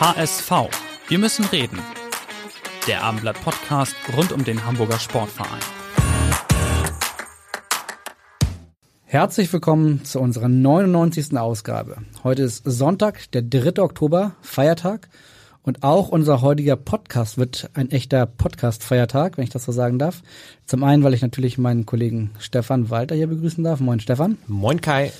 HSV. 0.00 0.52
Wir 1.08 1.18
müssen 1.18 1.44
reden. 1.46 1.80
Der 2.86 3.02
Abendblatt 3.02 3.42
Podcast 3.42 3.96
rund 4.16 4.30
um 4.30 4.44
den 4.44 4.64
Hamburger 4.64 5.00
Sportverein. 5.00 5.58
Herzlich 9.02 9.52
willkommen 9.52 10.04
zu 10.04 10.20
unserer 10.20 10.48
99. 10.48 11.36
Ausgabe. 11.36 11.96
Heute 12.22 12.44
ist 12.44 12.62
Sonntag, 12.64 13.28
der 13.32 13.42
3. 13.42 13.82
Oktober, 13.82 14.36
Feiertag. 14.40 15.08
Und 15.62 15.82
auch 15.82 16.10
unser 16.10 16.42
heutiger 16.42 16.76
Podcast 16.76 17.36
wird 17.36 17.68
ein 17.74 17.90
echter 17.90 18.24
Podcast-Feiertag, 18.24 19.36
wenn 19.36 19.44
ich 19.44 19.50
das 19.50 19.64
so 19.64 19.72
sagen 19.72 19.98
darf. 19.98 20.22
Zum 20.64 20.84
einen, 20.84 21.02
weil 21.02 21.14
ich 21.14 21.22
natürlich 21.22 21.58
meinen 21.58 21.86
Kollegen 21.86 22.30
Stefan 22.38 22.88
Walter 22.88 23.16
hier 23.16 23.26
begrüßen 23.26 23.64
darf. 23.64 23.80
Moin 23.80 23.98
Stefan. 23.98 24.38
Moin 24.46 24.80
Kai. 24.80 25.10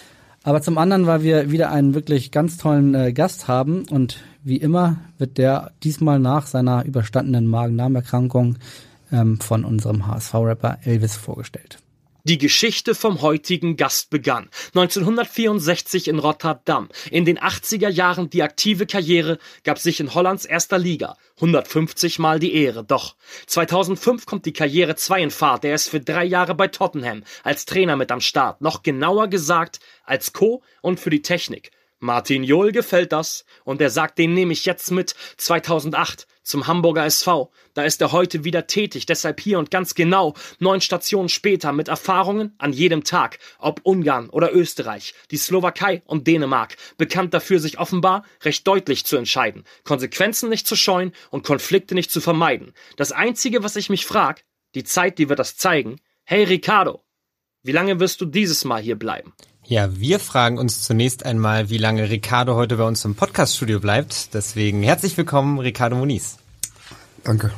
Aber 0.48 0.62
zum 0.62 0.78
anderen, 0.78 1.06
weil 1.06 1.22
wir 1.22 1.50
wieder 1.50 1.70
einen 1.70 1.92
wirklich 1.92 2.30
ganz 2.30 2.56
tollen 2.56 2.94
äh, 2.94 3.12
Gast 3.12 3.48
haben 3.48 3.84
und 3.90 4.24
wie 4.42 4.56
immer 4.56 4.96
wird 5.18 5.36
der 5.36 5.72
diesmal 5.82 6.18
nach 6.20 6.46
seiner 6.46 6.86
überstandenen 6.86 7.46
Magen-Darm-Erkrankung 7.46 8.56
ähm, 9.12 9.38
von 9.40 9.66
unserem 9.66 10.06
HSV-Rapper 10.06 10.78
Elvis 10.84 11.16
vorgestellt. 11.16 11.80
Die 12.28 12.36
Geschichte 12.36 12.94
vom 12.94 13.22
heutigen 13.22 13.78
Gast 13.78 14.10
begann 14.10 14.50
1964 14.74 16.08
in 16.08 16.18
Rotterdam. 16.18 16.90
In 17.10 17.24
den 17.24 17.38
80er 17.38 17.88
Jahren 17.88 18.28
die 18.28 18.42
aktive 18.42 18.84
Karriere 18.84 19.38
gab 19.64 19.78
sich 19.78 19.98
in 19.98 20.12
Hollands 20.12 20.44
erster 20.44 20.76
Liga 20.76 21.16
150 21.36 22.18
Mal 22.18 22.38
die 22.38 22.52
Ehre. 22.52 22.84
Doch 22.84 23.16
2005 23.46 24.26
kommt 24.26 24.44
die 24.44 24.52
Karriere 24.52 24.94
2 24.94 25.22
in 25.22 25.30
Fahrt. 25.30 25.64
Er 25.64 25.74
ist 25.74 25.88
für 25.88 26.00
drei 26.00 26.26
Jahre 26.26 26.54
bei 26.54 26.68
Tottenham 26.68 27.24
als 27.44 27.64
Trainer 27.64 27.96
mit 27.96 28.12
am 28.12 28.20
Start. 28.20 28.60
Noch 28.60 28.82
genauer 28.82 29.28
gesagt 29.28 29.80
als 30.04 30.34
Co. 30.34 30.62
und 30.82 31.00
für 31.00 31.08
die 31.08 31.22
Technik. 31.22 31.70
Martin 31.98 32.44
Johl 32.44 32.72
gefällt 32.72 33.12
das 33.12 33.46
und 33.64 33.80
er 33.80 33.90
sagt, 33.90 34.18
den 34.18 34.34
nehme 34.34 34.52
ich 34.52 34.66
jetzt 34.66 34.90
mit 34.90 35.14
2008 35.38 36.26
zum 36.48 36.66
Hamburger 36.66 37.04
SV. 37.04 37.50
Da 37.74 37.84
ist 37.84 38.00
er 38.00 38.10
heute 38.10 38.42
wieder 38.42 38.66
tätig, 38.66 39.06
deshalb 39.06 39.40
hier 39.40 39.58
und 39.58 39.70
ganz 39.70 39.94
genau 39.94 40.34
neun 40.58 40.80
Stationen 40.80 41.28
später 41.28 41.72
mit 41.72 41.88
Erfahrungen 41.88 42.54
an 42.58 42.72
jedem 42.72 43.04
Tag, 43.04 43.38
ob 43.58 43.80
Ungarn 43.84 44.30
oder 44.30 44.52
Österreich, 44.52 45.14
die 45.30 45.36
Slowakei 45.36 46.02
und 46.06 46.26
Dänemark, 46.26 46.76
bekannt 46.96 47.34
dafür, 47.34 47.60
sich 47.60 47.78
offenbar 47.78 48.24
recht 48.42 48.66
deutlich 48.66 49.04
zu 49.04 49.16
entscheiden, 49.16 49.64
Konsequenzen 49.84 50.48
nicht 50.48 50.66
zu 50.66 50.74
scheuen 50.74 51.12
und 51.30 51.44
Konflikte 51.44 51.94
nicht 51.94 52.10
zu 52.10 52.20
vermeiden. 52.20 52.72
Das 52.96 53.12
Einzige, 53.12 53.62
was 53.62 53.76
ich 53.76 53.90
mich 53.90 54.06
frag, 54.06 54.42
die 54.74 54.84
Zeit, 54.84 55.18
die 55.18 55.28
wird 55.28 55.38
das 55.38 55.56
zeigen, 55.56 56.00
hey 56.24 56.44
Ricardo, 56.44 57.04
wie 57.62 57.72
lange 57.72 58.00
wirst 58.00 58.20
du 58.20 58.24
dieses 58.24 58.64
Mal 58.64 58.80
hier 58.80 58.96
bleiben? 58.96 59.34
Ja, 59.68 60.00
wir 60.00 60.18
fragen 60.18 60.56
uns 60.56 60.80
zunächst 60.80 61.26
einmal, 61.26 61.68
wie 61.68 61.76
lange 61.76 62.08
Ricardo 62.08 62.54
heute 62.54 62.78
bei 62.78 62.84
uns 62.84 63.04
im 63.04 63.14
Podcaststudio 63.14 63.80
bleibt. 63.80 64.32
Deswegen 64.32 64.82
herzlich 64.82 65.14
willkommen, 65.18 65.58
Ricardo 65.58 65.94
Moniz. 65.94 66.38
Danke. 67.22 67.50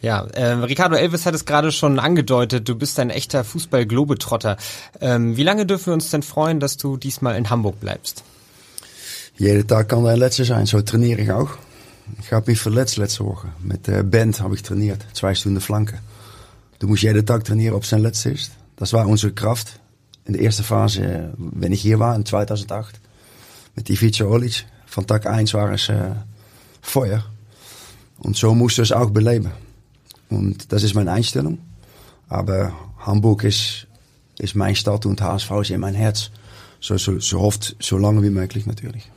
Ja, 0.00 0.24
äh, 0.32 0.54
Ricardo 0.54 0.96
Elvis 0.96 1.24
hat 1.24 1.36
es 1.36 1.44
gerade 1.44 1.70
schon 1.70 2.00
angedeutet, 2.00 2.68
du 2.68 2.74
bist 2.74 2.98
ein 2.98 3.10
echter 3.10 3.44
Fußball-Globetrotter. 3.44 4.56
Ähm, 5.00 5.36
wie 5.36 5.44
lange 5.44 5.64
dürfen 5.64 5.86
wir 5.86 5.92
uns 5.92 6.10
denn 6.10 6.24
freuen, 6.24 6.58
dass 6.58 6.76
du 6.76 6.96
diesmal 6.96 7.36
in 7.36 7.50
Hamburg 7.50 7.78
bleibst? 7.78 8.24
Jeden 9.36 9.64
Tag 9.68 9.90
kan 9.90 10.02
der 10.02 10.16
letzte 10.16 10.44
sein, 10.44 10.66
so 10.66 10.82
trainiere 10.82 11.20
ich 11.20 11.30
auch. 11.30 11.50
Ich 12.20 12.32
habe 12.32 12.50
mich 12.50 12.58
verletzt 12.58 12.96
letzte 12.96 13.24
Woche. 13.24 13.46
Mit 13.60 13.86
der 13.86 14.02
Band 14.02 14.40
habe 14.40 14.56
ich 14.56 14.64
trainiert, 14.64 15.06
zwei 15.12 15.36
Stunden 15.36 15.60
Flanken. 15.60 16.00
Du 16.80 16.88
musst 16.88 17.04
jeden 17.04 17.24
Tag 17.24 17.44
trainieren, 17.44 17.76
ob 17.76 17.84
es 17.84 17.90
zijn 17.90 18.02
letzte 18.02 18.30
ist. 18.30 18.50
Das 18.74 18.92
war 18.92 19.06
unsere 19.06 19.32
Kraft. 19.32 19.78
In 20.24 20.34
de 20.34 20.40
eerste 20.40 20.62
fase, 20.62 21.34
wenn 21.36 21.72
ich 21.72 21.82
hier 21.82 21.98
war, 21.98 22.14
in 22.14 22.24
2008, 22.24 23.00
mit 23.74 23.90
Ivica 23.90 24.24
Olic, 24.24 24.66
von 24.86 25.06
Tag 25.06 25.26
1 25.26 25.54
war 25.54 25.72
es 25.72 25.88
äh, 25.88 26.10
Feuer. 26.82 27.24
Und 28.18 28.36
so 28.36 28.54
musst 28.54 28.78
du 28.78 28.82
es 28.82 28.92
auch 28.92 29.10
beleben. 29.10 29.50
Und 30.28 30.72
das 30.72 30.82
ist 30.82 30.94
meine 30.94 31.12
Einstellung. 31.12 31.58
Aber 32.28 32.72
Hamburg 32.98 33.44
ist, 33.44 33.86
ist 34.38 34.54
mein 34.54 34.76
Stadt 34.76 35.06
und 35.06 35.20
HSV 35.20 35.50
ist 35.62 35.70
in 35.70 35.80
mein 35.80 35.94
Herz. 35.94 36.30
So, 36.80 36.96
so, 36.98 37.18
so 37.20 37.40
oft, 37.40 37.76
so 37.80 37.96
lange 37.98 38.22
wie 38.22 38.30
möglich 38.30 38.66
natürlich. 38.66 39.10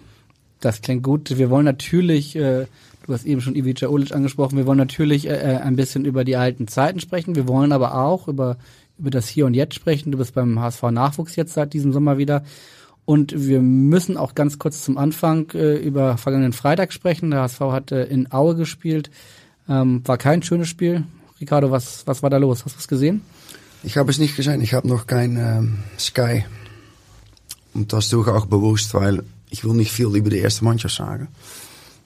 Das 0.59 0.81
klingt 0.81 1.03
gut. 1.03 1.38
Wir 1.38 1.49
wollen 1.49 1.65
natürlich, 1.65 2.35
äh, 2.35 2.67
du 3.05 3.13
hast 3.13 3.25
eben 3.25 3.41
schon 3.41 3.55
Ivica 3.55 3.88
Olic 3.88 4.13
angesprochen, 4.13 4.57
wir 4.57 4.65
wollen 4.65 4.77
natürlich 4.77 5.27
äh, 5.27 5.59
ein 5.61 5.75
bisschen 5.75 6.05
über 6.05 6.23
die 6.23 6.38
alten 6.38 6.67
Zeiten 6.67 6.99
sprechen. 6.99 7.35
Wir 7.35 7.47
wollen 7.47 7.71
aber 7.71 7.95
auch 7.95 8.27
über 8.27 8.57
über 8.97 9.09
das 9.09 9.28
Hier 9.28 9.45
und 9.45 9.53
Jetzt 9.53 9.75
sprechen. 9.75 10.11
Du 10.11 10.17
bist 10.17 10.33
beim 10.33 10.59
HSV 10.59 10.83
Nachwuchs 10.91 11.35
jetzt 11.35 11.53
seit 11.53 11.73
diesem 11.73 11.94
Sommer 11.94 12.17
wieder. 12.17 12.44
Und 13.06 13.47
wir 13.47 13.61
müssen 13.61 14.17
auch 14.17 14.33
ganz 14.33 14.57
kurz 14.57 14.83
zum 14.83 14.97
Anfang 14.97 15.51
äh, 15.53 15.75
über 15.78 16.17
vergangenen 16.17 16.53
Freitag 16.53 16.91
sprechen. 16.91 17.31
Der 17.31 17.41
HSV 17.41 17.59
hat 17.59 17.91
äh, 17.91 18.06
in 18.06 18.31
Aue 18.31 18.56
gespielt. 18.56 19.11
Ähm, 19.69 20.01
war 20.06 20.17
kein 20.17 20.41
schönes 20.41 20.69
Spiel. 20.69 21.03
Ricardo, 21.39 21.69
was, 21.69 22.07
was 22.07 22.23
war 22.23 22.29
da 22.29 22.38
los? 22.38 22.66
Hast 22.66 22.75
du 22.75 22.79
es 22.79 22.88
gesehen? 22.88 23.22
Ich 23.83 23.97
habe 23.97 24.09
es 24.09 24.17
nicht 24.17 24.35
gesehen. 24.35 24.61
Ich 24.61 24.73
habe 24.73 24.88
noch 24.88 25.06
kein 25.06 25.38
ähm, 25.38 25.77
Sky. 26.00 26.45
Und 27.73 27.94
das 27.94 28.09
tue 28.09 28.23
ich 28.23 28.27
auch 28.29 28.47
bewusst, 28.47 28.94
weil 28.95 29.23
ich 29.51 29.63
will 29.63 29.73
nicht 29.73 29.91
viel 29.91 30.07
über 30.16 30.29
die 30.29 30.39
erste 30.39 30.63
Mannschaft 30.63 30.95
sagen. 30.95 31.27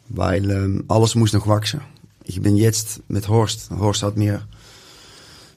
Weil 0.09 0.49
ähm, 0.49 0.83
alles 0.89 1.15
muss 1.15 1.31
noch 1.31 1.47
wachsen. 1.47 1.81
Ich 2.25 2.41
bin 2.41 2.57
jetzt 2.57 3.09
mit 3.09 3.29
Horst. 3.29 3.69
Horst 3.71 4.03
hat 4.03 4.17
mir 4.17 4.41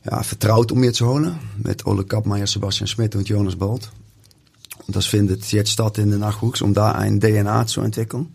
ja, 0.04 0.22
vertraut, 0.22 0.72
um 0.72 0.80
mir 0.80 0.92
zu 0.92 1.06
holen. 1.06 1.38
Mit 1.56 1.86
Ole 1.86 2.04
Kapmeier, 2.04 2.46
Sebastian 2.46 2.88
Schmidt 2.88 3.14
und 3.14 3.28
Jonas 3.28 3.56
Bolt. 3.56 3.90
Und 4.86 4.96
das 4.96 5.06
findet 5.06 5.50
jetzt 5.52 5.70
statt 5.70 5.98
in 5.98 6.10
der 6.10 6.18
Nachwuchs, 6.18 6.60
um 6.60 6.74
da 6.74 6.92
ein 6.92 7.20
DNA 7.20 7.66
zu 7.66 7.80
entwickeln. 7.82 8.32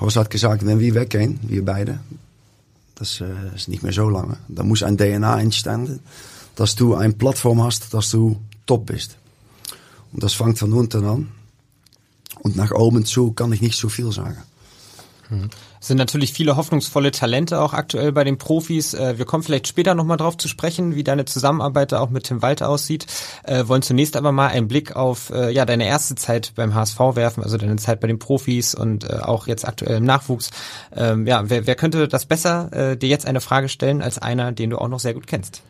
Horst 0.00 0.16
hat 0.16 0.30
gesagt, 0.30 0.64
wenn 0.66 0.78
wir 0.78 0.94
weggehen, 0.94 1.38
wir 1.42 1.64
beide, 1.64 2.00
das 2.94 3.20
äh, 3.20 3.54
ist 3.54 3.68
nicht 3.68 3.82
mehr 3.82 3.92
so 3.92 4.08
lange, 4.08 4.36
dann 4.48 4.68
muss 4.68 4.82
ein 4.82 4.96
DNA 4.96 5.40
entstehen, 5.40 6.00
dass 6.56 6.74
du 6.74 6.94
ein 6.94 7.16
Plattform 7.18 7.62
hast, 7.62 7.94
dass 7.94 8.10
du 8.10 8.40
top 8.66 8.86
bist. 8.86 9.16
Und 10.12 10.22
das 10.22 10.34
fängt 10.34 10.58
von 10.58 10.72
unten 10.72 11.04
an. 11.04 11.28
Und 12.40 12.56
nach 12.56 12.72
oben 12.72 13.04
zu 13.04 13.32
kann 13.32 13.52
ich 13.52 13.60
nicht 13.60 13.78
so 13.78 13.88
viel 13.88 14.10
sagen. 14.12 14.42
Sind 15.82 15.98
natürlich 15.98 16.32
viele 16.32 16.56
hoffnungsvolle 16.56 17.10
Talente 17.10 17.60
auch 17.60 17.74
aktuell 17.74 18.12
bei 18.12 18.22
den 18.22 18.38
Profis. 18.38 18.94
Äh, 18.94 19.18
wir 19.18 19.24
kommen 19.24 19.42
vielleicht 19.42 19.66
später 19.66 19.94
nochmal 19.94 20.16
drauf 20.16 20.36
zu 20.36 20.46
sprechen, 20.46 20.94
wie 20.94 21.02
deine 21.02 21.24
Zusammenarbeit 21.24 21.92
auch 21.92 22.08
mit 22.08 22.24
Tim 22.24 22.40
Walter 22.40 22.68
aussieht. 22.68 23.06
Äh, 23.42 23.66
wollen 23.66 23.82
zunächst 23.82 24.16
aber 24.16 24.30
mal 24.30 24.46
einen 24.46 24.68
Blick 24.68 24.94
auf 24.94 25.30
äh, 25.30 25.50
ja 25.50 25.64
deine 25.66 25.86
erste 25.86 26.14
Zeit 26.14 26.52
beim 26.54 26.74
HSV 26.74 26.98
werfen, 27.14 27.42
also 27.42 27.56
deine 27.58 27.76
Zeit 27.76 27.98
bei 27.98 28.06
den 28.06 28.20
Profis 28.20 28.74
und 28.74 29.12
auch 29.12 29.48
jetzt 29.48 29.66
aktuell 29.66 29.96
im 29.96 30.04
Nachwuchs. 30.04 30.50
Ähm, 30.94 31.26
ja, 31.26 31.50
wer, 31.50 31.66
wer 31.66 31.74
könnte 31.74 32.06
das 32.06 32.26
besser 32.26 32.96
dir 32.96 33.08
jetzt 33.08 33.26
eine 33.26 33.40
Frage 33.40 33.68
stellen 33.68 34.02
als 34.02 34.18
einer, 34.18 34.52
den 34.52 34.70
du 34.70 34.78
auch 34.78 34.88
noch 34.88 35.00
sehr 35.00 35.14
gut 35.14 35.26
kennst? 35.26 35.62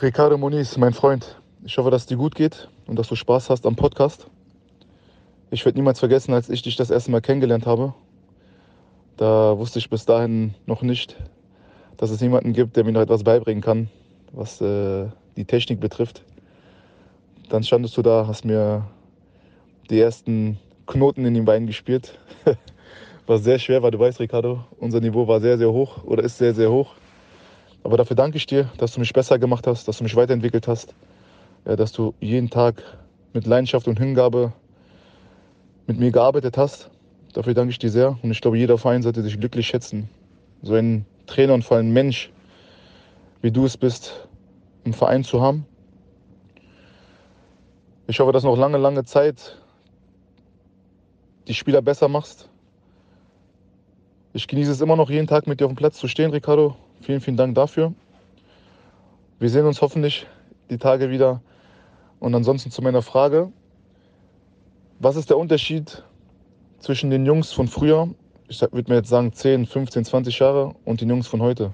Ricardo 0.00 0.38
Moniz, 0.38 0.76
mein 0.76 0.94
Freund. 0.94 1.36
Ich 1.64 1.76
hoffe, 1.78 1.90
dass 1.90 2.02
es 2.02 2.06
dir 2.06 2.16
gut 2.16 2.34
geht 2.34 2.68
und 2.86 2.98
dass 2.98 3.08
du 3.08 3.16
Spaß 3.16 3.50
hast 3.50 3.66
am 3.66 3.76
Podcast. 3.76 4.26
Ich 5.50 5.64
werde 5.64 5.78
niemals 5.78 5.98
vergessen, 5.98 6.32
als 6.32 6.48
ich 6.48 6.62
dich 6.62 6.76
das 6.76 6.90
erste 6.90 7.10
Mal 7.10 7.20
kennengelernt 7.20 7.66
habe 7.66 7.94
da 9.20 9.58
wusste 9.58 9.78
ich 9.78 9.90
bis 9.90 10.06
dahin 10.06 10.54
noch 10.64 10.80
nicht, 10.80 11.14
dass 11.98 12.10
es 12.10 12.22
jemanden 12.22 12.54
gibt, 12.54 12.76
der 12.76 12.84
mir 12.84 12.92
noch 12.92 13.02
etwas 13.02 13.22
beibringen 13.22 13.62
kann, 13.62 13.90
was 14.32 14.62
äh, 14.62 15.08
die 15.36 15.44
Technik 15.44 15.78
betrifft. 15.78 16.24
Dann 17.50 17.62
standest 17.62 17.98
du 17.98 18.02
da, 18.02 18.26
hast 18.26 18.46
mir 18.46 18.86
die 19.90 20.00
ersten 20.00 20.58
Knoten 20.86 21.26
in 21.26 21.34
den 21.34 21.44
Beinen 21.44 21.66
gespielt. 21.66 22.18
was 23.26 23.44
sehr 23.44 23.58
schwer 23.58 23.82
war, 23.82 23.90
du 23.90 23.98
weißt, 23.98 24.20
Ricardo, 24.20 24.64
unser 24.78 25.00
Niveau 25.00 25.28
war 25.28 25.40
sehr, 25.42 25.58
sehr 25.58 25.70
hoch 25.70 26.02
oder 26.04 26.24
ist 26.24 26.38
sehr, 26.38 26.54
sehr 26.54 26.70
hoch. 26.70 26.94
Aber 27.82 27.98
dafür 27.98 28.16
danke 28.16 28.38
ich 28.38 28.46
dir, 28.46 28.70
dass 28.78 28.94
du 28.94 29.00
mich 29.00 29.12
besser 29.12 29.38
gemacht 29.38 29.66
hast, 29.66 29.86
dass 29.86 29.98
du 29.98 30.04
mich 30.04 30.16
weiterentwickelt 30.16 30.66
hast, 30.66 30.94
ja, 31.66 31.76
dass 31.76 31.92
du 31.92 32.14
jeden 32.20 32.48
Tag 32.48 32.82
mit 33.34 33.46
Leidenschaft 33.46 33.86
und 33.86 33.98
Hingabe 33.98 34.54
mit 35.86 35.98
mir 35.98 36.10
gearbeitet 36.10 36.56
hast. 36.56 36.88
Dafür 37.32 37.54
danke 37.54 37.70
ich 37.70 37.78
dir 37.78 37.90
sehr 37.90 38.18
und 38.22 38.30
ich 38.30 38.40
glaube, 38.40 38.58
jeder 38.58 38.76
Verein 38.76 39.02
sollte 39.02 39.22
sich 39.22 39.38
glücklich 39.38 39.66
schätzen, 39.66 40.08
so 40.62 40.74
einen 40.74 41.06
Trainer 41.26 41.54
und 41.54 41.64
vor 41.64 41.76
allem 41.76 41.92
Mensch, 41.92 42.30
wie 43.40 43.52
du 43.52 43.64
es 43.64 43.76
bist, 43.76 44.28
im 44.84 44.92
Verein 44.92 45.22
zu 45.22 45.40
haben. 45.40 45.64
Ich 48.08 48.18
hoffe, 48.18 48.32
dass 48.32 48.42
noch 48.42 48.56
lange, 48.56 48.78
lange 48.78 49.04
Zeit 49.04 49.56
die 51.46 51.54
Spieler 51.54 51.82
besser 51.82 52.08
machst. 52.08 52.48
Ich 54.32 54.48
genieße 54.48 54.72
es 54.72 54.80
immer 54.80 54.96
noch, 54.96 55.10
jeden 55.10 55.28
Tag 55.28 55.46
mit 55.46 55.60
dir 55.60 55.66
auf 55.66 55.72
dem 55.72 55.76
Platz 55.76 55.98
zu 55.98 56.08
stehen, 56.08 56.32
Ricardo. 56.32 56.76
Vielen, 57.02 57.20
vielen 57.20 57.36
Dank 57.36 57.54
dafür. 57.54 57.94
Wir 59.38 59.48
sehen 59.48 59.66
uns 59.66 59.80
hoffentlich 59.80 60.26
die 60.68 60.78
Tage 60.78 61.10
wieder. 61.10 61.40
Und 62.18 62.34
ansonsten 62.34 62.70
zu 62.70 62.82
meiner 62.82 63.02
Frage. 63.02 63.52
Was 64.98 65.16
ist 65.16 65.30
der 65.30 65.38
Unterschied 65.38 66.04
zwischen 66.80 67.10
den 67.10 67.24
Jungs 67.24 67.52
von 67.52 67.68
früher, 67.68 68.08
ich 68.48 68.60
würde 68.60 68.90
mir 68.90 68.96
jetzt 68.96 69.08
sagen 69.08 69.32
10, 69.32 69.66
15, 69.66 70.04
20 70.04 70.38
Jahre, 70.38 70.74
und 70.84 71.00
den 71.00 71.08
Jungs 71.08 71.26
von 71.26 71.40
heute? 71.40 71.72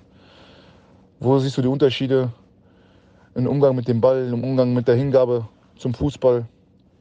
Wo 1.18 1.38
siehst 1.38 1.56
du 1.56 1.62
die 1.62 1.68
Unterschiede 1.68 2.32
im 3.34 3.46
Umgang 3.46 3.74
mit 3.74 3.88
dem 3.88 4.00
Ball, 4.00 4.28
im 4.28 4.44
Umgang 4.44 4.74
mit 4.74 4.86
der 4.86 4.96
Hingabe 4.96 5.48
zum 5.78 5.94
Fußball 5.94 6.46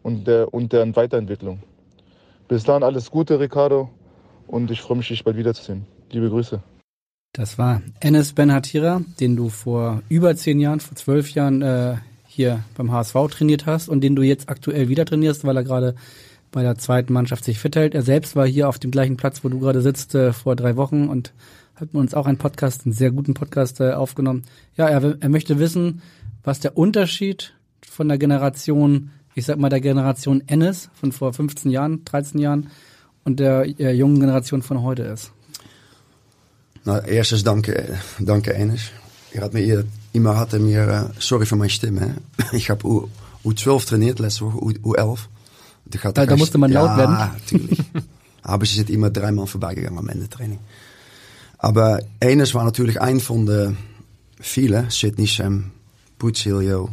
und 0.03 0.25
der, 0.25 0.53
und 0.53 0.71
der 0.71 0.95
Weiterentwicklung? 0.95 1.59
Bis 2.47 2.63
dahin 2.63 2.83
alles 2.83 3.11
Gute, 3.11 3.39
Ricardo, 3.39 3.89
und 4.47 4.69
ich 4.71 4.79
freue 4.79 4.97
mich, 4.97 5.07
dich 5.07 5.23
bald 5.23 5.35
wiederzusehen. 5.35 5.85
Liebe 6.11 6.29
Grüße. 6.29 6.61
Das 7.33 7.57
war 7.57 7.81
Enes 7.99 8.31
Ben 8.31 8.53
Hatira, 8.53 9.01
den 9.19 9.35
du 9.35 9.49
vor 9.49 10.01
über 10.07 10.35
zehn 10.35 10.59
Jahren, 10.59 10.79
vor 10.79 10.95
zwölf 10.95 11.31
Jahren 11.31 11.61
äh, 11.61 11.95
hier 12.27 12.63
beim 12.77 12.91
HSV 12.91 13.15
trainiert 13.29 13.65
hast 13.65 13.89
und 13.89 14.01
den 14.01 14.15
du 14.15 14.21
jetzt 14.21 14.47
aktuell 14.47 14.87
wieder 14.87 15.05
trainierst, 15.05 15.43
weil 15.43 15.57
er 15.57 15.63
gerade 15.63 15.95
bei 16.55 16.63
der 16.63 16.77
zweiten 16.77 17.11
Mannschaft 17.11 17.43
sich 17.43 17.59
fit 17.59 17.75
hält. 17.75 17.93
Er 17.93 18.01
selbst 18.01 18.37
war 18.37 18.47
hier 18.47 18.69
auf 18.69 18.79
dem 18.79 18.89
gleichen 18.89 19.17
Platz, 19.17 19.43
wo 19.43 19.49
du 19.49 19.59
gerade 19.59 19.81
sitzt, 19.81 20.15
äh, 20.15 20.31
vor 20.31 20.55
drei 20.55 20.77
Wochen 20.77 21.09
und 21.09 21.33
hat 21.75 21.89
uns 21.91 22.13
auch 22.13 22.27
einen 22.27 22.37
Podcast, 22.37 22.85
einen 22.85 22.93
sehr 22.93 23.11
guten 23.11 23.33
Podcast 23.33 23.81
äh, 23.81 23.91
aufgenommen. 23.91 24.43
Ja, 24.77 24.87
er, 24.87 25.17
er 25.19 25.27
möchte 25.27 25.59
wissen, 25.59 26.01
was 26.45 26.61
der 26.61 26.77
Unterschied 26.77 27.53
von 27.85 28.07
der 28.07 28.17
Generation, 28.17 29.11
ich 29.33 29.45
sag 29.45 29.59
mal 29.59 29.67
der 29.67 29.81
Generation 29.81 30.43
Ennis 30.47 30.89
von 30.93 31.11
vor 31.11 31.33
15 31.33 31.71
Jahren, 31.71 32.05
13 32.05 32.39
Jahren 32.39 32.69
und 33.25 33.41
der 33.41 33.65
äh, 33.77 33.91
jungen 33.91 34.21
Generation 34.21 34.61
von 34.61 34.81
heute 34.81 35.03
ist. 35.03 35.31
Nou, 36.85 37.01
eerstens 37.01 37.43
danke, 37.43 37.99
danke 38.19 38.53
Enes. 38.53 38.91
Je 39.33 39.41
had 39.41 39.51
me 39.51 39.59
hier, 39.59 39.83
iemand 40.13 40.37
had 40.37 40.53
mir, 40.53 40.87
uh, 40.87 41.09
sorry 41.19 41.45
mijn 41.57 41.69
stem. 41.69 41.97
Hè. 41.97 42.13
Ich 42.53 42.69
habe 42.69 42.87
U, 42.87 43.09
U12 43.43 43.85
trainiert 43.85 44.19
letzte 44.19 44.45
Woche, 44.45 44.63
U, 44.63 44.93
U11. 44.93 45.27
Da, 45.85 45.99
gaat 45.99 46.17
da, 46.17 46.25
da 46.25 46.35
musste 46.35 46.57
man 46.57 46.71
laut 46.71 46.89
ja, 46.89 46.97
werden. 46.97 47.15
Ja, 47.15 47.35
natürlich. 47.39 47.79
Aber 48.41 48.65
sie 48.65 48.75
sind 48.75 48.89
immer 48.89 49.09
dreimal 49.09 49.47
vorbeigegangen 49.47 49.99
am 49.99 50.09
Ende 50.09 50.29
Training. 50.29 50.59
Aber 51.57 51.99
Enes 52.19 52.53
war 52.53 52.63
natürlich 52.63 53.01
ein 53.01 53.19
von 53.19 53.45
den 53.45 53.77
vielen. 54.39 54.89
Sidney 54.89 55.25
Sam, 55.25 55.71
Putsilio, 56.19 56.89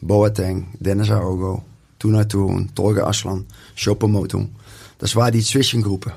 Boateng, 0.00 0.68
Dennis 0.78 1.10
Aogo, 1.10 1.62
Tuna 1.98 2.24
Toon, 2.24 2.70
Torge 2.74 3.06
Aslan, 3.06 3.44
Chopomotung. 3.76 4.50
Das 4.98 5.14
war 5.14 5.30
die 5.30 5.42
Zwischengruppe 5.42 6.12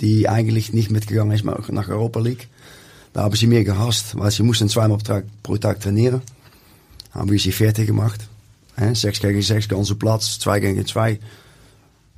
die 0.00 0.28
eigentlich 0.28 0.72
nicht 0.72 0.90
mitgegangen 0.90 1.32
ist 1.32 1.44
nach 1.44 1.88
Europa 1.88 2.20
League. 2.20 2.48
Da 3.12 3.22
haben 3.22 3.34
sie 3.34 3.46
mir 3.46 3.64
gehasst, 3.64 4.16
weil 4.18 4.30
sie 4.30 4.42
mussten 4.42 4.68
zweimal 4.68 4.98
pro 5.42 5.56
Tag 5.56 5.80
trainieren. 5.80 6.22
Haben 7.10 7.30
wir 7.30 7.38
sie 7.38 7.52
fertig 7.52 7.86
gemacht. 7.86 8.27
6 8.78 9.20
gegen 9.20 9.42
6 9.42 9.68
ganze 9.68 9.94
Platz, 9.96 10.38
2 10.38 10.60
gegen 10.60 10.86
2, 10.86 11.18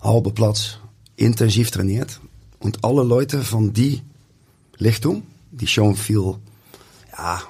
halbe 0.01 0.31
Platz, 0.31 0.79
intensiv 1.17 1.71
trainiert. 1.71 2.21
Und 2.59 2.85
alle 2.85 3.03
Leute 3.03 3.41
von 3.41 3.73
die 3.73 4.03
Lichtung, 4.77 5.23
die 5.51 5.67
schon 5.67 5.97
viel, 5.97 6.35
ja, 7.17 7.43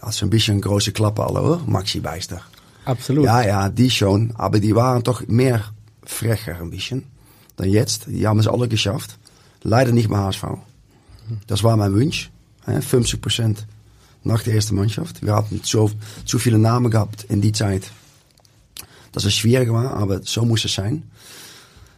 als 0.00 0.22
ein 0.22 0.30
bisschen 0.30 0.60
große 0.60 0.92
Klappe 0.92 1.24
alle, 1.24 1.42
hoor. 1.42 1.62
Maxi 1.66 2.00
Beister. 2.00 2.40
Absolut. 2.84 3.24
Ja, 3.24 3.42
ja, 3.42 3.68
die 3.68 3.90
schon. 3.90 4.32
Aber 4.36 4.60
die 4.60 4.74
waren 4.74 5.02
doch 5.02 5.26
mehr 5.26 5.62
frecher 6.04 6.60
ein 6.60 6.70
bisschen 6.70 7.04
dan 7.56 7.68
jetzt. 7.68 8.06
Die 8.06 8.26
haben 8.26 8.38
es 8.38 8.46
alle 8.46 8.68
geschafft. 8.68 9.18
Leider 9.62 9.92
nicht 9.92 10.08
mehr 10.08 10.20
HSV. 10.20 10.44
Das 11.46 11.64
war 11.64 11.76
mein 11.76 11.94
Wunsch. 11.94 12.30
50 12.66 13.20
Prozent 13.20 13.66
nach 14.22 14.42
der 14.42 14.54
ersten 14.54 14.76
Mannschaft. 14.76 15.22
Wir 15.22 15.34
hatten 15.34 15.60
so, 15.62 15.90
zu 16.24 16.38
viele 16.38 16.58
Namen 16.58 16.90
gehabt 16.90 17.24
in 17.28 17.40
die 17.40 17.52
Zeit, 17.52 17.90
dass 19.16 19.24
es 19.24 19.34
schwierig 19.34 19.72
war, 19.72 19.94
aber 19.94 20.20
so 20.22 20.44
muss 20.44 20.66
es 20.66 20.74
sein. 20.74 21.02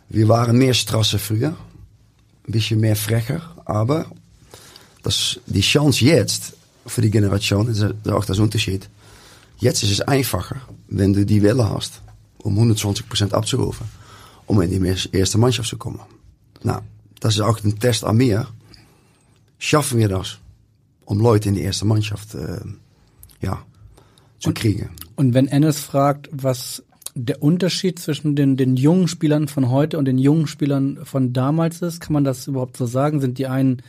Wir 0.09 0.29
waren 0.29 0.56
mehr 0.56 0.73
Strasse 0.73 1.19
früher, 1.19 1.49
ein 1.49 2.53
bisschen 2.53 2.79
mehr 2.79 2.94
frecher, 2.94 3.43
aber 3.65 4.06
das, 5.03 5.41
die 5.47 5.61
Chance 5.61 6.05
jetzt 6.05 6.53
für 6.87 7.00
die 7.00 7.11
Generation, 7.11 7.67
das 7.67 7.79
ist 7.79 8.09
auch 8.09 8.25
das 8.25 8.38
Unterschied. 8.38 8.88
Jetzt 9.59 9.82
ist 9.82 9.91
es 9.91 10.00
einfacher, 10.00 10.61
wenn 10.87 11.12
du 11.12 11.26
die 11.26 11.43
Welle 11.43 11.69
hast, 11.69 12.03
um 12.38 12.56
120% 12.56 13.32
abzurufen, 13.32 13.88
um 14.47 14.62
in 14.62 14.71
die 14.71 15.09
erste 15.11 15.38
Mannschaft 15.38 15.71
zu 15.71 15.76
kommen. 15.76 15.99
Nou, 16.62 16.79
das 17.19 17.35
ist 17.35 17.41
auch 17.41 17.59
ein 17.64 17.81
Test 17.81 18.05
an 18.05 18.17
mir. 18.17 18.47
Schaffen 19.59 19.99
wir 19.99 20.09
das, 20.09 20.38
um 21.05 21.19
Leute 21.19 21.49
in 21.49 21.56
die 21.56 21.62
erste 21.62 21.85
Mannschaft 21.85 22.37
äh, 22.37 22.61
ja, 23.41 23.61
zu 24.38 24.50
und, 24.50 24.55
kriegen? 24.55 24.91
Und 25.17 25.35
wenn 25.35 25.49
Ennis 25.49 25.81
fragt, 25.81 26.29
was 26.31 26.85
der 27.19 27.43
Unterschied 27.43 27.99
zwischen 27.99 28.37
den, 28.37 28.56
den 28.56 28.76
jungen 28.76 29.09
Spielern 29.09 29.49
von 29.49 29.70
heute 29.70 29.99
und 29.99 30.05
den 30.05 30.19
jungen 30.19 30.47
Spielern 30.47 31.00
von 31.05 31.32
damals 31.32 31.82
ist, 31.82 32.00
kann 32.00 32.12
man 32.12 32.25
das 32.25 32.47
überhaupt 32.47 32.76
so 32.76 32.87
sagen? 32.87 33.20
Sind 33.20 33.38
die 33.38 33.49
einen, 33.49 33.82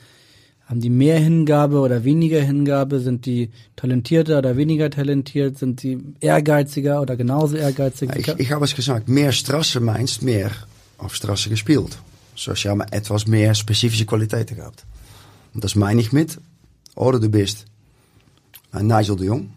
haben 0.66 0.82
die 0.82 0.90
mehr 0.90 1.20
Hingabe 1.20 1.80
oder 1.80 2.04
weniger 2.04 2.42
Hingabe? 2.42 3.00
Sind 3.00 3.26
die 3.28 3.52
talentierter 3.76 4.40
oder 4.40 4.58
weniger 4.58 4.90
talentiert? 4.90 5.60
Sind 5.60 5.84
die 5.84 6.00
ehrgeiziger 6.20 7.02
oder 7.02 7.16
genauso 7.16 7.56
ehrgeizig? 7.56 8.10
ich, 8.16 8.28
ich 8.28 8.52
habe 8.52 8.66
es 8.66 8.76
gesagt, 8.76 9.08
mehr 9.08 9.32
Strasse 9.32 9.80
meinst 9.80 10.24
mehr 10.24 10.50
auf 10.98 11.14
Strasse 11.14 11.50
gespielt. 11.50 11.98
Zoals 12.34 12.62
jij 12.62 12.76
maar 12.76 12.88
etwas 12.90 13.26
meer 13.26 13.54
specifische 13.54 14.06
kwaliteiten 14.06 14.56
gehabt. 14.56 14.86
Und 15.54 15.64
das 15.64 15.76
meine 15.76 16.00
ich 16.02 16.12
mit, 16.12 16.40
oder 16.96 17.20
du 17.20 17.30
bist 17.30 17.66
ein 18.72 18.88
Nigel 18.88 19.16
de 19.18 19.26
Jong, 19.26 19.50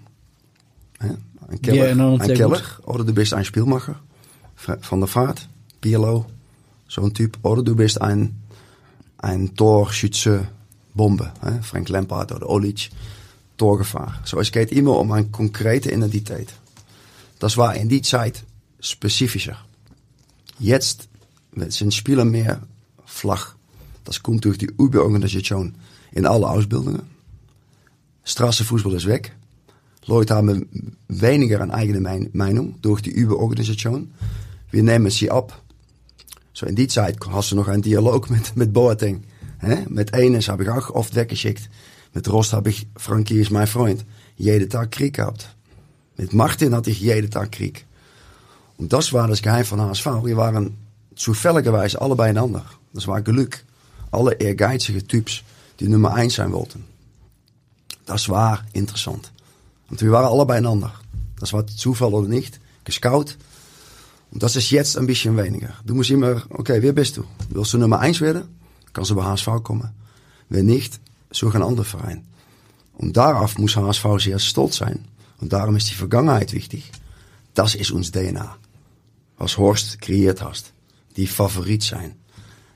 ein 1.52 1.62
Keller, 1.62 1.94
ja, 1.94 2.14
ein 2.18 2.34
Keller 2.34 2.60
oder 2.84 3.04
du 3.04 3.12
bist 3.12 3.34
ein 3.34 3.44
Spielmacher 3.44 3.96
van 4.66 5.00
der 5.00 5.14
Vaart, 5.14 5.48
Pirlo, 5.80 6.26
zo'n 6.88 7.12
Typ, 7.12 7.38
oder 7.42 7.62
du 7.62 7.74
bist 7.74 8.00
ein, 8.00 8.40
ein 9.18 9.54
Torschütze 9.54 10.48
Bombe, 10.94 11.32
Frank 11.62 11.88
Lampard 11.88 12.32
oder 12.32 12.48
Olic, 12.48 12.90
Torgevaar. 13.56 14.20
So, 14.24 14.38
es 14.40 14.52
geht 14.52 14.72
immer 14.72 14.98
um 14.98 15.10
eine 15.12 15.26
konkrete 15.26 15.90
Identität. 15.90 16.52
Das 17.38 17.56
war 17.56 17.74
in 17.74 17.88
die 17.88 18.02
Zeit 18.02 18.44
spezifischer. 18.80 19.56
Jetzt 20.58 21.08
sind 21.68 21.94
Spieler 21.94 22.24
mehr 22.24 22.62
flach. 23.04 23.54
Das 24.04 24.22
kommt 24.22 24.44
durch 24.44 24.58
die 24.58 24.70
Überorganisation 24.78 25.74
in 26.12 26.26
alle 26.26 26.48
Ausbildungen. 26.48 27.02
Straßenfußball 28.24 28.94
ist 28.94 29.06
weg. 29.06 29.34
Leute 30.06 30.34
haben 30.34 30.96
weniger 31.08 31.60
eine 31.60 31.74
eigene 31.74 32.28
Meinung 32.32 32.80
durch 32.82 33.02
die 33.02 33.10
Überorganisation. 33.10 34.12
Wir 34.70 34.82
nehmen 34.82 35.10
sie 35.10 35.30
ab. 35.30 35.62
So 36.54 36.66
in 36.66 36.76
die 36.76 36.88
Zeit 36.88 37.18
hast 37.30 37.52
du 37.52 37.56
noch 37.56 37.68
einen 37.68 37.82
Dialog 37.82 38.30
mit, 38.30 38.56
mit 38.56 38.72
Boateng. 38.72 39.24
He? 39.60 39.86
Mit 39.88 40.12
Enes 40.12 40.48
habe 40.48 40.64
ich 40.64 40.68
auch 40.68 40.90
oft 40.90 41.14
weggeschickt. 41.14 41.70
Mit 42.14 42.30
Rost 42.30 42.52
habe 42.52 42.70
ich, 42.70 42.88
Frankie 42.96 43.40
ist 43.40 43.50
mein 43.50 43.66
Freund, 43.66 44.04
jeden 44.36 44.68
Tag 44.68 44.90
Krieg 44.90 45.14
gehabt. 45.14 45.54
Mit 46.16 46.34
Martin 46.34 46.74
hatte 46.74 46.90
ich 46.90 47.00
jeden 47.00 47.30
Tag 47.30 47.52
Krieg. 47.52 47.86
Und 48.76 48.92
das 48.92 49.12
war 49.12 49.28
das 49.28 49.40
Geheim 49.40 49.64
von 49.64 49.80
HSV. 49.80 50.06
Wir 50.24 50.36
waren 50.36 50.76
zufälligerweise 51.14 52.00
allebei 52.00 52.30
einander. 52.30 52.64
Das 52.92 53.06
war 53.06 53.22
Glück. 53.22 53.64
Alle 54.10 54.32
ehrgeizige 54.34 55.06
Typs, 55.06 55.42
die 55.80 55.88
Nummer 55.88 56.14
1 56.14 56.34
sein 56.34 56.52
wollten. 56.52 56.84
Das 58.04 58.28
war 58.28 58.64
interessant. 58.72 59.31
Und 59.92 60.00
wir 60.00 60.10
waren 60.10 60.24
alle 60.24 60.46
beieinander. 60.46 60.90
Das 61.38 61.52
war 61.52 61.66
Zufall 61.66 62.14
oder 62.14 62.26
nicht. 62.26 62.60
Gescout. 62.84 63.36
Und 64.30 64.42
das 64.42 64.56
ist 64.56 64.70
jetzt 64.70 64.96
ein 64.96 65.06
bisschen 65.06 65.36
weniger. 65.36 65.74
Du 65.84 65.94
musst 65.94 66.08
immer, 66.08 66.42
okay, 66.48 66.80
wer 66.80 66.94
bist 66.94 67.18
du? 67.18 67.24
Willst 67.50 67.74
du 67.74 67.78
Nummer 67.78 67.98
1 67.98 68.22
werden? 68.22 68.44
Kannst 68.94 69.10
du 69.10 69.14
bei 69.14 69.22
HSV 69.22 69.62
kommen. 69.62 69.90
Wenn 70.48 70.64
nicht, 70.64 70.98
such 71.30 71.54
ein 71.54 71.62
anderer 71.62 71.84
Verein. 71.84 72.24
Und 72.94 73.18
darauf 73.18 73.58
muss 73.58 73.76
HSV 73.76 74.06
sehr 74.18 74.38
stolz 74.38 74.76
sein. 74.76 75.04
Und 75.42 75.52
darum 75.52 75.76
ist 75.76 75.90
die 75.90 75.94
Vergangenheit 75.94 76.54
wichtig. 76.54 76.90
Das 77.52 77.74
ist 77.74 77.90
uns 77.90 78.12
DNA. 78.12 78.56
Was 79.36 79.58
Horst 79.58 80.00
kreiert 80.00 80.40
hast. 80.40 80.72
Die 81.16 81.26
Favorit 81.26 81.82
zijn. 81.82 82.14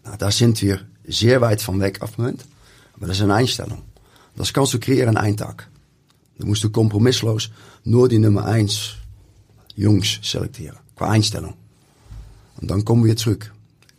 Nou, 0.04 0.18
daar 0.18 0.32
sind 0.32 0.60
wir 0.60 0.80
sehr 1.08 1.40
weit 1.40 1.62
von 1.62 1.80
weg 1.80 2.02
auf 2.02 2.18
Moment. 2.18 2.44
Aber 2.94 3.06
das 3.06 3.16
ist 3.16 3.22
eine 3.22 3.36
Einstellung. 3.36 3.80
Das 4.36 4.52
kannst 4.52 4.74
du 4.74 4.78
kreieren 4.78 5.16
in 5.16 5.16
einem 5.16 5.38
Musst 6.38 6.64
du 6.64 6.70
kompromisslos 6.70 7.50
nur 7.84 8.08
die 8.08 8.18
Nummer 8.18 8.44
1 8.44 8.96
Jungs 9.74 10.20
selektieren. 10.22 10.78
Qua 10.94 11.10
Einstellung. 11.10 11.54
Und 12.60 12.70
dann 12.70 12.84
kommen 12.84 13.04
wir 13.04 13.16
zurück. 13.16 13.52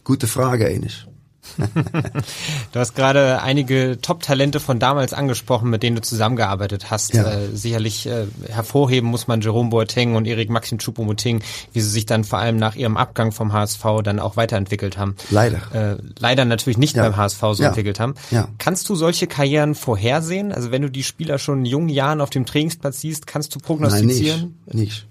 Gute 0.03 0.27
Frage, 0.27 0.69
Enes. 0.69 1.07
Du 2.71 2.79
hast 2.79 2.95
gerade 2.95 3.41
einige 3.41 3.97
Top-Talente 4.01 4.59
von 4.59 4.79
damals 4.79 5.13
angesprochen, 5.13 5.69
mit 5.69 5.83
denen 5.83 5.95
du 5.95 6.01
zusammengearbeitet 6.01 6.91
hast. 6.91 7.13
Ja. 7.13 7.31
Äh, 7.31 7.55
sicherlich 7.55 8.07
äh, 8.07 8.25
hervorheben 8.49 9.09
muss 9.09 9.27
man 9.27 9.41
Jerome 9.41 9.69
Boateng 9.69 10.15
und 10.15 10.25
Erik 10.25 10.49
Maxim 10.49 10.77
Choupo-Moting, 10.79 11.41
wie 11.73 11.81
sie 11.81 11.89
sich 11.89 12.05
dann 12.05 12.23
vor 12.23 12.39
allem 12.39 12.57
nach 12.57 12.75
ihrem 12.75 12.97
Abgang 12.97 13.31
vom 13.31 13.53
HSV 13.53 13.83
dann 14.03 14.19
auch 14.19 14.37
weiterentwickelt 14.37 14.97
haben. 14.97 15.15
Leider. 15.31 15.61
Äh, 15.73 15.97
leider 16.19 16.45
natürlich 16.45 16.77
nicht 16.77 16.95
Ja. 16.95 17.03
beim 17.03 17.17
HSV 17.17 17.39
so 17.53 17.63
Ja. 17.63 17.69
entwickelt 17.69 17.99
haben. 17.99 18.15
Ja. 18.31 18.47
Kannst 18.57 18.87
du 18.89 18.95
solche 18.95 19.27
Karrieren 19.27 19.75
vorhersehen? 19.75 20.51
Also 20.51 20.71
wenn 20.71 20.81
du 20.81 20.89
die 20.89 21.03
Spieler 21.03 21.37
schon 21.39 21.59
in 21.59 21.65
jungen 21.65 21.89
Jahren 21.89 22.21
auf 22.21 22.29
dem 22.29 22.45
Trainingsplatz 22.45 23.01
siehst, 23.01 23.27
kannst 23.27 23.55
du 23.55 23.59
Nein, 23.59 23.65
prognostizieren? 23.65 24.55
niks. 24.65 24.75
niks. 24.75 25.03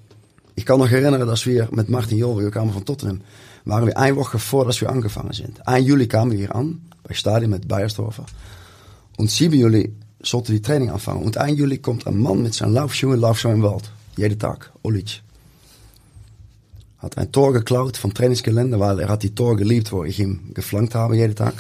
Ich 0.58 0.64
kann 0.64 0.78
noch 0.78 0.90
erinnern, 0.90 1.26
dass 1.26 1.44
wir 1.44 1.68
mit 1.70 1.90
Martin 1.90 2.16
Jol, 2.18 2.42
wir 2.42 2.50
kamen 2.50 2.72
von 2.72 2.84
Tottenham, 2.84 3.20
waren 3.66 3.86
wir 3.86 3.98
eine 3.98 4.16
Woche 4.16 4.38
vor, 4.38 4.64
dass 4.64 4.80
wir 4.80 4.88
angefangen 4.88 5.32
sind. 5.32 5.66
1 5.66 5.86
Juli 5.86 6.06
kamen 6.06 6.30
wir 6.30 6.38
hier 6.38 6.54
an, 6.54 6.80
bei 7.02 7.14
Stadion 7.14 7.50
mit 7.50 7.68
Beiersdorfer. 7.68 8.24
Und 9.18 9.30
7 9.30 9.58
Juli 9.58 9.92
sollte 10.22 10.52
die 10.52 10.62
Training 10.62 10.90
anfangen. 10.90 11.22
Und 11.22 11.36
1 11.36 11.58
Juli 11.58 11.78
kommt 11.78 12.06
ein 12.06 12.16
Mann 12.16 12.42
mit 12.42 12.54
zijn 12.54 12.72
Laufschuhen, 12.72 13.20
zo 13.34 13.50
im 13.50 13.62
Wald. 13.62 13.90
Jeden 14.16 14.38
Tag, 14.38 14.72
Olic. 14.82 15.20
Hat 16.98 17.18
ein 17.18 17.30
Tor 17.30 17.52
geklaut 17.52 17.96
vom 17.96 18.14
Trainingsgelände, 18.14 18.80
weil 18.80 19.00
er 19.00 19.08
hat 19.08 19.22
die 19.22 19.34
Tor 19.34 19.56
geliebt, 19.56 19.92
wo 19.92 20.04
ich 20.04 20.18
ihm 20.20 20.54
geflankt 20.54 20.94
habe 20.94 21.16
jeden 21.16 21.34
Tag. 21.34 21.54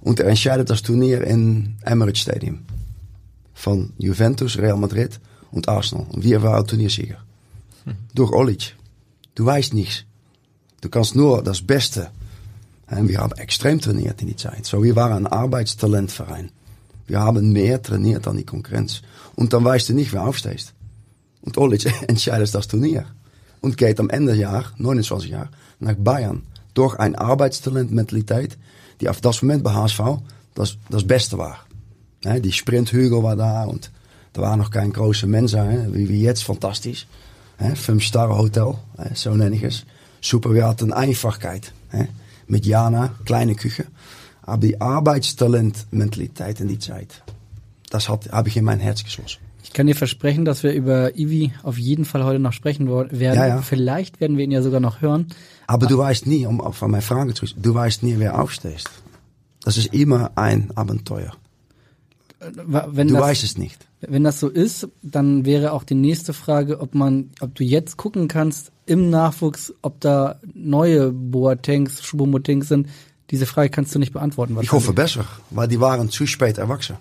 Und 0.00 0.20
er 0.20 0.28
entscheidet 0.28 0.68
das 0.68 0.82
Turnier 0.82 1.22
in 1.22 1.76
Emirates 1.82 2.22
Stadium. 2.22 2.58
Von 3.54 3.92
Juventus, 3.98 4.58
Real 4.58 4.76
Madrid 4.76 5.18
und 5.50 5.68
Arsenal. 5.68 6.06
Und 6.10 6.22
wir 6.24 6.42
waren 6.42 6.66
Turniersieger. 6.66 7.18
Durch 8.14 8.32
Olic. 8.32 8.74
Du 9.36 9.46
weißt 9.46 9.74
nichts. 9.74 10.04
Du 10.86 10.90
kannst 10.90 11.16
nur 11.16 11.42
das 11.42 11.62
Beste. 11.62 12.10
En 12.86 13.08
wir 13.08 13.18
haben 13.18 13.32
extrem 13.32 13.80
trainiert 13.80 14.22
in 14.22 14.28
die 14.28 14.36
Zeit. 14.36 14.66
So, 14.66 14.84
waren 14.94 15.26
ein 15.26 15.26
Arbeitstalentverein. 15.26 16.50
Wir 17.08 17.18
haben 17.18 17.52
mehr 17.52 17.82
trainiert 17.82 18.28
dan 18.28 18.36
die 18.36 18.44
Konkurrenz. 18.44 19.02
Und 19.34 19.52
dann 19.52 19.64
weißt 19.64 19.88
du 19.88 19.94
nicht, 19.94 20.12
wer 20.12 20.22
aufstehst. 20.22 20.74
Und 21.42 21.58
Olic 21.58 21.86
entscheidet 22.08 22.54
das 22.54 22.68
Turnier. 22.68 23.04
Und 23.60 23.76
geht 23.76 23.98
am 23.98 24.10
Ende 24.10 24.36
Jahr, 24.36 24.66
29 24.76 25.28
Jaar, 25.28 25.50
nach 25.80 25.96
Bayern. 25.96 26.42
Durch 26.74 26.96
ein 27.00 27.16
Arbeitstalentmentaliteit, 27.16 28.56
die 29.00 29.08
auf 29.08 29.20
das 29.20 29.42
Moment 29.42 29.64
bei 29.64 29.72
HSV 29.72 30.00
das, 30.54 30.76
das 30.88 31.04
Beste 31.04 31.36
war. 31.36 31.66
Die 32.24 32.52
Sprinthügel 32.52 33.24
war 33.24 33.34
da 33.34 33.64
und 33.64 33.90
da 34.34 34.42
waren 34.42 34.60
noch 34.60 34.70
keine 34.70 34.92
große 34.92 35.26
Menschen, 35.26 35.68
hè, 35.68 35.92
wie, 35.92 36.08
wie 36.08 36.22
jetzt, 36.22 36.44
fantastisch. 36.44 37.08
Hè, 37.56 37.74
Fünf-Star-Hotel, 37.74 38.74
hè, 38.98 39.14
so 39.16 39.34
nenne 39.34 39.56
ich 39.56 39.64
es. 39.64 39.84
Super, 40.26 40.54
wir 40.54 40.66
hatten 40.66 40.92
Einfachkeit. 40.92 41.72
Hè, 41.90 42.08
mit 42.48 42.66
Jana, 42.66 43.14
kleine 43.24 43.54
Küche. 43.54 43.86
Aber 44.42 44.66
die 44.66 44.80
Arbeitstalent-Mentalität 44.80 46.58
in 46.58 46.66
die 46.66 46.80
Zeit, 46.80 47.22
das 47.90 48.08
habe 48.08 48.48
ich 48.48 48.56
in 48.56 48.64
mein 48.64 48.80
Herz 48.80 49.04
geschlossen. 49.04 49.38
Ich 49.62 49.72
kann 49.72 49.86
dir 49.86 49.94
versprechen, 49.94 50.44
dass 50.44 50.64
wir 50.64 50.72
über 50.72 51.16
Ivi 51.16 51.52
auf 51.62 51.78
jeden 51.78 52.04
Fall 52.04 52.24
heute 52.24 52.40
noch 52.40 52.52
sprechen 52.52 52.88
werden. 52.88 53.20
Ja, 53.20 53.46
ja. 53.46 53.62
Vielleicht 53.62 54.20
werden 54.20 54.36
wir 54.36 54.44
ihn 54.44 54.50
ja 54.50 54.62
sogar 54.62 54.80
noch 54.80 55.00
hören. 55.00 55.28
Aber 55.68 55.86
du 55.86 55.96
weißt 55.96 56.26
nie, 56.26 56.44
um 56.46 56.60
auf 56.60 56.82
meine 56.82 57.02
Frage 57.02 57.32
zu 57.34 57.46
du 57.46 57.74
weißt 57.74 58.02
nie, 58.02 58.18
wer 58.18 58.40
aufstehst. 58.40 58.90
Das 59.62 59.76
ist 59.76 59.94
immer 59.94 60.32
ein 60.34 60.72
Abenteuer. 60.74 61.32
Wenn 62.40 63.08
Du 63.08 63.14
das, 63.14 63.22
weißt 63.22 63.44
es 63.44 63.58
nicht. 63.58 63.86
Wenn 64.00 64.24
das 64.24 64.40
so 64.40 64.48
ist, 64.48 64.88
dann 65.02 65.44
wäre 65.44 65.72
auch 65.72 65.84
die 65.84 65.94
nächste 65.94 66.32
Frage, 66.32 66.80
ob 66.80 66.94
man, 66.94 67.30
ob 67.40 67.54
du 67.54 67.62
jetzt 67.62 67.96
gucken 67.96 68.28
kannst 68.28 68.72
im 68.86 69.10
Nachwuchs, 69.10 69.74
ob 69.82 70.00
da 70.00 70.40
neue 70.54 71.12
Boatengs, 71.12 72.02
Schubomotings 72.02 72.68
sind. 72.68 72.88
Diese 73.30 73.46
Frage 73.46 73.70
kannst 73.70 73.94
du 73.94 73.98
nicht 73.98 74.12
beantworten. 74.12 74.56
Ich 74.62 74.72
hoffe 74.72 74.92
besser, 74.92 75.24
weil 75.50 75.68
die 75.68 75.80
waren 75.80 76.08
zu 76.08 76.26
spät 76.26 76.58
erwachsen. 76.58 76.96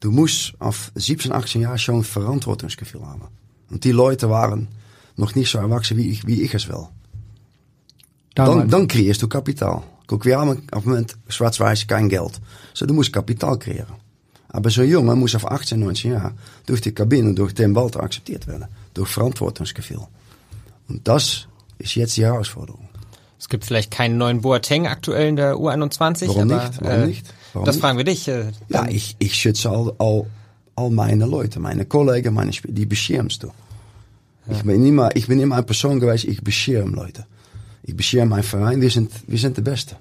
Du 0.00 0.10
musst 0.10 0.54
auf 0.58 0.90
17, 0.96 1.32
18 1.32 1.62
Jaar 1.62 1.78
schon 1.78 2.04
Verantwortungsgefühl 2.04 3.06
haben. 3.06 3.28
Und 3.70 3.84
die 3.84 3.92
Leute 3.92 4.28
waren 4.28 4.68
noch 5.16 5.34
nicht 5.34 5.50
so 5.50 5.58
erwachsen, 5.58 5.96
wie 5.96 6.10
ich, 6.10 6.26
wie 6.26 6.42
ich 6.42 6.52
es 6.52 6.68
will. 6.68 6.88
Dan, 8.34 8.68
dan 8.68 8.88
creëerst 8.88 9.22
du 9.22 9.28
Kapital. 9.28 9.82
Guck, 10.08 10.24
wir 10.24 10.38
haben 10.38 10.66
auf 10.72 10.82
dem 10.82 10.90
Moment 10.90 11.16
schwarz-weiß 11.28 11.86
kein 11.86 12.08
Geld. 12.08 12.40
So, 12.74 12.84
du 12.84 12.92
musst 12.92 13.12
Kapital 13.12 13.58
kreieren. 13.58 13.94
Aber 14.48 14.70
so 14.70 14.82
Junge 14.82 15.14
muss 15.14 15.34
auf 15.34 15.50
18, 15.50 15.78
19 15.78 16.12
Jaar 16.12 16.34
durch 16.66 16.80
die 16.80 16.92
Kabine 16.92 17.32
durch 17.32 17.54
den 17.54 17.74
Walter 17.74 18.02
akzeptiert 18.02 18.46
werden. 18.46 18.66
Durch 18.92 19.08
Verantwortungsgefühl. 19.08 20.06
Und 20.88 21.06
das 21.08 21.48
ist 21.78 21.94
jetzt 21.94 22.16
die 22.16 22.24
Herausforderung. 22.24 22.88
Es 23.38 23.48
gibt 23.48 23.64
vielleicht 23.64 23.90
keinen 23.90 24.16
neuen 24.16 24.40
Boateng 24.40 24.86
aktuell 24.86 25.28
in 25.28 25.36
der 25.36 25.56
U21. 25.56 26.28
Warum 26.28 26.50
aber, 26.50 26.64
nicht? 26.64 26.80
Warum 26.80 27.02
äh, 27.02 27.06
nicht? 27.06 27.26
Warum 27.52 27.66
das 27.66 27.74
nicht? 27.74 27.82
fragen 27.82 27.98
wir 27.98 28.04
dich. 28.04 28.28
Äh, 28.28 28.52
Ja, 28.68 28.88
ich, 28.88 29.16
ich 29.18 29.34
schütze 29.34 29.70
al, 29.70 29.92
al, 29.98 30.24
al 30.76 30.90
meine 30.90 31.26
Leute, 31.26 31.60
meine 31.60 31.84
Kollegen, 31.84 32.32
meine 32.32 32.50
Sp 32.56 32.72
die 32.72 32.86
beschermst 32.86 33.42
du. 33.42 33.50
Ich, 34.50 34.62
bin 34.62 34.84
immer, 34.84 35.14
ich 35.16 35.26
bin 35.26 35.40
immer 35.40 35.56
eine 35.56 35.64
Person 35.64 36.00
geweest, 36.00 36.24
ich 36.24 36.42
bescherm 36.42 36.94
Leute. 36.94 37.26
Ich 37.82 37.96
bescherm 37.96 38.30
mein 38.30 38.42
Verein, 38.42 38.80
wir 38.80 38.90
sind, 38.90 39.10
wir 39.26 39.38
sind 39.38 39.56
de 39.56 39.64
Beste. 39.64 39.96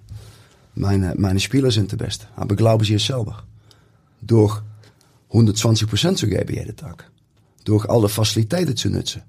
Meine, 0.76 1.14
meine 1.18 1.40
Spieler 1.40 1.72
sind 1.72 1.92
de 1.92 1.98
Beste. 1.98 2.28
Aber 2.36 2.56
glauben 2.56 2.84
sie 2.84 2.96
es 2.96 3.06
selber. 3.06 3.44
Durch 4.22 4.62
120% 5.32 6.16
zu 6.16 6.28
geben 6.28 6.54
jeden 6.54 6.76
Tag. 6.76 7.10
Durch 7.66 7.90
alle 7.90 8.10
Faciliteiten 8.10 8.76
zu 8.76 8.90
nutzen. 8.90 9.22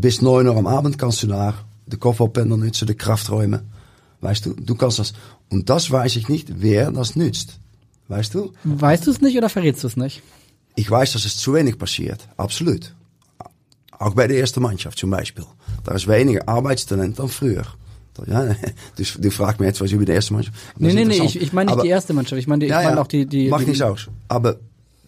Bis 0.00 0.22
9 0.22 0.46
Uhr 0.46 0.56
am 0.56 0.66
Abend 0.68 0.96
kannst 0.96 1.22
du 1.22 1.26
da 1.26 1.54
de 1.86 1.98
Kopfballpendel 1.98 2.56
nutzen, 2.58 2.86
de 2.86 2.94
Krafträume. 2.94 3.62
Weißt 4.20 4.46
du, 4.46 4.54
du 4.54 4.74
kannst 4.76 4.98
das. 5.00 5.12
Und 5.50 5.68
das 5.70 5.90
weiß 5.90 6.14
ich 6.16 6.28
nicht, 6.28 6.46
wer 6.62 6.92
das 6.92 7.16
nützt. 7.16 7.58
Weißt 8.08 8.32
du? 8.34 8.52
Weißt 8.64 9.06
du 9.06 9.10
es 9.10 9.20
nicht 9.20 9.36
oder 9.36 9.48
verrätst 9.48 9.82
du 9.82 9.88
es 9.88 9.96
nicht? 9.96 10.22
Ich 10.76 10.88
weiß, 10.88 11.12
dass 11.14 11.24
es 11.24 11.36
zu 11.36 11.54
wenig 11.54 11.78
passiert. 11.78 12.28
Absolut. 12.36 12.94
Auch 13.98 14.14
bei 14.14 14.28
der 14.28 14.38
ersten 14.38 14.62
Mannschaft 14.62 14.98
zum 14.98 15.10
Beispiel. 15.10 15.44
Da 15.82 15.94
ist 15.94 16.06
weniger 16.06 16.48
Arbeitstalent 16.48 17.18
dan 17.18 17.28
früher. 17.28 17.64
Ja, 18.26 18.54
dus 18.96 19.16
du 19.18 19.30
fragst 19.30 19.58
mich 19.60 19.68
jetzt 19.68 19.80
was 19.80 19.90
über 19.92 20.04
die 20.04 20.12
erste 20.12 20.32
Mannschaft. 20.34 20.56
Das 20.56 20.80
Nee, 20.80 20.92
nee, 20.92 21.04
nee, 21.04 21.24
ich, 21.24 21.40
ich 21.40 21.52
meine 21.52 21.66
nicht 21.66 21.74
Aber- 21.74 21.82
die 21.82 21.88
erste 21.88 22.12
Mannschaft. 22.12 22.38
Ich 22.40 22.46
meine, 22.46 22.60
die- 22.60 22.66
ich 22.66 22.72
meine 22.72 23.00
auch 23.00 23.06
die, 23.06 23.26
die, 23.26 23.48
Macht 23.48 23.66
nichts 23.66 23.82
aus. 23.82 24.08
Aber 24.28 24.56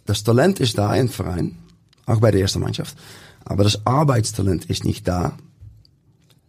das 0.07 0.23
Talent 0.25 0.59
ist 0.61 0.77
da 0.79 0.95
im 0.95 1.09
Verein. 1.09 1.59
Auch 2.07 2.19
bei 2.21 2.31
der 2.33 2.41
ersten 2.41 2.61
Mannschaft. 2.61 2.97
Aber 3.45 3.65
das 3.65 3.87
Arbeitstalent 3.87 4.67
ist 4.67 4.85
nicht 4.85 5.09
da, 5.09 5.33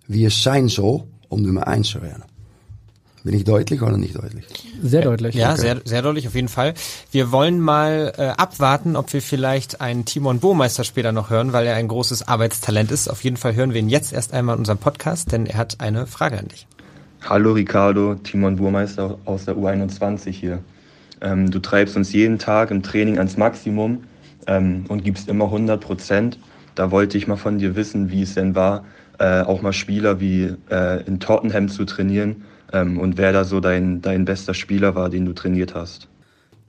wie 0.07 0.25
es 0.25 0.43
sein 0.43 0.67
soll, 0.67 1.03
um 1.29 1.41
Nummer 1.41 1.67
1 1.67 1.87
zu 1.89 2.01
werden. 2.01 2.23
Bin 3.23 3.35
ich 3.35 3.43
deutlich 3.43 3.81
oder 3.83 3.97
nicht 3.97 4.15
deutlich? 4.15 4.45
Sehr 4.81 5.03
deutlich. 5.03 5.35
Ja, 5.35 5.51
Okay. 5.51 5.61
sehr, 5.61 5.81
sehr 5.85 6.01
deutlich 6.01 6.27
auf 6.27 6.33
jeden 6.33 6.47
Fall. 6.47 6.73
Wir 7.11 7.31
wollen 7.31 7.59
mal 7.59 8.13
äh, 8.17 8.23
abwarten, 8.29 8.95
ob 8.95 9.13
wir 9.13 9.21
vielleicht 9.21 9.79
einen 9.79 10.05
Timon 10.05 10.39
Bohmeister 10.39 10.83
später 10.83 11.11
noch 11.11 11.29
hören, 11.29 11.53
weil 11.53 11.67
er 11.67 11.75
ein 11.75 11.87
großes 11.87 12.27
Arbeitstalent 12.27 12.91
ist. 12.91 13.07
Auf 13.09 13.23
jeden 13.23 13.37
Fall 13.37 13.53
hören 13.53 13.73
wir 13.75 13.79
ihn 13.79 13.89
jetzt 13.89 14.11
erst 14.11 14.33
einmal 14.33 14.55
in 14.55 14.59
unserem 14.59 14.79
Podcast, 14.79 15.31
denn 15.31 15.45
er 15.45 15.57
hat 15.59 15.79
eine 15.81 16.07
Frage 16.07 16.39
an 16.39 16.47
dich. 16.47 16.65
Hallo 17.29 17.51
Ricardo, 17.53 18.15
Timon 18.15 18.55
Burmeister 18.55 19.19
aus 19.25 19.45
der 19.45 19.55
U21 19.55 20.31
hier. 20.31 20.57
Ähm, 21.21 21.51
du 21.51 21.59
treibst 21.59 21.95
uns 21.95 22.11
jeden 22.13 22.39
Tag 22.39 22.71
im 22.71 22.81
Training 22.81 23.19
ans 23.19 23.37
Maximum 23.37 24.03
ähm, 24.47 24.85
und 24.87 25.03
gibst 25.03 25.29
immer 25.29 25.45
100 25.45 25.79
Prozent. 25.79 26.39
Da 26.75 26.91
wollte 26.91 27.17
ich 27.17 27.27
mal 27.27 27.35
von 27.35 27.59
dir 27.59 27.75
wissen, 27.75 28.11
wie 28.11 28.23
es 28.23 28.35
denn 28.35 28.55
war, 28.55 28.85
äh, 29.19 29.41
auch 29.41 29.61
mal 29.61 29.73
Spieler 29.73 30.19
wie 30.19 30.53
äh, 30.69 31.03
in 31.05 31.19
Tottenham 31.19 31.69
zu 31.69 31.85
trainieren 31.85 32.43
ähm, 32.71 32.99
und 32.99 33.17
wer 33.17 33.31
da 33.33 33.43
so 33.43 33.59
dein, 33.59 34.01
dein 34.01 34.25
bester 34.25 34.53
Spieler 34.53 34.95
war, 34.95 35.09
den 35.09 35.25
du 35.25 35.33
trainiert 35.33 35.75
hast. 35.75 36.07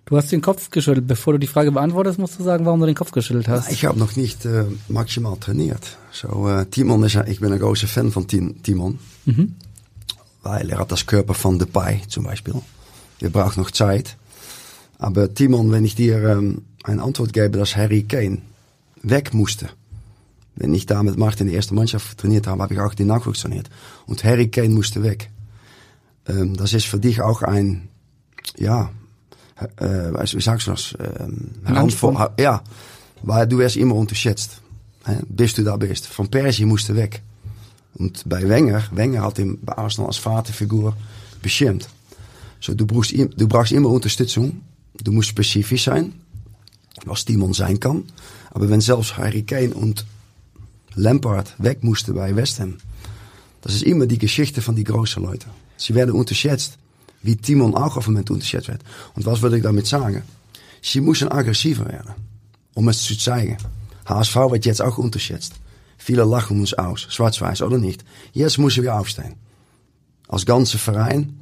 Du 0.04 0.16
hast 0.16 0.32
den 0.32 0.40
Kopf 0.40 0.71
geschüttelt. 0.71 1.06
Bevor 1.06 1.35
du 1.35 1.38
die 1.38 1.47
Frage 1.47 1.71
beantwortest, 1.71 2.18
musst 2.18 2.38
du 2.38 2.42
sagen, 2.42 2.66
warum 2.66 2.80
du 2.80 2.87
den 2.87 2.94
Kopf 2.94 3.12
geschüttelt 3.12 3.49
hast. 3.49 3.71
Ich 3.71 3.85
habe 3.85 3.99
noch 3.99 4.16
nicht 4.16 4.44
äh, 4.44 4.64
maximal 4.88 5.37
trainiert. 5.38 5.97
So, 6.11 6.49
äh, 6.49 6.66
Timon 6.66 7.04
is, 7.04 7.14
ik 7.14 7.40
ben 7.40 7.52
een 7.52 7.59
großer 7.59 7.87
Fan 7.87 8.12
Tim, 8.26 8.62
Timon. 8.62 8.99
Weil 10.42 10.71
er 10.71 10.78
hat 10.78 10.90
das 10.90 11.06
Körper 11.06 11.35
von 11.35 11.59
Depay 11.59 12.02
zum 12.09 12.25
Beispiel. 12.25 12.54
Er 13.21 13.30
braucht 13.30 13.56
noch 13.56 13.71
Zeit. 13.71 14.16
Aber 14.99 15.32
Timon, 15.32 15.71
wenn 15.71 15.85
ich 15.85 15.94
dir 15.94 16.23
ähm, 16.25 16.62
eine 16.82 17.02
Antwort 17.02 17.32
gebe, 17.32 17.59
dass 17.59 17.76
Harry 17.76 18.02
Kane 18.02 18.38
weg 19.02 19.32
musste. 19.32 19.68
Wenn 20.54 20.75
ich 20.75 20.87
da 20.87 21.02
mit 21.02 21.16
Martin 21.16 21.47
die 21.47 21.54
erste 21.54 21.75
Mannschaft 21.75 22.18
trainiert 22.18 22.47
habe, 22.47 22.62
habe 22.62 22.75
ich 22.75 22.80
auch 22.80 22.94
die 22.94 23.04
Nachwuchs 23.04 23.40
trainiert. 23.40 23.71
Und 24.06 24.23
Harry 24.25 24.49
Kane 24.49 24.68
musste 24.68 25.02
weg. 25.02 25.30
Ähm, 26.28 26.56
das 26.56 26.73
ist 26.73 26.87
für 26.87 26.99
dich 26.99 27.21
auch 27.21 27.42
ein, 27.42 27.88
ja, 28.59 28.90
äh, 29.76 30.12
wie 30.12 30.40
sagst 30.40 30.66
du 30.66 30.73
das? 30.73 30.94
Ähm, 31.00 31.52
Ja, 32.38 32.62
weil 33.23 33.47
du 33.47 33.59
wirst 33.59 33.76
immer 33.76 33.94
unterschätzt. 33.94 34.61
Hè, 35.04 35.16
bis 35.28 35.54
du 35.54 35.64
da 35.64 35.76
bist. 35.76 36.09
Van 36.16 36.28
Persie 36.28 36.64
musste 36.64 36.94
weg. 36.94 37.23
Und 37.94 38.23
bei 38.28 38.49
Wenger, 38.49 38.82
Wenger 38.92 39.23
hat 39.23 39.38
ihn 39.38 39.59
bei 39.62 39.76
Arsenal 39.76 40.09
als 40.09 40.18
Vaterfigur 40.18 40.97
beschermt. 41.42 41.88
So, 42.61 42.75
du, 42.75 42.87
brauchst, 42.87 43.12
du 43.12 43.49
brauchst 43.49 43.73
immer 43.73 43.88
Unterstützung. 43.88 44.61
Du 45.02 45.12
musst 45.12 45.28
spezifisch 45.28 45.85
sein, 45.85 46.12
was 47.04 47.25
Timon 47.25 47.52
sein 47.52 47.80
kann. 47.80 48.04
Aber 48.50 48.68
wenn 48.68 48.80
selbst 48.80 49.16
Harry 49.16 49.42
Kane 49.42 49.75
und 49.75 50.06
Lampard 50.94 51.54
weg 51.58 51.82
mussten 51.82 52.14
bei 52.14 52.34
West 52.37 52.61
Ham, 52.61 52.78
das 53.62 53.75
ist 53.75 53.82
immer 53.82 54.06
die 54.06 54.18
Geschichte 54.18 54.61
von 54.61 54.75
die 54.76 54.84
großen 54.84 55.22
Leute. 55.22 55.46
Sie 55.76 55.94
werden 55.94 56.14
unterschätzt, 56.14 56.78
wie 57.22 57.37
Timon 57.37 57.75
auch 57.75 57.96
auf 57.96 58.04
dem 58.04 58.14
Moment 58.14 58.30
unterschätzt 58.30 58.68
wird. 58.68 58.82
Und 59.14 59.25
was 59.25 59.40
würde 59.42 59.56
ich 59.56 59.62
damit 59.62 59.87
sagen? 59.87 60.22
Sie 60.82 61.00
müssen 61.00 61.30
aggressiver 61.30 61.87
werden, 61.87 62.14
um 62.75 62.88
es 62.88 63.02
zu 63.02 63.16
zeigen. 63.16 63.56
HSV 64.06 64.34
wird 64.34 64.66
jetzt 64.66 64.82
auch 64.82 64.99
unterschätzt. 64.99 65.54
Viele 65.96 66.25
lachen 66.25 66.58
uns 66.58 66.75
aus, 66.75 67.06
schwarz-weiß 67.08 67.62
oder 67.62 67.78
nicht. 67.78 68.04
Jetzt 68.32 68.58
müssen 68.58 68.82
wir 68.82 68.96
aufstehen. 68.96 69.37
Als 70.26 70.44
ganze 70.44 70.78
Verein 70.78 71.38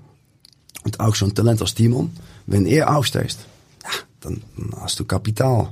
und 0.85 1.16
so 1.16 1.25
ein 1.25 1.35
Talent 1.35 1.62
als 1.62 1.75
Timon. 1.75 2.11
Wenn 2.47 2.66
er 2.66 2.95
aufsteht, 2.95 3.38
ja, 3.83 3.90
dann 4.21 4.42
hast 4.76 5.00
du 5.00 5.04
Kapital. 5.04 5.71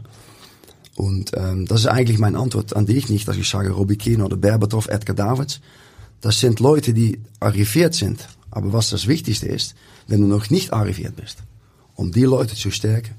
Und 0.98 1.30
ähm, 1.36 1.64
das 1.66 1.80
ist 1.82 1.86
eigentlich 1.86 2.18
mein 2.18 2.34
Antwort 2.34 2.74
an 2.74 2.84
dich, 2.84 3.08
nicht 3.08 3.28
dass 3.28 3.36
ich 3.36 3.48
sage 3.48 3.70
Robbie 3.70 3.96
Keane 3.96 4.24
oder 4.24 4.36
Berbatov, 4.36 4.88
Edgar 4.88 5.14
Davids. 5.14 5.60
Das 6.20 6.40
sind 6.40 6.58
Leute, 6.58 6.92
die 6.92 7.20
arriviert 7.38 7.94
sind. 7.94 8.26
Aber 8.50 8.72
was 8.72 8.90
das 8.90 9.06
Wichtigste 9.06 9.46
ist, 9.46 9.76
wenn 10.08 10.20
du 10.20 10.26
noch 10.26 10.50
nicht 10.50 10.72
arriviert 10.72 11.14
bist, 11.14 11.38
um 11.94 12.10
die 12.10 12.24
Leute 12.24 12.56
zu 12.56 12.72
stärken, 12.72 13.14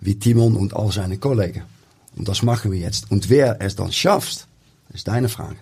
wie 0.00 0.16
Timon 0.18 0.56
und 0.56 0.74
all 0.74 0.90
seine 0.90 1.16
Kollegen. 1.18 1.62
Und 2.16 2.26
das 2.28 2.42
machen 2.42 2.72
wir 2.72 2.80
jetzt. 2.80 3.12
Und 3.12 3.30
wer 3.30 3.60
es 3.60 3.76
dann 3.76 3.92
schafft, 3.92 4.48
ist 4.92 5.06
deine 5.06 5.28
Frage. 5.28 5.56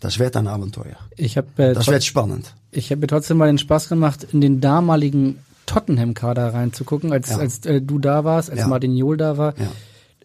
Das 0.00 0.18
wird 0.18 0.36
ein 0.36 0.48
Abenteuer. 0.48 0.96
Ich 1.16 1.38
hab, 1.38 1.58
äh, 1.58 1.72
Das 1.72 1.86
wird 1.86 2.04
spannend. 2.04 2.54
Ich 2.72 2.90
habe 2.90 3.00
mir 3.00 3.06
trotzdem 3.06 3.38
mal 3.38 3.46
den 3.46 3.58
Spaß 3.58 3.88
gemacht, 3.88 4.26
in 4.32 4.42
den 4.42 4.60
damaligen 4.60 5.38
Tottenham-Kader 5.64 6.52
reinzugucken, 6.52 7.10
als, 7.12 7.30
Ja. 7.30 7.38
als 7.38 7.64
äh, 7.64 7.80
du 7.80 7.98
da 7.98 8.24
warst, 8.24 8.50
als 8.50 8.60
Ja. 8.60 8.68
Martin 8.68 8.94
Jol 8.96 9.16
da 9.16 9.38
war. 9.38 9.58
Ja. 9.58 9.70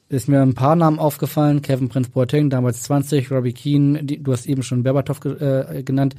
Ist 0.07 0.27
mir 0.27 0.41
ein 0.41 0.53
paar 0.53 0.75
Namen 0.75 0.99
aufgefallen. 0.99 1.61
Kevin 1.63 1.89
Prince 1.89 2.11
Boateng, 2.11 2.49
damals 2.51 2.83
20, 2.83 3.31
Robbie 3.31 3.53
Keane, 3.53 4.03
die, 4.03 4.21
du 4.21 4.31
hast 4.33 4.45
eben 4.45 4.61
schon 4.61 4.83
Berbatov 4.83 5.19
ge 5.19 5.33
äh, 5.39 5.81
genannt. 5.83 6.15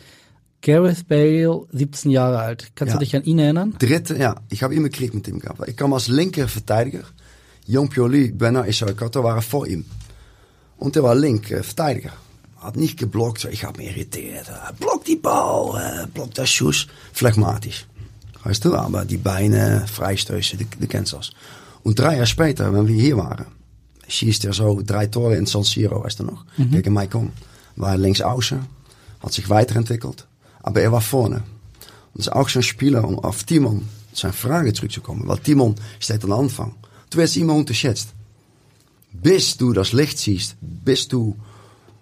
Gareth 0.63 1.07
Bale, 1.07 1.67
17 1.73 2.11
Jahre 2.11 2.41
alt. 2.41 2.73
Kannst 2.75 2.95
Ja. 2.95 2.99
du 2.99 3.05
dich 3.05 3.15
an 3.15 3.23
ihn 3.23 3.39
erinnern? 3.39 3.75
Dritte, 3.79 4.17
ja, 4.17 4.35
ich 4.49 4.63
habe 4.65 4.75
immer 4.75 4.89
Krieg 4.89 5.15
mit 5.15 5.29
ihm 5.29 5.39
gehabt. 5.39 5.61
Ich 5.69 5.77
kam 5.77 5.93
als 5.93 6.09
linker 6.09 6.49
Verteidiger. 6.49 7.03
Jon 7.67 7.89
Pioli, 7.89 8.33
Bernard 8.33 8.67
Issaokato 8.69 9.23
waren 9.23 9.43
vor 9.43 9.67
ihm. 9.69 9.85
Und 10.79 10.97
er 10.97 11.05
war 11.05 11.15
linker 11.15 11.63
Verteidiger. 11.63 12.13
Hat 12.59 12.75
nicht 12.75 12.99
geblockt, 12.99 13.45
ich 13.53 13.63
habe 13.65 13.79
mich 13.79 13.91
irritiert. 13.97 14.51
Block 14.81 15.05
die 15.05 15.17
Ball, 15.17 16.03
äh, 16.05 16.07
block 16.09 16.35
das 16.35 16.51
Schuss. 16.51 16.89
Phlegmatisch. 17.13 17.87
Weißt 18.43 18.65
du, 18.65 18.75
aber 18.75 19.05
die 19.05 19.19
Beine, 19.19 19.85
Freistöße, 19.87 20.57
du, 20.57 20.65
du 20.81 20.87
kennst 20.89 21.13
das. 21.13 21.31
Und 21.85 21.99
drei 21.99 22.15
Jahre 22.15 22.27
später, 22.27 22.73
wenn 22.73 22.89
wir 22.89 22.95
hier 23.01 23.17
waren, 23.19 23.47
schießt 24.09 24.45
er 24.45 24.53
so 24.53 24.81
drei 24.85 25.07
Tore 25.07 25.37
in 25.37 25.47
San 25.47 25.63
Siro, 25.65 26.03
weißt 26.05 26.21
du 26.21 26.25
noch, 26.25 26.45
gegen 26.57 26.93
Maicon. 26.93 27.33
War 27.77 27.93
er 27.93 27.99
links 27.99 28.21
außen, 28.23 28.61
hat 29.21 29.33
sich 29.33 29.49
weiterentwickelt, 29.51 30.27
aber 30.63 30.81
er 30.81 30.93
war 30.93 31.01
vorne. 31.01 31.37
Und 32.15 32.21
das 32.25 32.29
ist 32.29 32.33
auch 32.33 32.49
zo'n 32.49 32.63
Spieler, 32.63 33.05
um 33.05 33.19
auf 33.19 33.45
Timon 33.45 33.89
zijn 34.13 34.33
Frage 34.33 34.73
zurückzukommen. 34.73 35.23
Weil 35.27 35.39
Timon 35.39 35.75
steht 36.01 36.25
am 36.25 36.33
Anfang. 36.33 36.75
Du 37.11 37.19
wirst 37.19 37.37
immer 37.37 37.55
unterschätzt. 37.55 38.15
Bis 39.13 39.57
du 39.57 39.73
das 39.75 39.93
Licht 39.93 40.19
siehst, 40.19 40.57
bis 40.61 41.09
du 41.09 41.37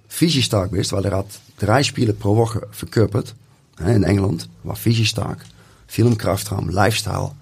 visiestark 0.08 0.70
bist, 0.70 0.92
weil 0.92 1.04
er 1.06 1.16
hat 1.16 1.26
drei 1.58 1.82
Spiele 1.82 2.12
pro 2.12 2.36
Woche 2.36 2.66
verkörpert. 2.70 3.34
hè, 3.78 3.94
In 3.94 4.04
Engeland. 4.04 4.48
War 4.62 4.76
visiestark. 4.82 5.44
Viel 5.88 6.06
im 6.06 6.16
Kraftraum, 6.18 6.68
Lifestyle. 6.68 7.32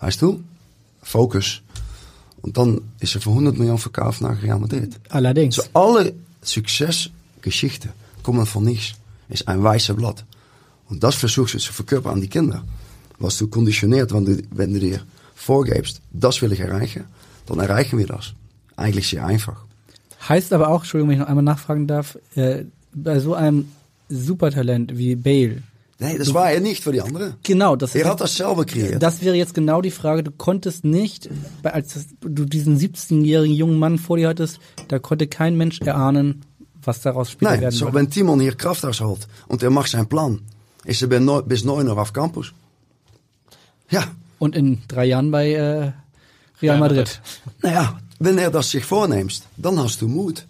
Weißt 0.00 0.22
du? 0.22 0.42
Focus. 1.02 1.60
Und 2.44 2.58
dann 2.58 2.82
ist 3.00 3.14
er 3.14 3.22
für 3.22 3.30
100 3.30 3.56
Millionen 3.56 3.78
verkauft 3.78 4.20
nach 4.20 4.42
Real 4.42 4.58
Madrid. 4.58 5.00
Allerdings. 5.08 5.54
So 5.56 5.62
alle 5.72 6.12
Succesgeschichten 6.42 7.90
kommen 8.22 8.44
von 8.44 8.64
nichts. 8.64 8.98
Ist 9.30 9.48
ein 9.48 9.62
weißer 9.64 9.94
Blatt. 9.94 10.26
Und 10.90 11.02
das 11.02 11.14
versuchst 11.14 11.54
du 11.54 11.58
zu 11.58 11.72
verkörpern 11.72 12.12
an 12.12 12.20
die 12.20 12.28
Kinder. 12.28 12.62
Was 13.18 13.38
du 13.38 13.46
konditioniert, 13.46 14.12
wenn 14.12 14.26
du, 14.26 14.42
wenn 14.50 14.74
du 14.74 14.78
dir 14.78 15.00
vorgibst, 15.34 16.02
das 16.12 16.42
will 16.42 16.52
ich 16.52 16.60
erreichen, 16.60 17.04
dann 17.46 17.60
erreichen 17.60 17.98
wir 17.98 18.06
das. 18.06 18.34
Eigentlich 18.76 19.08
sehr 19.08 19.24
einfach. 19.24 19.64
Heißt 20.28 20.52
aber 20.52 20.68
auch, 20.68 20.82
Entschuldigung, 20.82 21.08
wenn 21.08 21.14
ich 21.14 21.20
noch 21.20 21.28
einmal 21.28 21.44
nachfragen 21.44 21.86
darf, 21.86 22.18
äh, 22.34 22.64
bei 22.92 23.20
so 23.20 23.32
einem 23.32 23.72
Supertalent 24.10 24.98
wie 24.98 25.16
Bale, 25.16 25.62
Nee, 25.98 26.18
das 26.18 26.34
war 26.34 26.50
er 26.50 26.60
nicht 26.60 26.82
für 26.82 26.90
die 26.92 27.00
anderen. 27.00 27.34
genau, 27.42 27.76
das 27.76 27.94
Er 27.94 28.08
hat 28.10 28.20
das 28.20 28.34
selber 28.36 28.64
kreiert. 28.64 29.00
Das 29.02 29.22
wäre 29.22 29.36
jetzt 29.36 29.54
genau 29.54 29.80
die 29.80 29.92
Frage. 29.92 30.24
Du 30.24 30.32
konntest 30.32 30.84
nicht, 30.84 31.30
als 31.62 32.06
du 32.20 32.44
diesen 32.44 32.76
17-jährigen 32.78 33.54
jungen 33.54 33.78
Mann 33.78 33.98
vor 33.98 34.16
dir 34.16 34.28
hattest, 34.28 34.58
da 34.88 34.98
konnte 34.98 35.28
kein 35.28 35.56
Mensch 35.56 35.80
erahnen, 35.80 36.44
was 36.82 37.00
daraus 37.00 37.30
später 37.30 37.54
Nee, 37.54 37.60
werden 37.62 37.74
so, 37.74 37.86
würde. 37.86 37.96
wenn 37.98 38.10
Timon 38.10 38.40
hier 38.40 38.54
Kraft 38.56 38.84
ausholt 38.84 39.28
und 39.46 39.62
er 39.62 39.70
macht 39.70 39.90
zijn 39.90 40.06
plan, 40.08 40.40
is 40.84 41.00
er 41.00 41.08
bis, 41.08 41.20
neun- 41.20 41.44
bis 41.46 41.64
9 41.64 41.88
Uhr 41.88 41.96
auf 41.96 42.12
Campus. 42.12 42.52
Ja, 43.90 44.04
Und 44.38 44.56
in 44.56 44.82
drei 44.88 45.06
Jahren 45.06 45.30
bei 45.30 45.52
äh, 45.52 45.92
Real 46.60 46.78
Madrid. 46.78 47.20
Naja, 47.62 47.98
wenn 48.18 48.36
er 48.38 48.50
das 48.50 48.70
sich 48.70 48.84
vorneemt, 48.84 49.42
dann 49.56 49.78
hast 49.78 50.00
du 50.02 50.08
Mut. 50.08 50.46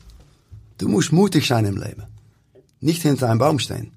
Du 0.79 0.89
musst 0.89 1.13
mutig 1.13 1.47
sein 1.47 1.65
im 1.67 1.77
Leben. 1.77 2.05
Nicht 2.81 3.03
hinter 3.03 3.29
einem 3.29 3.39
Baum 3.39 3.59
stehen. 3.59 3.93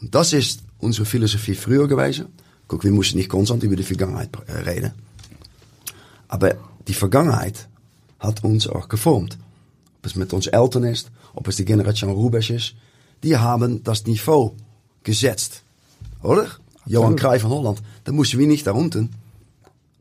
Und 0.00 0.14
das 0.14 0.32
ist 0.32 0.60
unsere 0.80 1.06
Philosophie 1.06 1.54
früher 1.54 1.88
gewesen. 1.88 2.26
Guck, 2.68 2.84
wir 2.84 2.92
mussten 2.92 3.18
nicht 3.18 3.28
konstant 3.28 3.62
über 3.62 3.76
die 3.76 3.82
Vergangenheit 3.82 4.30
reden. 4.66 4.92
Aber 6.28 6.54
die 6.86 6.94
Vergangenheit 6.94 7.68
hat 8.18 8.44
uns 8.44 8.68
auch 8.68 8.88
geformt. 8.88 9.38
Ob 9.98 10.06
es 10.06 10.14
mit 10.14 10.32
uns 10.32 10.46
Eltern 10.46 10.84
ist, 10.84 11.10
ob 11.34 11.48
es 11.48 11.56
die 11.56 11.64
Generation 11.64 12.10
Rubens 12.10 12.50
ist. 12.50 12.74
Die 13.22 13.36
haben 13.36 13.82
das 13.84 14.06
Niveau 14.06 14.54
gesetzt. 15.02 15.62
Oder? 16.22 16.46
Johan 16.86 17.16
Cruijff 17.16 17.42
van 17.42 17.50
Holland. 17.50 17.82
Da 18.04 18.12
moesten 18.12 18.38
wir 18.38 18.46
nicht 18.46 18.66
da 18.66 18.72
unten. 18.72 19.10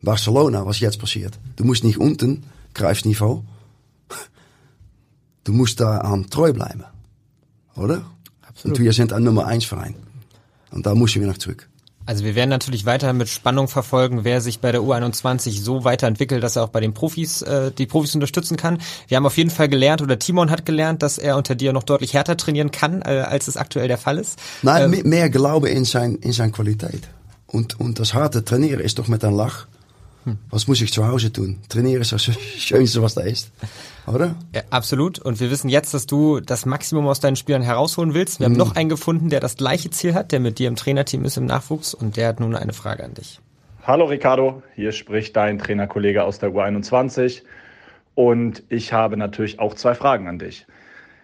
Barcelona, 0.01 0.65
was 0.65 0.79
jetzt 0.79 0.99
passiert. 0.99 1.37
Du 1.55 1.65
musst 1.65 1.83
nicht 1.83 1.97
unten, 1.97 2.43
Cruijffs 2.73 3.05
Niveau. 3.05 3.43
Du 5.43 5.53
musst 5.53 5.79
da 5.79 5.99
aan 6.01 6.29
treu 6.29 6.53
bleiben. 6.53 6.83
Oder? 7.75 8.05
Absolut. 8.41 8.77
Und 8.77 8.83
wir 8.83 8.93
sind 8.93 9.13
ein 9.13 9.23
Nummer 9.23 9.47
1 9.47 9.65
Verein. 9.65 9.95
Und 10.71 10.85
da 10.85 10.95
müssen 10.95 11.21
wir 11.21 11.27
noch 11.27 11.37
zurück. 11.37 11.67
Also 12.05 12.23
wir 12.23 12.33
werden 12.33 12.49
natürlich 12.49 12.85
weiter 12.87 13.13
mit 13.13 13.29
Spannung 13.29 13.67
verfolgen, 13.67 14.23
wer 14.23 14.41
sich 14.41 14.59
bei 14.59 14.71
der 14.71 14.81
U21 14.81 15.61
so 15.61 15.83
weiterentwickelt, 15.83 16.41
dass 16.41 16.55
er 16.55 16.63
auch 16.63 16.69
bei 16.69 16.79
den 16.79 16.93
Profis 16.95 17.43
äh, 17.43 17.71
die 17.71 17.85
Profis 17.85 18.15
unterstützen 18.15 18.57
kann. 18.57 18.79
Wir 19.07 19.17
haben 19.17 19.27
auf 19.27 19.37
jeden 19.37 19.51
Fall 19.51 19.69
gelernt, 19.69 20.01
oder 20.01 20.17
Timon 20.17 20.49
hat 20.49 20.65
gelernt, 20.65 21.03
dass 21.03 21.19
er 21.19 21.37
unter 21.37 21.53
dir 21.53 21.71
noch 21.71 21.83
deutlich 21.83 22.15
härter 22.15 22.35
trainieren 22.35 22.71
kann, 22.71 23.03
äh, 23.03 23.23
als 23.27 23.47
es 23.47 23.57
aktuell 23.57 23.87
der 23.87 23.99
Fall 23.99 24.17
ist. 24.17 24.39
Nein, 24.63 24.85
Ähm, 24.85 24.89
me- 24.91 25.03
mehr 25.03 25.29
Glaube 25.29 25.69
in 25.69 25.85
zijn, 25.85 26.15
in 26.15 26.31
zijn 26.33 26.51
Qualität. 26.51 27.07
Und, 27.45 27.79
und 27.79 27.99
das 27.99 28.13
harte 28.15 28.43
Trainieren 28.43 28.79
ist 28.79 28.97
doch 28.97 29.07
mit 29.07 29.23
einem 29.23 29.35
Lach. 29.37 29.67
Was 30.51 30.67
muss 30.67 30.81
ich 30.81 30.91
zu 30.93 31.07
Hause 31.07 31.31
tun? 31.31 31.57
Trainieren 31.69 32.01
ist 32.01 32.11
das 32.11 32.23
Schönste, 32.57 33.01
was 33.01 33.15
da 33.15 33.21
ist. 33.21 33.49
Oder? 34.13 34.35
Ja, 34.53 34.61
absolut. 34.71 35.19
Und 35.19 35.39
wir 35.39 35.51
wissen 35.51 35.69
jetzt, 35.69 35.93
dass 35.93 36.05
du 36.05 36.39
das 36.39 36.65
Maximum 36.65 37.07
aus 37.07 37.19
deinen 37.19 37.35
Spielern 37.35 37.61
herausholen 37.61 38.13
willst. 38.13 38.39
Wir 38.39 38.45
haben 38.45 38.53
noch 38.53 38.75
einen 38.75 38.89
gefunden, 38.89 39.29
der 39.29 39.39
das 39.39 39.55
gleiche 39.55 39.89
Ziel 39.91 40.13
hat, 40.13 40.31
der 40.31 40.39
mit 40.39 40.59
dir 40.59 40.67
im 40.67 40.75
Trainerteam 40.75 41.25
ist 41.25 41.37
im 41.37 41.45
Nachwuchs. 41.45 41.93
Und 41.93 42.17
der 42.17 42.29
hat 42.29 42.39
nun 42.39 42.55
eine 42.55 42.73
Frage 42.73 43.03
an 43.03 43.13
dich. 43.13 43.39
Hallo 43.83 44.05
Ricardo, 44.05 44.61
hier 44.75 44.91
spricht 44.91 45.35
dein 45.35 45.57
Trainerkollege 45.57 46.23
aus 46.23 46.37
der 46.37 46.49
U21 46.49 47.43
und 48.13 48.61
ich 48.69 48.93
habe 48.93 49.15
natürlich 49.17 49.59
auch 49.59 49.73
zwei 49.73 49.95
Fragen 49.95 50.27
an 50.27 50.37
dich. 50.37 50.67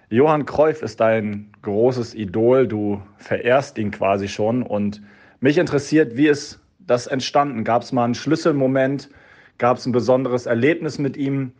Johann 0.09 0.45
Cruyff 0.45 0.81
ist 0.81 0.99
dein 0.99 1.51
großes 1.61 2.15
Idol, 2.15 2.67
du 2.67 3.01
verehrst 3.17 3.77
ihn 3.77 3.91
quasi 3.91 4.29
schon 4.29 4.63
und 4.63 5.01
mich 5.41 5.57
interessiert, 5.57 6.15
wie 6.15 6.27
ist 6.27 6.59
das 6.79 7.07
entstanden? 7.07 7.63
Gab 7.65 7.83
es 7.83 7.91
mal 7.91 8.05
einen 8.05 8.15
Schlüsselmoment? 8.15 9.09
Gab 9.57 9.77
es 9.77 9.85
ein 9.85 9.91
besonderes 9.91 10.45
Erlebnis 10.45 10.97
mit 10.97 11.17
ihm? 11.17 11.51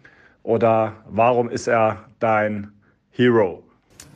Oder 0.45 0.93
warum 1.09 1.49
ist 1.49 1.67
er 1.67 2.05
dein 2.19 2.71
Hero? 3.09 3.63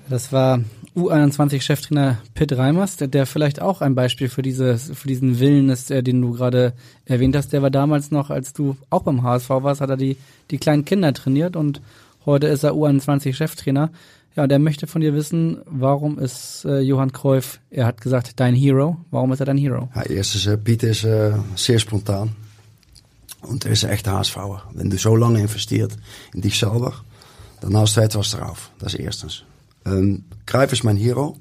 Das 0.10 0.32
war 0.32 0.60
U21-Cheftrainer 0.96 2.18
Pitt 2.36 2.56
Reimers, 2.56 2.98
der, 2.98 3.08
der 3.08 3.26
vielleicht 3.26 3.62
auch 3.62 3.82
ein 3.82 3.96
Beispiel 3.96 4.30
für, 4.30 4.44
dieses, 4.44 4.92
für 4.92 5.08
diesen 5.08 5.40
Willen 5.40 5.70
ist, 5.70 5.90
äh, 5.90 6.04
den 6.04 6.22
du 6.22 6.34
gerade 6.34 6.74
erwähnt 7.06 7.36
hast. 7.36 7.52
Der 7.52 7.64
war 7.64 7.72
damals 7.72 8.12
noch, 8.12 8.30
als 8.30 8.54
du 8.54 8.76
auch 8.92 9.04
beim 9.04 9.24
HSV 9.24 9.50
warst, 9.50 9.82
hat 9.82 9.90
er 9.90 9.98
die, 9.98 10.18
die 10.52 10.60
kleinen 10.60 10.86
Kinder 10.86 11.14
trainiert 11.14 11.56
und 11.56 11.82
heute 12.26 12.48
ist 12.48 12.64
er 12.64 12.74
U21-Cheftrainer. 12.74 13.90
Ja, 14.36 14.44
und 14.44 14.52
er 14.52 14.60
möchte 14.60 14.86
von 14.86 15.02
dir 15.02 15.16
wissen, 15.16 15.62
warum 15.66 16.20
ist 16.20 16.64
äh, 16.66 16.80
Johann 16.80 17.12
Cruyff, 17.12 17.60
er 17.72 17.88
hat 17.88 18.02
gesagt, 18.02 18.40
dein 18.40 18.54
Hero, 18.54 18.98
warum 19.10 19.32
ist 19.32 19.40
er 19.40 19.48
dein 19.48 19.58
Hero? 19.58 19.90
Ja, 19.96 20.04
eerst 20.04 20.36
is, 20.36 20.46
eh, 20.46 20.58
Piet 20.58 20.84
is 20.84 21.04
eh, 21.04 21.34
zeer 21.56 21.80
spontaan. 21.80 22.36
Und 23.42 23.66
er 23.66 23.72
ein 23.72 23.90
echter 23.90 24.18
HSVer. 24.18 24.64
Wenn 24.74 24.90
du 24.90 24.98
so 24.98 25.16
lange 25.16 25.40
investiert 25.40 25.96
in 26.34 26.42
dich 26.42 26.60
selber, 26.60 26.94
dann 27.62 27.76
hast 27.78 27.96
du 27.98 28.02
etwas 28.02 28.32
drauf. 28.32 28.72
Das 28.80 28.94
ist 28.94 29.00
erstens. 29.00 29.44
Ähm, 29.86 30.26
Cruijff 30.46 30.74
ist 30.74 30.84
mein 30.84 30.98
Hero. 30.98 31.38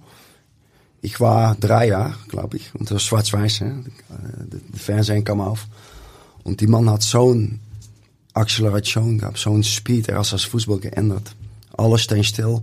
Ich 1.01 1.21
war 1.21 1.55
drei 1.55 1.89
Jahre, 1.89 2.15
glaube 2.29 2.57
ich, 2.57 2.75
und 2.75 2.91
das 2.91 2.95
war 3.13 3.23
schwarz-weiß. 3.23 3.61
hè. 3.61 3.67
Äh, 3.67 4.47
De, 4.51 4.61
de 4.61 4.79
Fernsehen 4.79 5.25
kam 5.25 5.41
auf. 5.41 5.67
Und 6.45 6.61
die 6.61 6.67
Mann 6.67 6.91
hat 6.91 7.03
zo'n 7.03 7.59
Acceleration 8.33 9.19
gehabt, 9.19 9.39
zo'n 9.39 9.63
Speed. 9.63 10.09
Er 10.09 10.19
hat 10.19 10.33
das 10.33 10.45
Fußball 10.45 10.79
geändert. 10.81 11.35
Alles 11.77 12.03
steht 12.03 12.27
still 12.27 12.61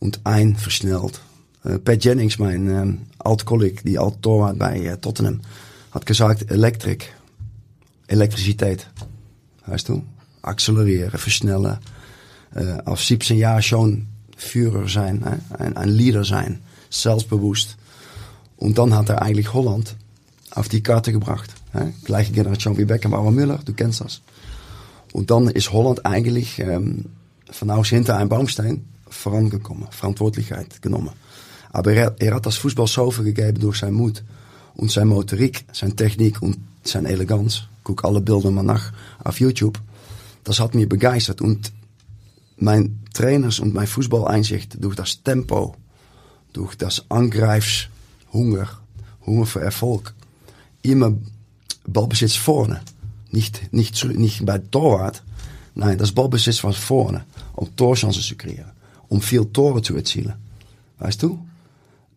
und 0.00 0.20
ein 0.24 0.56
versnellt. 0.56 1.20
Äh, 1.64 1.78
Pat 1.78 2.02
Jennings, 2.04 2.38
mijn 2.38 2.68
ähm, 2.68 3.00
oud 3.18 3.44
colleague, 3.44 3.82
die 3.84 3.98
oud 3.98 4.22
Torwart 4.22 4.58
bij 4.58 4.86
eh, 4.86 4.96
Tottenham, 5.00 5.40
hat 5.90 6.06
gesagt, 6.06 6.50
Elektrik, 6.50 7.14
Elektriciteit. 8.12 8.86
Weißt 9.66 9.88
du? 9.88 10.02
Accelereren, 10.42 11.18
versnellen. 11.18 11.78
Äh, 12.54 12.78
auf 12.84 13.02
17 13.02 13.38
Jaar 13.38 13.62
schon 13.62 14.08
Führer 14.36 14.88
sein, 14.88 15.22
ein, 15.58 15.76
ein 15.76 15.88
Leader 15.88 16.24
sein, 16.24 16.60
selbstbewusst. 16.90 17.76
Und 18.56 18.76
dann 18.76 18.94
hat 18.94 19.08
er 19.08 19.22
eigentlich 19.22 19.52
Holland 19.52 19.96
auf 20.50 20.68
die 20.68 20.82
Karte 20.82 21.12
gebracht. 21.12 21.50
Hè? 21.72 21.92
Gleiche 22.04 22.32
Generation 22.32 22.76
wie 22.76 22.84
Beckenbauer 22.84 23.30
Müller, 23.30 23.60
du 23.64 23.72
kennst 23.72 24.00
das. 24.00 24.20
Und 25.12 25.30
dann 25.30 25.48
ist 25.48 25.72
Holland 25.72 26.04
eigentlich 26.04 26.58
ähm, 26.58 27.06
von 27.50 27.70
aus 27.70 27.88
hinter 27.88 28.16
einem 28.16 28.28
Baumstein 28.28 28.84
vorangekommen, 29.08 29.88
Verantwortlichkeit 29.90 30.82
genommen. 30.82 31.10
Aber 31.70 31.92
er, 31.92 32.14
er 32.18 32.34
hat 32.34 32.46
das 32.46 32.56
Fußball 32.56 32.86
zoveel 32.86 33.24
gegeben 33.24 33.60
durch 33.60 33.78
zijn 33.78 33.94
Mut 33.94 34.22
und 34.74 34.90
zijn 34.90 35.08
Motorik, 35.08 35.64
zijn 35.72 35.96
Technik 35.96 36.42
und 36.42 36.58
zijn 36.82 37.06
Eleganz. 37.06 37.71
Guck 37.84 38.04
alle 38.04 38.20
Bilder 38.20 38.50
mal 38.50 38.62
nach 38.62 38.92
auf 39.24 39.40
YouTube. 39.40 39.80
Das 40.44 40.60
hat 40.60 40.74
mir 40.74 40.88
begeistert 40.88 41.40
und 41.40 41.72
mijn 42.56 43.00
Trainers 43.12 43.60
und 43.60 43.74
mein 43.74 43.86
Fußball-Einsicht 43.86 44.82
durch 44.82 44.96
das 44.96 45.22
Tempo, 45.22 45.76
durch 46.52 46.76
das 46.76 47.04
Angreifshunger, 47.10 48.68
Hunger 49.26 49.46
für 49.46 49.60
Erfolg, 49.60 50.14
immer 50.82 51.12
Ballbesitz 51.86 52.34
vorne. 52.34 52.80
Nicht, 53.30 53.72
nicht, 53.72 54.04
nicht 54.04 54.44
bei 54.44 54.58
Torwart. 54.58 55.22
Nein, 55.74 55.98
das 55.98 56.12
Ballbesitz 56.12 56.62
was 56.64 56.76
vorne. 56.76 57.24
Um 57.54 57.74
Torchancen 57.76 58.22
zu 58.22 58.36
kreieren. 58.36 58.72
Um 59.08 59.20
viel 59.20 59.44
Tore 59.46 59.82
zu 59.82 59.96
erzielen. 59.96 60.34
Weißt 60.98 61.22
du? 61.22 61.38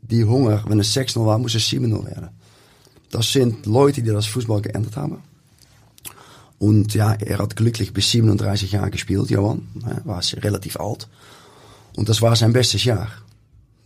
Die 0.02 0.24
Hunger, 0.24 0.64
wenn 0.68 0.80
es 0.80 0.96
6-0 0.96 1.26
war, 1.26 1.38
muss 1.40 1.56
es 1.56 1.64
7-0 1.64 2.06
werden. 2.06 2.30
Das 3.12 3.32
sind 3.32 3.66
Leute, 3.66 4.04
die 4.04 4.12
das 4.12 4.26
Fußball 4.28 4.62
geändert 4.62 4.98
haben. 4.98 5.24
Und 6.58 6.94
ja, 6.94 7.14
er 7.14 7.40
hat 7.40 7.56
glücklich 7.56 7.94
bis 7.94 8.12
37 8.12 8.72
Jahre 8.72 8.92
gespielt, 8.92 9.30
Johan. 9.30 9.68
War 10.04 10.22
relativ 10.38 10.80
alt. 10.80 11.08
Und 11.96 12.10
das 12.10 12.22
war 12.22 12.36
sein 12.36 12.54
bestes 12.54 12.84
Jahr. 12.84 13.10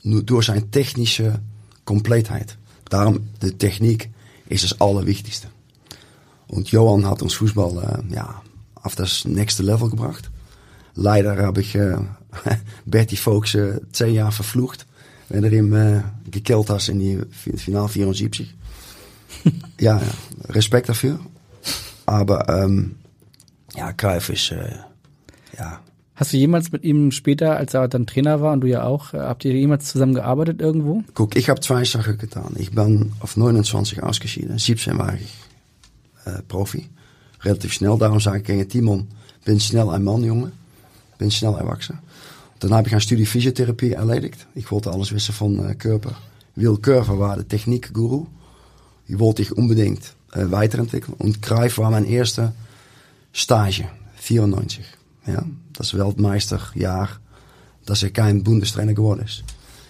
Nur 0.03 0.23
durch 0.23 0.45
zijn 0.45 0.71
technische 0.71 1.39
Kompleetheit. 1.83 2.57
Daarom, 2.89 3.29
de 3.39 3.57
techniek 3.57 4.09
is 4.47 4.61
het 4.61 4.79
allerwichtigste. 4.79 5.47
Und 6.47 6.71
Johan 6.71 7.05
hat 7.05 7.21
uns 7.21 7.35
Fußball 7.35 7.77
äh, 7.77 8.13
ja, 8.13 8.41
auf 8.73 8.95
das 8.95 9.25
nächste 9.25 9.63
Level 9.63 9.89
gebracht. 9.89 10.29
Leider 10.95 11.37
habe 11.37 11.61
ich 11.61 11.75
äh, 11.75 11.97
Bertie 12.85 13.17
Vogts 13.17 13.55
äh, 13.55 13.79
zehn 13.91 14.13
Jahre 14.13 14.31
verflucht. 14.31 14.85
Wenn 15.29 15.43
er 15.43 15.51
ihm 15.51 15.73
äh, 15.73 16.01
gekillt 16.29 16.69
hast 16.69 16.89
in 16.89 16.99
die 16.99 17.19
Final 17.57 17.87
74. 17.87 18.55
ja, 19.79 19.97
ja, 19.99 20.01
Respekt 20.49 20.89
dafür. 20.89 21.19
Aber 22.09 22.49
ähm, 22.49 22.95
ja, 23.75 23.93
Cruyff 23.93 24.29
ist 24.29 24.51
äh, 24.51 24.73
ja. 25.55 25.79
Hast 26.15 26.33
du 26.33 26.37
jemals 26.37 26.71
mit 26.71 26.83
ihm 26.83 27.11
später, 27.11 27.55
als 27.55 27.75
er 27.75 27.87
dann 27.87 28.07
Trainer 28.07 28.41
war 28.41 28.53
und 28.53 28.61
du 28.61 28.67
ja 28.67 28.83
auch, 28.83 29.13
äh, 29.13 29.19
habt 29.19 29.45
ihr 29.45 29.53
jemals 29.53 29.85
zusammen 29.85 30.15
gearbeitet 30.15 30.59
irgendwo? 30.59 31.03
Guck, 31.13 31.35
ich 31.35 31.49
habe 31.49 31.61
zwei 31.61 31.83
Sachen 31.85 32.17
getan. 32.17 32.55
Ich 32.57 32.71
bin 32.71 33.11
auf 33.19 33.37
29 33.37 34.01
ausgeschieden. 34.01 34.57
17 34.57 34.97
war 34.97 35.13
ich 35.13 35.29
äh, 36.25 36.41
Profi. 36.47 36.89
Relativ 37.43 37.73
schnell. 37.73 37.95
Daarom 37.99 38.19
sage 38.19 38.39
ich 38.39 38.43
gegen 38.43 38.67
Timon, 38.67 39.07
bin 39.45 39.59
schnell 39.59 39.89
ein 39.89 40.03
Mann, 40.03 40.23
Junge. 40.23 40.51
Bin 41.19 41.29
schnell 41.29 41.53
erwachsen. 41.53 41.99
Dann 42.59 42.73
habe 42.73 42.87
ich 42.87 42.93
een 42.93 43.01
studie 43.01 43.27
Physiotherapie 43.27 43.93
erledigt. 43.93 44.47
Ich 44.55 44.71
wollte 44.71 44.91
alles 44.91 45.13
wissen 45.13 45.33
von 45.33 45.59
äh, 45.59 45.75
Körper. 45.75 46.15
Will 46.55 46.77
Körper 46.77 47.19
war 47.19 47.35
der 47.35 47.47
Technikguru. 47.47 48.25
Die 49.07 49.19
wollte 49.19 49.43
ich 49.43 49.55
unbedingt 49.55 50.03
äh, 50.03 50.18
weiterentwickeln. 50.31 51.15
Und 51.17 51.41
Cruyff 51.41 51.77
war 51.77 51.91
mijn 51.91 52.05
eerste 52.05 52.53
Stage, 53.33 53.89
94. 54.15 54.85
Ja, 55.25 55.43
das 55.73 55.93
Weltmeisterjahr, 55.93 57.09
dass 57.85 58.03
er 58.03 58.11
kein 58.11 58.43
Bundestrainer 58.43 58.93
geworden 58.93 59.21
ist. 59.25 59.43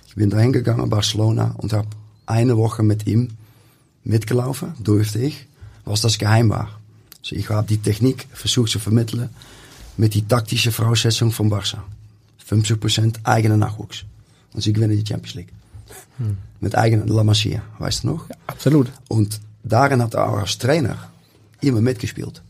Ich 0.08 0.16
bin 0.16 0.30
dahin 0.30 0.54
gegangen, 0.54 0.90
Barcelona, 0.90 1.56
und 1.58 1.74
habe 1.74 1.88
eine 2.26 2.58
Woche 2.58 2.84
mit 2.84 3.08
ihm 3.08 3.30
mitgelaufen, 4.04 4.74
durfte 4.80 5.20
ich, 5.20 5.48
was 5.86 6.02
das 6.02 6.18
Geheim 6.18 6.50
war. 6.50 6.80
Also 7.22 7.36
ich 7.36 7.50
habe 7.50 7.68
die 7.68 7.78
Technik 7.78 8.28
versucht 8.34 8.72
zu 8.72 8.80
vermitteln 8.80 9.30
mit 9.98 10.14
die 10.14 10.26
taktische 10.26 10.72
Voraussetzung 10.72 11.32
von 11.32 11.52
Barça. 11.52 11.80
50% 12.50 13.20
eigene 13.24 13.58
Nachwuchs. 13.58 14.06
Und 14.54 14.62
sie 14.62 14.74
gewinnen 14.74 14.98
die 14.98 15.06
Champions 15.06 15.36
League. 15.36 15.54
Hm. 16.18 16.38
Mit 16.60 16.76
eigenen 16.76 17.08
La 17.08 17.24
Masia, 17.24 17.62
weißt 17.78 18.04
du 18.04 18.08
noch? 18.08 18.30
Ja, 18.30 18.36
absolut. 18.48 18.92
Und 19.08 19.40
hat 19.70 20.14
er 20.14 20.28
auch 20.28 20.40
als 20.40 20.58
Trainer 20.58 21.10
immer 21.62 21.82
mitgespielt. 21.82 22.42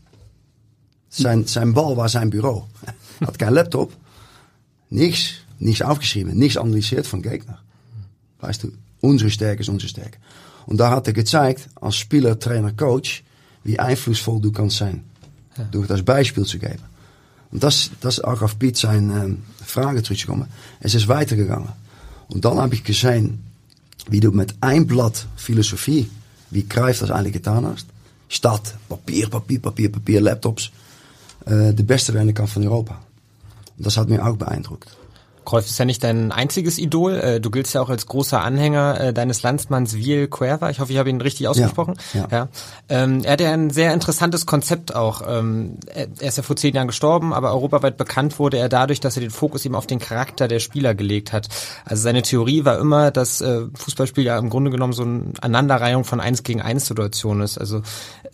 Zijn, 1.08 1.48
zijn 1.48 1.72
Ball 1.72 1.96
war 1.96 2.08
sein 2.08 2.30
Büro. 2.30 2.68
Hat 3.20 3.38
kein 3.38 3.52
Laptop. 3.52 3.92
Nichts, 4.88 5.44
nichts 5.58 5.82
aufgeschrieben, 5.82 6.36
nichts 6.36 6.56
analysiert 6.56 7.06
von 7.06 7.22
Gegner. 7.22 7.58
Weißt 8.40 8.62
du, 8.62 8.72
unsere 9.00 9.30
Stärke 9.30 9.62
ist 9.62 9.68
unsere 9.68 9.88
Stärke. 9.88 10.18
Und 10.66 10.78
da 10.78 10.90
hat 10.90 11.06
er 11.06 11.12
gezeigt, 11.12 11.68
als 11.80 11.96
Spieler, 11.96 12.38
Trainer, 12.38 12.72
Coach, 12.72 13.24
wie 13.64 13.78
einflussvoll 13.78 14.40
du 14.40 14.52
kannst 14.52 14.78
sein. 14.78 15.04
Ja. 15.56 15.64
Durch 15.64 15.86
das 15.86 16.02
Beispiel 16.02 16.44
zu 16.44 16.58
geben. 16.58 16.82
Und 17.50 17.62
das, 17.62 17.90
das 18.00 18.20
auch 18.20 18.42
auf 18.42 18.58
Piet 18.58 18.76
zijn 18.76 19.10
ähm, 19.10 19.42
Frage 19.64 20.02
zurückgekommen. 20.02 20.46
Es 20.78 20.94
ist 20.94 21.08
weitergegangen. 21.08 21.70
Und 22.28 22.44
dann 22.44 22.58
habe 22.58 22.74
ich 22.74 22.84
gesehen, 22.84 23.42
wie 24.08 24.20
du 24.20 24.30
mit 24.30 24.54
ein 24.60 24.86
Blatt 24.86 25.26
Philosophie, 25.36 26.08
wie 26.50 26.66
Cruyff 26.66 27.00
das 27.00 27.10
eigentlich 27.10 27.34
getan 27.34 27.66
hast, 27.66 27.86
statt 28.28 28.74
Papier, 28.88 29.28
Papier, 29.28 29.60
Papier, 29.60 29.90
Papier, 29.90 30.20
Laptops, 30.20 30.70
äh, 31.46 31.72
de 31.72 31.84
beste 31.84 32.14
werden 32.14 32.34
kann 32.34 32.46
von 32.46 32.66
Europa. 32.66 33.00
Und 33.76 33.86
das 33.86 33.96
hat 33.96 34.08
mir 34.08 34.24
auch 34.24 34.36
beeindruckt. 34.36 34.96
Cruyff 35.44 35.66
ist 35.66 35.78
ja 35.78 35.84
nicht 35.84 36.04
dein 36.04 36.32
einziges 36.32 36.78
Idol. 36.78 37.14
Äh, 37.14 37.40
du 37.40 37.50
giltst 37.50 37.74
ja 37.74 37.80
auch 37.80 37.90
als 37.90 38.06
großer 38.06 38.42
Anhänger 38.42 39.00
äh, 39.00 39.12
deines 39.12 39.42
Landsmanns 39.42 39.94
Viel 39.94 40.28
Cuerva. 40.28 40.70
Ich 40.70 40.80
hoffe, 40.80 40.92
ich 40.92 40.98
habe 40.98 41.10
ihn 41.10 41.20
richtig 41.20 41.48
ausgesprochen. 41.48 41.94
Ja. 42.14 42.20
ja. 42.20 42.28
ja. 42.30 42.48
Ähm, 42.88 43.22
er 43.24 43.32
hat 43.32 43.40
ja 43.40 43.52
ein 43.52 43.70
sehr 43.70 43.94
interessantes 43.94 44.46
Konzept 44.46 44.94
auch. 44.94 45.22
Ähm, 45.26 45.78
er 45.92 46.08
ist 46.20 46.36
ja 46.36 46.42
vor 46.42 46.56
zehn 46.56 46.74
Jahren 46.74 46.88
gestorben, 46.88 47.32
aber 47.32 47.52
europaweit 47.52 47.96
bekannt 47.96 48.38
wurde 48.38 48.58
er 48.58 48.68
dadurch, 48.68 49.00
dass 49.00 49.16
er 49.16 49.20
den 49.20 49.30
Fokus 49.30 49.64
eben 49.64 49.74
auf 49.74 49.86
den 49.86 49.98
Charakter 49.98 50.48
der 50.48 50.60
Spieler 50.60 50.94
gelegt 50.94 51.32
hat. 51.32 51.48
Also 51.84 52.02
seine 52.02 52.22
Theorie 52.22 52.64
war 52.64 52.78
immer, 52.78 53.10
dass 53.10 53.40
äh, 53.40 53.62
Fußballspiel 53.74 54.24
ja 54.24 54.38
im 54.38 54.50
Grunde 54.50 54.70
genommen 54.70 54.92
so 54.92 55.02
eine 55.02 55.32
Aneinanderreihung 55.40 56.04
von 56.04 56.20
eins 56.20 56.42
gegen 56.42 56.60
eins 56.60 56.86
Situation 56.86 57.40
ist. 57.40 57.58
Also 57.58 57.82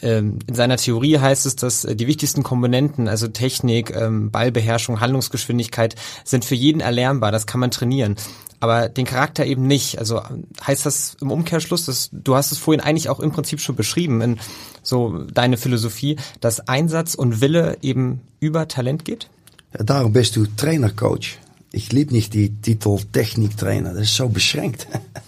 in 0.00 0.38
seiner 0.52 0.76
Theorie 0.76 1.18
heißt 1.18 1.46
es, 1.46 1.56
dass 1.56 1.82
die 1.82 2.06
wichtigsten 2.06 2.42
Komponenten, 2.42 3.08
also 3.08 3.28
Technik, 3.28 3.94
Ballbeherrschung, 4.30 5.00
Handlungsgeschwindigkeit, 5.00 5.94
sind 6.24 6.44
für 6.44 6.54
jeden 6.54 6.80
erlernbar, 6.80 7.32
das 7.32 7.46
kann 7.46 7.60
man 7.60 7.70
trainieren. 7.70 8.16
Aber 8.60 8.88
den 8.88 9.04
Charakter 9.04 9.44
eben 9.44 9.66
nicht. 9.66 9.98
Also 9.98 10.22
heißt 10.66 10.86
das 10.86 11.16
im 11.20 11.30
Umkehrschluss, 11.30 11.86
dass 11.86 12.10
du 12.12 12.34
hast 12.34 12.52
es 12.52 12.58
vorhin 12.58 12.80
eigentlich 12.80 13.08
auch 13.08 13.20
im 13.20 13.32
Prinzip 13.32 13.60
schon 13.60 13.76
beschrieben 13.76 14.20
in 14.22 14.38
so 14.82 15.24
deine 15.24 15.56
Philosophie, 15.56 16.16
dass 16.40 16.66
Einsatz 16.68 17.14
und 17.14 17.40
Wille 17.40 17.76
eben 17.82 18.22
über 18.40 18.66
Talent 18.68 19.04
geht? 19.04 19.28
Ja, 19.76 19.84
daarom 19.84 20.12
bist 20.12 20.36
du 20.36 20.46
Trainercoach. 20.46 21.38
Ich 21.72 21.92
liebe 21.92 22.14
nicht 22.14 22.32
die 22.32 22.50
Titel 22.50 22.98
Techniktrainer, 23.12 23.92
das 23.92 24.04
ist 24.04 24.16
so 24.16 24.28
beschränkt. 24.28 24.86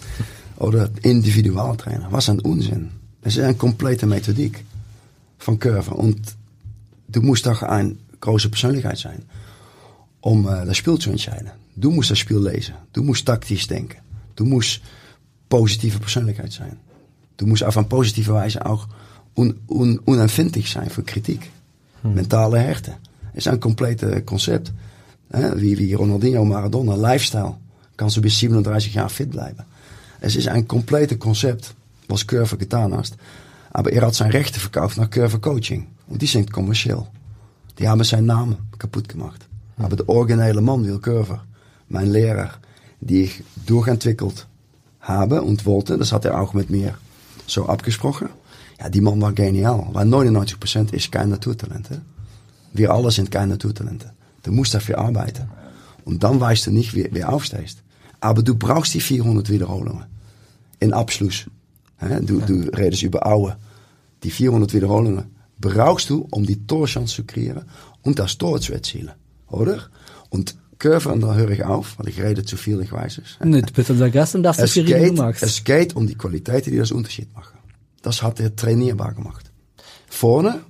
Oder 0.57 0.89
Individualtrainer, 1.03 2.07
was 2.11 2.29
ein 2.29 2.39
Unsinn. 2.39 2.91
Das 3.21 3.35
ist 3.35 3.43
eine 3.43 3.55
komplette 3.55 4.05
Methodiek 4.05 4.63
von 5.37 5.59
Curve. 5.59 5.93
Und 5.93 6.19
du 7.07 7.21
musst 7.21 7.45
doch 7.45 7.63
eine 7.63 7.95
große 8.19 8.49
Persönlichkeit 8.49 8.97
sein. 8.97 9.23
om 10.21 10.45
uh, 10.45 10.65
das 10.65 10.77
Spiel 10.77 10.97
zu 10.97 11.09
entscheiden. 11.09 11.51
Du 11.75 11.91
musst 11.91 12.11
das 12.11 12.19
Spiel 12.19 12.39
lesen. 12.39 12.75
Du 12.93 13.03
musst 13.03 13.25
taktisch 13.25 13.67
denken. 13.67 13.97
Du 14.35 14.45
musst 14.45 14.81
positieve 15.47 15.99
Persönlichkeit 15.99 16.51
sein. 16.51 16.77
Du 17.37 17.45
musst 17.45 17.63
auf 17.63 17.77
eine 17.77 17.87
positive 17.87 18.33
Weise 18.33 18.65
auch 18.65 18.87
un, 19.35 19.55
un, 19.67 19.99
unempfindlich 19.99 20.69
sein 20.69 20.89
für 20.89 21.03
Kritik. 21.03 21.49
Hm. 22.01 22.13
Mentale 22.15 22.59
Härte. 22.59 22.95
ist 23.33 23.47
ein 23.47 23.59
komplettes 23.59 24.25
Konzept. 24.25 24.73
Wie, 25.55 25.77
wie 25.77 25.93
Ronaldinho, 25.93 26.43
Maradona, 26.43 26.95
Lifestyle. 26.95 27.55
Kan 27.95 28.09
ze 28.09 28.21
bis 28.21 28.39
37 28.39 28.93
jaar 28.93 29.09
fit 29.09 29.29
blijven. 29.29 29.65
Es 30.21 30.35
ist 30.35 30.47
ein 30.47 30.67
komplettes 30.67 31.19
Konzept, 31.19 31.75
was 32.09 32.25
Curve. 32.25 32.57
Aber 33.71 33.91
er 33.91 34.01
hat 34.01 34.15
zijn 34.15 34.31
Rechte 34.31 34.59
verkauft 34.59 34.97
naar 34.97 35.09
Curve 35.09 35.39
Coaching. 35.39 35.87
Und 36.07 36.19
die 36.21 36.27
sind 36.27 36.51
kommerziell. 36.51 37.05
Die 37.77 37.87
haben 37.87 38.05
zijn 38.05 38.25
Namen 38.25 38.57
kaputt 38.77 39.07
gemacht. 39.07 39.47
Aber 39.77 39.95
der 39.95 40.09
originelle 40.09 40.61
Mann, 40.61 40.83
Will 40.83 40.99
Curver, 40.99 41.45
mein 41.87 42.11
Lehrer, 42.11 42.51
die 42.99 43.23
ich 43.23 43.43
durchentwickelt 43.65 44.47
habe 44.99 45.41
und 45.41 45.65
wollte, 45.65 45.97
das 45.97 46.11
hat 46.11 46.25
er 46.25 46.41
auch 46.41 46.53
mit 46.53 46.69
mir 46.69 46.95
so 47.47 47.67
abgesprochen. 47.67 48.29
Ja, 48.79 48.89
die 48.89 49.01
Mann 49.01 49.21
war 49.21 49.33
genial, 49.33 49.87
weil 49.93 50.07
99% 50.07 50.93
ist 50.93 51.11
kein 51.11 51.29
Naturtalent. 51.29 51.89
Hè? 51.89 51.97
Wir 52.73 52.91
alle 52.91 53.11
sind 53.11 53.31
kein 53.31 53.49
Naturtalente. 53.49 54.11
Du 54.43 54.51
musst 54.51 54.73
dafür 54.73 54.97
arbeiten. 54.97 55.49
Und 56.05 56.23
dann 56.23 56.39
weißt 56.39 56.67
du 56.67 56.71
nicht, 56.71 56.95
wie, 56.95 57.09
wie 57.11 57.23
aufstehst. 57.23 57.83
Aber 58.19 58.41
du 58.41 58.55
brauchst 58.55 58.93
die 58.93 59.01
400 59.01 59.49
Wiederholungen. 59.49 60.05
In 60.79 60.93
Abschluss. 60.93 61.45
Du, 62.21 62.39
du 62.39 62.69
redest 62.77 63.03
über 63.03 63.25
Aue. 63.27 63.57
die 64.23 64.31
400 64.31 64.73
Wiederholungen, 64.73 65.25
brauchst 65.59 66.09
du, 66.09 66.27
um 66.31 66.45
die 66.45 66.65
Torchance 66.65 67.15
zu 67.15 67.23
kreieren 67.25 67.65
und 68.01 68.19
das 68.19 68.37
Tor 68.37 68.59
zu 68.61 68.73
erzielen. 68.73 69.11
Oder? 69.47 69.89
Und 70.29 70.55
Curve, 70.77 71.17
da 71.19 71.33
höre 71.35 71.49
ich 71.51 71.63
auf, 71.65 71.99
weil 71.99 72.07
ich 72.07 72.21
rede 72.21 72.45
zu 72.45 72.55
viel, 72.55 72.79
ich 72.81 72.91
weiß 72.91 73.17
es. 73.19 73.37
Nee, 73.43 73.61
bist 73.73 73.89
unser 73.89 74.09
Gast 74.09 74.35
und 74.35 74.43
darfst 74.43 74.61
Es 74.61 74.73
geht, 74.73 75.17
magst. 75.17 75.43
es 75.43 75.63
geht 75.63 75.95
um 75.95 76.07
die 76.07 76.15
Qualitäten, 76.15 76.71
die 76.71 76.77
das 76.77 76.91
Unterschied 76.91 77.33
machen. 77.33 77.57
Das 78.01 78.23
hat 78.23 78.39
er 78.39 78.55
trainierbar 78.55 79.13
gemacht. 79.13 79.51
Vorne 80.07 80.61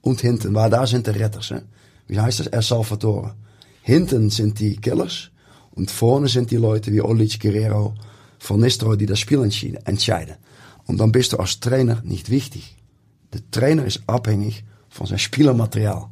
und 0.00 0.20
hinten, 0.20 0.52
weil 0.54 0.70
da 0.70 0.84
sind 0.86 1.06
die 1.06 1.10
Retters. 1.10 1.50
Hè? 1.50 1.60
Wie 2.08 2.18
heißt 2.18 2.40
das? 2.40 2.46
El 2.48 2.62
Salvatore. 2.62 3.34
Hinten 3.82 4.30
sind 4.30 4.58
die 4.58 4.76
Killers 4.76 5.30
und 5.72 5.92
vorne 5.92 6.26
sind 6.26 6.50
die 6.50 6.56
Leute 6.56 6.92
wie 6.92 7.00
Olic, 7.00 7.38
Guerrero, 7.38 7.94
Van 8.40 8.60
Nistelrooy, 8.60 8.96
die 8.96 9.06
das 9.06 9.20
Spiel 9.20 9.40
entscheiden. 9.84 10.34
Und 10.86 10.98
dann 10.98 11.12
bist 11.12 11.32
du 11.32 11.38
als 11.38 11.60
Trainer 11.60 12.00
nicht 12.04 12.30
wichtig. 12.30 12.76
Der 13.32 13.40
Trainer 13.50 13.84
ist 13.84 14.02
abhängig 14.06 14.64
von 14.88 15.06
zijn 15.06 15.18
Spielermaterial. 15.18 16.08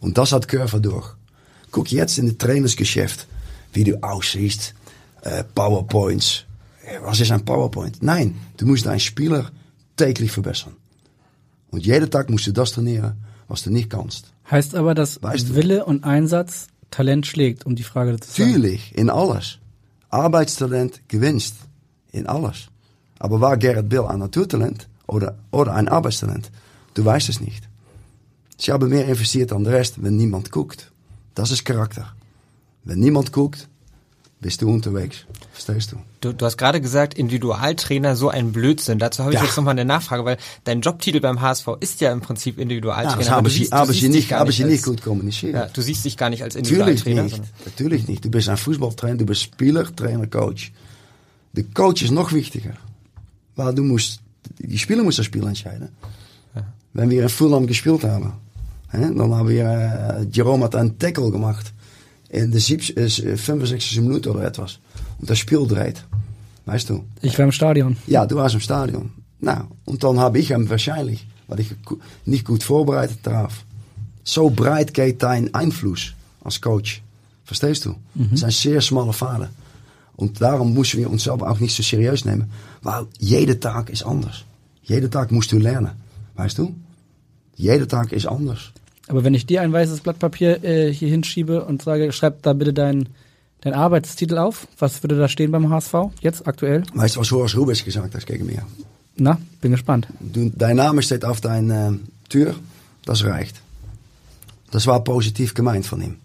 Und 0.00 0.16
das 0.18 0.32
hat 0.32 0.48
Curver 0.48 0.80
durch. 0.80 1.16
Guck 1.70 1.90
jetzt 1.90 2.18
in 2.18 2.26
het 2.26 2.38
Trainersgeschäft, 2.38 3.26
wie 3.72 3.84
du 3.84 4.02
aussiehst, 4.02 4.74
äh, 5.22 5.44
PowerPoints. 5.54 6.44
Äh, 6.84 7.00
Was 7.02 7.20
ist 7.20 7.30
ein 7.32 7.44
PowerPoint? 7.44 8.02
Nein, 8.02 8.34
du 8.58 8.66
musst 8.66 8.84
deinen 8.86 9.00
Spieler 9.00 9.50
täglich 9.96 10.30
verbessern. 10.32 10.76
Und 11.70 11.86
jeden 11.86 12.10
Tag 12.10 12.28
musst 12.30 12.46
du 12.46 12.52
das 12.52 12.72
trainieren, 12.72 13.14
was 13.48 13.62
du 13.62 13.70
nicht 13.70 13.88
kannst. 13.90 14.32
Heißt 14.50 14.74
aber, 14.74 14.94
dass 14.94 15.22
Weißt 15.22 15.48
du. 15.48 15.54
Wille 15.54 15.84
und 15.84 16.04
Einsatz 16.04 16.66
Talent 16.90 17.26
schlägt, 17.26 17.64
um 17.64 17.74
die 17.74 17.84
Frage 17.84 18.20
zu 18.20 18.30
sagen. 18.30 18.52
Tuurlijk, 18.52 18.92
in 18.92 19.08
alles. 19.08 19.58
Arbeitstalent 20.10 21.00
gewinnst. 21.08 21.54
In 22.12 22.26
alles. 22.26 22.68
Aber 23.22 23.40
war 23.40 23.56
Gerrit 23.56 23.88
Bill 23.88 24.04
ein 24.06 24.18
Naturtalent 24.18 24.88
oder, 25.06 25.36
oder 25.52 25.74
ein 25.74 25.86
Arbeitstalent? 25.88 26.50
Du 26.94 27.04
weißt 27.04 27.28
es 27.28 27.40
nicht. 27.40 27.62
Sie 28.58 28.72
haben 28.72 28.88
mehr 28.88 29.06
investiert 29.06 29.52
dan 29.52 29.62
de 29.64 29.72
rest, 29.72 30.02
wenn 30.02 30.16
niemand 30.16 30.50
guckt. 30.50 30.90
Das 31.36 31.50
ist 31.52 31.64
Charakter. 31.64 32.12
Wenn 32.84 32.98
niemand 32.98 33.32
guckt, 33.32 33.68
bist 34.40 34.60
du 34.60 34.68
unterwegs. 34.68 35.18
Verstehst 35.52 35.92
du? 35.92 35.96
Du, 36.20 36.32
du 36.32 36.44
hast 36.46 36.56
gerade 36.58 36.80
gesagt, 36.80 37.14
Individualtrainer 37.14 38.16
so 38.16 38.28
ein 38.28 38.50
Blödsinn. 38.50 38.98
Dazu 38.98 39.22
habe 39.22 39.34
ich 39.34 39.38
Ja. 39.38 39.44
jetzt 39.46 39.56
nochmal 39.56 39.72
eine 39.72 39.84
Nachfrage, 39.84 40.24
weil 40.24 40.36
dein 40.64 40.80
Jobtitel 40.80 41.20
beim 41.20 41.40
HSV 41.40 41.68
ist 41.78 42.00
ja 42.00 42.10
im 42.12 42.22
Prinzip 42.22 42.56
Ja, 42.56 42.62
Individualtrainer. 42.62 43.18
das 43.18 43.28
aber 43.28 43.48
siehst- 43.50 43.72
du 43.72 43.76
haben 43.76 43.86
siehst 43.92 44.00
sie 44.00 44.06
dich 44.08 44.16
nicht, 44.16 44.28
sie 44.30 44.34
als- 44.34 44.58
nicht 44.58 44.84
gut 44.84 45.00
kommuniziert. 45.02 45.54
Ja, 45.54 45.66
du 45.66 45.80
siehst 45.80 46.04
dich 46.04 46.16
gar 46.16 46.28
nicht 46.28 46.42
als 46.42 46.56
Natürlich 46.56 46.72
Individualtrainer. 46.80 47.22
nicht. 47.22 47.36
sondern- 47.36 47.52
Natürlich 47.66 48.08
nicht. 48.08 48.24
Du 48.24 48.30
bist 48.32 48.48
ein 48.48 48.56
Fußballtrainer, 48.56 49.18
du 49.18 49.26
bist 49.26 49.42
Spieler, 49.42 49.84
Trainer, 49.94 50.26
Coach. 50.26 50.72
De 51.52 51.62
Coach 51.72 52.02
ist 52.02 52.10
noch 52.10 52.32
wichtiger. 52.32 52.72
Weil 53.56 53.74
du 53.74 53.82
musst, 53.82 54.20
die 54.58 54.78
Spieler 54.78 55.02
müssen 55.02 55.18
das 55.18 55.26
Spiel 55.26 55.46
entscheiden. 55.46 55.88
Wenn 56.94 57.10
wir 57.10 57.22
in 57.22 57.28
Fulham 57.28 57.66
gespielt 57.66 58.04
haben, 58.04 58.32
hè, 58.88 59.00
dann 59.00 59.34
haben 59.34 59.48
wir, 59.48 59.64
äh, 59.64 60.26
Jerome 60.30 60.64
hat 60.64 60.74
einen 60.74 60.98
Tackle 60.98 61.30
gemacht. 61.30 61.72
In 62.28 62.50
de 62.50 62.60
7, 62.60 62.96
äh, 62.96 63.36
65. 63.36 64.00
Minute 64.00 64.30
oder 64.30 64.44
etwas. 64.44 64.78
Und 65.18 65.28
das 65.28 65.38
Spiel 65.38 65.66
dreht. 65.66 66.04
Weißt 66.66 66.88
du? 66.88 67.04
Ich 67.20 67.38
war 67.38 67.44
im 67.44 67.52
Stadion. 67.52 67.96
Ja, 68.06 68.26
du 68.26 68.36
warst 68.36 68.54
im 68.54 68.60
Stadion. 68.60 69.10
Nou, 69.40 69.64
und 69.84 70.02
dann 70.02 70.18
habe 70.20 70.38
ich 70.38 70.50
hem 70.50 70.68
wahrscheinlich, 70.68 71.26
weil 71.48 71.60
ich 71.60 71.74
nicht 72.24 72.44
gut 72.46 72.62
vorbereitet 72.62 73.18
darauf. 73.22 73.64
So 74.24 74.50
breit 74.50 74.94
geht 74.94 75.22
dein 75.22 75.52
Einfluss 75.54 76.14
als 76.44 76.60
Coach. 76.60 77.02
Verstehst 77.44 77.84
du? 77.84 77.96
Het 78.30 78.38
zijn 78.38 78.52
zeer 78.52 78.82
smalle 78.82 79.12
Pfaden. 79.12 79.50
Und 80.22 80.40
darum 80.40 80.72
müssen 80.72 81.00
wir 81.00 81.10
uns 81.10 81.24
selber 81.24 81.50
auch 81.50 81.58
nicht 81.58 81.74
so 81.74 81.82
seriös 81.82 82.24
nehmen. 82.24 82.44
Weil 82.80 83.06
jeder 83.18 83.58
Tag 83.58 83.90
ist 83.90 84.04
anders. 84.04 84.44
Jeder 84.84 85.10
Tag 85.10 85.32
musst 85.32 85.50
du 85.50 85.58
lernen. 85.58 85.90
Weißt 86.36 86.58
du? 86.58 86.72
Jeder 87.56 87.88
Tag 87.88 88.12
ist 88.12 88.26
anders. 88.26 88.70
Aber 89.08 89.24
wenn 89.24 89.34
ich 89.34 89.46
dir 89.46 89.62
ein 89.62 89.72
weißes 89.72 90.00
Blatt 90.00 90.20
Papier 90.20 90.62
äh, 90.62 90.92
hier 90.92 91.08
hinschiebe 91.08 91.64
und 91.64 91.82
sage, 91.82 92.12
schreib 92.12 92.40
da 92.42 92.52
bitte 92.52 92.72
deinen 92.72 93.08
dein 93.62 93.74
Arbeitstitel 93.74 94.38
auf, 94.38 94.68
was 94.78 95.02
würde 95.02 95.18
da 95.18 95.28
stehen 95.28 95.50
beim 95.50 95.68
HSV 95.70 95.94
jetzt 96.20 96.46
aktuell? 96.46 96.84
Weißt 96.94 97.16
du, 97.16 97.20
was 97.20 97.32
Horst 97.32 97.56
Rubens 97.56 97.84
gesagt 97.84 98.14
hat 98.14 98.26
gegen 98.26 98.46
mir? 98.46 98.62
Na, 99.16 99.38
bin 99.60 99.72
gespannt. 99.72 100.06
Dein 100.20 100.76
Name 100.76 101.02
steht 101.02 101.24
auf 101.24 101.40
deiner 101.40 101.98
Tür, 102.28 102.54
das 103.04 103.24
reicht. 103.24 103.60
Das 104.70 104.86
war 104.86 105.02
positiv 105.02 105.54
gemeint 105.54 105.84
von 105.84 106.00
ihm. 106.00 106.16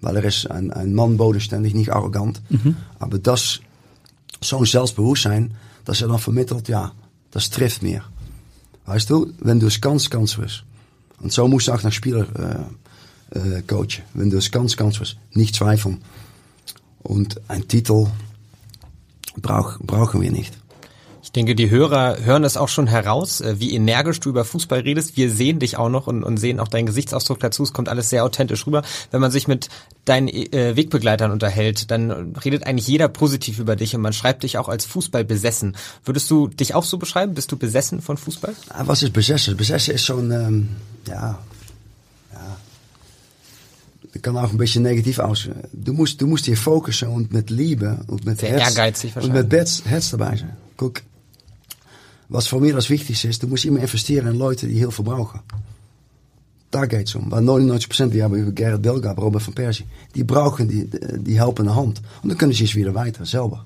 Weil 0.00 0.16
er 0.16 0.24
ist 0.24 0.50
ein, 0.50 0.72
ein 0.72 0.94
Mann 0.94 1.16
bodenständig, 1.16 1.74
nicht 1.74 1.92
arrogant. 1.92 2.42
Aber 2.98 3.18
das, 3.18 3.60
zo'n 4.42 4.66
Selbstbewusstsein, 4.66 5.54
dass 5.84 6.02
er 6.02 6.08
dann 6.08 6.18
vermittelt, 6.18 6.68
ja, 6.68 6.92
das 7.30 7.50
trifft 7.50 7.82
mir. 7.82 8.02
Weißt 8.86 9.10
du, 9.10 9.32
wenn 9.40 9.60
du 9.60 9.66
es 9.66 9.80
ganz, 9.80 10.10
ganz 10.10 10.38
wirst. 10.38 10.64
Und 11.20 11.32
so 11.32 11.48
musst 11.48 11.68
du 11.68 11.72
auch 11.72 11.82
nach 11.82 11.92
Spieler 11.92 12.26
äh, 13.32 13.38
äh, 13.38 13.62
coachen. 13.62 14.04
Wenn 14.14 14.30
du 14.30 14.36
es 14.36 14.50
ganz, 14.50 14.76
ganz 14.76 15.00
wirst. 15.00 15.16
Nicht 15.32 15.54
zweifeln. 15.54 16.02
Und 17.02 17.40
ein 17.48 17.66
Titel 17.66 18.06
brauch, 19.36 19.78
brauchen 19.80 20.20
wir 20.20 20.30
nicht. 20.30 20.56
Ich 21.26 21.32
denke, 21.32 21.56
die 21.56 21.70
Hörer 21.70 22.18
hören 22.24 22.44
es 22.44 22.56
auch 22.56 22.68
schon 22.68 22.86
heraus, 22.86 23.40
äh, 23.40 23.56
wie 23.58 23.74
energisch 23.74 24.20
du 24.20 24.28
über 24.28 24.44
Fußball 24.44 24.78
redest. 24.80 25.16
Wir 25.16 25.28
sehen 25.28 25.58
dich 25.58 25.76
auch 25.76 25.88
noch 25.88 26.06
und, 26.06 26.22
und 26.22 26.36
sehen 26.36 26.60
auch 26.60 26.68
deinen 26.68 26.86
Gesichtsausdruck 26.86 27.40
dazu. 27.40 27.64
Es 27.64 27.72
kommt 27.72 27.88
alles 27.88 28.10
sehr 28.10 28.24
authentisch 28.24 28.64
rüber. 28.64 28.82
Wenn 29.10 29.20
man 29.20 29.32
sich 29.32 29.48
mit 29.48 29.68
deinen 30.04 30.28
äh, 30.28 30.76
Wegbegleitern 30.76 31.32
unterhält, 31.32 31.90
dann 31.90 32.36
redet 32.36 32.64
eigentlich 32.64 32.86
jeder 32.86 33.08
positiv 33.08 33.58
über 33.58 33.74
dich 33.74 33.96
und 33.96 34.02
man 34.02 34.12
schreibt 34.12 34.44
dich 34.44 34.56
auch 34.56 34.68
als 34.68 34.86
Fußball 34.86 35.24
besessen. 35.24 35.76
Würdest 36.04 36.30
du 36.30 36.46
dich 36.46 36.76
auch 36.76 36.84
so 36.84 36.96
beschreiben? 36.96 37.34
Bist 37.34 37.50
du 37.50 37.56
besessen 37.56 38.02
von 38.02 38.16
Fußball? 38.16 38.54
Ah, 38.68 38.84
was 38.86 39.02
is 39.02 39.10
besessen? 39.10 39.56
Besessen 39.56 39.94
is 39.94 40.04
zo'n, 40.08 40.30
ehm, 40.30 40.68
ja, 41.08 41.40
ja, 42.32 42.56
dat 44.12 44.22
kan 44.22 44.36
auch 44.36 44.52
ein 44.52 44.58
bisschen 44.58 44.84
negativ 44.84 45.18
aus. 45.18 45.48
Du 45.72 45.92
musst, 45.92 46.20
du 46.20 46.28
musst 46.28 46.44
hier 46.44 46.56
focussen 46.56 47.08
und 47.08 47.32
mit 47.32 47.50
Liebe 47.50 47.98
und 48.06 48.24
mit 48.24 48.38
Sehr 48.38 48.50
Herz, 48.50 48.76
ehrgeizig 48.76 49.16
und 49.16 49.32
mit 49.32 49.52
Herz, 49.52 49.82
Herz 49.84 50.10
dabei 50.10 50.36
zijn. 50.36 50.56
Guck, 50.76 51.02
was 52.26 52.48
voor 52.48 52.60
mij 52.60 52.72
das 52.72 52.88
Wichtigste 52.88 53.28
ist, 53.28 53.42
du 53.42 53.46
musst 53.46 53.64
immer 53.64 53.80
investieren 53.80 54.32
in 54.32 54.38
Leute, 54.38 54.66
die 54.66 54.78
heel 54.78 54.90
veel 54.90 55.04
brauchen. 55.04 55.40
Daar 56.70 56.86
geht's 56.86 57.14
um. 57.14 57.30
Weil 57.30 57.42
99% 57.42 58.10
die 58.10 58.20
hebben 58.20 58.54
Gerrit 58.54 58.82
Belga, 58.82 59.12
Robert 59.12 59.42
van 59.42 59.52
Persie, 59.52 59.86
die 60.14 60.24
brauchen 60.24 60.68
die, 60.68 60.88
die 61.22 61.38
helpende 61.38 61.74
Hand. 61.74 62.00
Und 62.22 62.28
dann 62.28 62.38
können 62.38 62.52
sie 62.52 62.64
es 62.64 62.74
wieder 62.74 62.94
weiter, 62.94 63.24
selber. 63.24 63.64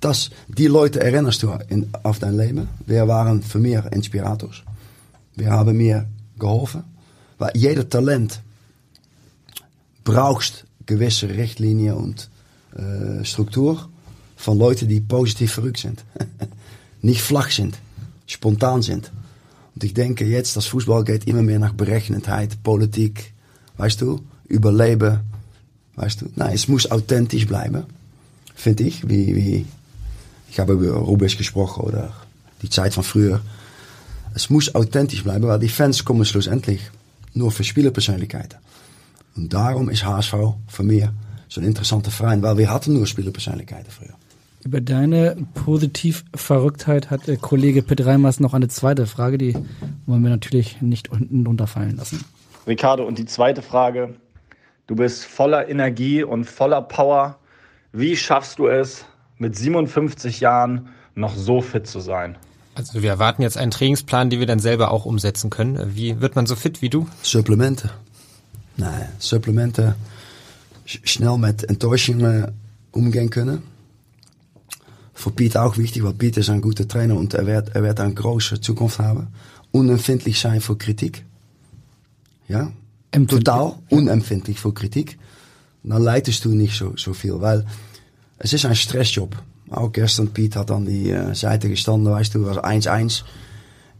Das, 0.00 0.30
die 0.46 0.68
Leute 0.68 1.00
erinnerst 1.00 1.42
du 1.42 1.58
in, 1.68 1.88
auf 2.04 2.18
dein 2.18 2.36
Leben. 2.36 2.68
Wer 2.86 3.08
waren 3.08 3.42
für 3.42 3.58
mich 3.58 3.78
Inspirators? 3.90 4.62
Wer 5.34 5.50
haben 5.50 5.76
mir 5.76 6.06
geholfen? 6.38 6.84
Weil 7.38 7.50
jeder 7.54 7.88
Talent 7.88 8.40
brauchst 10.04 10.64
gewisse 10.86 11.28
Richtlinien 11.28 11.94
und 11.94 12.30
äh, 12.76 13.24
Struktur 13.24 13.88
von 14.36 14.56
Leuten, 14.56 14.88
die 14.88 15.00
positiv 15.00 15.52
verrückt 15.52 15.78
sind. 15.78 16.04
Nicht 17.02 17.22
flach 17.22 17.50
sind, 17.50 17.78
spontan 18.26 18.82
sind. 18.82 19.12
Und 19.74 19.84
ich 19.84 19.94
denke 19.94 20.24
jetzt, 20.24 20.56
das 20.56 20.66
Fußball 20.66 21.04
geht 21.04 21.26
immer 21.26 21.42
mehr 21.42 21.58
nach 21.58 21.72
Berechnendheit, 21.72 22.62
Politik, 22.62 23.32
weißt 23.76 24.00
du, 24.00 24.20
Überleben, 24.48 25.20
weißt 25.96 26.22
du. 26.22 26.26
Nein, 26.36 26.54
es 26.54 26.68
muss 26.68 26.90
authentisch 26.90 27.46
bleiben, 27.46 27.84
finde 28.54 28.84
ich. 28.84 29.08
Wie, 29.08 29.36
wie, 29.36 29.66
ich 30.50 30.58
habe 30.58 30.72
über 30.72 30.92
Rubens 30.96 31.36
gesprochen 31.36 31.84
oder 31.84 32.12
die 32.62 32.70
Zeit 32.70 32.94
von 32.94 33.04
früher. 33.04 33.40
Es 34.34 34.50
muss 34.50 34.74
authentisch 34.74 35.22
bleiben, 35.22 35.46
weil 35.46 35.58
die 35.58 35.68
Fans 35.68 36.04
kommen 36.04 36.24
schlussendlich 36.24 36.80
nur 37.34 37.52
für 37.52 37.64
Spielerpersönlichkeiten. 37.64 38.58
Und 39.36 39.52
darum 39.52 39.88
ist 39.90 40.04
HSV 40.04 40.34
für 40.66 40.82
mich 40.82 41.04
so 41.48 41.60
ein 41.60 41.66
interessanter 41.66 42.10
Verein, 42.10 42.42
weil 42.42 42.58
wir 42.58 42.70
hatten 42.70 42.94
nur 42.94 43.06
Spielerpersönlichkeiten 43.06 43.90
früher. 43.90 44.14
Über 44.68 44.82
deine 44.82 45.34
Positivverrücktheit 45.54 47.08
hat 47.08 47.26
äh, 47.26 47.38
Kollege 47.38 47.80
Pitt 47.80 48.04
Reimers 48.04 48.38
noch 48.38 48.52
eine 48.52 48.68
zweite 48.68 49.06
Frage, 49.06 49.38
die 49.38 49.54
wollen 50.04 50.22
wir 50.22 50.28
natürlich 50.28 50.82
nicht 50.82 51.08
unten 51.10 51.46
runterfallen 51.46 51.96
lassen. 51.96 52.22
Ricardo, 52.66 53.06
und 53.06 53.16
die 53.18 53.24
zweite 53.24 53.62
Frage. 53.62 54.16
Du 54.86 54.94
bist 54.94 55.24
voller 55.24 55.70
Energie 55.70 56.22
und 56.22 56.44
voller 56.44 56.82
Power. 56.82 57.38
Wie 57.92 58.14
schaffst 58.14 58.58
du 58.58 58.66
es, 58.66 59.06
mit 59.38 59.56
57 59.56 60.40
Jahren 60.40 60.88
noch 61.14 61.34
so 61.34 61.62
fit 61.62 61.86
zu 61.86 62.00
sein? 62.00 62.36
Also 62.74 63.02
wir 63.02 63.08
erwarten 63.08 63.40
jetzt 63.40 63.56
einen 63.56 63.70
Trainingsplan, 63.70 64.28
den 64.28 64.38
wir 64.38 64.46
dann 64.46 64.58
selber 64.60 64.90
auch 64.90 65.06
umsetzen 65.06 65.48
können. 65.48 65.96
Wie 65.96 66.20
wird 66.20 66.36
man 66.36 66.44
so 66.44 66.56
fit 66.56 66.82
wie 66.82 66.90
du? 66.90 67.08
Supplementen. 67.22 67.88
Nee, 68.76 68.84
Supplementen. 69.18 69.94
sch- 70.86 71.00
Schnell 71.08 71.38
mit 71.38 71.64
Enttäuschungen 71.64 72.48
umgehen 72.92 73.30
können. 73.30 73.62
Für 75.18 75.32
Piet 75.32 75.56
auch 75.56 75.76
wichtig, 75.76 76.04
weil 76.04 76.12
Piet 76.12 76.36
ist 76.36 76.48
ein 76.48 76.60
guter 76.60 76.86
Trainer 76.86 77.16
und 77.16 77.34
er 77.40 77.44
wird, 77.44 77.74
er 77.74 77.82
wird 77.82 77.98
eine 77.98 78.14
große 78.14 78.60
Zukunft 78.60 79.00
haben. 79.00 79.26
Unempfindlich 79.72 80.38
sein 80.38 80.60
für 80.60 80.76
Kritik. 80.76 81.24
Ja? 82.46 82.70
Empfindlich. 83.10 83.44
Total 83.44 83.74
unempfindlich 83.90 84.60
für 84.60 84.72
Kritik. 84.72 85.18
Dann 85.82 86.02
leidest 86.02 86.44
du 86.44 86.50
nicht 86.50 86.78
so, 86.78 86.96
so 86.96 87.14
viel, 87.14 87.40
weil 87.40 87.66
es 88.38 88.52
ist 88.52 88.64
ein 88.64 88.76
Stressjob. 88.76 89.34
Auch 89.70 89.90
gestern, 89.90 90.28
Piet 90.28 90.54
hat 90.54 90.70
an 90.70 90.86
die 90.86 91.10
äh, 91.10 91.34
Seite 91.34 91.68
gestanden, 91.68 92.12
weißt 92.12 92.36
du, 92.36 92.46
was 92.46 92.58
1-1. 92.58 93.24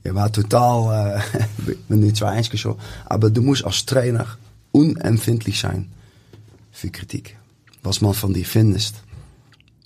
er 0.05 0.15
war 0.15 0.31
total, 0.31 1.21
äh, 1.67 1.75
du 1.89 1.97
2-1 1.97 2.49
geschossen. 2.49 2.81
Aber 3.07 3.29
du 3.29 3.43
musst 3.43 3.65
als 3.65 3.85
Trainer 3.85 4.27
unempfindlich 4.71 5.59
sein 5.59 5.89
für 6.71 6.91
Kritik. 6.91 7.37
Was 7.83 8.01
man 8.03 8.15
von 8.15 8.33
dir 8.33 8.47
findest, 8.47 9.03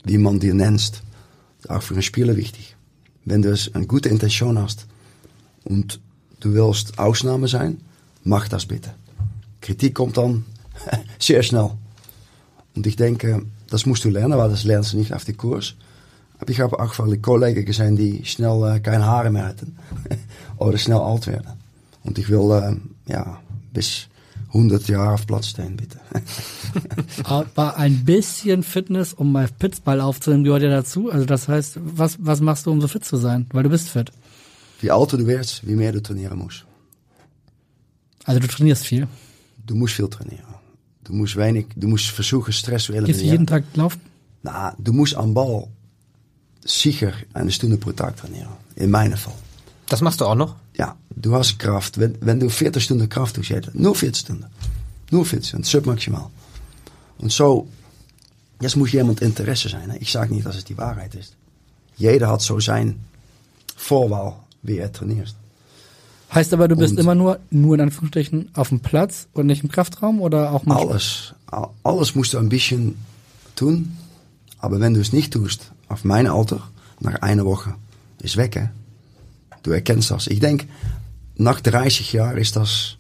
wie 0.05 0.19
man 0.19 0.39
dir 0.39 0.53
nennst, 0.53 1.03
auch 1.69 1.83
für 1.83 1.95
einen 1.95 2.03
Spieler 2.03 2.37
wichtig. 2.37 2.77
Wenn 3.25 3.43
du 3.43 3.57
eine 3.75 3.87
gute 3.87 4.09
Intention 4.09 4.59
hast 4.59 4.87
und 5.65 6.01
du 6.41 6.55
willst 6.55 6.99
Ausnahme 6.99 7.49
sein, 7.49 7.81
mach 8.25 8.49
das 8.49 8.67
bitte. 8.67 8.95
Kritik 9.61 9.95
kommt 9.95 10.17
dann 10.17 10.45
sehr 11.19 11.43
schnell. 11.43 11.71
Und 12.75 12.87
ich 12.87 12.97
denke, 12.97 13.45
das 13.71 13.87
musst 13.87 14.05
du 14.05 14.11
lernen, 14.11 14.39
weil 14.39 14.51
das 14.51 14.65
lernst 14.65 14.93
du 14.93 14.97
nicht 14.97 15.13
auf 15.13 15.25
die 15.25 15.35
Kurs. 15.35 15.75
Aber 16.39 16.51
ich 16.51 16.61
habe 16.61 16.79
auch 16.81 16.93
viele 16.93 17.19
Kollegen 17.19 17.65
gesehen, 17.65 17.97
die 17.97 18.25
schnell 18.25 18.77
äh, 18.77 18.81
keine 18.81 19.07
Haare 19.07 19.31
mehr 19.31 19.47
hatten. 19.47 19.77
oder 20.57 20.79
schnell 20.79 20.99
alt 20.99 21.27
werden. 21.27 21.53
Und 22.03 22.19
ich 22.19 22.29
will, 22.29 22.51
äh, 22.51 23.13
ja, 23.13 23.39
bis 23.73 24.09
100 24.55 24.89
Jahre 24.89 25.15
auf 25.15 25.27
Platz 25.27 25.49
stehen, 25.49 25.77
bitte. 25.77 25.99
Aber 27.25 27.77
ein 27.77 28.05
bisschen 28.05 28.63
Fitness, 28.63 29.15
um 29.15 29.33
mal 29.33 29.49
Pitzball 29.59 30.01
aufzunehmen, 30.01 30.45
gehört 30.45 30.63
ja 30.63 30.69
dazu. 30.71 31.11
Also 31.11 31.25
das 31.25 31.49
heißt, 31.49 31.79
was, 31.83 32.17
was 32.21 32.41
machst 32.41 32.67
du, 32.67 32.71
um 32.71 32.81
so 32.81 32.89
fit 32.89 33.05
zu 33.05 33.17
sein? 33.17 33.47
Weil 33.53 33.63
du 33.63 33.71
bist 33.71 33.89
fit. 33.89 34.13
Wie 34.81 34.91
alter 34.91 35.17
du 35.17 35.27
wirst, 35.27 35.67
wie 35.67 35.75
mehr 35.75 35.93
du 35.93 36.03
trainieren 36.03 36.39
musst. 36.39 36.67
Also 38.25 38.41
du 38.41 38.47
trainierst 38.47 38.85
viel. 38.87 39.09
Du 39.67 39.75
musst 39.75 39.95
viel 39.95 40.09
trainieren. 40.09 40.45
Du 41.05 41.13
musst 41.15 41.37
wenig, 41.37 41.67
du 41.75 41.89
musst 41.89 42.07
versuchen 42.07 42.53
Stress 42.53 42.85
zu 42.85 42.93
Gehst 42.93 43.07
du 43.07 43.11
eliminieren. 43.11 43.33
jeden 43.33 43.47
Tag 43.47 43.65
laufen? 43.75 44.01
Na, 44.43 44.75
du 44.79 44.93
musst 44.93 45.15
am 45.15 45.33
Ball 45.35 45.67
sicher 46.65 47.13
eine 47.33 47.51
Stunde 47.51 47.77
pro 47.79 47.93
Tag 47.93 48.17
trainieren. 48.17 48.51
In 48.77 48.91
meinem 48.91 49.17
Fall. 49.17 49.35
Das 49.93 50.01
machst 50.01 50.23
du 50.23 50.25
auch 50.25 50.35
noch? 50.35 50.57
Ja, 50.79 50.97
du 51.15 51.35
hast 51.35 51.59
Kraft. 51.59 51.99
Wenn, 52.01 52.17
wenn 52.23 52.41
du 52.41 52.49
40 52.49 52.83
Stunden 52.83 53.11
Kraft 53.11 53.37
hast, 53.37 53.49
jeder, 53.51 53.71
nur 53.75 53.95
40 53.95 54.23
Stunden. 54.23 54.47
Nur 55.11 55.27
40 55.27 55.49
Stunden, 55.51 55.65
submaximaal. 55.67 56.31
Und 57.19 57.31
so, 57.31 57.69
jetzt 58.63 58.77
muss 58.77 58.91
jemand 58.93 59.21
Interesse 59.21 59.69
sein. 59.69 59.91
Hè? 59.91 59.99
Ich 59.99 60.11
sage 60.11 60.33
nicht, 60.33 60.47
dass 60.47 60.57
es 60.57 60.65
die 60.65 60.79
Wahrheit 60.79 61.15
ist. 61.15 61.37
Jeder 61.99 62.29
hat 62.31 62.41
so 62.41 62.59
sein 62.59 63.01
Vorwahl, 63.77 64.37
wie 64.63 64.79
er 64.79 64.91
trainiert. 64.91 65.35
Heißt 66.35 66.55
aber, 66.55 66.69
du 66.69 66.77
bist 66.77 66.93
Und- 66.95 67.01
immer 67.01 67.15
nur, 67.15 67.39
nur 67.51 67.75
in 67.75 67.83
Anführungsstrichen, 67.83 68.49
auf 68.55 68.71
dem 68.71 68.81
Platz 68.81 69.29
und 69.35 69.45
nicht 69.47 69.63
im 69.63 69.71
Kraftraum 69.71 70.23
oder 70.23 70.53
auch 70.53 70.65
mal? 70.65 70.79
Alles, 70.79 71.35
al- 71.49 71.69
alles 71.83 72.15
musst 72.15 72.33
du 72.33 72.39
ein 72.39 72.49
bisschen 72.49 72.97
tun. 73.57 73.99
Aber 74.59 74.81
wenn 74.81 74.95
du 74.95 75.01
es 75.03 75.13
nicht 75.13 75.35
tust, 75.35 75.71
auf 75.89 76.03
mein 76.05 76.27
Alter, 76.27 76.63
nach 77.01 77.17
einer 77.21 77.45
Woche, 77.45 77.75
ist 78.23 78.39
weg. 78.39 78.57
Hè? 78.57 78.71
Du 79.63 79.71
erkennst 79.71 80.11
das. 80.11 80.27
Ich 80.27 80.41
denke, 80.41 80.67
nach 81.37 81.61
30 81.61 82.13
Jahren 82.13 82.37
ist 82.39 82.57
das 82.57 82.97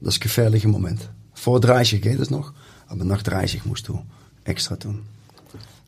das 0.00 0.20
gefährliche 0.20 0.68
Moment. 0.68 1.10
Vor 1.34 1.60
30 1.60 2.00
geht 2.00 2.20
es 2.20 2.30
noch, 2.30 2.52
aber 2.88 3.04
nach 3.04 3.22
30 3.22 3.64
musst 3.66 3.88
du 3.88 4.02
extra 4.44 4.76
tun. 4.76 5.02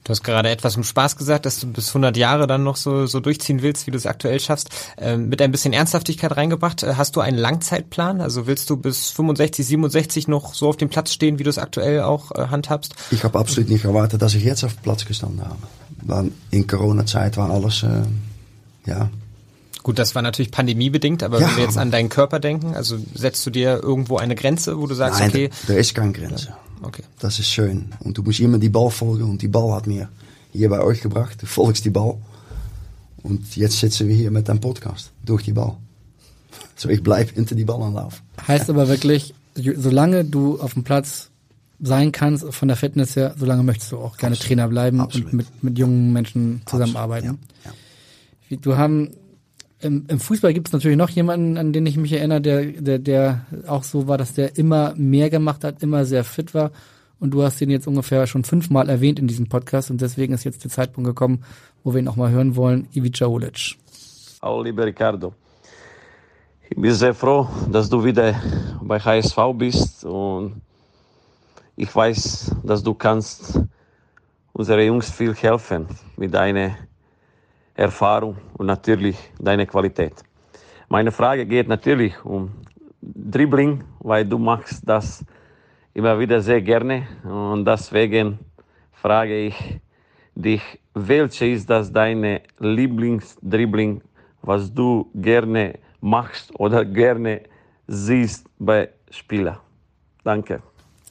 Du 0.04 0.10
hast 0.10 0.24
gerade 0.24 0.48
etwas 0.48 0.74
im 0.76 0.82
Spaß 0.82 1.16
gesagt, 1.16 1.46
dass 1.46 1.60
du 1.60 1.68
bis 1.68 1.88
100 1.90 2.16
Jahre 2.16 2.48
dann 2.48 2.64
noch 2.64 2.74
so, 2.74 3.06
so 3.06 3.20
durchziehen 3.20 3.62
willst, 3.62 3.86
wie 3.86 3.92
du 3.92 3.96
es 3.96 4.06
aktuell 4.06 4.40
schaffst. 4.40 4.68
Ähm, 4.98 5.28
mit 5.28 5.40
ein 5.40 5.52
bisschen 5.52 5.72
Ernsthaftigkeit 5.72 6.36
reingebracht. 6.36 6.82
Äh, 6.82 6.94
Hast 6.96 7.14
du 7.14 7.20
einen 7.20 7.38
Langzeitplan? 7.38 8.20
Also 8.20 8.48
willst 8.48 8.68
du 8.68 8.76
bis 8.76 9.10
65, 9.10 9.64
67 9.64 10.26
noch 10.26 10.54
so 10.54 10.68
auf 10.68 10.76
dem 10.76 10.88
Platz 10.88 11.12
stehen, 11.12 11.38
wie 11.38 11.44
du 11.44 11.50
es 11.50 11.58
aktuell 11.58 12.00
auch 12.00 12.32
äh, 12.32 12.48
handhabst? 12.48 12.96
Ich 13.12 13.22
habe 13.22 13.38
absolut 13.38 13.70
nicht 13.70 13.84
erwartet, 13.84 14.20
dass 14.22 14.34
ich 14.34 14.42
jetzt 14.42 14.64
auf 14.64 14.82
Platz 14.82 15.04
gestanden 15.04 15.44
habe. 15.44 15.62
Weil 16.02 16.32
in 16.50 16.66
Corona-Zeit 16.66 17.36
war 17.36 17.50
alles, 17.50 17.84
äh, 17.84 18.02
ja, 18.86 19.08
Gut, 19.82 19.98
das 19.98 20.14
war 20.14 20.22
natürlich 20.22 20.50
pandemiebedingt, 20.50 21.22
aber 21.22 21.40
Ja, 21.40 21.48
wenn 21.48 21.56
wir 21.56 21.64
jetzt 21.64 21.78
an 21.78 21.90
deinen 21.90 22.08
Körper 22.08 22.38
denken, 22.38 22.74
also 22.74 22.98
setzt 23.14 23.44
du 23.46 23.50
dir 23.50 23.80
irgendwo 23.82 24.16
eine 24.16 24.34
Grenze, 24.34 24.78
wo 24.80 24.86
du 24.86 24.94
sagst, 24.94 25.20
Nein, 25.20 25.30
okay, 25.30 25.50
da 25.66 25.74
ist 25.74 25.94
keine 25.94 26.12
Grenze. 26.12 26.54
okay. 26.82 27.02
Das 27.18 27.38
ist 27.38 27.48
schön. 27.48 27.92
Und 28.00 28.16
du 28.18 28.22
musst 28.22 28.40
immer 28.40 28.58
die 28.58 28.68
Ball 28.68 28.90
folgen. 28.90 29.24
Und 29.24 29.42
die 29.42 29.48
Ball 29.48 29.72
hat 29.74 29.86
mir 29.86 30.08
hier 30.52 30.68
bei 30.68 30.80
euch 30.80 31.00
gebracht. 31.00 31.42
Du 31.42 31.46
folgst 31.46 31.84
die 31.84 31.90
Ball. 31.90 32.16
Und 33.22 33.56
jetzt 33.56 33.78
sitzen 33.80 34.08
wir 34.08 34.14
hier 34.16 34.30
mit 34.30 34.48
einem 34.50 34.60
Podcast. 34.60 35.10
Durch 35.24 35.42
die 35.42 35.52
Ball. 35.52 35.76
So, 36.74 36.88
ich 36.88 37.02
bleib 37.02 37.30
hinter 37.30 37.54
die 37.54 37.64
Ball 37.64 37.80
anlaufen. 37.82 38.20
Heißt 38.48 38.68
aber 38.70 38.88
wirklich, 38.88 39.34
solange 39.54 40.24
du 40.24 40.60
auf 40.60 40.74
dem 40.74 40.82
Platz 40.84 41.28
sein 41.80 42.12
kannst, 42.12 42.52
von 42.52 42.66
der 42.68 42.76
Fitness 42.76 43.14
her, 43.14 43.34
solange 43.38 43.62
möchtest 43.62 43.92
du 43.92 43.98
auch 43.98 44.16
gerne 44.16 44.34
Absolut. 44.34 44.48
Trainer 44.48 44.68
bleiben 44.68 45.00
Absolut. 45.00 45.28
und 45.28 45.34
mit, 45.34 45.62
mit 45.62 45.78
jungen 45.78 46.12
Menschen 46.12 46.62
zusammenarbeiten. 46.66 47.28
Absolut, 47.28 47.48
ja, 47.64 47.70
ja. 48.50 48.56
Du 48.62 48.76
haben 48.76 49.10
im, 49.82 50.04
im 50.08 50.20
Fußball 50.20 50.54
gibt 50.54 50.68
es 50.68 50.72
natürlich 50.72 50.96
noch 50.96 51.10
jemanden, 51.10 51.58
an 51.58 51.72
den 51.72 51.86
ich 51.86 51.96
mich 51.96 52.12
erinnere, 52.12 52.40
der, 52.40 52.64
der, 52.64 52.98
der 52.98 53.46
auch 53.66 53.82
so 53.82 54.06
war, 54.06 54.16
dass 54.16 54.32
der 54.32 54.56
immer 54.56 54.94
mehr 54.96 55.28
gemacht 55.28 55.64
hat, 55.64 55.82
immer 55.82 56.04
sehr 56.04 56.24
fit 56.24 56.54
war. 56.54 56.70
Und 57.18 57.32
du 57.32 57.42
hast 57.42 57.60
ihn 57.60 57.70
jetzt 57.70 57.86
ungefähr 57.86 58.26
schon 58.26 58.44
fünfmal 58.44 58.88
erwähnt 58.88 59.18
in 59.18 59.28
diesem 59.28 59.48
Podcast 59.48 59.90
und 59.90 60.00
deswegen 60.00 60.34
ist 60.34 60.44
jetzt 60.44 60.64
der 60.64 60.70
Zeitpunkt 60.70 61.06
gekommen, 61.06 61.44
wo 61.84 61.92
wir 61.92 62.00
ihn 62.00 62.08
auch 62.08 62.16
mal 62.16 62.30
hören 62.30 62.56
wollen, 62.56 62.88
Ivica 62.92 63.26
Olic. 63.26 63.76
Hallo, 64.40 64.62
lieber 64.62 64.86
Ricardo. 64.86 65.34
Ich 66.68 66.76
bin 66.76 66.92
sehr 66.94 67.14
froh, 67.14 67.46
dass 67.70 67.88
du 67.88 68.02
wieder 68.02 68.34
bei 68.80 68.98
HSV 68.98 69.36
bist 69.54 70.04
und 70.04 70.62
ich 71.76 71.94
weiß, 71.94 72.56
dass 72.64 72.82
du 72.82 72.94
kannst 72.94 73.60
unsere 74.52 74.84
Jungs 74.84 75.10
viel 75.10 75.34
helfen 75.34 75.86
mit 76.16 76.34
deiner 76.34 76.76
Erfahrung 77.74 78.36
und 78.54 78.66
natürlich 78.66 79.16
deiner 79.38 79.66
Qualität. 79.66 80.14
Meine 80.88 81.10
Frage 81.10 81.46
geht 81.46 81.68
natürlich 81.68 82.22
um 82.24 82.50
Dribbling, 83.00 83.82
weil 84.00 84.24
du 84.24 84.38
machst 84.38 84.82
das 84.86 85.24
immer 85.94 86.18
wieder 86.18 86.40
sehr 86.40 86.60
gerne 86.60 87.06
und 87.24 87.64
deswegen 87.64 88.38
frage 88.92 89.46
ich 89.46 89.80
dich, 90.34 90.62
welche 90.94 91.46
ist 91.46 91.68
das 91.68 91.92
deine 91.92 92.42
Lieblingsdribbling, 92.58 94.02
was 94.42 94.72
du 94.72 95.10
gerne 95.14 95.78
machst 96.00 96.58
oder 96.58 96.84
gerne 96.84 97.42
siehst 97.86 98.46
bei 98.58 98.90
Spielern? 99.10 99.58
Danke. 100.24 100.62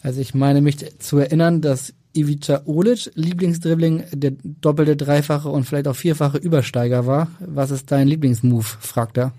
Also 0.04 0.21
ich 0.21 0.34
meine 0.34 0.62
mich 0.62 0.78
zu 1.00 1.19
erinnern, 1.19 1.62
dass 1.62 1.93
Ivica 2.13 2.62
Olic 2.65 3.12
Lieblingsdribbling 3.15 4.04
der 4.12 4.34
doppelte, 4.43 4.95
dreifache 4.95 5.50
und 5.50 5.65
vielleicht 5.65 5.88
auch 5.88 5.95
vierfache 5.95 6.38
Übersteiger 6.38 7.06
war. 7.06 7.28
Was 7.39 7.71
ist 7.71 7.91
dein 7.91 8.08
Lieblingsmove? 8.08 8.78
fragt 8.80 9.17
er. 9.17 9.32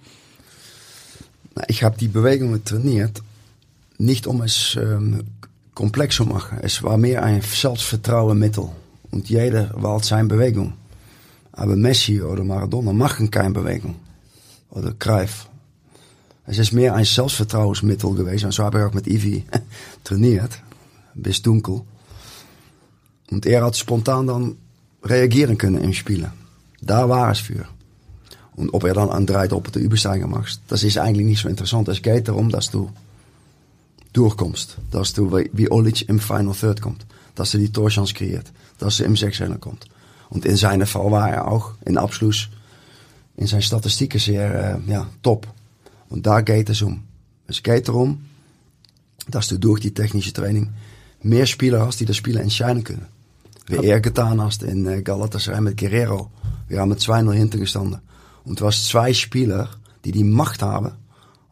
Ich 1.68 1.82
habe 1.82 1.98
die 1.98 2.08
Bewegungen 2.08 2.64
trainiert, 2.64 3.22
nicht 3.98 4.26
um 4.26 4.40
es 4.42 4.76
ähm, 4.80 5.24
komplex 5.74 6.16
zu 6.16 6.24
machen. 6.24 6.58
Es 6.62 6.82
war 6.82 6.96
mehr 6.96 7.22
ein 7.22 7.42
Selbstvertrauenmittel. 7.42 8.68
Und 9.10 9.28
jeder 9.28 9.70
wählt 9.76 10.04
seine 10.04 10.28
Bewegung. 10.28 10.72
Aber 11.52 11.76
Messi 11.76 12.22
oder 12.22 12.44
Maradona 12.44 12.92
machen 12.92 13.30
keine 13.30 13.50
Bewegung. 13.50 13.96
Oder 14.70 14.92
Cruyff. 14.98 15.46
Es 16.46 16.58
ist 16.58 16.72
mehr 16.72 16.94
ein 16.94 17.04
Selbstvertrauensmittel 17.04 18.14
gewesen. 18.14 18.46
Und 18.46 18.52
so 18.52 18.64
habe 18.64 18.78
ich 18.78 18.84
auch 18.84 18.94
mit 18.94 19.06
Ivi 19.06 19.44
trainiert. 20.04 20.52
Bis 21.14 21.42
dunkel. 21.42 21.82
Und 23.32 23.46
er 23.46 23.64
hat 23.64 23.76
spontan 23.76 24.26
dann 24.26 24.56
reagieren 25.02 25.56
können 25.56 25.82
im 25.82 25.92
Spielen. 25.92 26.32
Da 26.80 27.08
war 27.08 27.30
es 27.30 27.38
für. 27.38 27.64
Und 28.56 28.74
ob 28.74 28.84
er 28.84 28.94
dann 28.94 29.08
een 29.10 29.26
drei 29.26 29.48
doppelte 29.48 29.78
Übersteiger 29.78 30.26
machst, 30.26 30.60
das 30.68 30.82
ist 30.82 30.98
eigentlich 30.98 31.26
nicht 31.26 31.40
so 31.42 31.48
interessant. 31.48 31.88
Es 31.88 32.02
geht 32.02 32.28
darum, 32.28 32.50
dass 32.50 32.70
du 32.70 32.90
durchkommst. 34.12 34.76
Dass 34.90 35.12
du 35.14 35.32
wie- 35.32 35.70
Olic 35.70 36.08
im 36.08 36.20
Final 36.20 36.54
Third 36.54 36.80
kommt. 36.82 37.06
Dass 37.34 37.54
er 37.54 37.60
die 37.60 37.72
Torchance 37.72 38.12
kreiert. 38.12 38.52
Dass 38.78 39.00
er 39.00 39.06
im 39.06 39.16
Sechszeller 39.16 39.58
kommt. 39.58 39.86
Und 40.28 40.44
in 40.44 40.56
seinem 40.56 40.86
Fall 40.86 41.10
war 41.10 41.30
er 41.30 41.48
auch 41.48 41.72
in 41.86 41.96
Abschluss 41.96 42.48
in 43.34 43.46
zijn 43.46 43.62
statistieken 43.62 44.20
zeer 44.20 44.54
eh, 44.54 44.90
ja, 44.90 45.08
top. 45.22 45.46
Und 46.08 46.22
da 46.26 46.42
geht 46.42 46.68
es 46.68 46.82
um. 46.82 47.02
Es 47.46 47.62
geht 47.62 47.88
darum, 47.88 48.26
dass 49.30 49.48
du 49.48 49.58
durch 49.58 49.80
die 49.80 49.94
technische 49.94 50.32
Training 50.32 50.68
mehr 51.22 51.46
Spieler 51.46 51.86
hast, 51.86 52.00
die 52.00 52.04
das 52.04 52.16
Spiel 52.16 52.36
entscheiden 52.36 52.84
können. 52.84 53.06
Wie 53.66 53.86
er 53.86 54.00
getan 54.00 54.40
hast 54.40 54.62
in 54.62 54.86
eh, 54.86 55.02
Galatasaray 55.02 55.60
mit 55.60 55.76
Guerrero. 55.76 56.30
Wir 56.68 56.80
haben 56.80 56.88
mit 56.88 56.98
2-0 56.98 57.32
hinten 57.32 57.60
gestanden. 57.60 58.00
Und 58.44 58.60
du 58.60 58.66
hast 58.66 58.86
zwei 58.86 59.12
Spieler, 59.12 59.68
die 60.04 60.12
die 60.12 60.24
Macht 60.24 60.62
haben, 60.62 60.92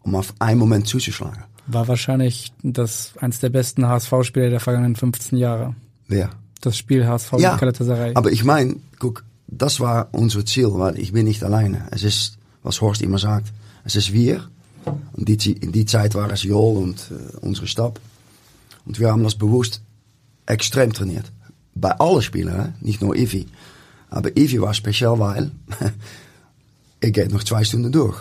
um 0.03 0.17
auf 0.17 0.35
einen 0.39 0.59
Moment 0.59 0.89
zuzuschlagen. 0.89 1.45
War 1.67 1.87
wahrscheinlich 1.87 2.53
das 2.63 3.13
eins 3.21 3.39
der 3.39 3.51
besten 3.51 3.87
HSV-Spieler 3.87 4.51
der 4.51 4.61
vergangenen 4.61 4.97
15 4.97 5.39
Jahre. 5.39 5.77
Wer? 6.09 6.31
Das 6.61 6.77
Spiel 6.77 7.07
HSV 7.07 7.33
mit 7.33 7.43
Galatasaray. 7.43 8.15
aber 8.15 8.33
ich 8.33 8.45
meine, 8.45 8.77
guck, 8.99 9.25
das 9.47 9.81
war 9.81 10.09
unser 10.13 10.45
Ziel, 10.45 10.69
weil 10.73 10.99
ich 10.99 11.13
bin 11.13 11.27
nicht 11.27 11.43
alleine. 11.45 11.87
Es 11.91 12.03
ist, 12.03 12.39
was 12.63 12.81
Horst 12.81 13.03
immer 13.03 13.19
sagt, 13.19 13.53
es 13.85 13.97
ist 13.97 14.13
wir. 14.13 14.49
Und 15.13 15.29
die, 15.29 15.53
in 15.53 15.73
die 15.73 15.85
Zeit 15.85 16.15
war 16.15 16.31
es 16.31 16.43
Joel 16.43 16.83
und 16.83 17.11
äh, 17.11 17.37
unsere 17.39 17.67
Stab. 17.67 18.01
Und 18.85 18.99
wir 18.99 19.11
haben 19.11 19.23
das 19.23 19.35
bewusst 19.35 19.83
extrem 20.47 20.93
trainiert. 20.93 21.31
Bei 21.75 21.95
Spielern, 22.21 22.61
hè? 22.61 22.73
nicht 22.81 23.01
nur 23.01 23.17
Ivi. 23.17 23.47
Aber 24.09 24.37
Ivi 24.37 24.61
war 24.61 24.75
speziell, 24.75 25.19
weil 25.19 25.53
er 27.01 27.11
geht 27.11 27.33
noch 27.33 27.45
zwei 27.45 27.65
Stunden 27.65 27.93
durch. 27.93 28.19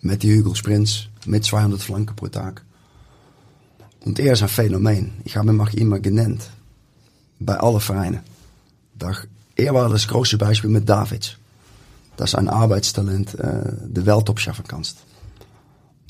Mit 0.00 0.22
die 0.22 0.32
Hügelsprints, 0.32 1.08
mit 1.26 1.44
200 1.44 1.80
Flanken 1.80 2.16
pro 2.16 2.28
Tag. 2.28 2.62
Und 4.04 4.18
er 4.18 4.32
ist 4.32 4.42
ein 4.42 4.48
Phänomen. 4.48 5.12
Ich 5.24 5.36
habe 5.36 5.52
ihn 5.52 5.60
auch 5.60 5.72
immer 5.72 6.00
genannt. 6.00 6.50
Bei 7.38 7.56
allen 7.56 7.80
Vereinen. 7.80 8.20
Er 9.56 9.74
war 9.74 9.88
das 9.88 10.08
große 10.08 10.38
Beispiel 10.38 10.70
mit 10.70 10.88
Davids. 10.88 11.36
Dass 12.16 12.34
ein 12.34 12.48
Arbeitstalent 12.48 13.34
äh, 13.34 13.72
de 13.86 14.04
Welt 14.06 14.40
schaffen 14.40 14.64
kannst. 14.66 14.98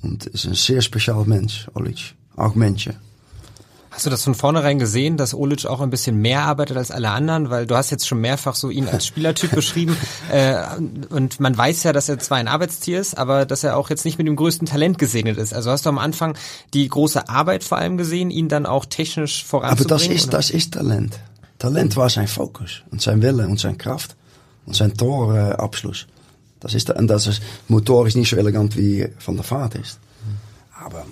Und 0.02 0.26
ist 0.26 0.46
ein 0.46 0.54
sehr 0.54 0.80
spezieller 0.80 1.24
Mensch, 1.24 1.68
Olic. 1.74 2.14
Menschen. 2.54 2.96
Hast 3.92 4.06
du 4.06 4.10
das 4.10 4.24
von 4.24 4.34
vornherein 4.34 4.78
gesehen, 4.78 5.18
dass 5.18 5.34
Olic 5.34 5.66
auch 5.66 5.82
ein 5.82 5.90
bisschen 5.90 6.16
mehr 6.16 6.44
arbeitet 6.44 6.78
als 6.78 6.90
alle 6.90 7.10
anderen? 7.10 7.50
Weil 7.50 7.66
du 7.66 7.76
hast 7.76 7.90
jetzt 7.90 8.08
schon 8.08 8.22
mehrfach 8.22 8.54
so 8.54 8.70
ihn 8.70 8.88
als 8.88 9.06
Spielertyp 9.06 9.50
beschrieben. 9.54 9.98
Äh, 10.30 10.62
und 11.10 11.40
man 11.40 11.56
weiß 11.56 11.82
ja, 11.82 11.92
dass 11.92 12.08
er 12.08 12.18
zwar 12.18 12.38
ein 12.38 12.48
Arbeitstier 12.48 12.98
ist, 12.98 13.18
aber 13.18 13.44
dass 13.44 13.64
er 13.64 13.76
auch 13.76 13.90
jetzt 13.90 14.06
nicht 14.06 14.16
mit 14.16 14.26
dem 14.26 14.34
größten 14.34 14.66
Talent 14.66 14.98
gesegnet 14.98 15.36
ist. 15.36 15.52
Also 15.52 15.70
hast 15.70 15.84
du 15.84 15.90
am 15.90 15.98
Anfang 15.98 16.38
die 16.72 16.88
große 16.88 17.28
Arbeit 17.28 17.64
vor 17.64 17.76
allem 17.76 17.98
gesehen, 17.98 18.30
ihn 18.30 18.48
dann 18.48 18.64
auch 18.64 18.86
technisch 18.86 19.44
voranzubringen? 19.44 19.92
Aber 19.92 19.98
das 19.98 20.08
ist, 20.08 20.28
oder? 20.28 20.38
das 20.38 20.48
ist 20.48 20.72
Talent. 20.72 21.18
Talent 21.58 21.94
war 21.94 22.08
sein 22.08 22.28
Fokus 22.28 22.82
und 22.90 23.02
sein 23.02 23.20
Wille 23.20 23.46
und 23.46 23.60
sein 23.60 23.76
Kraft 23.76 24.16
und 24.64 24.74
sein 24.74 24.96
Torabschluss. 24.96 26.06
Das 26.60 26.72
ist, 26.72 26.88
und 26.88 27.08
das 27.08 27.26
ist, 27.26 27.42
Motor 27.68 28.06
ist 28.06 28.16
nicht 28.16 28.30
so 28.30 28.36
elegant 28.36 28.74
wie 28.74 29.06
von 29.18 29.36
der 29.36 29.48
Vaart 29.48 29.74
ist. 29.74 29.98
Aber 30.82 31.04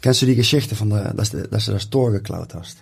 kennst 0.00 0.22
du 0.22 0.26
die 0.26 0.36
Geschichte 0.36 0.74
von 0.74 0.90
der, 0.90 1.14
dass, 1.14 1.30
dass 1.30 1.66
du 1.66 1.72
das 1.72 1.90
Tor 1.90 2.10
geklaut 2.12 2.54
hast? 2.54 2.78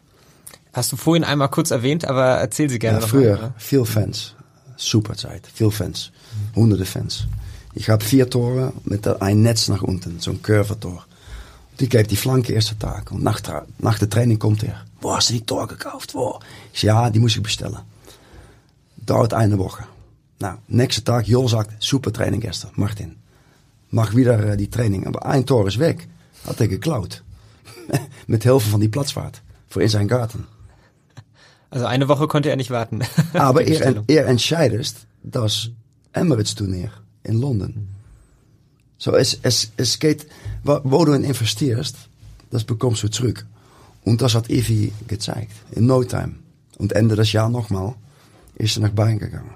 Hast 0.73 0.93
du 0.93 0.97
vorhin 0.97 1.25
einmal 1.25 1.49
kurz 1.49 1.71
erwähnt, 1.71 2.05
aber 2.05 2.25
erzähl 2.39 2.69
sie 2.69 2.79
gerne 2.79 3.01
Ja, 3.01 3.07
früher, 3.07 3.37
mal. 3.39 3.55
veel 3.57 3.85
Fans. 3.85 4.35
Super 4.77 5.14
Zeit, 5.14 5.47
veel 5.55 5.71
Fans. 5.71 6.11
Hunderte 6.55 6.85
Fans. 6.85 7.27
Ich 7.75 7.89
habe 7.89 8.05
vier 8.05 8.29
Tore 8.29 8.73
mit 8.85 9.07
ein 9.23 9.43
Netz 9.43 9.69
nach 9.69 9.83
unten, 9.83 10.21
so 10.21 10.31
ein 10.31 10.43
Curvertor. 10.43 11.05
Die 11.81 11.89
kreeg 11.89 12.09
die 12.09 12.17
Flanke 12.17 12.53
erste 12.53 12.79
Tag. 12.79 13.11
Und 13.12 13.23
nach, 13.23 13.41
nach 13.79 13.99
der 13.99 14.09
Training 14.09 14.39
kommt 14.39 14.62
er. 14.64 14.83
Wo 15.01 15.14
hast 15.14 15.29
du 15.29 15.35
die 15.35 15.45
Tor 15.45 15.67
gekauft? 15.67 16.14
Wo? 16.14 16.41
Ich 16.73 16.83
ja, 16.83 17.11
die 17.11 17.19
muss 17.19 17.37
ich 17.37 17.43
bestellen. 17.43 17.79
Dauert 18.97 19.35
eine 19.35 19.59
Woche. 19.59 19.85
Nou, 20.41 20.55
nächste 20.69 21.05
Tag, 21.05 21.27
Jol 21.29 21.49
sagt, 21.49 21.83
super 21.83 22.12
Training 22.12 22.41
gestern, 22.41 22.71
Martin. 22.77 23.17
Mag 23.91 24.14
wieder 24.17 24.53
eh, 24.53 24.57
die 24.57 24.69
Training. 24.71 25.07
Aber 25.07 25.25
ein 25.27 25.45
Tor 25.47 25.67
is 25.69 25.79
weg. 25.79 26.09
Had 26.47 26.59
hij 26.59 26.68
geklaut. 26.68 27.22
Met 28.26 28.42
Hilfe 28.42 28.68
van 28.68 28.80
die 28.80 28.88
Platzvaart. 28.88 29.42
Voor 29.68 29.82
in 29.82 29.90
zijn 29.90 30.09
garten. 30.09 30.47
Also 31.68 31.86
eine 31.86 32.07
Woche 32.07 32.26
konnte 32.26 32.51
er 32.51 32.57
nicht 32.57 32.70
warten. 32.70 33.01
Aber 33.32 33.61
er, 33.61 33.66
Bestellung. 33.66 34.05
er 34.07 34.26
entscheidest 34.26 35.07
das 35.22 35.70
Emirates-Turnier 36.12 36.90
in 37.22 37.40
Londen. 37.40 37.88
So, 38.99 39.14
es, 39.14 39.38
es, 39.42 39.72
es 39.76 39.99
geht, 39.99 40.26
wo, 40.62 41.05
du 41.05 41.12
in 41.12 41.24
investierst, 41.24 41.97
das 42.51 42.64
bekommst 42.64 43.03
du 43.03 43.09
zurück. 43.09 43.47
Und 44.05 44.20
das 44.20 44.34
hat 44.34 44.49
Evi 44.49 44.92
gezeigt. 45.07 45.53
In 45.72 45.86
no 45.86 46.05
time. 46.05 46.36
Und 46.78 46.92
Ende 46.92 47.16
des 47.16 47.32
Jahr 47.32 47.51
nochmal 47.51 47.94
ist 48.55 48.76
er 48.76 48.82
nach 48.82 48.94
Bayern 48.94 49.18
gegangen. 49.18 49.55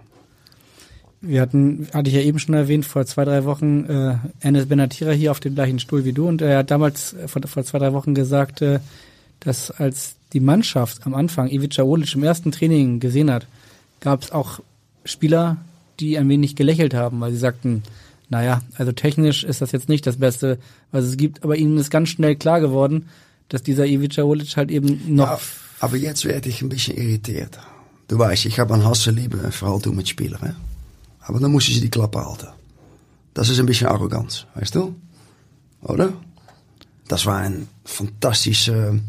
Wir 1.23 1.43
hatten, 1.43 1.87
hatte 1.93 2.09
ich 2.09 2.17
ja 2.17 2.23
eben 2.23 2.39
schon 2.39 2.55
erwähnt, 2.55 2.87
vor 2.87 3.05
zwei, 3.05 3.25
drei 3.25 3.45
Wochen 3.45 3.85
äh, 3.85 4.17
Enes 4.41 4.67
Benatira 4.67 5.11
hier 5.11 5.31
auf 5.31 5.41
dem 5.41 5.55
gleichen 5.55 5.79
Stuhl 5.79 6.05
wie 6.05 6.15
du 6.15 6.27
und 6.27 6.41
er 6.41 6.59
hat 6.59 6.71
damals 6.71 7.13
äh, 7.13 7.29
vor, 7.29 7.43
vor 7.47 7.63
zwei, 7.65 7.79
drei 7.79 7.93
Wochen 7.93 8.15
gesagt, 8.15 8.63
äh, 8.63 8.81
dass 9.41 9.71
als 9.71 10.15
die 10.33 10.41
Mannschaft 10.41 11.07
am 11.07 11.15
Anfang 11.15 11.49
Ivica 11.49 11.83
Olic 11.83 12.15
im 12.15 12.23
ersten 12.23 12.53
Training 12.53 13.01
gesehen 13.01 13.31
hat, 13.31 13.47
gab 14.01 14.23
es 14.23 14.33
auch 14.33 14.61
Spieler, 15.05 15.59
die 15.99 16.17
ein 16.17 16.29
wenig 16.29 16.57
gelächelt 16.57 16.95
haben, 16.95 17.21
weil 17.21 17.33
sie 17.33 17.39
sagten, 17.39 17.83
naja, 18.31 18.63
also 18.77 18.93
technisch 18.93 19.45
ist 19.45 19.61
das 19.61 19.73
jetzt 19.73 19.89
nicht 19.89 20.07
das 20.07 20.17
Beste, 20.17 20.59
was 20.93 21.05
es 21.05 21.17
gibt, 21.17 21.45
aber 21.45 21.57
ihnen 21.57 21.77
ist 21.77 21.91
ganz 21.91 22.09
schnell 22.09 22.37
klar 22.37 22.61
geworden, 22.61 23.09
dass 23.49 23.63
dieser 23.63 23.87
Ivica 23.87 24.23
Olic 24.23 24.57
halt 24.57 24.71
eben 24.71 25.15
noch 25.15 25.27
Ja, 25.27 25.39
aber 25.81 25.97
jetzt 25.97 26.25
werde 26.25 26.49
ich 26.49 26.63
ein 26.63 26.69
bisschen 26.69 26.97
irritiert. 26.97 27.59
Du 28.09 28.19
weißt, 28.19 28.47
ich 28.47 28.59
habe 28.59 28.75
een 28.75 28.85
Hasse-Liebe 28.85 29.51
Verhalten 29.51 29.95
mit 29.95 30.09
Spielern. 30.09 30.57
Hè? 31.31 31.35
Aber 31.35 31.41
dann 31.41 31.53
muss 31.53 31.69
ich 31.69 31.81
die 31.81 31.91
Klappe 31.91 32.25
halten. 32.25 32.49
Das 33.35 33.49
ist 33.49 33.61
ein 33.61 33.67
bisschen 33.67 33.89
Arroganz, 33.95 34.47
weißt 34.55 34.75
du? 34.75 34.95
Oder? 35.83 36.13
Das 37.09 37.27
war 37.27 37.39
ein 37.39 37.69
fantastische 37.85 39.01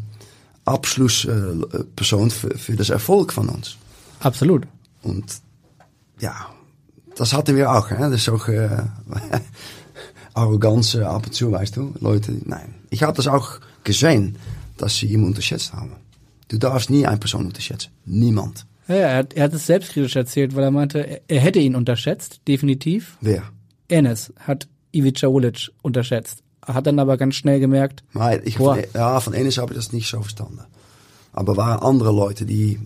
Abschlussperson 0.64 2.30
für, 2.30 2.56
für 2.58 2.76
das 2.76 2.90
Erfolg 2.90 3.32
von 3.32 3.48
uns. 3.48 3.76
absolut. 4.20 4.66
Und 5.02 5.24
ja, 6.20 6.34
das 7.16 7.32
hatten 7.32 7.56
wir 7.56 7.72
auch. 7.72 7.90
Hè? 7.90 7.98
Das 7.98 8.20
ist 8.20 8.28
auch 8.28 8.48
äh, 8.48 8.82
Arroganz 10.34 10.94
ab 10.96 11.26
und 11.26 11.32
zu, 11.32 11.50
weißt 11.50 11.76
du? 11.76 11.92
Leute, 12.00 12.32
nein. 12.44 12.74
Ich 12.90 13.02
habe 13.02 13.16
das 13.16 13.26
auch 13.26 13.58
gesehen, 13.84 14.38
dass 14.76 14.96
sie 14.96 15.06
ihn 15.06 15.24
unterschätzt 15.24 15.72
haben. 15.72 15.96
Du 16.48 16.58
darfst 16.58 16.90
nie 16.90 17.06
eine 17.06 17.18
Person 17.18 17.46
unterschätzen. 17.46 17.90
Niemand. 18.04 18.66
Ja, 18.96 19.08
er 19.08 19.16
hat, 19.16 19.32
er 19.34 19.44
hat 19.44 19.54
es 19.54 19.66
selbstkritisch 19.66 20.16
erzählt, 20.16 20.54
weil 20.54 20.64
er 20.64 20.70
meinte, 20.70 21.06
er, 21.06 21.20
er 21.28 21.40
hätte 21.40 21.58
ihn 21.58 21.74
unterschätzt, 21.74 22.40
definitiv. 22.46 23.16
Wer? 23.20 23.42
Enes 23.88 24.32
hat 24.38 24.68
Ivica 24.92 25.28
Olic 25.28 25.70
unterschätzt. 25.82 26.42
Hat 26.64 26.86
dann 26.86 26.98
aber 26.98 27.16
ganz 27.16 27.34
schnell 27.34 27.58
gemerkt, 27.58 28.04
Maar 28.12 28.44
ich, 28.46 28.56
Boah. 28.56 28.76
von, 28.76 28.84
ja, 28.94 29.20
von 29.20 29.34
Enes 29.34 29.58
habe 29.58 29.72
ich 29.72 29.76
das 29.76 29.92
nicht 29.92 30.08
so 30.08 30.20
verstanden. 30.20 30.60
Aber 31.32 31.56
waren 31.56 31.80
andere 31.80 32.12
Leute, 32.12 32.44
die 32.44 32.78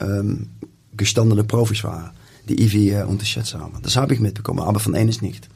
ähm, 0.00 0.48
gestandene 0.96 1.44
Profis 1.44 1.84
waren, 1.84 2.10
die 2.48 2.62
Ivy 2.62 2.90
äh, 2.90 3.02
unterschätzt 3.02 3.54
haben. 3.54 3.78
Das 3.82 3.96
habe 3.96 4.14
ich 4.14 4.20
mitbekommen, 4.20 4.60
aber 4.60 4.80
von 4.80 4.94
Enes 4.94 5.20
nicht. 5.20 5.48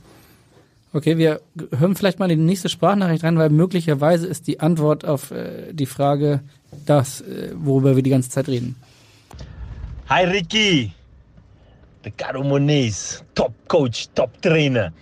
okay, 0.93 1.17
wir 1.17 1.41
hören 1.79 1.95
vielleicht 1.95 2.19
mal 2.19 2.31
in 2.31 2.41
die 2.41 2.45
nächste 2.45 2.69
Sprachnachricht 2.69 3.25
rein, 3.25 3.39
weil 3.39 3.51
möglicherweise 3.51 4.27
ist 4.27 4.47
die 4.47 4.61
Antwort 4.61 5.05
auf 5.05 5.31
äh, 5.31 5.73
die 5.73 5.87
Frage 5.87 6.41
das, 6.85 7.21
äh, 7.23 7.53
worüber 7.55 7.97
wir 7.97 8.03
die 8.03 8.11
ganze 8.11 8.31
Zeit 8.31 8.49
reden. 8.49 8.77
Hi 10.07 10.25
Ricky, 10.27 10.95
Ricardo 12.05 12.43
Moniz, 12.43 13.23
Top 13.35 13.55
Coach, 13.69 14.09
Top 14.15 14.31
Trainer. 14.43 14.93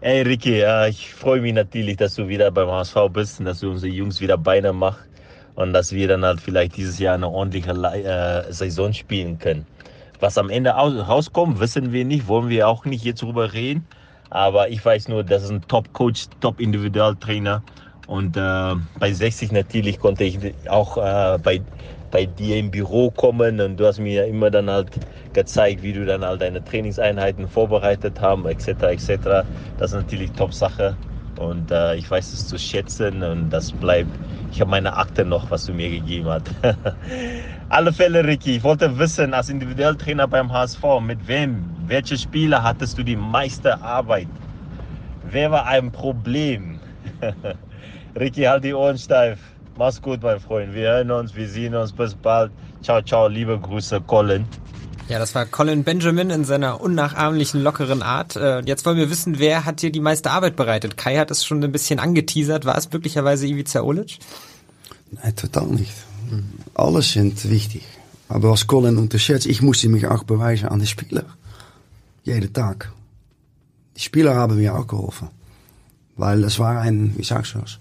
Hey 0.00 0.22
Ricky, 0.22 0.60
äh, 0.62 0.90
ich 0.90 1.14
freue 1.14 1.40
mich 1.40 1.54
natürlich, 1.54 1.96
dass 1.96 2.14
du 2.14 2.28
wieder 2.28 2.50
beim 2.50 2.68
HSV 2.68 2.96
bist 3.12 3.40
und 3.40 3.46
dass 3.46 3.60
du 3.60 3.70
unsere 3.70 3.92
Jungs 3.92 4.20
wieder 4.20 4.38
Beine 4.38 4.72
machst 4.72 5.08
und 5.56 5.72
dass 5.72 5.92
wir 5.92 6.08
dann 6.08 6.24
halt 6.24 6.40
vielleicht 6.40 6.76
dieses 6.76 6.98
Jahr 6.98 7.14
eine 7.14 7.28
ordentliche 7.28 7.70
äh, 7.72 8.52
Saison 8.52 8.92
spielen 8.92 9.38
können. 9.38 9.66
Was 10.20 10.38
am 10.38 10.50
Ende 10.50 10.76
aus- 10.76 11.08
rauskommt, 11.08 11.60
wissen 11.60 11.92
wir 11.92 12.04
nicht, 12.04 12.28
wollen 12.28 12.48
wir 12.48 12.68
auch 12.68 12.84
nicht 12.84 13.04
jetzt 13.04 13.22
drüber 13.22 13.52
reden. 13.52 13.88
Aber 14.30 14.68
ich 14.68 14.84
weiß 14.84 15.08
nur, 15.08 15.24
das 15.24 15.44
ist 15.44 15.50
ein 15.50 15.62
Top-Coach, 15.68 16.28
Top-Individualtrainer. 16.40 17.64
Und 18.06 18.36
äh, 18.36 18.74
bei 18.98 19.12
60 19.12 19.52
natürlich 19.52 19.98
konnte 19.98 20.24
ich 20.24 20.38
auch 20.68 20.96
äh, 20.98 21.38
bei, 21.38 21.64
bei 22.14 22.26
dir 22.26 22.58
im 22.58 22.70
Büro 22.70 23.10
kommen 23.10 23.60
und 23.60 23.76
du 23.76 23.86
hast 23.86 23.98
mir 23.98 24.26
immer 24.26 24.48
dann 24.48 24.70
halt 24.70 24.88
gezeigt, 25.32 25.82
wie 25.82 25.92
du 25.92 26.06
dann 26.06 26.22
all 26.22 26.38
deine 26.38 26.62
Trainingseinheiten 26.62 27.48
vorbereitet 27.48 28.20
haben, 28.20 28.46
etc. 28.46 28.84
etc. 28.92 29.44
Das 29.78 29.90
ist 29.90 29.96
natürlich 29.96 30.30
Top-Sache 30.30 30.96
und 31.40 31.72
äh, 31.72 31.96
ich 31.96 32.08
weiß 32.08 32.32
es 32.32 32.46
zu 32.46 32.56
schätzen 32.56 33.24
und 33.24 33.50
das 33.50 33.72
bleibt. 33.72 34.16
Ich 34.52 34.60
habe 34.60 34.70
meine 34.70 34.96
Akte 34.96 35.24
noch, 35.24 35.50
was 35.50 35.66
du 35.66 35.72
mir 35.72 35.90
gegeben 35.90 36.28
hast. 36.28 36.52
Alle 37.68 37.92
Fälle, 37.92 38.24
Ricky, 38.24 38.58
ich 38.58 38.62
wollte 38.62 38.96
wissen, 38.96 39.34
als 39.34 39.48
Individualtrainer 39.48 40.28
beim 40.28 40.52
HSV, 40.52 40.84
mit 41.00 41.26
wem, 41.26 41.66
welche 41.88 42.16
Spieler 42.16 42.62
hattest 42.62 42.96
du 42.96 43.02
die 43.02 43.16
meiste 43.16 43.82
Arbeit? 43.82 44.28
Wer 45.24 45.50
war 45.50 45.66
ein 45.66 45.90
Problem? 45.90 46.78
Ricky, 48.16 48.42
halt 48.42 48.62
die 48.62 48.72
Ohren 48.74 48.98
steif. 48.98 49.53
Mach's 49.76 50.00
gut, 50.00 50.22
mein 50.22 50.38
Freund. 50.40 50.72
Wir 50.72 50.88
hören 50.88 51.10
uns, 51.10 51.34
wir 51.34 51.48
sehen 51.48 51.74
uns. 51.74 51.92
Bis 51.92 52.14
bald. 52.14 52.52
Ciao, 52.82 53.02
ciao. 53.02 53.26
Liebe 53.28 53.58
Grüße, 53.58 54.00
Colin. 54.02 54.44
Ja, 55.08 55.18
das 55.18 55.34
war 55.34 55.44
Colin 55.46 55.84
Benjamin 55.84 56.30
in 56.30 56.44
seiner 56.44 56.80
unnachahmlichen, 56.80 57.62
lockeren 57.62 58.02
Art. 58.02 58.36
Äh, 58.36 58.60
Jetzt 58.64 58.86
wollen 58.86 58.96
wir 58.96 59.10
wissen, 59.10 59.38
wer 59.38 59.64
hat 59.64 59.82
dir 59.82 59.90
die 59.92 60.00
meiste 60.00 60.30
Arbeit 60.30 60.56
bereitet? 60.56 60.96
Kai 60.96 61.16
hat 61.18 61.30
es 61.30 61.44
schon 61.44 61.62
ein 61.62 61.72
bisschen 61.72 61.98
angeteasert. 61.98 62.64
War 62.64 62.78
es 62.78 62.90
möglicherweise 62.90 63.46
Ivica 63.46 63.82
Olic? 63.82 64.18
Nein, 65.10 65.36
total 65.36 65.66
nicht. 65.66 65.92
Alles 66.74 67.12
sind 67.12 67.48
wichtig. 67.50 67.82
Aber 68.28 68.50
was 68.50 68.66
Colin 68.66 68.96
unterschätzt, 68.96 69.46
ich 69.46 69.60
musste 69.60 69.88
mich 69.88 70.06
auch 70.06 70.24
beweisen 70.24 70.68
an 70.68 70.80
die 70.80 70.86
Spieler. 70.86 71.24
Jeden 72.22 72.52
Tag. 72.52 72.90
Die 73.96 74.00
Spieler 74.00 74.34
haben 74.34 74.56
mir 74.56 74.74
auch 74.74 74.86
geholfen. 74.86 75.28
Weil 76.16 76.42
es 76.44 76.58
war 76.58 76.80
ein, 76.80 77.14
wie 77.18 77.24
sagst 77.24 77.54
du 77.54 77.58
das, 77.58 77.78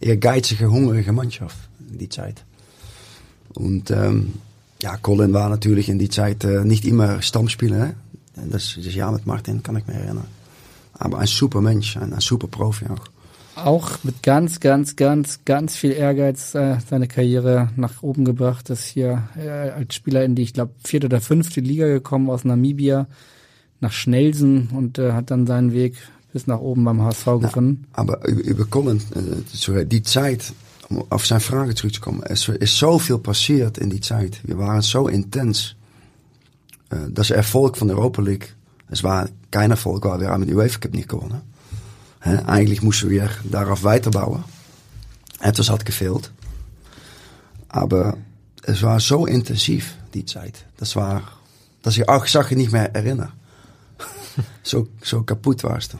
ehrgeizige, 0.00 0.70
hungrige 0.70 1.12
Mannschaft 1.12 1.56
in 1.90 1.98
die 1.98 2.08
Zeit. 2.08 2.44
Und 3.54 3.90
ähm, 3.90 4.34
ja, 4.82 4.96
Colin 4.96 5.32
war 5.32 5.48
natürlich 5.48 5.88
in 5.88 5.98
die 5.98 6.08
Zeit 6.08 6.44
äh, 6.44 6.64
nicht 6.64 6.84
immer 6.84 7.20
Stammspieler. 7.22 7.88
Hè? 7.88 7.94
Das, 8.50 8.74
das 8.76 8.94
Jahr 8.94 9.12
mit 9.12 9.26
Martin 9.26 9.62
kann 9.62 9.76
ich 9.76 9.86
mich 9.86 9.96
erinnern. 9.96 10.26
Aber 10.94 11.18
ein 11.18 11.26
super 11.26 11.60
Mensch, 11.60 11.96
ein, 11.96 12.12
ein 12.12 12.20
super 12.20 12.46
Profi 12.46 12.86
auch. 12.86 13.04
Auch 13.56 14.02
mit 14.04 14.22
ganz, 14.22 14.60
ganz, 14.60 14.96
ganz, 14.96 15.40
ganz 15.44 15.76
viel 15.76 15.92
Ehrgeiz 15.92 16.54
äh, 16.54 16.78
seine 16.88 17.08
Karriere 17.08 17.68
nach 17.76 18.02
oben 18.02 18.24
gebracht. 18.24 18.70
Ist 18.70 18.86
hier 18.86 19.28
äh, 19.36 19.48
als 19.48 19.94
Spieler 19.94 20.24
in 20.24 20.34
die, 20.34 20.42
ich 20.42 20.54
glaube, 20.54 20.72
vierte 20.82 21.06
oder 21.08 21.20
fünfte 21.20 21.60
Liga 21.60 21.86
gekommen 21.86 22.30
aus 22.30 22.44
Namibia 22.44 23.06
nach 23.80 23.92
Schnelsen 23.92 24.70
und 24.72 24.98
äh, 24.98 25.12
hat 25.12 25.30
dann 25.30 25.46
seinen 25.46 25.72
Weg 25.72 25.96
bis 26.32 26.46
nach 26.46 26.60
oben 26.60 26.84
beim 26.84 27.02
HSV 27.02 27.24
gefunden. 27.40 27.86
Aber 27.92 28.26
über, 28.26 28.42
über 28.42 28.64
Colin, 28.64 29.02
äh, 29.14 29.86
die 29.86 30.02
Zeit, 30.02 30.52
um 30.88 31.04
auf 31.10 31.26
zijn 31.26 31.40
Frage 31.40 31.74
zurückzukommen, 31.74 32.22
es 32.24 32.48
ist 32.48 32.76
so 32.76 32.98
viel 32.98 33.18
passiert 33.18 33.78
in 33.78 33.90
die 33.90 34.00
Zeit. 34.00 34.40
Wir 34.44 34.58
waren 34.58 34.82
so 34.82 35.08
intens. 35.08 35.76
Äh, 36.90 36.96
das 37.10 37.30
Erfolg 37.30 37.76
von 37.76 37.90
Europa 37.90 38.22
League, 38.22 38.54
es 38.88 39.02
war 39.02 39.28
kein 39.50 39.70
Erfolg, 39.70 40.04
weil 40.04 40.20
wir 40.20 40.28
haben 40.28 40.46
die 40.46 40.54
UEFA 40.54 40.78
Cup 40.80 40.94
nicht 40.94 41.08
gewonnen. 41.08 41.42
Eigentlich 42.20 42.82
mussten 42.82 43.08
wir 43.08 43.30
darauf 43.44 43.82
weiterbouwen. 43.82 44.44
Etwas 45.40 45.70
hat 45.70 45.86
gefehlt. 45.86 46.30
Aber 47.68 48.18
es 48.62 48.82
war 48.82 49.00
so 49.00 49.26
intensiv, 49.26 49.94
die 50.12 50.26
Zeit. 50.26 50.66
Das 50.76 50.96
war, 50.96 51.22
dass 51.82 51.96
ich 51.96 52.08
auch 52.08 52.26
Sachen 52.26 52.58
nicht 52.58 52.72
mehr 52.72 52.94
erinnere. 52.94 53.32
so, 54.62 54.88
so 55.02 55.22
kaputt 55.22 55.64
warst 55.64 55.94
du. 55.94 55.98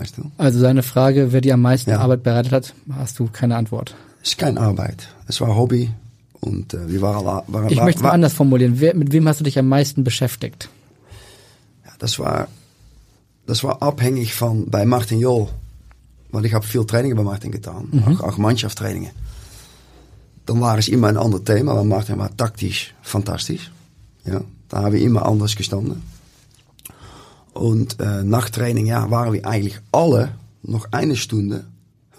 Weißt 0.00 0.16
du? 0.16 0.30
Also 0.38 0.58
seine 0.58 0.82
Frage, 0.82 1.32
wer 1.32 1.40
dir 1.40 1.54
am 1.54 1.62
meisten 1.62 1.90
Arbeit 1.90 2.22
bereitet 2.22 2.52
hat, 2.52 2.74
hast 2.92 3.18
du 3.18 3.28
keine 3.30 3.56
Antwort. 3.56 3.94
Es 4.22 4.30
ist 4.30 4.38
keine 4.38 4.60
Arbeit. 4.60 5.08
Es 5.26 5.40
war 5.40 5.54
Hobby. 5.56 5.90
Und 6.40 6.72
äh, 6.72 6.88
wir 6.88 7.02
waren, 7.02 7.24
waren 7.24 7.68
Ich 7.68 7.76
war, 7.76 7.84
möchte 7.84 7.98
es 7.98 8.02
mal 8.02 8.08
war, 8.08 8.14
anders 8.14 8.32
formulieren. 8.32 8.80
Wer, 8.80 8.96
mit 8.96 9.12
wem 9.12 9.28
hast 9.28 9.40
du 9.40 9.44
dich 9.44 9.58
am 9.58 9.68
meisten 9.68 10.04
beschäftigt? 10.04 10.70
das 12.00 12.18
war, 12.18 12.48
das 13.46 13.62
war 13.62 13.82
abhängig 13.82 14.34
van 14.34 14.64
bij 14.68 14.86
Martin 14.86 15.18
Jol. 15.18 15.48
Want 16.30 16.44
ik 16.44 16.50
heb 16.50 16.64
veel 16.64 16.84
trainingen 16.84 17.16
bij 17.16 17.24
Martin 17.24 17.52
gedaan. 17.52 17.86
Mhm. 17.90 18.10
Ook, 18.10 18.22
ook 18.22 18.36
Mannschafttrainingen. 18.36 19.10
Dan 20.44 20.58
waren 20.58 20.82
ze 20.82 20.90
immer 20.90 21.08
een 21.08 21.16
ander 21.16 21.42
thema. 21.42 21.74
Want 21.74 21.88
Martin 21.88 22.16
was 22.16 22.28
tactisch 22.34 22.94
fantastisch. 23.00 23.70
Ja, 24.22 24.42
da 24.66 24.80
haben 24.80 24.92
wir 24.92 25.00
immer 25.00 25.22
anders 25.22 25.54
gestanden. 25.54 26.02
Und 27.52 27.98
äh, 28.00 28.22
nach 28.22 28.48
Training 28.50 28.86
ja, 28.86 29.10
waren 29.10 29.32
wir 29.32 29.46
eigentlich 29.46 29.78
alle 29.92 30.32
noch 30.62 30.86
eine 30.92 31.16
Stunde 31.16 31.64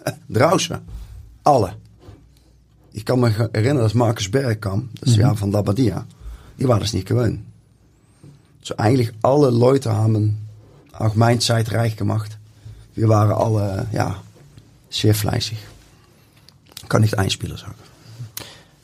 draußen. 0.30 0.78
Alle. 1.44 1.74
Ich 2.94 3.06
kann 3.06 3.20
mich 3.22 3.36
erinnern, 3.38 3.84
dass 3.84 3.94
Marcus 3.94 4.30
Berg 4.30 4.62
kam, 4.62 4.90
das 5.00 5.16
Mhm. 5.16 5.22
Jahr 5.22 5.36
von 5.38 5.52
Labadia. 5.52 6.06
Die 6.60 6.68
waren 6.68 6.82
das 6.82 6.94
nicht 6.94 7.08
gewöhnt. 7.08 7.42
So 8.62 8.76
eigentlich 8.78 9.12
alle 9.24 9.50
Leute 9.50 9.94
haben 9.96 10.38
auch 10.94 11.16
meine 11.16 11.40
Zeit 11.40 11.72
reich 11.72 11.96
gemacht. 11.96 12.38
Wir 12.94 13.08
waren 13.10 13.32
alle, 13.32 13.88
ja, 13.94 14.18
sehr 14.90 15.16
fleißig. 15.16 15.58
Kann 16.90 17.02
nicht 17.02 17.18
ein 17.18 17.30
Spieler 17.30 17.58
sagen. 17.58 17.76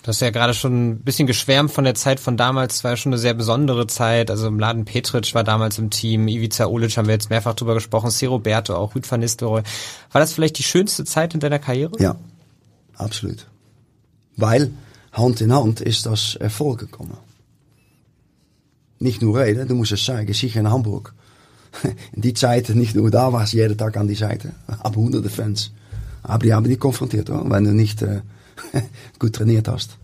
Du 0.08 0.12
hast 0.12 0.22
ja 0.22 0.30
gerade 0.30 0.54
schon 0.54 0.92
ein 0.92 1.00
bisschen 1.00 1.28
geschwärmt 1.28 1.70
von 1.70 1.84
der 1.84 1.94
Zeit 1.94 2.22
von 2.22 2.38
damals. 2.38 2.76
Es 2.76 2.84
war 2.86 2.92
ja 2.92 2.96
schon 2.96 3.12
eine 3.12 3.20
sehr 3.20 3.34
besondere 3.34 3.88
Zeit. 3.88 4.32
Also 4.32 4.50
Mladen 4.50 4.86
Petric 4.86 5.36
war 5.36 5.44
damals 5.44 5.80
im 5.80 5.90
Team. 5.90 6.30
Ivica 6.30 6.68
Olic 6.68 6.96
haben 6.96 7.08
wir 7.08 7.14
jetzt 7.14 7.30
mehrfach 7.30 7.56
drüber 7.56 7.74
gesprochen. 7.74 8.10
C. 8.10 8.26
Roberto, 8.26 8.74
auch 8.74 8.96
Rüd 8.96 9.12
van 9.12 9.20
Nistelrooy. 9.20 9.64
War 10.14 10.22
das 10.22 10.32
vielleicht 10.32 10.60
die 10.60 10.64
schönste 10.64 11.04
Zeit 11.04 11.34
in 11.34 11.42
deiner 11.42 11.60
Karriere? 11.60 11.92
Ja, 12.00 12.16
absoluut. 12.96 13.48
Weil 14.38 14.72
Hand 15.12 15.42
in 15.42 15.52
Hand 15.54 15.82
ist 15.82 16.06
das 16.06 16.36
Erfolg 16.36 16.80
gekommen. 16.80 17.18
Nicht 19.00 19.22
nur 19.22 19.38
reden, 19.38 19.68
du 19.68 19.76
musst 19.76 19.92
es 19.92 20.06
zeigen, 20.06 20.34
sicher 20.34 20.62
in 20.62 20.72
Hamburg. 20.72 21.14
In 22.14 22.22
die 22.22 22.34
Zeit, 22.34 22.70
nicht 22.70 22.96
nur 22.96 23.12
da 23.12 23.34
warst 23.34 23.52
jeden 23.52 23.78
Tag 23.78 23.98
an 23.98 24.08
die 24.08 24.16
Seite, 24.16 24.54
aber 24.68 24.96
hunderte 24.96 25.30
Fans. 25.30 25.74
Aber 26.24 26.46
die 26.46 26.54
haben 26.54 26.64
dich 26.64 26.80
konfrontiert, 26.80 27.30
hoor, 27.30 27.48
wenn 27.50 27.66
du 27.66 27.74
nicht 27.74 28.02
äh, 28.04 28.22
gut 29.20 29.34
trainiert 29.34 29.68
hast. 29.68 29.98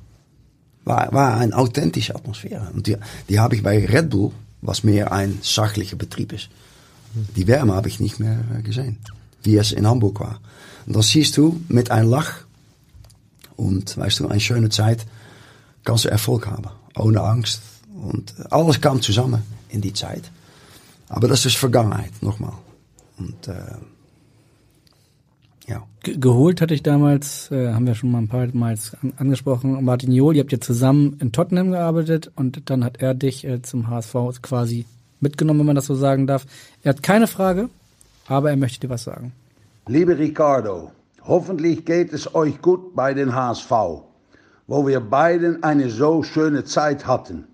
War, 0.86 1.12
war 1.14 1.38
authentische 1.54 2.16
Atmosphäre. 2.16 2.70
Und 2.74 2.88
die, 2.88 2.98
die 3.30 3.40
ich 3.56 3.64
bei 3.64 3.86
Red 3.86 4.10
Bull, 4.10 4.32
was 4.62 4.84
mehr 4.84 5.12
ein 5.12 5.40
sachlicher 5.42 5.96
Betrieb. 5.96 6.34
Die 7.36 7.48
Wärme 7.48 7.74
habe 7.74 7.88
ich 7.88 8.00
nicht 8.00 8.20
mehr 8.20 8.44
äh, 8.58 8.62
gesehen, 8.62 8.98
wie 9.44 9.58
es 9.58 9.72
in 9.72 9.88
Hamburg 9.88 10.20
war. 10.20 10.40
Und 10.86 10.96
das 10.96 11.10
siehst 11.10 11.38
du 11.38 11.62
mit 11.70 11.92
einem 11.92 12.10
Lach 12.10 12.44
und 13.56 13.98
weißt 13.98 14.20
du, 14.20 14.28
eine 14.28 14.40
schöne 14.40 14.70
Zeit 14.70 15.06
kannst 15.84 16.06
du 16.06 16.10
Erfolg 16.10 16.48
haben, 16.48 16.68
ohne 16.96 17.22
Angst. 17.22 17.62
Und 17.94 18.34
alles 18.52 18.82
kam 18.82 19.02
zusammen 19.02 19.44
in 19.70 19.82
die 19.82 19.94
Zeit. 19.94 20.24
Aber 21.08 21.28
das 21.28 21.46
ist 21.46 21.56
Vergangenheit, 21.58 22.12
nochmal. 22.22 22.54
Und 23.18 23.48
äh, 23.48 23.54
ja. 25.68 25.84
Ge 26.02 26.18
geholt 26.18 26.62
hatte 26.62 26.74
ich 26.74 26.84
damals, 26.84 27.52
äh, 27.52 27.74
haben 27.74 27.88
wir 27.88 27.96
schon 27.96 28.12
mal 28.12 28.20
ein 28.20 28.28
paar 28.28 28.48
Mal 28.54 28.78
an 29.02 29.14
angesprochen, 29.18 29.84
Martin 29.84 30.12
Jol, 30.12 30.36
ihr 30.36 30.42
habt 30.42 30.52
ja 30.52 30.60
zusammen 30.60 31.18
in 31.20 31.32
Tottenham 31.32 31.72
gearbeitet 31.72 32.32
und 32.36 32.70
dann 32.70 32.84
hat 32.84 33.02
er 33.02 33.14
dich 33.14 33.46
äh, 33.46 33.62
zum 33.62 33.90
HSV 33.90 34.42
quasi 34.42 34.86
mitgenommen, 35.20 35.62
wenn 35.62 35.68
man 35.68 35.76
das 35.76 35.86
so 35.86 35.96
sagen 35.96 36.28
darf. 36.28 36.46
Er 36.84 36.90
hat 36.90 37.04
keine 37.04 37.28
Frage, 37.28 37.70
aber 38.28 38.50
er 38.50 38.58
möchte 38.58 38.82
dir 38.82 38.90
was 38.90 39.04
sagen. 39.04 39.32
Liebe 39.88 40.18
Ricardo, 40.18 40.92
hoffentlich 41.24 41.86
geht 41.86 42.14
es 42.14 42.36
euch 42.36 42.62
gut 42.62 42.96
bei 42.96 43.14
den 43.14 43.34
HSV, 43.34 43.72
wo 44.68 44.88
wir 44.88 45.00
beiden 45.00 45.64
eine 45.64 45.90
so 45.90 46.24
schöne 46.24 46.64
Zeit 46.64 47.08
hatten. 47.08 47.46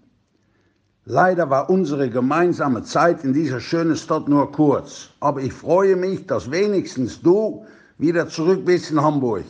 Leider 1.05 1.49
war 1.49 1.71
unsere 1.71 2.09
gemeinsame 2.09 2.83
Zeit 2.83 3.23
in 3.23 3.33
dieser 3.33 3.59
schönen 3.59 3.95
Stadt 3.95 4.27
nur 4.27 4.51
kurz, 4.51 5.09
aber 5.19 5.41
ich 5.41 5.53
freue 5.53 5.95
mich, 5.95 6.27
dass 6.27 6.51
wenigstens 6.51 7.19
du 7.19 7.65
wieder 7.99 8.27
zurück 8.27 8.65
bist 8.65 8.89
in 8.89 9.01
Hamburg. 9.01 9.45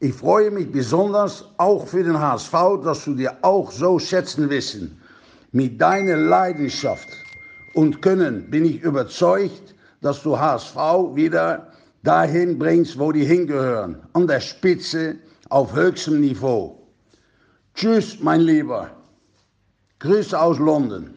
Ich 0.00 0.14
freue 0.14 0.50
mich 0.50 0.70
besonders 0.72 1.44
auch 1.58 1.86
für 1.86 2.02
den 2.02 2.18
HSV, 2.18 2.52
dass 2.82 3.04
du 3.04 3.14
dir 3.14 3.36
auch 3.42 3.70
so 3.70 3.98
schätzen 3.98 4.50
wissen. 4.50 5.00
Mit 5.52 5.80
deiner 5.80 6.16
Leidenschaft 6.16 7.08
und 7.74 8.02
Können 8.02 8.50
bin 8.50 8.64
ich 8.64 8.80
überzeugt, 8.80 9.74
dass 10.00 10.22
du 10.22 10.38
HSV 10.38 10.76
wieder 11.14 11.72
dahin 12.02 12.58
bringst, 12.58 12.98
wo 12.98 13.12
die 13.12 13.24
hingehören, 13.24 13.96
an 14.12 14.26
der 14.26 14.40
Spitze 14.40 15.16
auf 15.48 15.74
höchstem 15.74 16.20
Niveau. 16.20 16.86
Tschüss, 17.74 18.18
mein 18.20 18.40
Lieber. 18.40 18.90
Grüße 19.98 20.38
aus 20.38 20.58
London. 20.58 21.10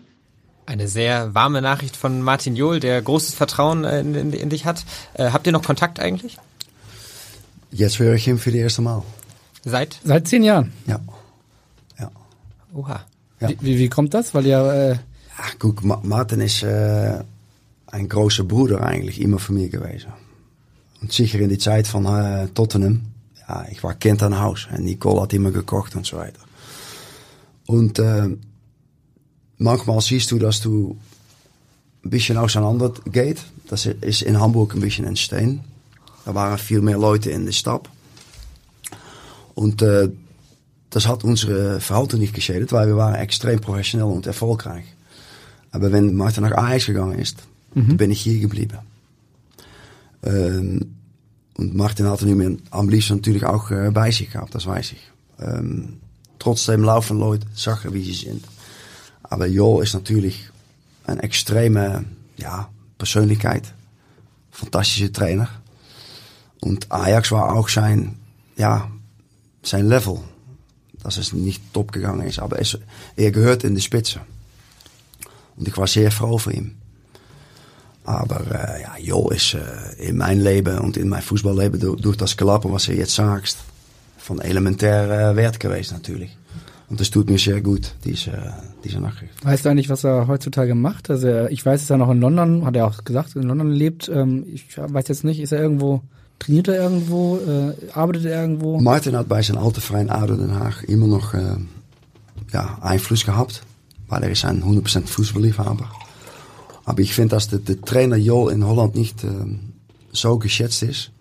Eine 0.66 0.88
sehr 0.88 1.34
warme 1.34 1.62
Nachricht 1.62 1.97
von 1.97 2.22
Martin 2.22 2.55
Johl, 2.55 2.80
der 2.80 3.01
großes 3.01 3.34
Vertrauen 3.34 3.84
äh, 3.86 4.01
in, 4.01 4.16
in, 4.16 4.34
in 4.34 4.49
dich 4.49 4.66
hat. 4.66 4.86
Äh, 5.16 5.32
habt 5.32 5.47
ihr 5.47 5.53
noch 5.53 5.64
Kontakt 5.64 5.99
eigentlich? 5.99 6.38
Jetzt 7.72 7.99
höre 7.99 8.15
ich 8.15 8.28
ihn 8.28 8.38
für 8.38 8.51
die 8.51 8.59
erste 8.59 8.82
Mal. 8.82 9.03
Seit? 9.63 9.99
Seit 10.03 10.28
zehn 10.28 10.43
Jahren. 10.43 10.72
Ja. 10.88 10.99
Oha. 12.74 13.05
Ja. 13.39 13.49
Wie, 13.49 13.57
wie, 13.61 13.78
wie 13.78 13.89
kommt 13.89 14.13
das? 14.13 14.34
Weil 14.34 14.45
ihr 14.45 14.59
äh, 14.59 14.97
Ach, 15.38 15.55
guck, 15.57 15.84
Ma 15.84 15.99
Martin 16.03 16.41
ist 16.41 16.63
äh, 16.63 17.20
ein 17.88 18.09
großer 18.09 18.43
Bruder 18.43 18.82
eigentlich 18.82 19.22
immer 19.22 19.39
für 19.39 19.53
mich 19.53 19.72
gewesen. 19.72 20.11
Und 21.01 21.13
sicher 21.13 21.39
in 21.39 21.49
die 21.49 21.57
Zeit 21.57 21.88
von 21.88 22.05
äh, 22.05 22.49
Tottenham, 22.49 23.01
ja, 23.47 23.65
ich 23.72 23.84
war 23.84 23.93
Kind 23.95 24.22
aan 24.22 24.39
Haus. 24.39 24.67
En 24.72 24.84
Nicole 24.84 25.22
hat 25.22 25.34
immer 25.34 25.51
gekocht 25.51 25.95
und 25.95 26.05
so 26.05 26.17
weiter. 26.17 26.41
Und 27.65 27.99
äh, 27.99 28.30
manchmal 29.57 30.01
siehst 30.01 30.32
du, 30.32 30.39
dass 30.39 30.59
du 30.59 30.97
ein 32.03 32.09
bisschen 32.09 32.38
auseinander 32.38 32.93
geht. 33.05 33.41
Das 33.67 33.86
ist 33.86 34.22
in 34.24 34.39
Hamburg 34.39 34.76
ein 34.76 34.82
bisschen 34.82 35.05
entstehen. 35.05 35.61
Da 36.26 36.34
waren 36.36 36.57
viel 36.57 36.82
mehr 36.82 36.97
Leute 36.97 37.32
in 37.32 37.45
der 37.45 37.53
Stadt. 37.53 37.89
Und 39.55 39.82
äh, 39.82 40.09
das 40.89 41.07
hat 41.07 41.24
unsere 41.24 41.80
Verhalten 41.80 42.20
nicht 42.20 42.34
geschädigt, 42.34 42.72
weil 42.72 42.88
wir 42.88 42.97
waren 42.97 43.15
extrem 43.15 43.59
professionell 43.59 44.07
und 44.07 44.26
erfolgreich. 44.28 44.86
Aber 45.72 45.91
wenn 45.91 46.15
Martin 46.15 46.43
nach 46.43 46.51
Ajax 46.57 46.86
gegangen 46.88 47.20
ist, 47.20 47.38
Mhm. 47.76 47.97
bin 47.97 48.11
ich 48.11 48.22
hier 48.22 48.39
geblieben. 48.39 48.80
Ähm, 50.24 50.95
und 51.57 51.76
Martin 51.76 52.07
hatte 52.07 52.26
nu 52.26 52.57
am 52.72 52.89
liebsten 52.89 53.17
natürlich 53.17 53.45
auch 53.45 53.70
äh, 53.72 53.91
bei 53.91 54.11
sich 54.11 54.32
gehabt, 54.32 54.55
das 54.55 54.65
weiß 54.65 54.93
ich. 54.93 55.11
Ähm, 55.39 55.99
trotzdem 56.39 56.84
laufen 56.84 57.20
Leute 57.20 57.45
Sachen, 57.53 57.93
wie 57.93 58.03
sie 58.03 58.13
sind. 58.13 58.43
Aber 59.24 59.45
Jo 59.45 59.82
ist 59.82 59.93
natürlich 59.93 60.49
een 61.05 61.20
extreme 61.20 62.05
ja, 62.38 62.70
Persönlichkeit. 62.97 63.74
Fantastische 64.51 65.11
Trainer. 65.11 65.49
Und 66.62 66.91
Ajax 66.91 67.32
war 67.32 67.55
auch 67.55 67.70
sein, 67.70 68.18
ja, 68.57 68.89
sein 69.64 69.88
Level. 69.88 70.20
Dass 71.03 71.18
es 71.18 71.32
nicht 71.32 71.74
top 71.74 71.93
gegangen 71.93 72.28
ist. 72.28 72.39
Aber 72.39 72.60
es, 72.60 72.78
er 73.16 73.32
gehört 73.32 73.64
in 73.64 73.74
de 73.74 73.82
Spitze. 73.82 74.20
Und 75.55 75.68
ich 75.68 75.78
war 75.78 75.88
sehr 75.88 76.12
froh 76.12 76.38
für 76.38 76.53
ihn. 76.53 76.76
Aber 78.03 78.41
äh, 78.51 78.82
ja, 78.82 78.97
Jo 78.97 79.30
ist 79.30 79.53
äh, 79.53 79.60
in 80.10 80.18
mein 80.18 80.41
Leben 80.41 80.80
und 80.80 80.97
in 80.97 81.10
mein 81.10 81.22
Fußballleben 81.22 81.80
durch, 81.80 82.01
durch 82.01 82.18
das 82.18 82.36
Klappen, 82.36 82.72
was 82.72 82.88
er 82.88 82.95
jetzt 82.95 83.14
sagst, 83.14 83.60
von 84.18 84.41
elementair 84.41 85.32
äh, 85.32 85.36
Wert 85.36 85.60
gewesen 85.60 85.93
natürlich. 85.93 86.36
Und 86.89 86.99
das 86.99 87.12
tut 87.12 87.30
mir 87.30 87.38
sehr 87.38 87.62
gut, 87.62 87.93
diese, 88.03 88.53
diese 88.84 88.99
Nachricht. 88.99 89.45
weißt 89.45 89.64
du 89.64 89.70
eigentlich, 89.70 89.89
was 89.89 90.03
er 90.03 90.28
heutzutage 90.28 90.74
macht? 90.74 91.12
Also 91.12 91.45
ich 91.45 91.64
weiß, 91.64 91.82
dass 91.82 91.89
er 91.91 91.97
noch 91.97 92.10
in 92.10 92.20
London, 92.20 92.66
hat 92.66 92.76
er 92.76 92.88
auch 92.88 93.03
gesagt, 93.03 93.36
in 93.36 93.43
London 93.43 93.70
lebt. 93.70 94.10
Ähm, 94.10 94.45
ich 94.51 94.76
weiß 94.76 95.07
jetzt 95.07 95.24
nicht, 95.24 95.39
ist 95.39 95.51
er 95.51 95.62
irgendwo, 95.62 96.01
trainiert 96.39 96.67
er 96.67 96.81
irgendwo, 96.81 97.37
äh, 97.37 97.91
arbeitet 97.93 98.25
er 98.25 98.41
irgendwo? 98.41 98.79
Martin 98.79 99.15
hat 99.15 99.27
bij 99.27 99.43
zijn 99.43 99.57
alte 99.57 99.81
Verein 99.81 100.09
ADO 100.09 100.35
Den 100.35 100.51
Haag 100.51 100.83
immer 100.83 101.07
noch 101.07 101.33
äh, 101.33 101.57
ja, 102.51 102.79
Einfluss 102.81 103.25
gehabt, 103.25 103.61
weil 104.07 104.23
er 104.23 104.31
ist 104.31 104.45
ein 104.45 104.63
100% 104.63 105.07
Fußballliebhaber. 105.07 105.89
Aber 106.85 107.01
ich 107.01 107.13
finde, 107.13 107.35
dass 107.35 107.49
der 107.49 107.81
Trainer 107.81 108.15
Jol 108.15 108.51
in 108.51 108.65
Holland 108.65 108.95
nicht 108.95 109.23
ähm, 109.23 109.73
so 110.11 110.39
geschätzt 110.39 110.81
ist 110.81 111.11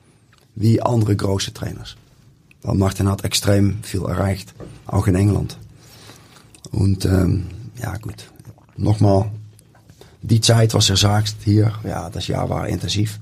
wie 0.55 0.81
andere 0.81 1.15
große 1.15 1.53
Trainers. 1.53 1.97
Weil 2.63 2.75
Martin 2.75 3.09
hat 3.09 3.25
extrem 3.25 3.79
viel 3.83 4.03
erreicht, 4.03 4.55
auch 4.87 5.07
in 5.07 5.15
Engeland. 5.15 5.59
Und 6.73 7.05
ähm, 7.05 7.47
ja 7.81 7.97
gut, 7.99 8.31
nochmal, 8.77 9.31
die 10.23 10.41
Zeit, 10.41 10.75
was 10.75 10.91
er 10.91 10.97
sagt 10.97 11.37
hier, 11.45 11.73
ja, 11.85 12.11
das 12.11 12.27
Jahr 12.27 12.49
war 12.51 12.67
intensiv. 12.67 13.21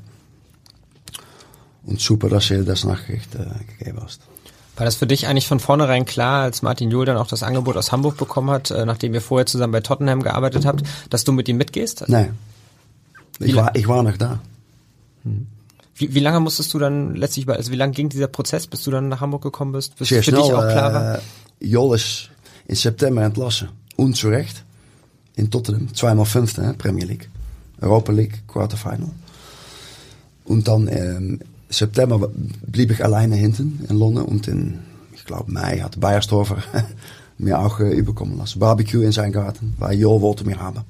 Und 1.87 2.01
super, 2.01 2.29
dass 2.29 2.51
er 2.51 2.65
das 2.65 2.85
Nachricht 2.85 3.35
äh, 3.35 3.47
gegeben 3.79 4.01
hast. 4.03 4.21
War 4.77 4.85
das 4.85 4.97
für 4.97 5.07
dich 5.07 5.27
eigentlich 5.27 5.47
von 5.49 5.61
vornherein 5.61 6.05
klar, 6.05 6.43
als 6.43 6.61
Martin 6.61 6.91
Jol 6.91 7.07
dann 7.07 7.17
auch 7.17 7.29
das 7.29 7.43
Angebot 7.43 7.77
aus 7.77 7.93
Hamburg 7.93 8.19
bekommen 8.19 8.51
hat, 8.51 8.71
äh, 8.71 8.85
nachdem 8.85 9.15
ihr 9.15 9.23
vorher 9.23 9.47
zusammen 9.47 9.73
bei 9.73 9.81
Tottenham 9.81 10.23
gearbeitet 10.23 10.67
habt, 10.67 10.83
dass 11.09 11.25
du 11.25 11.33
mit 11.33 11.49
ihm 11.49 11.57
mitgehst? 11.57 12.05
Nee. 12.09 12.31
Ich 13.39 13.55
war, 13.55 13.75
ich 13.75 13.87
war 13.89 14.03
noch 14.03 14.17
da. 14.17 14.41
Wie, 15.95 16.15
wie 16.15 16.21
lange 16.21 16.41
musstest 16.41 16.75
du 16.75 16.79
dann 16.79 17.15
letztlich, 17.15 17.49
also 17.49 17.73
wie 17.73 17.77
lange 17.77 17.93
ging 17.93 18.09
dieser 18.09 18.27
Prozess, 18.29 18.67
bis 18.67 18.83
du 18.83 18.91
dann 18.91 19.09
nach 19.09 19.21
Hamburg 19.21 19.43
gekommen 19.43 19.73
bist, 19.73 19.97
bis 19.97 20.09
Zeer 20.09 20.23
für 20.23 20.31
snel. 20.31 20.43
dich 20.43 20.53
auch 20.53 20.69
klar 20.69 20.93
war? 20.93 21.17
eh, 21.17 21.21
Jol 21.67 21.95
is 21.97 22.29
in 22.67 22.75
september 22.75 23.23
entlassen. 23.23 23.69
Unzurecht. 23.97 24.63
In 25.37 25.51
Tottenham. 25.51 25.95
Zweimal 25.95 26.27
Fünfte, 26.27 26.67
hè, 26.67 26.73
Premier 26.75 27.05
League. 27.07 27.29
Europa 27.81 28.13
League, 28.13 28.47
Quarterfinal. 28.49 29.11
Und 30.45 30.67
dann 30.69 30.89
ähm, 30.89 31.41
September 31.69 32.31
blieb 32.67 32.91
ich 32.91 33.05
alleine 33.05 33.37
hinten 33.37 33.85
in 33.89 33.97
Londen. 33.97 34.25
Und 34.25 34.49
in, 34.49 34.79
ich 35.15 35.25
glaube, 35.25 35.51
Mai 35.53 35.81
hat 35.81 35.99
Beiersdorfer 36.01 36.59
mir 37.39 37.59
auch 37.59 37.81
äh, 37.81 37.93
überkommen 37.93 38.39
lassen. 38.39 38.59
Barbecue 38.59 39.03
in 39.03 39.13
sein 39.13 39.33
Garten, 39.33 39.75
weil 39.79 39.99
Jol 39.99 40.21
wollte 40.21 40.45
mir 40.45 40.59
haben. 40.59 40.83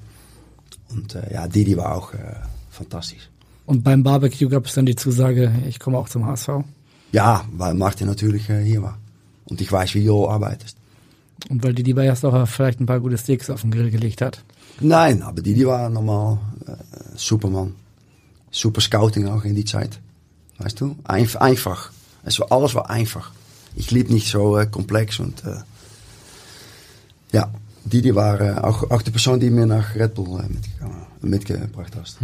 Und 0.89 1.15
äh, 1.15 1.33
ja, 1.33 1.47
Didi 1.47 1.75
war 1.77 1.95
auch 1.95 2.13
äh, 2.13 2.17
fantastisch. 2.69 3.29
Und 3.65 3.83
beim 3.83 4.03
Barbecue 4.03 4.47
gab 4.47 4.65
es 4.65 4.73
dann 4.75 4.85
die 4.85 4.95
Zusage, 4.95 5.51
ich 5.67 5.79
komme 5.79 5.97
auch 5.97 6.07
zum 6.07 6.25
HSV. 6.25 6.49
Ja, 7.11 7.43
weil 7.51 7.73
Martin 7.73 8.07
natürlich 8.07 8.49
äh, 8.49 8.63
hier 8.63 8.81
war. 8.81 8.97
Und 9.45 9.61
ich 9.61 9.71
weiß, 9.71 9.93
wie 9.95 10.03
Jol 10.03 10.29
arbeitet. 10.29 10.75
Und 11.49 11.63
weil 11.63 11.73
die 11.73 11.83
die 11.83 11.93
Bayersdorfer 11.93 12.47
vielleicht 12.47 12.79
ein 12.79 12.85
paar 12.85 12.99
gute 12.99 13.17
Steaks 13.17 13.49
auf 13.49 13.61
den 13.61 13.71
Grill 13.71 13.91
gelegt 13.91 14.21
hat. 14.21 14.43
Nein, 14.79 15.21
aber 15.21 15.41
die, 15.41 15.53
die 15.53 15.67
waren 15.67 15.93
normal 15.93 16.39
äh, 16.65 16.71
Superman. 17.15 17.75
Super 18.51 18.81
Scouting 18.81 19.27
auch 19.27 19.43
in 19.43 19.55
die 19.55 19.65
Zeit. 19.65 19.99
Weißt 20.59 20.79
du? 20.81 20.95
Einf 21.03 21.35
einfach. 21.37 21.91
War, 22.23 22.51
alles 22.51 22.75
war 22.75 22.89
einfach. 22.89 23.31
Ich 23.75 23.91
lieb 23.91 24.09
nicht 24.09 24.29
so 24.29 24.57
äh, 24.57 24.65
komplex 24.65 25.19
und 25.19 25.43
äh, 25.45 25.57
ja, 27.31 27.49
die, 27.85 28.01
die 28.01 28.15
waren 28.15 28.59
auch, 28.59 28.89
auch 28.89 29.01
die 29.01 29.11
Person, 29.11 29.39
die 29.39 29.49
mir 29.49 29.65
nach 29.65 29.95
Red 29.95 30.15
Bull 30.15 30.41
äh, 30.41 31.25
mitgebracht 31.25 31.93
hast. 31.99 32.17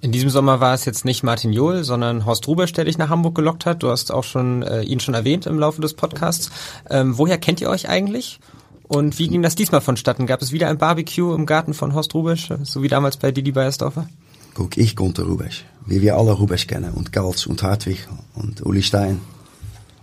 In 0.00 0.12
diesem 0.12 0.30
Sommer 0.30 0.60
war 0.60 0.74
es 0.74 0.84
jetzt 0.84 1.04
nicht 1.04 1.22
Martin 1.22 1.52
Johl, 1.52 1.82
sondern 1.82 2.26
Horst 2.26 2.46
Rubesch, 2.46 2.72
der 2.72 2.84
dich 2.84 2.98
nach 2.98 3.08
Hamburg 3.08 3.34
gelockt 3.34 3.66
hat. 3.66 3.82
Du 3.82 3.90
hast 3.90 4.12
auch 4.12 4.24
schon 4.24 4.62
äh, 4.62 4.82
ihn 4.82 5.00
schon 5.00 5.14
erwähnt 5.14 5.46
im 5.46 5.58
Laufe 5.58 5.80
des 5.80 5.94
Podcasts. 5.94 6.50
Ähm, 6.90 7.16
woher 7.18 7.38
kennt 7.38 7.60
ihr 7.60 7.70
euch 7.70 7.88
eigentlich? 7.88 8.38
Und 8.86 9.18
wie 9.18 9.28
ging 9.28 9.42
das 9.42 9.54
diesmal 9.54 9.80
vonstatten? 9.80 10.26
Gab 10.26 10.42
es 10.42 10.52
wieder 10.52 10.68
ein 10.68 10.78
Barbecue 10.78 11.34
im 11.34 11.46
Garten 11.46 11.72
von 11.72 11.94
Horst 11.94 12.14
Rubesch, 12.14 12.50
so 12.64 12.82
wie 12.82 12.88
damals 12.88 13.16
bei 13.16 13.32
Didi 13.32 13.52
Beiersdorfer? 13.52 14.06
Guck, 14.52 14.76
ich 14.76 14.94
konnte 14.94 15.22
Rubesch. 15.22 15.64
Wie 15.86 16.00
wir 16.00 16.16
alle 16.16 16.32
Rubesch 16.32 16.66
kennen. 16.66 16.92
Und 16.92 17.12
Kaltz 17.12 17.46
und 17.46 17.62
Hartwig 17.62 18.06
und 18.34 18.64
Uli 18.64 18.82
Stein 18.82 19.20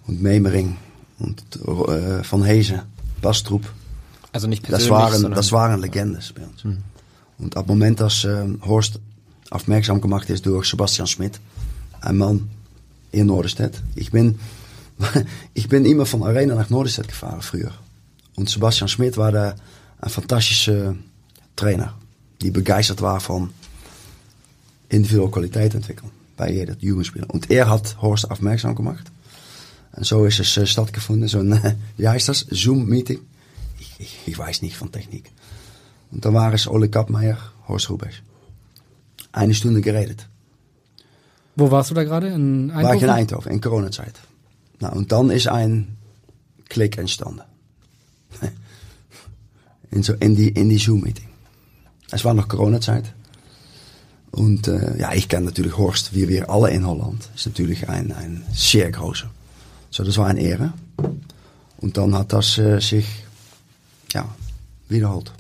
und 0.08 0.22
Memering 0.22 0.78
und 1.20 1.42
äh, 1.66 2.22
Van 2.30 2.44
Hezen, 2.44 2.82
Bastrup. 3.22 3.64
Also 4.32 4.48
nicht 4.48 4.64
persönlich, 4.64 4.88
Das 4.90 4.98
waren, 4.98 5.14
sondern- 5.14 5.34
das 5.34 5.52
waren 5.52 5.82
Legendes 5.82 6.34
bei 6.34 6.44
uns. 6.44 6.78
Und 7.38 7.58
ab 7.58 7.68
Moment, 7.68 8.00
dass 8.00 8.24
ähm, 8.24 8.60
Horst 8.66 9.00
aufmerksam 9.50 10.00
gemacht 10.00 10.30
ist 10.30 10.46
durch 10.46 10.70
Sebastian 10.70 11.08
Schmidt, 11.08 11.40
ein 12.02 12.18
Mann 12.18 12.50
in 13.12 13.26
Norderstedt. 13.28 13.82
Ich 13.96 14.12
bin, 14.12 14.40
ich 15.54 15.68
bin 15.68 15.86
immer 15.86 16.06
von 16.06 16.24
Arena 16.24 16.56
nach 16.56 16.70
Norderstedt 16.70 17.08
gefahren 17.08 17.42
früher. 17.42 17.72
Und 18.36 18.50
Sebastian 18.50 18.88
Schmidt 18.88 19.18
war 19.18 19.32
da 19.32 19.56
ein 20.00 20.10
fantastischer 20.10 20.96
Trainer, 21.56 21.94
die 22.42 22.52
begeistert 22.52 23.02
war 23.02 23.20
von 23.20 23.50
individuelle 24.92 25.32
Kwaliteit 25.32 25.74
entwickeln 25.74 26.12
bei 26.38 26.52
jeder 26.52 26.76
Jugendspieler. 26.80 27.30
Und 27.30 27.50
er 27.50 27.70
hat 27.70 28.02
Horst 28.02 28.30
aufmerksam 28.30 28.76
gemacht. 28.76 29.12
En 29.94 30.06
zo 30.06 30.26
is 30.26 30.40
es 30.40 30.70
stattgefunden, 30.70 31.28
so 31.28 31.40
ein, 31.40 31.78
wie 31.98 32.08
heißt 32.08 32.30
das, 32.30 32.46
Zoom-Meeting. 32.50 33.20
Ich, 33.80 33.96
ich, 34.00 34.20
ich 34.26 34.38
weiß 34.38 34.62
nicht 34.62 34.78
von 34.78 34.92
Technik. 34.92 35.30
Und 36.12 36.24
dann 36.24 36.34
war 36.34 36.54
es 36.54 36.68
Ole 36.68 36.90
Kappmeier, 36.90 37.38
Horst 37.68 37.90
Rubesch. 37.90 38.24
Eine 39.34 39.54
Stunde 39.54 39.82
geredet. 39.82 40.28
Wo 41.56 41.70
warst 41.72 41.92
du 41.92 41.96
da 41.96 42.04
gerade? 42.04 42.28
In 42.28 42.72
Eindhoven? 42.72 42.84
War 42.84 42.96
ich 42.96 43.04
in 43.04 43.10
Eindhoven, 43.10 43.52
in 43.52 43.62
Corona-Zeit. 43.62 44.14
Nou, 44.80 44.94
und 44.94 45.12
dann 45.12 45.30
ist 45.30 45.48
ein 45.48 45.98
Klick 46.70 46.98
entstanden. 46.98 47.42
in, 49.92 50.04
so, 50.04 50.14
in 50.14 50.36
die, 50.36 50.50
in 50.50 50.70
die 50.70 50.78
Zoom-Meeting. 50.78 51.28
Es 52.12 52.24
war 52.24 52.34
noch 52.34 52.48
Corona-Zeit. 52.48 53.14
Und 54.32 54.68
äh, 54.68 54.98
ja, 54.98 55.12
ich 55.14 55.28
kenne 55.28 55.48
natürlich 55.48 55.78
Horst, 55.78 56.14
wie 56.14 56.28
wir 56.30 56.50
alle 56.50 56.72
in 56.72 56.88
Holland. 56.88 57.30
Ist 57.36 57.48
natürlich 57.48 57.90
ein, 57.90 58.12
ein 58.14 58.46
sehr 58.54 58.90
großer. 58.92 59.30
So, 59.90 60.04
das 60.04 60.18
war 60.18 60.28
eine 60.28 60.42
Ehre. 60.42 60.74
Und 61.78 61.98
dann 61.98 62.16
hat 62.16 62.32
das 62.32 62.58
äh, 62.58 62.80
sich, 62.80 63.26
ja, 64.14 64.26
wiederholt. 64.88 65.34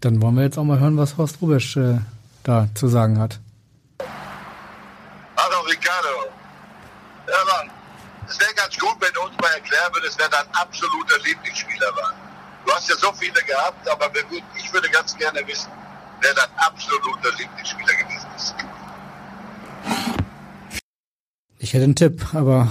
Dann 0.00 0.20
wollen 0.20 0.34
wir 0.36 0.42
jetzt 0.42 0.58
auch 0.58 0.64
mal 0.64 0.80
hören, 0.80 0.96
was 0.96 1.16
Horst 1.16 1.40
Rubesch 1.40 1.76
äh, 1.76 1.98
da 2.42 2.68
zu 2.74 2.88
sagen 2.88 3.18
hat. 3.18 3.38
Hallo 5.36 5.60
Ricardo. 5.68 6.08
Ja, 7.28 7.34
Mann, 7.44 7.70
es 8.28 8.40
wäre 8.40 8.54
ganz 8.54 8.76
gut, 8.76 8.96
wenn 9.00 9.12
du 9.12 9.20
uns 9.20 9.36
mal 9.40 9.52
erklären 9.54 9.92
würdest, 9.92 10.18
wer 10.18 10.28
dein 10.28 10.46
absoluter 10.54 11.18
Lieblingsspieler 11.24 11.94
war. 11.94 12.14
Du 12.64 12.72
hast 12.72 12.88
ja 12.88 12.96
so 12.96 13.12
viele 13.12 13.40
gehabt, 13.42 13.88
aber 13.88 14.10
ich 14.56 14.72
würde 14.72 14.88
ganz 14.90 15.16
gerne 15.16 15.46
wissen, 15.46 15.70
wer 16.20 16.34
dein 16.34 16.50
absoluter 16.56 17.30
Lieblingsspieler 17.38 17.94
gewesen 17.94 18.28
ist. 18.36 18.54
Ich 21.58 21.74
hätte 21.74 21.84
einen 21.84 21.96
Tipp, 21.96 22.34
aber 22.34 22.68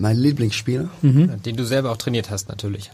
Mein 0.00 0.16
Lieblingsspieler? 0.16 0.88
Den 1.02 1.56
du 1.56 1.64
selber 1.66 1.90
auch 1.90 1.98
trainiert 1.98 2.30
hast, 2.30 2.48
natürlich. 2.48 2.90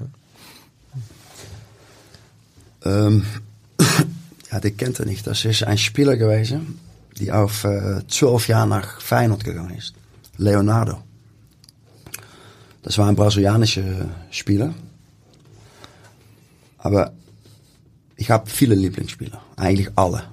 Ähm, 2.84 3.24
ja, 4.50 4.58
die 4.58 4.72
kent 4.72 4.98
er 4.98 5.06
nicht. 5.06 5.24
Das 5.24 5.44
is 5.44 5.62
een 5.62 5.78
Spieler 5.78 6.16
gewesen, 6.16 6.80
die 7.18 7.30
auf 7.30 7.62
äh, 7.62 8.00
12 8.08 8.48
Jahre 8.48 8.66
nach 8.66 9.00
Feyenoord 9.00 9.44
gegangen 9.44 9.76
ist. 9.76 9.94
Leonardo. 10.36 11.00
Das 12.82 12.98
war 12.98 13.06
ein 13.06 13.14
brasilianischer 13.14 14.08
Spieler. 14.32 14.74
Aber 16.78 17.12
ich 18.16 18.30
habe 18.30 18.48
viele 18.50 18.74
Lieblingsspieler. 18.74 19.40
Eigentlich 19.56 19.90
alle. 19.96 20.24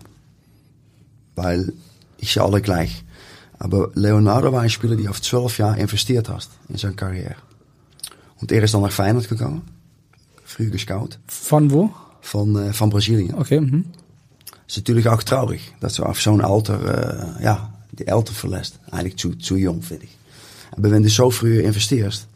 Weil 1.36 1.74
ich 2.18 2.34
sehe 2.34 2.44
alle 2.44 2.62
gleich. 2.62 3.04
Aber 3.60 3.92
Leonardo 3.96 4.52
war 4.52 4.62
ein 4.62 4.70
Spieler, 4.70 4.96
die 4.96 5.08
auf 5.08 5.22
12 5.22 5.58
Jahre 5.58 5.80
investiert 5.80 6.30
hat 6.30 6.48
in 6.70 6.78
zijn 6.78 6.96
Karriere. 6.96 7.36
Und 8.42 8.52
er 8.52 8.64
ist 8.64 8.74
dann 8.74 8.82
nach 8.82 8.92
Feyenoord 8.92 9.30
gegangen. 9.30 9.62
Früh 10.44 10.70
gescout. 10.70 11.18
von 11.28 11.72
wo? 11.72 11.90
Van, 12.22 12.56
äh, 12.56 12.74
van 12.74 12.90
Brazilië. 12.90 13.34
Okay. 13.36 13.60
Mhm. 13.60 13.86
is 14.68 14.76
natuurlijk 14.76 15.08
ook 15.08 15.24
traurig 15.24 15.62
dat 15.80 15.94
ze 15.94 16.04
auf 16.06 16.20
zo'n 16.20 16.42
alter, 16.42 16.80
äh, 16.86 17.44
ja, 17.44 17.74
die 17.92 18.06
Eltern 18.08 18.36
verlässt. 18.36 18.80
Eigentlich 18.92 19.18
zu, 19.18 19.36
zu 19.38 19.56
jung, 19.58 19.82
finde 19.84 20.06
ich. 20.06 20.18
Aber 20.72 20.90
wenn 20.92 21.04
du 21.04 21.10
so 21.10 21.30
früh 21.32 21.60
investierst 21.60 22.28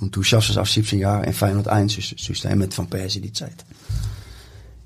und 0.00 0.14
du 0.14 0.22
schaffst 0.22 0.50
es 0.50 0.56
auf 0.56 0.68
17 0.70 0.98
Jahre 0.98 1.24
in 1.26 1.32
Feyenoord 1.32 1.68
1 1.68 1.92
Sy- 1.94 2.16
System 2.18 2.58
mit 2.58 2.76
Van 2.76 2.86
Persie 2.88 3.20
die 3.20 3.32
Zeit, 3.32 3.64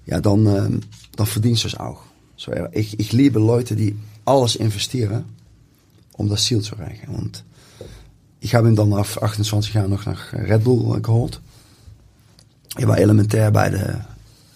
ja, 0.07 0.21
dann, 0.21 0.47
ähm, 0.47 0.81
dann 1.17 1.27
verdienst 1.27 1.65
du 1.65 1.69
es 1.69 1.77
auch. 1.77 2.03
So, 2.37 2.53
ja, 2.53 2.69
ich, 2.73 2.99
ich 3.01 3.13
liebe 3.13 3.39
Leute, 3.39 3.77
die 3.77 3.97
alles 4.25 4.57
investieren, 4.57 5.25
um 6.13 6.29
das 6.29 6.45
Ziel 6.45 6.61
zu 6.61 6.77
erreichen. 6.77 7.15
Und 7.15 7.45
ich 8.41 8.55
habe 8.55 8.69
ihn 8.69 8.77
dann 8.77 8.93
auf 8.93 9.23
28 9.23 9.75
Jahre 9.75 9.89
noch 9.89 10.07
nach 10.07 10.33
Red 10.33 10.65
Bull 10.65 10.97
äh, 10.97 11.01
geholt. 11.01 11.41
Er 12.77 12.89
war 12.89 12.99
elementär 12.99 13.51
bei 13.51 13.71
der 13.71 14.07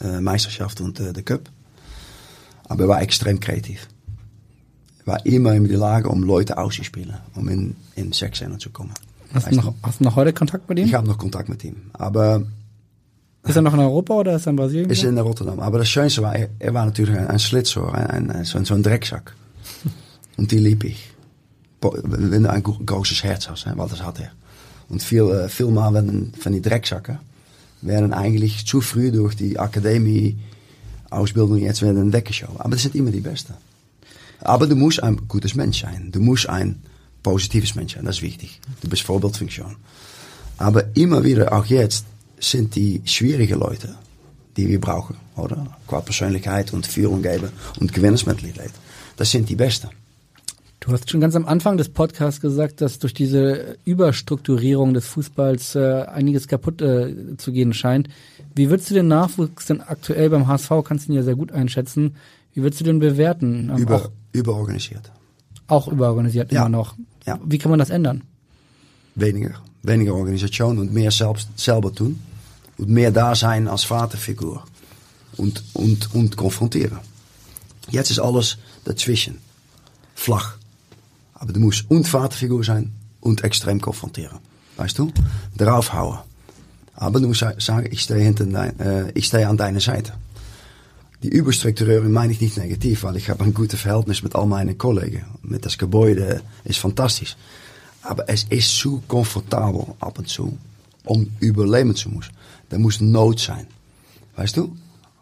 äh, 0.01 0.21
Meisterschaft 0.21 0.81
und 0.81 1.01
äh, 1.01 1.13
der 1.13 1.23
Cup. 1.23 1.49
Aber 2.65 2.85
er 2.85 2.89
war 2.89 3.03
extrem 3.03 3.41
kreativ. 3.41 3.89
Er 5.01 5.07
war 5.07 5.27
immer 5.27 5.55
in 5.55 5.65
die 5.65 5.75
Lage, 5.75 6.09
um 6.09 6.23
Leute 6.23 6.59
auszuspielen, 6.59 7.17
um 7.35 7.49
in, 7.49 7.77
in 7.95 8.13
Sechzehner 8.13 8.59
zu 8.59 8.71
kommen. 8.71 8.93
Hast 9.33 9.47
du, 9.47 9.57
Weißt 9.57 9.65
noch, 9.65 9.75
hast 9.83 10.01
du 10.01 10.05
noch 10.05 10.17
heute 10.17 10.33
Kontakt 10.33 10.69
mit 10.69 10.79
ihm? 10.79 10.87
Ich 10.87 10.95
habe 10.95 11.07
noch 11.07 11.19
Kontakt 11.19 11.49
mit 11.49 11.65
ihm. 11.65 11.77
Aber 11.93 12.43
Ist 13.45 13.57
er 13.57 13.63
noch 13.63 13.73
in 13.75 13.81
Europa 13.81 14.15
oder 14.15 14.37
ist 14.37 14.47
er 14.47 14.51
in 14.51 14.57
Brasilien? 14.57 14.91
ist 14.91 15.05
in 15.05 15.19
Rotterdam. 15.19 15.61
Aber 15.61 15.79
das 15.79 15.89
Schönste 15.89 16.23
war, 16.23 16.35
er, 16.35 16.49
er 16.59 16.75
war 16.75 16.85
natürlich 16.85 17.17
ein, 17.17 17.39
Schlitzohr, 17.39 17.95
ein, 17.95 18.07
ein, 18.09 18.31
ein, 18.31 18.45
so, 18.45 18.63
so 18.65 18.75
ein 18.75 18.83
Drecksack. 18.83 19.35
Und 20.37 20.51
die 20.53 20.59
lieb 20.59 20.85
ich. 20.85 21.11
Bo- 21.81 21.97
Wenn 22.03 22.43
du 22.43 22.51
ein 22.51 22.63
gro- 22.63 22.79
großes 22.85 23.23
Herz 23.23 23.49
hast, 23.49 23.65
want 23.77 23.93
das 23.93 24.03
hat 24.03 24.21
er. 24.21 24.33
Und 24.89 25.03
viel, 25.03 25.23
äh, 25.31 25.49
viel 25.49 25.67
mal 25.71 25.95
wenn, 25.95 26.33
von 26.39 26.53
die 26.53 26.61
Drecksacken 26.63 27.19
werden 27.81 28.13
eigentlich 28.13 28.67
zu 28.67 28.81
früh 28.81 29.13
durch 29.13 29.35
die 29.37 29.59
Akademie 29.59 30.39
Ausbildung 31.11 31.57
jetzt 31.59 31.81
werden 31.81 32.13
weggeschoben. 32.13 32.61
Aber 32.61 32.71
das 32.71 32.83
sind 32.83 32.95
immer 32.95 33.11
die 33.11 33.21
Besten. 33.21 33.55
Aber 34.41 34.67
du 34.67 34.75
musst 34.77 35.03
ein 35.03 35.27
gutes 35.29 35.55
Mensch 35.55 35.81
sein. 35.81 36.11
Du 36.13 36.21
musst 36.21 36.49
ein 36.49 36.83
positives 37.23 37.75
Mensch 37.77 37.95
sein. 37.95 38.05
Das 38.05 38.17
ist 38.17 38.23
wichtig. 38.23 38.61
Du 38.83 38.89
bist 38.89 39.03
Vorbildfunktion. 39.03 39.77
Aber 40.59 40.85
immer 40.97 41.25
wieder, 41.25 41.53
auch 41.53 41.65
jetzt, 41.67 42.05
sind 42.41 42.75
die 42.75 43.03
schwierigen 43.05 43.59
Leute, 43.59 43.95
die 44.57 44.69
wir 44.69 44.81
brauchen, 44.81 45.17
oder? 45.37 45.77
Qua 45.87 46.01
Persönlichkeit 46.01 46.73
und 46.73 46.87
Führung 46.87 47.23
geben 47.23 47.51
und 47.81 47.93
Gewinnersmentalität. 47.93 48.71
Das 49.17 49.31
sind 49.31 49.49
die 49.49 49.57
Besten. 49.57 49.89
Du 50.81 50.93
hast 50.93 51.11
schon 51.11 51.21
ganz 51.21 51.35
am 51.35 51.45
Anfang 51.47 51.77
des 51.77 51.89
Podcasts 51.89 52.41
gesagt, 52.41 52.81
dass 52.81 52.99
durch 53.01 53.13
diese 53.13 53.77
Überstrukturierung 53.85 54.95
des 54.95 55.07
Fußballs 55.07 55.75
äh, 55.75 56.03
einiges 56.07 56.47
kaputt 56.47 56.81
äh, 56.81 57.37
zu 57.37 57.53
gehen 57.53 57.73
scheint. 57.75 58.09
Wie 58.55 58.71
würdest 58.71 58.89
du 58.91 58.95
den 58.95 59.09
Nachwuchs 59.09 59.67
denn 59.67 59.81
aktuell 59.81 60.31
beim 60.31 60.47
HSV, 60.47 60.71
kannst 60.85 61.09
du 61.09 61.13
ihn 61.13 61.17
ja 61.17 61.23
sehr 61.25 61.35
gut 61.35 61.51
einschätzen, 61.53 62.15
wie 62.55 62.63
würdest 62.63 62.81
du 62.81 62.85
den 62.85 63.01
bewerten? 63.01 63.71
Ähm, 63.71 63.79
Über, 63.83 63.97
auch, 63.97 64.11
überorganisiert. 64.33 65.11
auch 65.67 65.89
überorganisiert 65.89 66.53
Ja. 66.53 66.61
immer 66.61 66.69
noch. 66.71 66.95
Ja. 67.27 67.39
Wie 67.45 67.59
kann 67.59 67.71
man 67.71 67.79
das 67.81 67.91
ändern? 67.91 68.23
Weniger. 69.17 69.55
Weniger 69.83 70.15
Organisation 70.15 70.79
und 70.79 70.93
mehr 70.93 71.11
selbst, 71.11 71.49
selber 71.57 71.95
tun. 71.95 72.21
Und 72.77 72.89
mehr 72.89 73.11
da 73.11 73.35
sein 73.35 73.69
als 73.69 73.85
Vaterfigur. 73.85 74.63
Und, 75.37 75.63
und, 75.75 76.15
und 76.15 76.37
konfrontieren. 76.37 76.99
Jetzt 77.91 78.11
ist 78.11 78.19
alles 78.19 78.59
dazwischen. 78.85 79.39
Flach. 80.15 80.57
Aber 81.35 81.53
du 81.53 81.61
musst 81.61 81.85
und 81.89 82.07
Vaterfigur 82.07 82.65
sein 82.65 82.93
und 83.21 83.45
extrem 83.45 83.81
konfrontieren. 83.81 84.39
Weißt 84.77 84.99
du? 84.99 85.13
Draufhauen. 85.57 86.19
Aber 86.95 87.21
du 87.21 87.29
musst 87.29 87.45
sagen, 87.59 87.89
ich 87.91 88.03
stehe, 88.03 88.21
hinter 88.21 88.45
äh, 88.81 89.13
ich 89.15 89.27
stehe 89.27 89.49
an 89.49 89.57
deiner 89.57 89.81
Seite. 89.81 90.15
Die 91.23 91.29
Überstrukturierung 91.29 92.13
meine 92.13 92.33
ich 92.33 92.41
nicht 92.41 92.57
negativ, 92.57 93.03
weil 93.03 93.17
ich 93.17 93.29
habe 93.29 93.43
ein 93.45 93.55
gutes 93.55 93.81
Verhältnis 93.81 94.23
mit 94.23 94.37
all 94.37 94.47
meinen 94.47 94.79
Kollegen. 94.79 95.25
Mit 95.43 95.65
das 95.65 95.79
Gebäude 95.79 96.43
ist 96.65 96.79
fantastisch. 96.79 97.37
Aber 98.09 98.25
es 98.35 98.45
ist 98.49 98.75
zu 98.81 99.03
komfortabel 99.07 99.85
ab 100.01 100.19
und 100.19 100.29
zu, 100.29 100.57
om 101.05 101.21
überleben 101.41 101.95
zu 101.95 102.09
müssen. 102.09 102.33
Da 102.71 102.79
muss 102.79 103.03
Not 103.03 103.39
sein. 103.39 103.67
Weißt 104.37 104.57
du? 104.57 104.63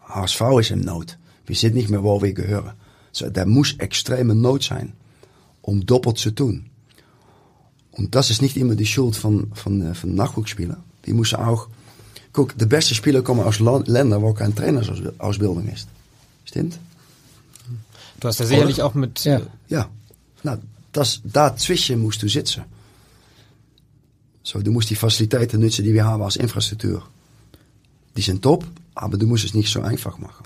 HSV 0.07 0.41
ist 0.61 0.71
in 0.71 0.81
Not. 0.81 1.17
Wir 1.45 1.55
sind 1.57 1.75
nicht 1.75 1.89
mehr, 1.89 2.01
wo 2.03 2.21
wir 2.21 2.31
gehören. 2.33 2.71
So, 3.11 3.29
da 3.29 3.45
muss 3.45 3.73
extreme 3.87 4.35
Not 4.35 4.63
sein, 4.63 4.93
om 5.63 5.85
doppelt 5.85 6.17
zu 6.17 6.31
tun. 6.31 6.55
Und 7.91 8.15
das 8.15 8.29
ist 8.29 8.41
nicht 8.41 8.55
immer 8.55 8.75
die 8.75 8.85
Schuld 8.85 9.17
von, 9.17 9.51
von, 9.53 9.81
äh, 9.81 9.93
von 9.93 10.15
Nachwuchsspielern. 10.15 10.81
Die 11.05 11.13
müssen 11.13 11.39
auch, 11.39 11.67
guck, 12.31 12.57
de 12.57 12.67
beste 12.67 12.95
Spieler 12.95 13.21
kommen 13.21 13.43
aus 13.43 13.59
Ländern, 13.59 14.21
wo 14.21 14.33
keine 14.33 14.55
Trainersausbildung 14.55 15.67
ist. 15.67 15.87
Stimmt? 16.45 16.79
Du 18.21 18.27
hast 18.29 18.39
ja 18.39 18.45
sicherlich 18.45 18.81
auch 18.81 18.93
mit 18.93 19.25
Ja. 19.25 19.39
äh, 19.39 19.41
Ja, 19.67 19.89
nou, 20.43 20.55
das, 20.93 21.19
dazwischen 21.25 21.99
musst 22.01 22.23
du 22.23 22.29
sitzen. 22.29 22.63
So, 24.49 24.61
du 24.61 24.71
musst 24.71 24.89
die 24.89 24.95
Facilitäten 24.95 25.59
nutzen, 25.59 25.83
die 25.83 25.93
wir 25.93 26.05
haben 26.05 26.23
als 26.23 26.37
Infrastruktur. 26.37 27.03
Die 28.15 28.21
sind 28.21 28.41
top, 28.41 28.65
aber 28.95 29.17
du 29.17 29.27
musst 29.27 29.43
es 29.43 29.53
nicht 29.53 29.69
so 29.69 29.81
einfach 29.81 30.19
machen. 30.19 30.45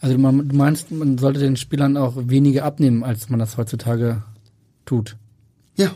Also 0.00 0.16
man, 0.16 0.48
du 0.48 0.56
meinst, 0.56 0.90
man 0.90 1.18
sollte 1.18 1.40
den 1.40 1.58
Spielern 1.58 1.98
auch 1.98 2.14
weniger 2.16 2.64
abnehmen, 2.64 3.04
als 3.04 3.28
man 3.28 3.38
das 3.38 3.58
heutzutage 3.58 4.22
tut. 4.86 5.16
Ja, 5.76 5.90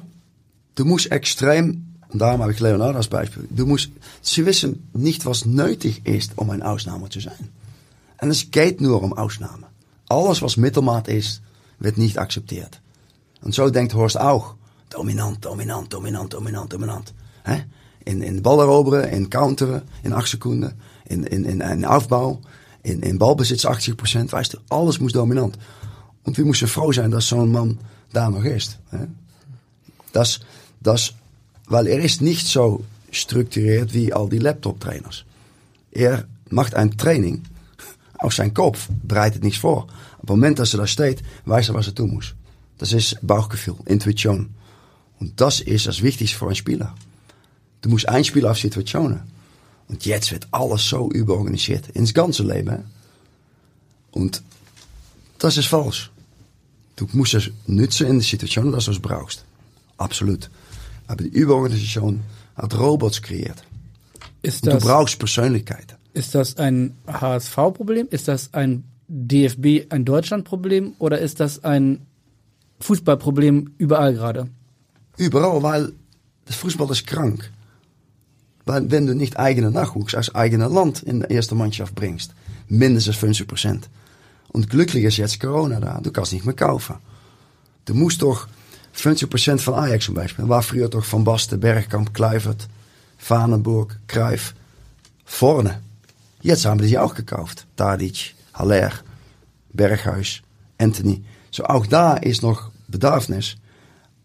du 0.75 0.85
musst 0.85 1.11
extrem, 1.11 1.87
und 2.11 2.19
daarom 2.19 2.43
habe 2.43 2.53
ich 2.53 2.61
Leonardo 2.61 2.99
als 2.99 3.09
Beispiel, 3.09 3.49
du 3.49 3.65
musst, 3.65 3.93
sie 4.21 4.45
wissen 4.45 4.87
nicht, 4.93 5.25
was 5.25 5.47
nötig 5.47 6.07
ist, 6.07 6.37
um 6.37 6.51
ein 6.51 6.63
Ausnahme 6.63 7.09
zu 7.09 7.21
sein. 7.21 7.49
En 8.19 8.31
es 8.31 8.51
geht 8.51 8.83
nur 8.83 9.03
um 9.03 9.15
Ausnahme. 9.15 9.69
Alles, 10.11 10.43
was 10.43 10.59
Mittelmaat 10.59 11.09
ist, 11.09 11.41
wird 11.79 11.97
nicht 11.97 12.19
akzeptiert. 12.19 12.83
Und 13.41 13.55
so 13.55 13.71
denkt 13.71 13.95
Horst 13.95 14.21
auch. 14.21 14.55
Dominant, 14.91 15.43
dominant, 15.43 15.91
dominant, 15.91 16.35
dominant, 16.35 16.71
dominant. 16.75 17.15
Hè? 17.49 17.65
In, 18.05 18.23
in 18.23 18.43
eroberen, 18.45 19.11
in 19.11 19.29
counteren, 19.29 19.83
in 20.03 20.13
acht 20.13 20.29
Sekunden, 20.29 20.73
in, 21.07 21.25
in, 21.25 21.45
in, 21.45 21.61
in 21.61 21.85
Aufbau, 21.85 22.41
in, 22.83 23.03
in 23.03 23.19
Balbesitz 23.19 23.65
80%. 23.65 24.33
Weißt 24.33 24.53
du, 24.53 24.59
alles 24.69 24.99
muss 24.99 25.13
dominant. 25.13 25.59
Und 26.23 26.37
wir 26.37 26.45
moesten 26.45 26.69
froh 26.69 26.93
zijn 26.93 27.11
dat 27.11 27.23
zo'n 27.23 27.51
man 27.51 27.79
daar 28.13 28.31
nog 28.31 28.45
is. 28.45 28.79
Hè? 28.89 29.07
Das, 30.11 30.41
das, 30.79 31.15
weil 31.67 31.87
er 31.87 31.99
ist 31.99 32.21
nicht 32.21 32.47
so 32.47 32.85
strukturiert 33.11 33.93
wie 33.93 34.13
all 34.13 34.29
die 34.29 34.39
Laptop-Trainers. 34.39 35.25
Er 35.91 36.27
macht 36.49 36.75
ein 36.75 36.97
Training 36.97 37.43
aus 38.19 38.35
zijn 38.35 38.53
Kopf, 38.53 38.89
bereitet 39.03 39.43
nichts 39.43 39.59
vor. 39.59 39.83
Op 40.21 40.21
het 40.21 40.29
moment 40.29 40.57
dat 40.57 40.69
ze 40.69 40.77
daar 40.77 40.89
steht, 40.89 41.21
weiß 41.45 41.69
er, 41.69 41.75
was 41.75 41.87
er 41.87 41.93
tun 41.93 42.11
muss. 42.11 42.35
Das 42.77 42.93
ist 42.93 43.19
Bauchgefühl, 43.23 43.77
Intuition. 43.85 44.55
Und 45.19 45.41
das 45.41 45.61
ist 45.61 45.87
das 45.87 46.03
Wichtigste 46.03 46.37
für 46.37 46.47
einen 46.47 46.55
Spieler. 46.55 46.95
Du 47.83 47.89
musst 47.91 48.09
einspielen 48.09 48.49
auf 48.49 48.59
Situationen. 48.59 49.21
Und 49.89 50.05
jetzt 50.05 50.33
wird 50.33 50.47
alles 50.51 50.89
so 50.89 51.11
überorganisiert. 51.11 51.89
Ins 51.91 52.13
ganze 52.13 52.43
Leben. 52.43 52.71
Hè? 52.71 52.79
Und 54.11 54.43
das 55.39 55.57
ist 55.57 55.67
falsch. 55.67 56.11
Du 56.97 57.07
musst 57.13 57.35
es 57.35 57.51
nutzen 57.67 58.07
in 58.09 58.19
de 58.19 58.29
Situation, 58.29 58.73
dass 58.73 58.87
du 58.87 58.91
es 58.91 58.99
brauchst. 59.01 59.45
Absolut. 59.97 60.51
Aber 61.07 61.23
die 61.23 61.31
Überorganisation 61.31 62.21
hat 62.57 62.77
Robots 62.79 63.23
kreiert. 63.23 63.63
Ist 64.43 64.65
Und 64.65 64.75
das, 64.75 64.83
du 64.83 64.89
brauchst 64.89 65.19
Persönlichkeit. 65.19 65.97
ist 66.13 66.35
das 66.35 66.57
ein 66.57 66.97
HSV-Problem? 67.07 68.09
Ist 68.11 68.29
das 68.29 68.53
ein 68.53 68.85
DFB, 69.09 69.91
ein 69.91 70.05
Deutschland-Problem? 70.05 70.95
Oder 70.99 71.19
ist 71.21 71.41
das 71.41 71.65
ein 71.65 72.07
Fußballproblem 72.81 73.75
überall 73.79 74.15
gerade? 74.15 74.49
Überall, 75.17 75.63
weil 75.63 75.93
das 76.47 76.57
Fußball 76.57 76.91
ist 76.91 77.07
krank. 77.07 77.51
Wenn 78.69 79.07
du 79.07 79.15
nicht 79.15 79.39
eigene 79.39 79.71
Nachwuchs 79.71 80.15
aus 80.15 80.35
eigenem 80.35 80.73
Land 80.73 81.03
in 81.03 81.21
de 81.21 81.33
erste 81.33 81.55
Mannschaft 81.55 81.95
bringst, 81.95 82.35
mindestens 82.69 83.17
50 83.17 83.47
Prozent. 83.47 83.89
Und 84.49 84.71
glücklich 84.71 85.05
ist 85.05 85.17
jetzt 85.17 85.41
Corona 85.41 85.81
da, 85.81 86.01
du 86.03 86.11
kannst 86.11 86.33
nicht 86.33 86.45
mehr 86.45 86.55
kaufen. 86.55 86.97
Du 87.87 87.95
musst 87.95 88.23
doch 88.23 88.47
50 88.93 89.31
Prozent 89.31 89.61
von 89.61 89.75
Ajax 89.75 90.05
zum 90.07 90.15
Beispiel, 90.15 90.49
war 90.49 90.63
früher 90.63 90.89
doch 90.89 91.05
Van 91.11 91.25
Basten, 91.25 91.61
Bergkamp, 91.61 92.13
Kluivert, 92.13 92.69
Vanenburg, 93.27 93.99
Kruif, 94.07 94.55
vorne. 95.25 95.81
Jetzt 96.43 96.67
haben 96.67 96.81
die 96.81 96.99
auch 96.99 97.15
gekauft. 97.15 97.67
Tadic, 97.77 98.35
Haller, 98.55 98.93
Berghuis, 99.73 100.41
Anthony. 100.79 101.25
So 101.51 101.65
auch 101.65 101.87
da 101.87 102.15
ist 102.15 102.43
noch 102.43 102.71
Bedarfnis 102.89 103.57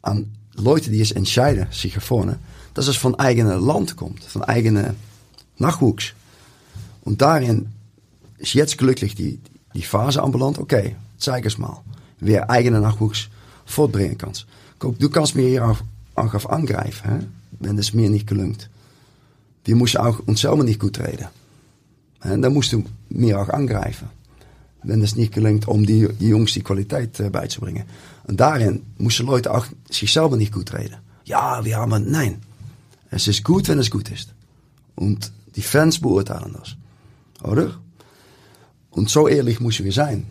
an 0.01 0.31
Leute, 0.55 0.91
die 0.91 1.01
es 1.01 1.11
entscheiden, 1.11 1.67
sich 1.71 1.95
vorne, 1.95 2.39
dass 2.73 2.87
es 2.87 2.97
von 2.97 3.15
eigenem 3.15 3.65
Land 3.65 3.95
kommt, 3.95 4.23
von 4.23 4.43
eigenem 4.43 4.95
Nachwuchs. 5.57 6.13
Und 7.03 7.21
darin 7.21 7.69
ist 8.37 8.53
jetzt 8.53 8.77
glücklich 8.77 9.15
die, 9.15 9.39
die 9.73 9.83
Phase 9.83 10.21
anbelangt, 10.21 10.57
okay, 10.57 10.95
zeig 11.17 11.45
es 11.45 11.57
mal, 11.57 11.81
wer 12.19 12.49
eigene 12.49 12.79
Nachwuchs 12.79 13.29
fortbringen 13.65 14.17
kann. 14.17 14.33
Guck, 14.79 14.99
du 14.99 15.09
kannst 15.09 15.35
mir 15.35 15.47
hier 15.47 15.65
auf 16.15 16.49
angreifen, 16.49 17.09
hè, 17.09 17.19
wenn 17.59 17.77
es 17.77 17.93
mir 17.93 18.09
nicht 18.09 18.27
gelingt. 18.27 18.69
Wir 19.65 19.75
müssen 19.75 19.97
auch 19.97 20.19
uns 20.19 20.41
selber 20.41 20.63
nicht 20.63 20.79
gut 20.79 20.99
reden. 20.99 21.27
En 22.21 22.41
dan 22.41 22.53
musst 22.53 22.71
du 22.71 22.83
mir 23.09 23.41
auch 23.41 23.49
angreifen. 23.49 24.09
Wenn 24.83 25.01
es 25.01 25.15
nicht 25.15 25.33
gelingt, 25.33 25.67
um 25.67 25.85
die, 25.85 26.09
die 26.19 26.29
Jungs 26.29 26.53
die 26.53 26.61
Qualität 26.61 27.19
äh, 27.19 27.29
beizubringen. 27.29 27.83
Und 28.25 28.39
darin 28.39 28.83
müssen 28.97 29.25
Leute 29.25 29.53
auch 29.53 29.65
sich 29.89 30.11
selber 30.11 30.35
nicht 30.35 30.53
gut 30.53 30.73
reden. 30.73 30.97
Ja, 31.25 31.63
wir 31.63 31.77
haben, 31.77 32.11
nein. 32.11 32.41
Es 33.13 33.27
ist 33.27 33.43
gut, 33.43 33.67
wenn 33.67 33.77
es 33.77 33.91
gut 33.91 34.09
ist. 34.09 34.33
Und 34.95 35.31
die 35.55 35.61
Fans 35.61 35.99
beurteilen 35.99 36.55
das. 36.59 36.75
Oder? 37.43 37.79
Und 38.89 39.09
so 39.09 39.27
ehrlich 39.27 39.59
müssen 39.59 39.85
wir 39.85 39.91
sein. 39.91 40.25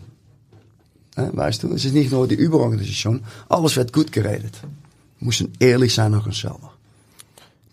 Weißt 1.15 1.63
du, 1.63 1.73
es 1.73 1.85
ist 1.85 1.93
nicht 1.93 2.11
nur 2.11 2.27
die 2.27 2.35
Überorganisation. 2.35 3.23
Alles 3.47 3.75
wird 3.77 3.93
gut 3.93 4.11
geredet. 4.11 4.57
Wir 5.19 5.25
müssen 5.27 5.53
ehrlich 5.59 5.93
sein 5.93 6.11
nach 6.11 6.31
selber. 6.33 6.72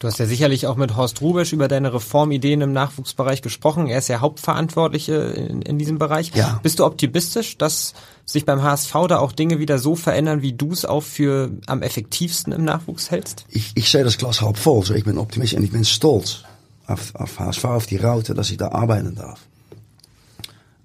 Du 0.01 0.07
hast 0.07 0.19
ja 0.19 0.25
sicherlich 0.25 0.67
auch 0.67 0.77
mit 0.77 0.97
Horst 0.97 1.21
Rubesch 1.21 1.53
über 1.53 1.69
deine 1.69 1.93
Reformideen 1.93 2.63
im 2.63 2.73
Nachwuchsbereich 2.73 3.43
gesprochen. 3.43 3.87
Er 3.87 3.99
ist 3.99 4.09
ja 4.09 4.21
Hauptverantwortliche 4.21 5.13
in, 5.13 5.61
in 5.61 5.79
diesem 5.79 5.99
Bereich. 5.99 6.33
Ja. 6.35 6.59
Bist 6.63 6.79
du 6.79 6.87
optimistisch, 6.87 7.59
dass 7.59 7.93
sich 8.25 8.47
beim 8.47 8.63
HSV 8.63 8.95
da 9.09 9.19
auch 9.19 9.33
Dinge 9.33 9.59
wieder 9.59 9.79
so 9.79 9.97
verändern, 9.97 10.41
wie 10.41 10.55
du 10.55 10.73
es 10.73 10.87
auch 10.87 11.03
für 11.03 11.51
am 11.67 11.83
effektivsten 11.83 12.51
im 12.55 12.65
Nachwuchs 12.65 13.11
hältst? 13.11 13.45
ich, 13.51 13.73
ich 13.75 13.91
sehe 13.91 14.03
das 14.03 14.17
Glas 14.17 14.41
halb 14.41 14.57
vol. 14.57 14.87
So, 14.87 14.95
ich 14.95 15.05
bin 15.05 15.19
Optimist 15.19 15.53
en 15.53 15.63
ik 15.63 15.73
ben 15.73 15.85
stolz 15.85 16.45
auf, 16.87 17.15
auf 17.15 17.39
HSV, 17.39 17.65
auf 17.67 17.87
die 17.87 17.99
Raute, 17.99 18.33
dass 18.33 18.51
ich 18.51 18.57
da 18.57 18.69
arbeiten 18.69 19.15
darf. 19.15 19.41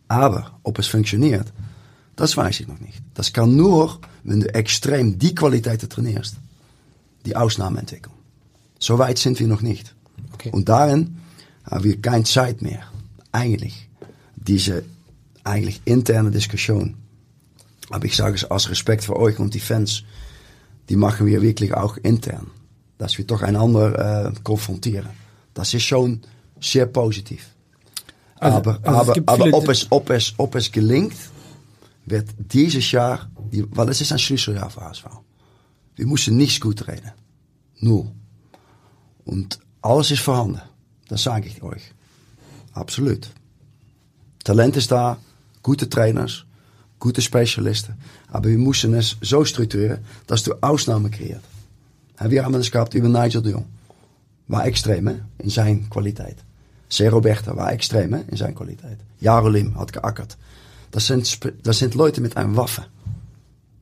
Aber 0.09 0.59
ob 0.63 0.77
es 0.77 0.87
funktioniert, 0.87 1.53
das 2.17 2.35
weiß 2.35 2.59
ich 2.59 2.67
noch 2.67 2.81
nicht. 2.81 3.01
Das 3.13 3.31
kann 3.31 3.55
nur, 3.55 3.97
wenn 4.25 4.41
du 4.41 4.53
extrem 4.53 5.17
die 5.17 5.33
Qualitäten 5.33 5.87
trainierst, 5.87 6.35
die 7.25 7.37
Ausnahmen 7.37 7.77
entwickeln. 7.77 8.14
So 8.79 8.97
weit 8.99 9.17
sind 9.17 9.39
wir 9.39 9.47
noch 9.47 9.61
nicht. 9.61 9.95
Okay. 10.33 10.49
Und 10.51 10.69
darin 10.69 11.17
haben 11.69 11.83
wir 11.83 12.01
keine 12.01 12.23
Zeit 12.23 12.61
mehr, 12.61 12.83
eigentlich 13.31 13.89
diese 14.35 14.83
eigentlich 15.43 15.81
interne 15.85 16.31
Diskussion. 16.31 16.95
Aber 17.89 18.05
ich 18.05 18.15
sage 18.15 18.35
es 18.35 18.49
aus 18.49 18.69
Respekt 18.69 19.03
für 19.03 19.15
euch 19.15 19.39
und 19.39 19.53
die 19.53 19.59
Fans, 19.59 20.03
die 20.89 20.95
machen 20.95 21.27
wir 21.27 21.41
wirklich 21.41 21.73
auch 21.73 21.97
intern. 21.97 22.47
Dass 22.97 23.17
wir 23.17 23.25
doch 23.25 23.41
einander 23.41 24.27
äh, 24.27 24.33
konfrontieren. 24.43 25.09
Das 25.53 25.73
ist 25.73 25.83
schon 25.83 26.21
sehr 26.61 26.85
positiv. 26.85 27.45
Also- 28.39 28.57
aber 28.57 28.79
also 28.83 29.11
aber, 29.13 29.31
aber 29.45 29.57
ob, 29.57 29.69
es, 29.69 29.87
ob, 29.91 30.09
es, 30.09 30.33
ob 30.37 30.55
es 30.55 30.71
gelingt, 30.71 31.15
wird 32.05 32.29
dieses 32.37 32.91
Jahr, 32.91 33.29
die, 33.51 33.65
weil 33.75 33.89
es 33.89 34.01
ist 34.01 34.11
ein 34.11 34.19
Schlüsseljahr 34.19 34.69
für 34.69 34.81
HSV. 34.81 35.05
Wir 35.95 36.05
müssen 36.07 36.37
nichts 36.37 36.59
gut 36.59 36.87
reden. 36.87 37.11
Null. 37.79 38.11
Und 39.25 39.59
alles 39.81 40.11
ist 40.11 40.21
vorhanden. 40.21 40.61
Das 41.07 41.23
sage 41.23 41.47
ich 41.47 41.61
euch. 41.61 41.91
Absolut. 42.73 43.29
Talent 44.43 44.75
ist 44.77 44.91
da, 44.91 45.17
gute 45.61 45.89
Trainers, 45.89 46.45
gute 46.99 47.21
Specialisten. 47.21 47.95
Aber 48.31 48.49
wir 48.49 48.57
müssen 48.57 48.93
es 48.93 49.17
so 49.21 49.43
structureren, 49.45 49.99
dass 50.27 50.43
du 50.43 50.53
Ausnahmen 50.61 51.11
creëert. 51.11 51.43
En 52.17 52.31
wir 52.31 52.43
haben 52.43 52.55
es 52.55 52.71
gehabt 52.71 52.93
über 52.93 53.09
Nigel 53.09 53.41
de 53.41 53.51
Jong. 53.51 53.65
War 54.47 54.65
extreem 54.65 55.07
in 55.37 55.51
zijn 55.51 55.87
kwaliteit. 55.89 56.37
C. 56.87 57.09
Roberto 57.09 57.55
war 57.55 57.71
extreem 57.71 58.13
in 58.13 58.37
zijn 58.37 58.53
kwaliteit. 58.53 58.99
Jarolim 59.17 59.73
had 59.73 59.91
geakkerd. 59.91 60.37
Dat 60.89 61.01
zijn, 61.01 61.23
dat 61.61 61.75
zijn 61.75 61.91
Leute 61.95 62.21
met 62.21 62.35
een 62.35 62.53
Waffe. 62.53 62.83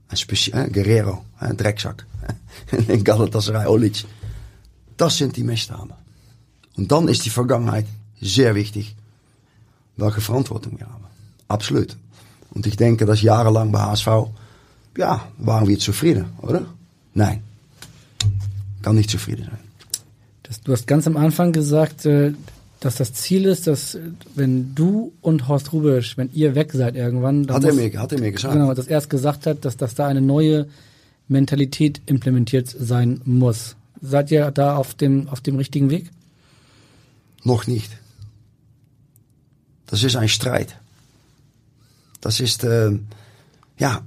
Een 0.08 0.38
hè, 0.52 0.68
Guerrero, 0.72 1.26
een 1.39 1.56
drekzak. 1.56 2.06
in 2.88 3.06
Galatasaray, 3.06 3.66
Olic. 3.66 4.04
Das 4.98 5.18
sind 5.18 5.36
die 5.38 5.44
Messnamen. 5.44 5.94
Und 6.76 6.91
dann 6.91 7.08
ist 7.08 7.26
die 7.26 7.30
Vergangenheit 7.30 7.86
sehr 8.22 8.56
wichtig, 8.56 8.96
welche 9.98 10.22
Verantwortung 10.22 10.80
wir 10.80 10.88
haben. 10.88 11.04
Absolut. 11.48 11.96
Und 12.52 12.66
ich 12.68 12.78
denke, 12.78 13.06
dass 13.06 13.22
jahrelang 13.22 13.72
bei 13.72 13.80
HSV, 13.80 14.08
ja, 14.98 15.28
waren 15.38 15.68
wir 15.68 15.78
zufrieden, 15.80 16.26
oder? 16.41 16.66
Nein. 17.14 17.41
Kann 18.82 18.96
nicht 18.96 19.10
zufrieden 19.10 19.46
sein. 19.46 19.60
Das, 20.44 20.62
du 20.62 20.72
hast 20.72 20.88
ganz 20.88 21.08
am 21.08 21.18
Anfang 21.18 21.52
gesagt, 21.52 22.06
äh, 22.06 22.34
dass 22.80 22.96
das 22.96 23.14
Ziel 23.14 23.46
ist, 23.46 23.66
dass 23.68 23.96
äh, 23.96 24.02
wenn 24.36 24.76
du 24.76 25.14
und 25.22 25.48
Horst 25.48 25.72
Rubisch, 25.74 26.18
wenn 26.18 26.30
ihr 26.34 26.54
weg 26.56 26.72
seid 26.74 26.96
irgendwann, 26.96 27.48
Hat 27.50 27.64
er 27.64 27.74
mir- 27.74 28.00
hat 28.00 28.12
er 28.12 28.20
mir 28.20 28.32
gesagt. 28.32 28.54
Genau, 28.54 28.74
dass 28.74 28.88
er 28.88 28.98
es 28.98 29.10
gesagt 29.10 29.46
hat, 29.46 29.64
dass, 29.66 29.78
dass 29.78 29.96
da 29.96 30.08
eine 30.08 30.22
neue 30.22 30.68
Mentalität 31.28 32.02
implementiert 32.06 32.68
sein 32.78 33.22
muss. 33.26 33.76
Seid 34.06 34.32
ihr 34.32 34.51
da 34.51 34.76
auf 34.76 34.93
dem, 34.93 35.30
auf 35.30 35.39
dem 35.39 35.56
richtigen 35.56 35.89
Weg? 35.89 36.04
Nog 37.41 37.68
niet. 37.68 37.89
Dat 39.86 40.01
is 40.01 40.14
een 40.14 40.30
strijd. 40.30 40.76
Dat 42.20 42.39
is 42.39 42.58
de, 42.58 42.99
ja, 43.76 44.04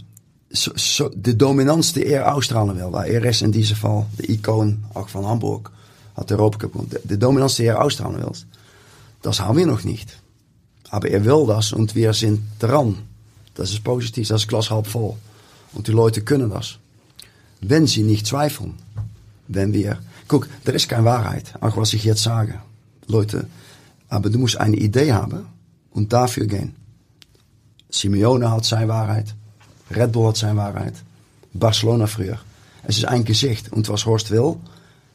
zo, 0.50 0.76
zo, 0.76 1.10
de 1.16 1.36
dominantie 1.36 1.94
die 1.94 2.14
er 2.14 2.24
uitstralen 2.24 2.74
wil. 2.74 3.04
Er 3.04 3.24
is 3.24 3.42
in 3.42 3.50
deze 3.50 3.74
geval 3.74 4.06
de 4.16 4.26
icoon 4.26 4.84
ook 4.92 5.08
van 5.08 5.24
Hamburg 5.24 5.70
had 6.12 6.28
de 6.28 6.34
Europa 6.34 6.58
gewonnen. 6.58 7.00
De, 7.02 7.16
dominantie 7.16 7.64
die 7.64 7.72
er 7.72 7.78
uitstralen 7.78 8.18
wil, 8.18 8.34
dat 9.20 9.36
haben 9.36 9.56
wir 9.56 9.66
nog 9.66 9.84
niet. 9.84 10.18
Aber 10.88 11.10
er 11.10 11.22
will 11.22 11.46
das 11.46 11.72
und 11.72 11.92
wir 11.92 12.12
sind 12.12 12.40
dran. 12.56 12.96
Das 13.52 13.70
ist 13.70 13.82
positiv, 13.82 14.28
das 14.28 14.40
ist 14.40 14.48
glas 14.48 14.68
halb 14.70 14.86
voll. 14.86 15.14
Und 15.72 15.86
die 15.86 15.92
Leute 15.92 16.22
können 16.22 16.50
das. 16.50 16.78
Wenn 17.60 17.86
sie 17.86 18.02
nicht 18.02 18.26
zweifeln, 18.26 18.74
wenn 19.48 19.72
wir, 19.72 19.98
guck, 20.28 20.48
er 20.64 20.74
ist 20.74 20.88
keine 20.88 21.04
Wahrheit, 21.04 21.54
auch 21.60 21.76
was 21.76 21.92
ich 21.92 22.04
jetzt 22.04 22.22
sage. 22.22 22.60
Leute, 23.06 23.46
aber 24.08 24.30
du 24.30 24.38
musst 24.38 24.56
eine 24.58 24.76
Idee 24.76 25.12
haben 25.12 25.46
und 25.90 26.12
dafür 26.12 26.46
gehen. 26.46 26.74
Simeone 27.90 28.50
hat 28.50 28.64
seine 28.64 28.88
Wahrheit, 28.88 29.34
Red 29.90 30.12
Bull 30.12 30.28
hat 30.28 30.36
seine 30.36 30.56
Wahrheit, 30.56 30.94
Barcelona 31.52 32.06
früher. 32.06 32.38
Es 32.82 32.98
ist 32.98 33.06
ein 33.06 33.24
Gesicht 33.24 33.72
und 33.72 33.88
was 33.88 34.06
Horst 34.06 34.30
will, 34.30 34.56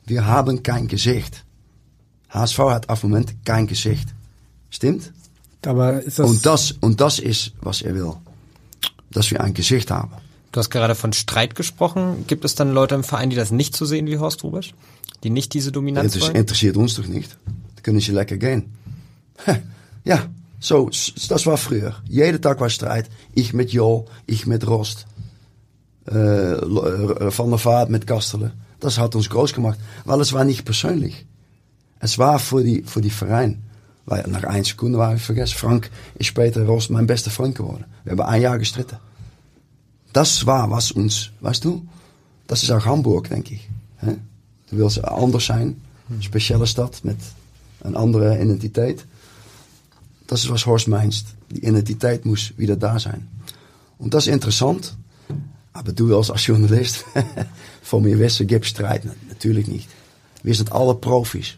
wir 0.05 0.25
haben 0.25 0.63
kein 0.63 0.87
Gesicht. 0.87 1.43
HSV 2.29 2.59
hat 2.59 2.89
auf 2.89 3.03
Moment 3.03 3.45
kein 3.45 3.67
Gesicht. 3.67 4.09
Stimmt? 4.69 5.11
Aber 5.65 6.01
ist 6.01 6.17
das, 6.17 6.29
Und 6.29 6.45
das, 6.45 6.71
und 6.79 7.01
das 7.01 7.19
ist, 7.19 7.53
was 7.61 7.81
er 7.81 7.93
will. 7.93 8.13
Dass 9.11 9.29
wir 9.31 9.41
ein 9.41 9.53
Gesicht 9.53 9.91
haben. 9.91 10.13
Du 10.51 10.59
hast 10.59 10.69
gerade 10.69 10.95
von 10.95 11.13
Streit 11.13 11.55
gesprochen. 11.55 12.25
Gibt 12.27 12.43
es 12.43 12.55
dann 12.55 12.71
Leute 12.71 12.95
im 12.95 13.03
Verein, 13.03 13.29
die 13.29 13.35
das 13.35 13.51
nicht 13.51 13.75
so 13.75 13.85
sehen 13.85 14.07
wie 14.07 14.17
Horst 14.17 14.43
Rubisch? 14.43 14.73
Die 15.23 15.29
nicht 15.29 15.53
diese 15.53 15.71
Dominanz 15.71 16.13
Das 16.13 16.23
wollen? 16.23 16.35
interessiert 16.35 16.77
uns 16.77 16.95
doch 16.95 17.07
nicht. 17.07 17.37
Da 17.75 17.81
können 17.83 17.99
sie 17.99 18.11
lecker 18.11 18.37
gehen. 18.37 18.73
Ja, 20.03 20.25
so, 20.59 20.89
das 20.89 21.45
war 21.45 21.57
früher. 21.57 21.95
Jeden 22.07 22.41
Tag 22.41 22.59
war 22.59 22.69
Streit. 22.69 23.09
Ich 23.33 23.53
mit 23.53 23.71
Jo, 23.71 24.05
ich 24.25 24.45
mit 24.45 24.67
Rost. 24.67 25.05
Äh, 26.07 26.13
äh, 26.13 27.37
Van 27.37 27.49
der 27.49 27.63
Vaart 27.63 27.89
mit 27.89 28.07
Kastelen. 28.07 28.51
Das 28.79 28.97
hat 28.97 29.15
uns 29.15 29.29
groß 29.29 29.53
gemacht. 29.53 29.79
Weil 30.05 30.19
es 30.21 30.33
war 30.33 30.43
nicht 30.43 30.65
persönlich. 30.65 31.25
Es 31.99 32.17
war 32.17 32.39
für 32.39 32.63
die, 32.63 32.83
für 32.83 33.01
die 33.01 33.11
Verein. 33.11 33.63
Weil 34.05 34.27
nach 34.27 34.43
einer 34.43 34.63
Sekunde 34.63 34.97
war 34.97 35.15
ich 35.15 35.21
vergessen. 35.21 35.55
Frank 35.55 35.91
ist 36.15 36.25
später 36.27 36.65
Rost 36.65 36.89
mein 36.89 37.07
bester 37.07 37.29
Freund 37.29 37.55
geworden. 37.55 37.85
Wir 38.03 38.13
haben 38.13 38.21
ein 38.21 38.41
Jahr 38.41 38.57
gestritten. 38.57 38.97
Das 40.13 40.45
war 40.45 40.69
was 40.69 40.91
uns, 40.91 41.31
weißt 41.39 41.63
du? 41.63 41.87
Das 42.47 42.63
ist 42.63 42.71
auch 42.71 42.85
Hamburg, 42.85 43.29
denke 43.29 43.53
ich. 43.53 43.69
Hè? 43.97 44.17
Du 44.69 44.77
willst 44.77 45.03
anders 45.03 45.45
zijn. 45.45 45.81
Een 46.09 46.23
speciale 46.23 46.65
stad 46.65 46.99
met 47.03 47.15
een 47.81 47.95
andere 47.95 48.39
identiteit. 48.41 49.05
Dat 50.25 50.37
is 50.37 50.45
was 50.47 50.63
Horst 50.63 50.87
meinst. 50.87 51.25
Die 51.47 51.61
identiteit 51.61 52.23
moest 52.25 52.53
wieder 52.57 52.77
da 52.79 52.97
zijn. 52.99 53.29
Und 53.97 54.13
das 54.13 54.27
ist 54.27 54.33
interessant. 54.33 54.95
Aber 55.73 55.93
du 55.93 56.15
als, 56.17 56.29
als 56.31 56.45
Journalist, 56.45 57.05
von 57.81 58.01
mir 58.03 58.17
wissen, 58.19 58.47
gibt 58.47 58.65
Streit. 58.65 59.05
Na- 59.05 59.13
Natürlich 59.29 59.67
nicht. 59.67 59.87
Wir 60.43 60.55
sind 60.55 60.71
alle 60.71 60.95
Profis. 60.95 61.57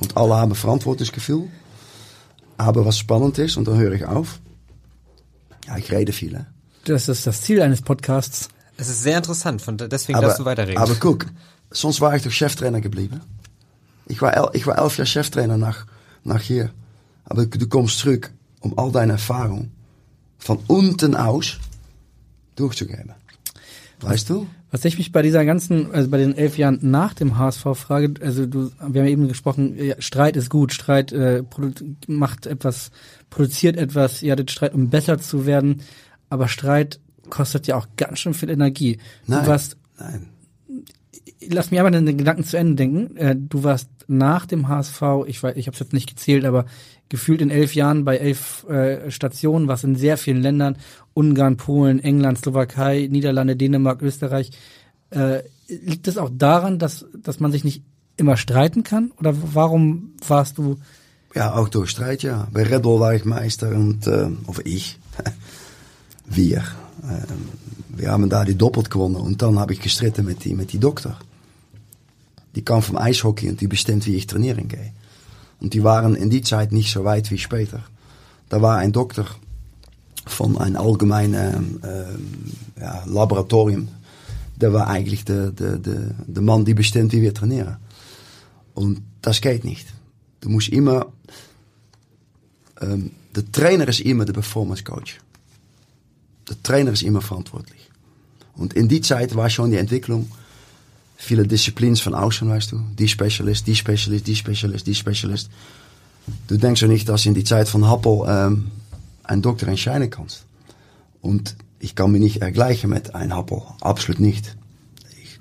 Und 0.00 0.16
alle 0.16 0.34
haben 0.36 0.54
Verantwortungsgefühl. 0.54 1.48
Aber 2.58 2.84
was 2.84 2.98
spannend 2.98 3.38
ist, 3.38 3.56
und 3.56 3.66
dann 3.68 3.78
höre 3.78 3.92
ich 3.92 4.04
auf. 4.04 4.38
Ja, 5.66 5.76
ich 5.78 5.90
rede 5.90 6.12
viel, 6.12 6.34
hè. 6.36 6.44
Das 6.92 7.08
ist 7.08 7.26
das 7.26 7.42
Ziel 7.42 7.62
eines 7.62 7.82
Podcasts. 7.82 8.48
Es 8.76 8.88
ist 8.88 9.02
sehr 9.02 9.16
interessant, 9.16 9.60
von, 9.60 9.76
deswegen 9.76 10.18
aber, 10.18 10.28
darfst 10.28 10.40
du 10.40 10.44
weiterreden. 10.44 10.78
Aber 10.78 10.94
guck, 10.94 11.26
sonst 11.70 12.00
war 12.00 12.14
ich 12.14 12.22
doch 12.22 12.30
Cheftrainer 12.30 12.80
geblieben. 12.80 13.20
Ich 14.06 14.22
war, 14.22 14.36
el, 14.36 14.48
ich 14.52 14.66
war 14.66 14.78
elf 14.78 14.96
Jahr 14.96 15.06
Cheftrainer 15.06 15.56
nach, 15.56 15.86
nach 16.24 16.40
hier. 16.40 16.70
Aber 17.24 17.44
du 17.46 17.68
kommst 17.68 17.98
zurück, 17.98 18.32
um 18.60 18.78
all 18.78 18.90
deine 18.90 19.12
Erfahrung 19.12 19.70
von 20.38 20.58
unten 20.66 21.14
aus 21.14 21.58
durchzugeben. 22.56 23.12
Weißt 24.00 24.30
du? 24.30 24.46
Was 24.70 24.84
ich 24.84 24.98
mich 24.98 25.12
bei 25.12 25.22
dieser 25.22 25.44
ganzen, 25.44 25.92
also 25.92 26.10
bei 26.10 26.18
den 26.18 26.36
elf 26.36 26.58
Jahren 26.58 26.78
nach 26.82 27.14
dem 27.14 27.38
HSV 27.38 27.64
frage, 27.74 28.14
also 28.20 28.46
du, 28.46 28.70
wir 28.86 29.00
haben 29.00 29.08
eben 29.08 29.28
gesprochen, 29.28 29.76
ja, 29.76 29.94
Streit 29.98 30.36
ist 30.36 30.50
gut, 30.50 30.72
Streit 30.72 31.10
äh, 31.10 31.42
macht 32.06 32.46
etwas, 32.46 32.90
produziert 33.30 33.76
etwas, 33.76 34.22
ihr 34.22 34.32
hattet 34.32 34.50
Streit, 34.50 34.74
um 34.74 34.90
besser 34.90 35.18
zu 35.18 35.46
werden, 35.46 35.80
aber 36.30 36.48
Streit 36.48 37.00
kostet 37.30 37.66
ja 37.66 37.76
auch 37.76 37.86
ganz 37.96 38.18
schön 38.20 38.34
viel 38.34 38.50
Energie. 38.50 38.98
Nein, 39.26 39.44
Du 39.44 39.50
warst, 39.50 39.76
nein. 39.98 40.28
lass 41.48 41.70
mich 41.70 41.80
aber 41.80 41.90
den 41.90 42.16
Gedanken 42.16 42.44
zu 42.44 42.56
Ende 42.56 42.76
denken. 42.76 43.16
Äh, 43.16 43.36
du 43.36 43.64
warst 43.64 43.88
nach 44.06 44.46
dem 44.46 44.68
HSV, 44.68 45.02
ich 45.26 45.42
weiß, 45.42 45.56
ich 45.56 45.66
habe 45.66 45.74
es 45.74 45.80
jetzt 45.80 45.92
nicht 45.92 46.08
gezählt, 46.08 46.44
aber 46.44 46.64
gefühlt 47.10 47.40
in 47.40 47.50
elf 47.50 47.74
Jahren 47.74 48.04
bei 48.04 48.16
elf 48.16 48.66
äh, 48.68 49.10
Stationen, 49.10 49.68
was 49.68 49.84
in 49.84 49.96
sehr 49.96 50.16
vielen 50.16 50.42
Ländern, 50.42 50.76
Ungarn, 51.14 51.56
Polen, 51.56 52.00
England, 52.00 52.38
Slowakei, 52.38 53.08
Niederlande, 53.10 53.56
Dänemark, 53.56 54.02
Österreich. 54.02 54.50
Äh, 55.10 55.40
liegt 55.68 56.08
es 56.08 56.16
auch 56.18 56.30
daran, 56.32 56.78
dass, 56.78 57.06
dass 57.22 57.40
man 57.40 57.52
sich 57.52 57.64
nicht 57.64 57.82
immer 58.16 58.36
streiten 58.36 58.82
kann? 58.82 59.12
Oder 59.18 59.34
warum 59.54 60.12
warst 60.26 60.58
du 60.58 60.78
Ja, 61.34 61.54
auch 61.54 61.68
durch 61.68 61.90
Streit, 61.90 62.22
ja. 62.22 62.48
Bei 62.52 62.62
Red 62.62 62.82
Bull 62.82 63.00
war 63.00 63.14
ich 63.14 63.24
Meister 63.24 63.70
und, 63.70 64.06
äh, 64.06 64.28
of 64.46 64.60
ich, 64.64 64.98
wir. 66.28 66.64
Ähm, 67.02 67.48
wir 67.88 68.10
haben 68.10 68.28
da 68.28 68.44
die 68.44 68.56
doppelt 68.56 68.90
gewonnen 68.90 69.16
und 69.16 69.42
dann 69.42 69.58
habe 69.58 69.72
ich 69.72 69.80
gestritten 69.80 70.24
mit 70.24 70.44
die, 70.44 70.54
mit 70.54 70.72
die 70.72 70.78
Doktor. 70.78 71.18
Die 72.54 72.62
kam 72.62 72.82
vom 72.82 72.96
Eishockey 72.96 73.48
und 73.48 73.60
die 73.60 73.66
bestimmt, 73.66 74.06
wie 74.06 74.14
ich 74.14 74.26
trainieren 74.26 74.68
gehe. 74.68 74.92
Und 75.60 75.74
die 75.74 75.82
waren 75.82 76.14
in 76.14 76.30
die 76.30 76.42
Zeit 76.42 76.72
nicht 76.72 76.92
so 76.92 77.04
weit 77.04 77.30
wie 77.30 77.38
später. 77.38 77.82
Da 78.48 78.62
war 78.62 78.78
ein 78.78 78.92
Doktor 78.92 79.26
von 80.26 80.56
ein 80.58 80.76
allgemeinen 80.76 81.80
ähm, 81.84 82.52
ja, 82.80 83.02
Laboratorium. 83.06 83.88
Der 84.56 84.72
war 84.72 84.88
eigentlich 84.88 85.24
der, 85.24 85.50
der, 85.50 85.78
der, 85.78 86.14
der 86.26 86.42
Mann, 86.42 86.64
die 86.64 86.74
bestimmt, 86.74 87.12
wie 87.12 87.22
wir 87.22 87.34
trainieren. 87.34 87.76
Und 88.74 89.02
das 89.22 89.40
geht 89.40 89.64
nicht. 89.64 89.88
Du 90.40 90.48
musst 90.48 90.68
immer, 90.68 91.06
der 92.80 93.52
Trainer 93.52 93.88
ist 93.88 94.00
immer 94.00 94.24
der 94.24 94.32
Performance 94.32 94.84
Coach. 94.84 95.18
Der 96.48 96.62
Trainer 96.62 96.92
ist 96.92 97.02
immer 97.02 97.20
verantwortlich. 97.20 97.90
Und 98.54 98.74
in 98.74 98.88
die 98.88 99.00
Zeit 99.00 99.36
war 99.36 99.50
schon 99.50 99.70
die 99.70 99.76
Entwicklung, 99.76 100.30
viele 101.16 101.46
Disziplins 101.46 102.00
von 102.00 102.14
außen, 102.14 102.48
weißt 102.48 102.72
du, 102.72 102.80
die 102.98 103.08
Specialist, 103.08 103.66
die 103.66 103.74
Specialist, 103.74 104.26
die 104.26 104.36
Specialist, 104.36 104.86
die 104.86 104.94
Specialist. 104.94 105.50
Du 106.46 106.56
denkst 106.56 106.82
ja 106.82 106.88
nicht, 106.88 107.08
dass 107.08 107.26
in 107.26 107.34
die 107.34 107.44
Zeit 107.44 107.68
von 107.68 107.86
Happel 107.88 108.22
ähm, 108.26 108.70
ein 109.24 109.42
Doktor 109.42 109.68
entscheiden 109.68 110.10
kannst. 110.10 110.44
Und 111.20 111.56
ich 111.80 111.94
kann 111.94 112.10
mich 112.10 112.20
nicht 112.20 112.38
vergleichen 112.38 112.90
mit 112.90 113.14
einem 113.14 113.34
Happel. 113.34 113.62
Absolut 113.80 114.20
nicht. 114.20 114.56
Ich, 115.22 115.40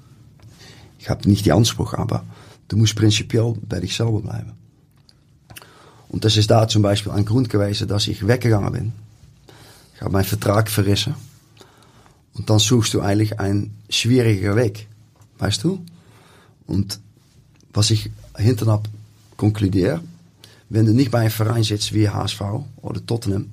ich 0.99 1.10
habe 1.10 1.28
nicht 1.30 1.45
die 1.45 1.51
Anspruch, 1.51 1.93
aber 1.93 2.26
du 2.68 2.78
musst 2.78 2.95
prinzipiell 2.95 3.53
bei 3.68 3.80
dich 3.80 3.95
selber 3.95 4.22
bleiben. 4.22 4.53
Und 6.10 6.24
das 6.26 6.38
ist 6.38 6.49
da 6.49 6.68
zum 6.68 6.82
Beispiel 6.82 7.12
ein 7.12 7.26
Grund 7.26 7.49
gewesen, 7.49 7.88
dass 7.88 8.08
ich 8.08 8.28
weggegangen 8.28 8.72
bin. 8.72 8.93
Habe 10.02 10.12
meinen 10.12 10.26
Vertrag 10.26 10.70
verrissen. 10.70 11.16
Und 12.34 12.50
dann 12.50 12.60
suchst 12.60 12.93
du 12.93 13.02
eigentlich 13.02 13.39
einen 13.39 13.76
schwieriger 13.89 14.56
Weg. 14.56 14.88
Weißt 15.39 15.64
du? 15.64 15.84
Und 16.68 17.00
was 17.74 17.91
ich 17.91 18.12
hinten 18.38 18.70
ab 18.70 18.88
konkludiere, 19.38 20.02
wenn 20.70 20.86
du 20.86 20.93
nicht 20.93 21.12
bei 21.12 21.20
einem 21.20 21.32
Verein 21.32 21.64
sitzt 21.64 21.93
wie 21.93 22.10
HSV 22.10 22.41
oder 22.82 23.06
Tottenham, 23.06 23.50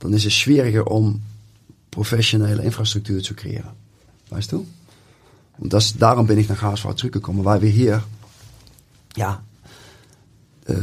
dann 0.00 0.12
ist 0.12 0.26
es 0.26 0.34
schwieriger 0.34 0.90
um 0.90 1.22
professionelle 1.90 2.62
Infrastruktur 2.62 3.22
zu 3.22 3.34
kreieren. 3.34 3.70
Weißt 4.30 4.52
du? 4.52 4.66
Und 5.58 5.72
das, 5.72 5.96
darum 5.96 6.26
bin 6.26 6.38
ich 6.38 6.48
nach 6.48 6.60
HSV 6.60 6.94
zurückgekommen, 6.96 7.44
weil 7.44 7.62
wir 7.62 7.70
hier, 7.70 8.02
ja, 9.16 9.42
äh, 10.66 10.74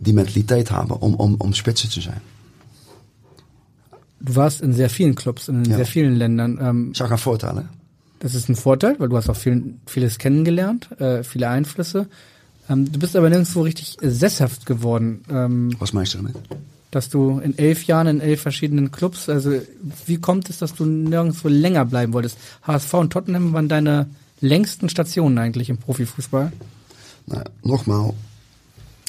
die 0.00 0.12
Mentalität 0.12 0.70
haben, 0.70 0.92
um, 0.92 1.14
um, 1.14 1.34
um 1.34 1.52
Spitze 1.52 1.90
zu 1.90 2.00
sein. 2.00 2.20
Du 4.20 4.34
warst 4.36 4.60
in 4.62 4.72
sehr 4.72 4.90
vielen 4.90 5.14
Clubs, 5.14 5.48
in 5.48 5.64
Ja. 5.64 5.76
sehr 5.76 5.86
vielen 5.86 6.16
Ländern. 6.16 6.58
Ähm, 6.60 6.92
ist 6.92 7.02
auch 7.02 7.10
ein 7.10 7.18
Vorteil, 7.18 7.54
ne? 7.54 7.68
Das 8.20 8.34
ist 8.34 8.48
ein 8.48 8.56
Vorteil, 8.56 8.96
weil 8.98 9.08
du 9.08 9.16
hast 9.16 9.28
auch 9.28 9.36
viel, 9.36 9.74
vieles 9.86 10.18
kennengelernt, 10.18 10.88
äh, 11.00 11.22
viele 11.22 11.48
Einflüsse. 11.48 12.06
Ähm, 12.68 12.90
du 12.90 12.98
bist 12.98 13.14
aber 13.14 13.28
nirgendwo 13.28 13.60
richtig 13.62 13.96
sesshaft 14.00 14.64
geworden. 14.66 15.22
Ähm, 15.30 15.70
Was 15.78 15.92
meinst 15.92 16.14
du 16.14 16.18
damit? 16.18 16.34
dass 16.92 17.10
du 17.10 17.40
in 17.40 17.58
elf 17.58 17.84
Jahren 17.84 18.06
in 18.06 18.20
elf 18.20 18.40
verschiedenen 18.40 18.90
Clubs, 18.90 19.28
also 19.28 19.60
wie 20.06 20.16
kommt 20.16 20.48
es, 20.48 20.58
dass 20.58 20.72
du 20.74 20.86
nirgendwo 20.86 21.48
länger 21.48 21.84
bleiben 21.84 22.14
wolltest? 22.14 22.38
HSV 22.62 22.94
und 22.94 23.12
Tottenham 23.12 23.52
waren 23.52 23.68
deine 23.68 24.06
längsten 24.40 24.88
Stationen 24.88 25.36
eigentlich 25.36 25.68
im 25.68 25.76
Profifußball. 25.76 26.52
Nou, 27.26 27.40
nogmaals, 27.64 28.14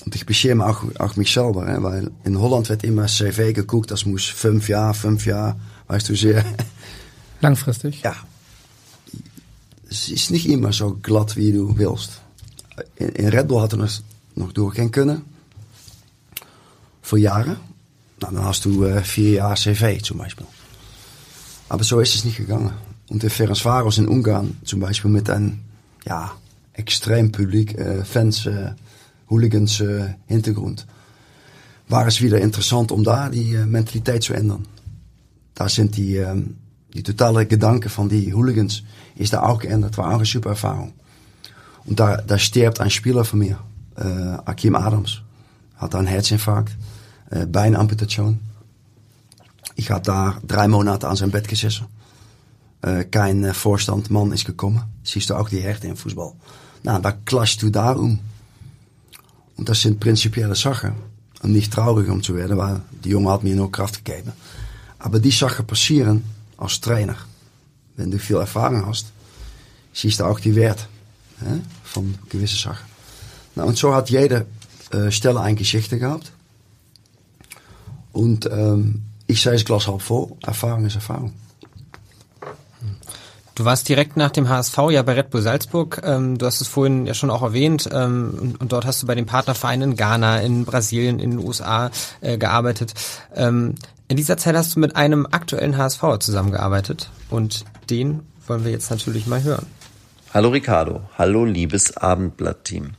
want 0.07 0.15
ich 0.15 0.25
beschäme 0.25 0.65
auch, 0.65 0.83
auch 0.99 1.17
mich 1.17 1.33
selber, 1.33 1.67
hè, 1.67 1.83
weil 1.83 2.11
in 2.23 2.39
Holland 2.39 2.69
wird 2.69 2.85
immer 2.85 3.07
CV 3.07 3.51
geguckt, 3.53 3.91
das 3.91 4.05
muss 4.05 4.23
fünf 4.23 4.69
Jahre, 4.69 4.93
fünf 4.93 5.25
Jahre, 5.25 5.57
weißt 5.87 6.07
du 6.07 6.15
sehr. 6.15 6.45
Langfristig? 7.41 8.01
Ja. 8.03 8.15
Es 9.89 10.07
ist 10.09 10.31
nicht 10.31 10.47
immer 10.47 10.71
so 10.71 10.97
glatt 11.01 11.35
wie 11.35 11.51
du 11.51 11.77
willst. 11.77 12.21
In, 12.95 13.09
in 13.09 13.27
Red 13.27 13.47
Bull 13.47 13.59
had 13.59 13.73
er 13.73 13.79
nog, 13.79 14.01
nog 14.35 14.53
doorgaan 14.53 14.89
kunnen. 14.89 15.23
Voor 17.01 17.19
jaren. 17.19 17.57
Nou, 18.19 18.33
dan 18.33 18.43
hast 18.43 18.63
du 18.63 18.85
äh, 18.85 19.03
vier 19.03 19.31
Jahre 19.31 19.55
CV 19.55 20.01
zum 20.01 20.17
Beispiel. 20.17 20.47
Aber 21.69 21.83
so 21.83 21.99
ist 21.99 22.15
es 22.15 22.23
nicht 22.23 22.37
gegangen. 22.37 22.71
Und 23.09 23.23
der 23.23 23.29
Ferencvaros 23.29 23.97
in 23.97 24.07
Ungarn 24.07 24.57
zum 24.63 24.79
Beispiel 24.79 25.11
mit 25.11 25.29
einem 25.29 25.59
ja, 26.05 26.31
extrem 26.73 27.31
Publik, 27.31 27.77
äh, 27.77 28.03
Fans, 28.03 28.45
äh, 28.45 28.71
Hooligans 29.29 29.79
äh, 29.81 30.15
Hintergrund, 30.25 30.85
war 31.89 32.07
es 32.07 32.21
wieder 32.21 32.39
interessant 32.39 32.91
om 32.91 33.03
da 33.03 33.29
die 33.29 33.55
äh, 33.55 33.65
Mentalität 33.65 34.23
zu 34.23 34.33
ändern. 34.33 34.65
Da 35.53 35.69
sind 35.69 35.95
die, 35.97 36.17
ähm, 36.17 36.57
die 36.93 37.03
totale 37.03 37.45
Gedanken 37.45 37.89
von 37.89 38.09
die 38.09 38.33
Hooligans 38.33 38.83
ist 39.15 39.33
da 39.33 39.43
auch 39.43 39.59
geändert, 39.59 39.97
war 39.97 40.09
auch 40.09 40.17
eine 40.17 40.25
super 40.25 40.49
Erfahrung. 40.49 40.93
Und 41.85 41.99
da, 41.99 42.17
da 42.17 42.37
stirbt 42.37 42.81
ein 42.81 42.89
Spieler 42.89 43.23
von 43.23 43.39
mir, 43.39 43.59
Akim 44.45 44.75
Adams, 44.75 45.21
hat 45.77 45.95
einen 45.95 46.07
Herzinfarkt, 46.07 46.75
äh, 47.29 47.45
Beinamputation. 47.45 48.39
Ich 49.75 49.91
habe 49.91 50.01
da 50.01 50.37
drei 50.45 50.67
Monate 50.67 51.07
an 51.07 51.15
zijn 51.15 51.31
Bett 51.31 51.47
gesessen. 51.47 51.87
Äh, 52.81 53.05
kein 53.05 53.53
Vorstand, 53.53 54.09
Mann 54.09 54.31
ist 54.31 54.45
gekommen. 54.45 54.83
Siehst 55.03 55.29
du 55.29 55.35
auch 55.35 55.49
die 55.49 55.61
Härte 55.61 55.87
im 55.87 55.97
Fußball. 55.97 56.33
Nou, 56.83 56.99
da 56.99 57.11
klatscht 57.11 57.61
du 57.61 57.69
da 57.69 57.91
um. 57.91 58.19
Und 59.57 59.69
das 59.69 59.81
sind 59.81 59.99
prinzipielle 59.99 60.55
Sachen. 60.55 60.93
Und 61.41 61.51
nicht 61.51 61.73
traurig 61.73 62.09
um 62.09 62.23
zu 62.23 62.35
werden, 62.35 62.57
weil 62.57 62.81
die 63.03 63.09
Junge 63.09 63.31
hat 63.31 63.43
mir 63.43 63.55
nur 63.55 63.71
Kraft 63.71 64.03
gegeben. 64.03 64.31
Aber 64.99 65.19
die 65.19 65.31
Sachen 65.31 65.67
passieren 65.67 66.23
als 66.57 66.81
Trainer. 66.81 67.15
Wenn 67.95 68.09
du 68.09 68.17
viel 68.17 68.37
Erfahrung 68.37 68.85
hast, 68.85 69.11
siehst 69.93 70.19
du 70.19 70.23
auch 70.23 70.39
die 70.39 70.55
Wert 70.55 70.87
hè, 71.39 71.59
von 71.83 72.15
gewissen 72.29 72.57
Sachen. 72.57 72.85
Nou, 73.55 73.67
und 73.67 73.77
so 73.77 73.93
hat 73.93 74.09
jede 74.09 74.45
äh, 74.91 75.11
Stelle 75.11 75.41
eine 75.41 75.55
Geschichte 75.55 75.99
gehabt. 75.99 76.31
Und 78.11 78.47
ähm, 78.51 79.03
ich 79.27 79.41
sehe 79.41 79.53
das 79.53 79.65
Glas 79.65 79.83
voll. 79.99 80.31
Erfahrung 80.41 80.85
ist 80.85 80.95
Erfahrung. 80.95 81.33
Du 83.57 83.65
warst 83.65 83.89
direkt 83.89 84.17
nach 84.17 84.29
dem 84.29 84.49
HSV 84.49 84.77
ja 84.91 85.01
bei 85.01 85.13
Red 85.13 85.31
Bull 85.31 85.41
Salzburg. 85.41 86.01
Ähm, 86.03 86.37
du 86.37 86.45
hast 86.45 86.61
es 86.61 86.67
vorhin 86.67 87.07
ja 87.07 87.15
schon 87.15 87.31
auch 87.31 87.41
erwähnt. 87.41 87.89
Ähm, 87.91 88.55
und, 88.59 88.71
dort 88.71 88.85
hast 88.85 89.01
du 89.01 89.07
bei 89.07 89.15
den 89.15 89.25
Partnervereinen 89.25 89.93
in 89.93 89.97
Ghana, 89.97 90.41
in 90.41 90.63
Brasilien, 90.63 91.19
in 91.19 91.31
den 91.31 91.39
USA 91.39 91.89
äh, 92.21 92.37
gearbeitet. 92.37 92.93
Ähm, 93.33 93.73
in 94.09 94.15
dieser 94.15 94.37
Zeit 94.37 94.55
hast 94.55 94.75
du 94.75 94.79
mit 94.79 94.95
einem 94.95 95.25
aktuellen 95.25 95.75
HSV 95.75 96.19
zusammengearbeitet. 96.19 97.09
Und 97.31 97.65
den 97.89 98.27
wollen 98.45 98.63
wir 98.63 98.69
jetzt 98.69 98.91
natürlich 98.91 99.25
mal 99.25 99.41
hören. 99.41 99.65
Hallo 100.35 100.49
Ricardo, 100.49 101.01
hallo 101.17 101.43
liebes 101.43 101.97
Abendblatt-Team. 101.97 102.91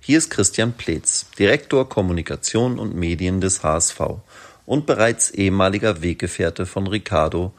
Hier 0.00 0.18
ist 0.18 0.30
Christian 0.30 0.72
Pletz, 0.72 1.26
Direktor 1.38 1.88
Kommunikation 1.88 2.80
und 2.80 2.96
Medien 2.96 3.40
des 3.40 3.62
HSV 3.62 4.00
und 4.66 4.86
bereits 4.86 5.30
ehemaliger 5.30 6.02
Weggefährte 6.02 6.66
von 6.66 6.88
Ricardo 6.88 7.52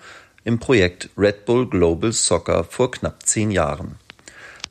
im 0.44 0.60
Projekt 0.60 1.10
Red 1.18 1.46
Bull 1.46 1.70
Global 1.70 2.12
Soccer 2.12 2.64
vor 2.64 2.91
knapp 2.91 3.26
zehn 3.26 3.52
Jahren. 3.52 3.96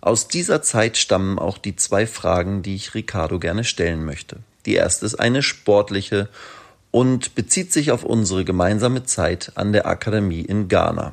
Aus 0.00 0.28
dieser 0.28 0.62
Zeit 0.62 0.96
stammen 0.96 1.38
auch 1.38 1.58
die 1.58 1.76
zwei 1.76 2.06
Fragen, 2.06 2.62
die 2.62 2.74
ich 2.74 2.94
Ricardo 2.94 3.38
gerne 3.38 3.64
stellen 3.64 4.04
möchte. 4.04 4.38
Die 4.66 4.74
erste 4.74 5.06
ist 5.06 5.14
eine 5.14 5.42
sportliche 5.42 6.28
und 6.90 7.34
bezieht 7.34 7.72
sich 7.72 7.90
auf 7.90 8.04
unsere 8.04 8.44
gemeinsame 8.44 9.04
Zeit 9.04 9.52
an 9.54 9.72
der 9.72 9.86
Akademie 9.86 10.42
in 10.42 10.68
Ghana. 10.68 11.12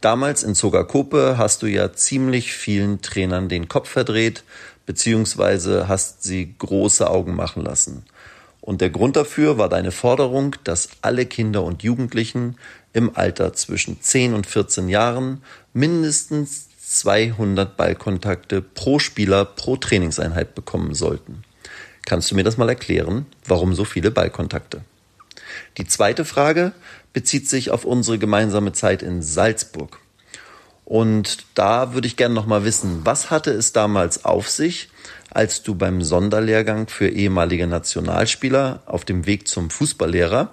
Damals 0.00 0.42
in 0.42 0.54
Sogakope 0.54 1.36
hast 1.38 1.62
du 1.62 1.66
ja 1.66 1.92
ziemlich 1.92 2.52
vielen 2.52 3.02
Trainern 3.02 3.48
den 3.48 3.68
Kopf 3.68 3.88
verdreht, 3.88 4.42
beziehungsweise 4.84 5.86
hast 5.86 6.24
sie 6.24 6.54
große 6.58 7.08
Augen 7.08 7.36
machen 7.36 7.62
lassen. 7.62 8.04
Und 8.60 8.80
der 8.80 8.90
Grund 8.90 9.16
dafür 9.16 9.58
war 9.58 9.68
deine 9.68 9.90
Forderung, 9.90 10.56
dass 10.64 10.88
alle 11.02 11.26
Kinder 11.26 11.64
und 11.64 11.82
Jugendlichen 11.82 12.56
im 12.92 13.16
Alter 13.16 13.52
zwischen 13.52 14.00
10 14.00 14.34
und 14.34 14.46
14 14.46 14.88
Jahren 14.88 15.42
mindestens 15.72 16.68
200 16.80 17.76
Ballkontakte 17.76 18.60
pro 18.60 18.98
Spieler 18.98 19.44
pro 19.44 19.76
Trainingseinheit 19.76 20.54
bekommen 20.54 20.94
sollten. 20.94 21.42
Kannst 22.04 22.30
du 22.30 22.34
mir 22.34 22.44
das 22.44 22.58
mal 22.58 22.68
erklären, 22.68 23.26
warum 23.46 23.74
so 23.74 23.84
viele 23.84 24.10
Ballkontakte? 24.10 24.82
Die 25.78 25.86
zweite 25.86 26.24
Frage 26.24 26.72
bezieht 27.12 27.48
sich 27.48 27.70
auf 27.70 27.84
unsere 27.84 28.18
gemeinsame 28.18 28.72
Zeit 28.72 29.02
in 29.02 29.22
Salzburg. 29.22 29.98
Und 30.84 31.46
da 31.54 31.94
würde 31.94 32.06
ich 32.06 32.16
gerne 32.16 32.34
noch 32.34 32.46
mal 32.46 32.64
wissen, 32.64 33.00
was 33.04 33.30
hatte 33.30 33.52
es 33.52 33.72
damals 33.72 34.24
auf 34.24 34.50
sich, 34.50 34.90
als 35.30 35.62
du 35.62 35.74
beim 35.74 36.02
Sonderlehrgang 36.02 36.88
für 36.88 37.08
ehemalige 37.08 37.66
Nationalspieler 37.66 38.82
auf 38.86 39.04
dem 39.04 39.24
Weg 39.24 39.48
zum 39.48 39.70
Fußballlehrer 39.70 40.52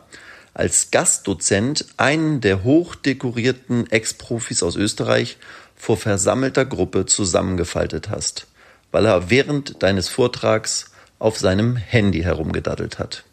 als 0.53 0.91
Gastdozent 0.91 1.85
einen 1.97 2.41
der 2.41 2.63
hochdekorierten 2.63 3.89
Ex-Profis 3.91 4.63
aus 4.63 4.75
Österreich 4.75 5.37
vor 5.75 5.97
versammelter 5.97 6.65
Gruppe 6.65 7.05
zusammengefaltet 7.05 8.09
hast, 8.09 8.47
weil 8.91 9.05
er 9.05 9.29
während 9.29 9.81
deines 9.81 10.09
Vortrags 10.09 10.91
auf 11.19 11.37
seinem 11.37 11.75
Handy 11.75 12.21
herumgedaddelt 12.21 12.99
hat. 12.99 13.23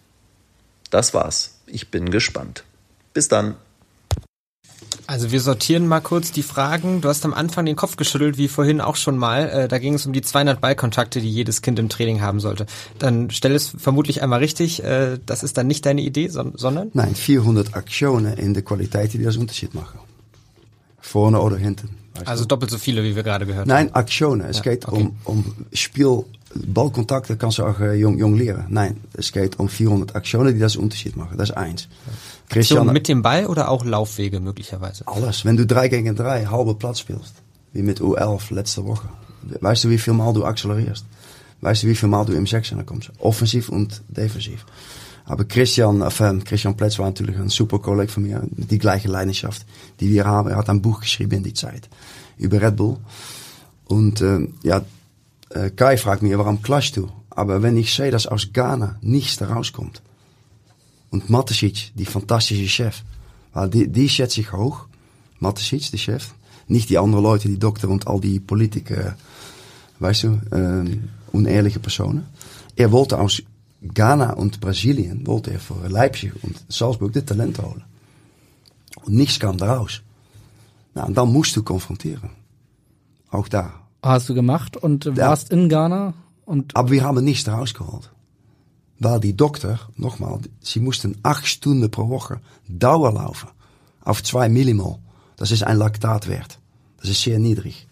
Das 0.90 1.14
war's. 1.14 1.58
Ich 1.66 1.90
bin 1.90 2.10
gespannt. 2.10 2.64
Bis 3.12 3.28
dann. 3.28 3.56
Also 5.06 5.30
wir 5.30 5.40
sortieren 5.40 5.86
mal 5.86 6.00
kurz 6.00 6.32
die 6.32 6.42
Fragen. 6.42 7.00
Du 7.00 7.08
hast 7.08 7.24
am 7.24 7.32
Anfang 7.32 7.64
den 7.64 7.76
Kopf 7.76 7.96
geschüttelt, 7.96 8.38
wie 8.38 8.48
vorhin 8.48 8.80
auch 8.80 8.96
schon 8.96 9.16
mal. 9.16 9.48
Äh, 9.48 9.68
da 9.68 9.78
ging 9.78 9.94
es 9.94 10.04
um 10.04 10.12
die 10.12 10.22
200 10.22 10.60
Ballkontakte, 10.60 11.20
die 11.20 11.30
jedes 11.30 11.62
Kind 11.62 11.78
im 11.78 11.88
Training 11.88 12.20
haben 12.20 12.40
sollte. 12.40 12.66
Dann 12.98 13.30
stell 13.30 13.54
es 13.54 13.72
vermutlich 13.78 14.22
einmal 14.22 14.40
richtig. 14.40 14.82
Äh, 14.82 15.18
das 15.24 15.42
ist 15.44 15.56
dann 15.56 15.68
nicht 15.68 15.86
deine 15.86 16.00
Idee, 16.00 16.28
son 16.28 16.54
sondern? 16.56 16.90
Nein, 16.94 17.14
400 17.14 17.74
Aktionen 17.74 18.36
in 18.36 18.54
der 18.54 18.64
Qualität, 18.64 19.12
die 19.12 19.22
das 19.22 19.36
Unterschied 19.36 19.74
machen. 19.74 20.00
Vorne 21.00 21.40
oder 21.40 21.56
hinten. 21.56 21.90
Also 22.24 22.44
du? 22.44 22.48
doppelt 22.48 22.70
so 22.70 22.78
viele, 22.78 23.04
wie 23.04 23.14
wir 23.14 23.22
gerade 23.22 23.46
gehört 23.46 23.66
Nein, 23.66 23.88
haben. 23.88 23.94
Aktionen. 23.94 24.48
Es 24.48 24.58
Ja, 24.58 24.62
geht 24.62 24.88
okay. 24.88 25.02
um, 25.02 25.16
um 25.24 25.54
Spiel, 25.72 26.24
Ballkontakte 26.54 27.36
kannst 27.36 27.58
du 27.58 27.64
auch 27.64 27.78
äh, 27.80 27.94
jong, 27.94 28.18
jong 28.18 28.36
leren. 28.36 28.66
Nein, 28.70 29.00
es 29.12 29.30
geht 29.30 29.58
um 29.58 29.68
400 29.68 30.16
Aktionen, 30.16 30.54
die 30.54 30.60
das 30.60 30.76
Unterschied 30.76 31.16
machen. 31.16 31.36
Das 31.38 31.50
ist 31.50 31.56
eins. 31.56 31.88
Aktion 32.50 32.92
mit 32.92 33.08
dem 33.08 33.22
Ball 33.22 33.46
oder 33.46 33.68
auch 33.68 33.84
Laufwege 33.84 34.40
möglicherweise? 34.40 35.06
Alles. 35.06 35.44
Wenn 35.44 35.56
du 35.56 35.66
3 35.66 35.88
gegen 35.88 36.16
3 36.16 36.46
halbe 36.46 36.74
Platz 36.74 37.00
spielst, 37.00 37.34
wie 37.72 37.82
mit 37.82 38.00
U11 38.00 38.54
letzte 38.54 38.84
Woche, 38.84 39.08
weißt 39.60 39.84
du, 39.84 39.90
wie 39.90 39.98
viel 39.98 40.14
Mal 40.14 40.32
du 40.32 40.44
accelerierst? 40.44 41.04
Weißt 41.60 41.82
du, 41.82 41.88
wie 41.88 41.94
viel 41.94 42.08
Mal 42.08 42.24
du 42.24 42.32
im 42.32 42.46
Sechser 42.46 42.82
kommst? 42.84 43.10
Offensiv 43.18 43.68
und 43.68 44.02
defensiv. 44.08 44.64
Aber 45.24 45.44
Christian, 45.44 46.02
äh, 46.02 46.38
Christian 46.44 46.76
Pletz 46.76 46.98
war 46.98 47.06
natürlich 47.06 47.36
ein 47.36 47.48
super 47.48 47.80
Kollege 47.80 48.12
von 48.12 48.22
mir, 48.22 48.42
die 48.50 48.78
gleiche 48.78 49.08
Leidenschaft, 49.08 49.66
die 49.98 50.10
wir 50.10 50.24
haben. 50.24 50.50
Er 50.50 50.56
hat 50.56 50.70
ein 50.70 50.82
Buch 50.82 51.00
geschrieben 51.00 51.38
in 51.38 51.42
die 51.42 51.54
Zeit 51.54 51.88
über 52.38 52.60
Red 52.60 52.76
Bull. 52.76 52.96
Und 53.86 54.20
äh, 54.20 54.46
ja, 54.62 54.82
äh, 55.50 55.70
Kai 55.70 55.96
fragt 55.96 56.22
mich, 56.22 56.36
warum 56.38 56.62
klachst 56.62 56.96
du? 56.96 57.10
Aber 57.30 57.62
wenn 57.62 57.76
ich 57.76 57.92
sehe, 57.92 58.10
dass 58.10 58.26
aus 58.26 58.52
Ghana 58.52 58.96
nichts 59.02 59.40
rauskommt, 59.42 60.00
Matesic, 61.28 61.92
die 61.94 62.04
fantastische 62.04 62.68
Chef, 62.68 63.02
die, 63.72 63.88
die 63.88 64.08
schätze 64.08 64.40
ich 64.40 64.52
hoch, 64.52 64.86
Matesic, 65.40 65.90
die 65.90 65.98
Chef, 65.98 66.34
nicht 66.68 66.88
die 66.90 66.98
anderen 66.98 67.24
Leute, 67.24 67.48
die 67.48 67.58
Doktor 67.58 67.90
und 67.90 68.06
all 68.06 68.20
die 68.20 68.40
Politiker, 68.40 69.16
weißt 69.98 70.22
du, 70.24 70.28
äh, 70.50 70.98
unehrliche 71.32 71.80
Personen. 71.80 72.26
Er 72.76 72.90
wollte 72.92 73.18
aus 73.18 73.42
Ghana 73.82 74.32
und 74.34 74.60
Brasilien, 74.60 75.26
wollte 75.26 75.52
er 75.52 75.60
für 75.60 75.86
Leipzig 75.88 76.32
und 76.42 76.56
Salzburg 76.68 77.12
de 77.12 77.22
Talent 77.22 77.58
holen. 77.62 77.84
Und 79.04 79.14
nichts 79.14 79.38
kam 79.38 79.56
daraus. 79.56 80.02
Nou, 80.94 81.06
und 81.06 81.16
dann 81.16 81.32
musst 81.32 81.54
du 81.56 81.62
konfrontieren. 81.62 82.30
Auch 83.30 83.48
da. 83.48 83.74
Hast 84.02 84.28
du 84.28 84.34
gemacht 84.34 84.76
und 84.76 85.04
Ja. 85.04 85.16
warst 85.16 85.50
in 85.50 85.68
Ghana 85.68 86.14
und 86.46 86.74
Aber 86.74 86.90
wir 86.90 87.04
haben 87.04 87.22
nichts 87.24 87.48
rausgeholt. 87.48 88.10
Weil 88.98 89.20
die 89.20 89.36
Doktor, 89.36 89.78
nochmal, 89.96 90.40
sie 90.60 90.80
mussten 90.80 91.18
acht 91.22 91.46
Stunden 91.46 91.90
pro 91.90 92.08
Woche 92.08 92.40
laufen. 92.68 93.48
Auf 94.02 94.22
zwei 94.22 94.48
Millimol. 94.48 94.98
Das 95.36 95.50
ist 95.50 95.64
ein 95.64 95.76
Laktatwert. 95.76 96.58
Das 97.00 97.10
ist 97.10 97.22
sehr 97.22 97.38
niedrig. 97.38 97.86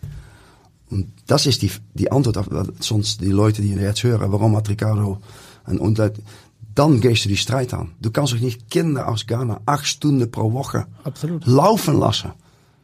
Und 0.91 1.13
das 1.27 1.47
ist 1.47 1.63
die, 1.63 1.71
die 1.95 2.11
Antwort 2.11 2.39
auf, 2.39 2.49
sonst 2.81 3.21
die 3.21 3.31
Leute, 3.31 3.63
die 3.63 3.71
jetzt 3.71 4.03
hören, 4.03 4.33
warum 4.33 4.57
hat 4.57 4.69
Ricardo 4.69 5.19
ein 5.65 5.79
Unleid, 5.79 6.21
dann 6.75 7.01
gehst 7.01 7.25
du 7.25 7.29
die 7.29 7.37
Strijd 7.37 7.73
aan. 7.75 7.93
Du 8.01 8.11
kannst 8.11 8.33
doch 8.33 8.41
nicht 8.41 8.71
Kinder 8.71 9.09
aus 9.09 9.27
Ghana 9.27 9.61
acht 9.67 9.87
Stunden 9.87 10.31
pro 10.31 10.53
Woche 10.53 10.87
Absolut. 11.05 11.47
laufen 11.47 11.99
lassen. 11.99 12.33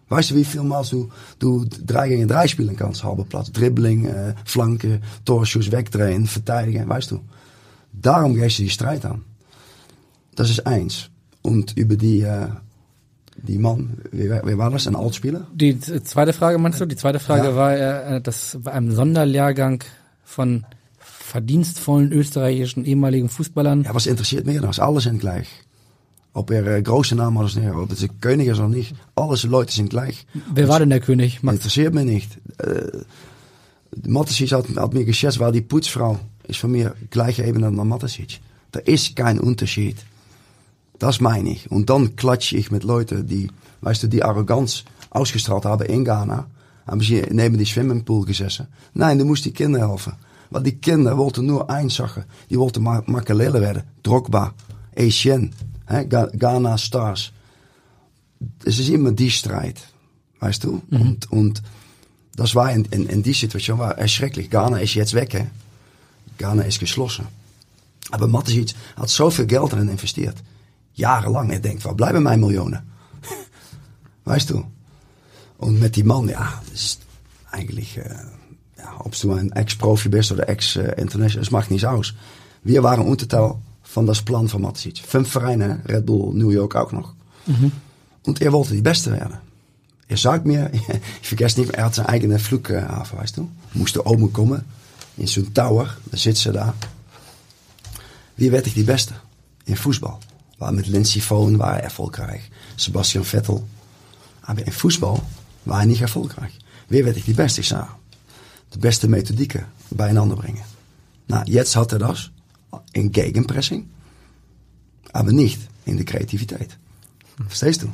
Weißt 0.09 0.31
du, 0.31 0.35
wie 0.35 0.45
viel 0.45 0.63
Mal 0.63 0.85
du, 0.91 1.09
du 1.39 1.65
3 1.65 2.09
gegen 2.09 2.29
3 2.29 2.49
spielen 2.49 2.77
kannst? 2.77 3.05
Halbe 3.05 3.25
Platz, 3.25 3.53
Dribbling, 3.53 4.07
äh, 4.07 4.35
Flanken, 4.45 5.03
Torschuss, 5.25 5.71
wegdrehen, 5.71 6.27
verteidigen, 6.27 6.89
weißt 6.89 7.13
du. 7.13 7.21
Darum 8.01 8.35
gehst 8.35 8.59
du 8.59 8.63
die 8.63 8.71
Strijd 8.71 9.05
aan. 9.05 9.25
Das 10.35 10.51
ist 10.51 10.67
eins. 10.67 11.11
Und 11.43 11.77
über 11.77 11.97
die, 11.97 12.21
äh, 12.23 12.49
die 13.37 13.59
Mann, 13.59 13.99
wer, 14.13 14.43
wer 14.45 14.59
war 14.59 14.71
das? 14.71 14.87
Ein 14.87 14.97
Altspieler? 14.97 15.47
die 15.55 15.79
zweite 15.81 16.33
Frage 16.33 16.59
meinst 16.59 16.81
du? 16.81 16.87
Die 16.87 16.97
zweite 16.97 17.19
Frage 17.19 17.49
Ja. 17.49 17.57
war, 17.57 17.77
äh, 17.77 18.21
das 18.21 18.59
war 18.65 18.73
ein 18.75 18.91
Sonderlehrgang 18.91 19.83
von 20.25 20.65
verdienstvollen 20.99 22.13
österreichischen 22.13 22.85
ehemaligen 22.85 23.29
Fußballern. 23.29 23.85
Ja, 23.85 23.95
was 23.95 24.07
interessiert 24.07 24.47
meer 24.47 24.61
dan? 24.61 24.73
Alles 24.79 25.05
zijn 25.05 25.19
gleich. 25.19 25.49
Ob 26.33 26.51
er 26.51 26.67
äh, 26.67 26.83
große 26.83 27.15
Namen 27.17 27.39
hat, 27.39 27.53
oder 27.57 27.61
nicht, 27.61 27.75
ob 27.75 27.93
es 27.93 28.03
ein 28.03 28.21
König 28.21 28.49
ist 28.49 28.59
oder 28.59 28.69
nicht. 28.69 28.95
Alles 29.17 29.43
Leute 29.45 29.73
sind 29.73 29.91
gleich. 29.91 30.27
Wer 30.53 30.69
war 30.69 30.79
denn 30.79 30.91
der 30.91 31.01
König? 31.01 31.43
Max? 31.43 31.57
Interessiert 31.59 31.95
mich 31.95 32.05
nicht. 32.05 32.39
Äh, 32.59 32.91
Matasic 34.07 34.53
hat, 34.53 34.67
hat 34.77 34.95
mir 34.95 35.05
geschätzt, 35.05 35.41
weil 35.41 35.53
die 35.53 35.61
Putzfrau 35.63 36.19
ist 36.51 36.61
von 36.61 36.71
mir 36.71 36.95
gleiche 37.11 37.45
Ebene 37.45 37.67
als 37.67 37.77
Matasic. 37.77 38.41
Da 38.73 38.81
ist 38.81 39.17
kein 39.17 39.39
Unterschied. 39.39 39.97
Das 40.99 41.21
meine 41.21 41.51
ich. 41.51 41.71
Und 41.71 41.89
dann 41.91 42.15
klatsche 42.17 42.57
ich 42.57 42.71
mit 42.71 42.85
Leuten, 42.85 43.27
die, 43.27 43.51
weißt 43.81 44.03
du, 44.03 44.09
die 44.09 44.23
Arroganz 44.23 44.85
ausgestrahlt 45.11 45.65
haben 45.65 45.87
in 45.87 46.05
Ghana. 46.05 46.47
Haben 46.87 47.01
sie 47.01 47.23
neben 47.31 47.57
die 47.57 47.67
Schwimmingpool 47.67 48.27
gesessen. 48.27 48.67
Nein, 48.95 49.19
du 49.19 49.25
musst 49.25 49.45
die 49.45 49.53
Kinder 49.53 49.89
helfen. 49.89 50.13
Want 50.51 50.67
die 50.67 50.77
Kinder 50.77 51.17
wollten 51.17 51.47
nur 51.47 51.71
eins 51.71 51.95
zeggen. 51.95 52.25
Die 52.51 52.59
wollten 52.59 52.83
Ma 52.83 53.03
Makelele 53.07 53.61
werden. 53.61 53.85
Drogba, 54.03 54.53
Etienne, 54.95 55.51
Ghana 55.89 56.77
Stars. 56.77 57.33
Es 58.65 58.79
ist 58.79 58.89
immer 58.89 59.13
die 59.13 59.31
Strijd. 59.31 59.81
Weißt 60.41 60.65
du? 60.65 60.83
Und, 60.91 61.31
und 61.31 61.63
das 62.35 62.55
war 62.55 62.73
in, 62.73 62.85
in, 62.87 63.07
in 63.07 63.23
die 63.23 63.33
Situation 63.33 63.79
war 63.79 63.97
erschrecklich. 63.99 64.51
Ghana 64.51 64.79
ist 64.79 64.95
jetzt 64.95 65.15
weg, 65.15 65.35
hè? 65.35 65.47
Ghana 66.41 66.63
ist 66.63 66.81
geschlossen. 66.81 67.27
Aber 68.11 68.27
Matisic 68.27 68.75
hat 68.97 69.11
zoveel 69.11 69.47
Geld 69.47 69.73
erin 69.73 69.89
investiert. 69.89 70.37
Jarenlang. 70.93 71.51
Er 71.51 71.61
denkt, 71.61 71.83
waar 71.83 71.95
blijven 71.95 72.23
mijn 72.23 72.41
miljoenen? 72.41 72.83
weißt 74.25 74.51
du? 74.51 74.65
Und 75.57 75.79
mit 75.81 75.95
die 75.95 76.05
Mann, 76.05 76.29
ja, 76.29 76.63
das 76.71 76.81
ist 76.81 77.01
eigentlich, 77.51 77.99
äh, 77.99 78.25
ja, 78.79 79.01
ob 79.05 79.13
du 79.21 79.33
ein 79.33 79.53
Ex-Profi 79.53 80.09
bist 80.09 80.33
oder 80.33 80.49
Ex-International, 80.49 81.43
es 81.43 81.51
macht 81.51 81.71
nichts 81.71 81.85
aus. 81.85 82.15
Wir 82.63 82.83
waren 82.83 83.07
Unterteil 83.07 83.55
von 83.83 84.07
das 84.07 84.23
Plan 84.23 84.49
von 84.49 84.63
Matisic. 84.63 84.99
Fünf 85.07 85.31
Vereine, 85.31 85.81
Red 85.87 86.07
Bull, 86.07 86.35
New 86.35 86.51
York 86.51 86.75
auch 86.77 86.93
noch. 86.93 87.15
Und 88.27 88.41
er 88.41 88.53
wollte 88.53 88.75
die 88.75 88.83
Beste 88.83 89.13
werden. 89.13 89.39
Er 90.09 90.17
sagt 90.17 90.47
mir, 90.47 90.71
ich 91.23 91.29
vergesse 91.29 91.61
nicht, 91.61 91.75
er 91.75 91.85
hat 91.85 91.95
zijn 91.95 92.07
eigen 92.07 92.39
Flughafen, 92.39 93.19
weißt 93.19 93.37
du. 93.37 93.49
Moest 93.75 93.99
oben 93.99 94.33
komen, 94.33 94.65
in 95.21 95.29
zo'n 95.29 95.53
tower, 95.53 95.99
da 96.11 96.17
zit 96.17 96.39
ze 96.39 96.51
daar. 96.51 96.75
Wie 98.35 98.51
werd 98.51 98.67
ik 98.67 98.75
die 98.75 98.85
Beste? 98.85 99.15
In 99.65 99.77
Fußball. 99.77 100.19
War 100.59 100.73
mit 100.73 100.87
Lindsay 100.87 101.21
Vonn 101.21 101.57
war 101.57 101.77
er 101.77 101.83
erfolgreich. 101.83 102.49
Sebastian 102.77 103.25
Vettel. 103.25 103.69
Aber 104.41 104.67
in 104.67 104.73
Fußball 104.73 105.21
war 105.63 105.81
er 105.81 105.87
nicht 105.87 106.01
erfolgreich. 106.01 106.57
Wie 106.89 107.05
werd 107.05 107.17
ik 107.17 107.25
die 107.25 107.35
Beste? 107.35 107.61
Ich 107.61 107.69
sag, 107.69 107.97
de 108.69 108.79
beste 108.79 109.09
Methodieken 109.09 109.67
beieinander 109.89 110.37
bringen. 110.37 110.65
Nou, 111.27 111.45
jetzt 111.45 111.77
hat 111.77 111.93
er 111.93 111.99
das 111.99 112.31
in 112.93 113.13
Gegenpressing, 113.13 113.89
aber 115.13 115.33
nicht 115.33 115.61
in 115.85 115.97
der 115.97 116.05
Kreativität. 116.05 116.79
Verstehst 117.47 117.83
du? 117.83 117.89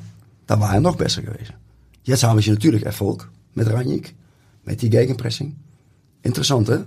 Da 0.47 0.59
war 0.61 0.75
er 0.75 0.81
noch 0.81 0.97
besser 0.97 1.23
gewesen. 1.23 1.55
Jetzt 2.03 2.23
haben 2.23 2.41
sie 2.41 2.51
natürlich 2.51 2.85
Erfolg 2.85 3.29
mit 3.55 3.67
Ranjik, 3.67 4.15
mit 4.65 4.81
die 4.81 4.91
Gegenpressing. 4.91 5.57
Interessant, 6.23 6.69
hè? 6.69 6.85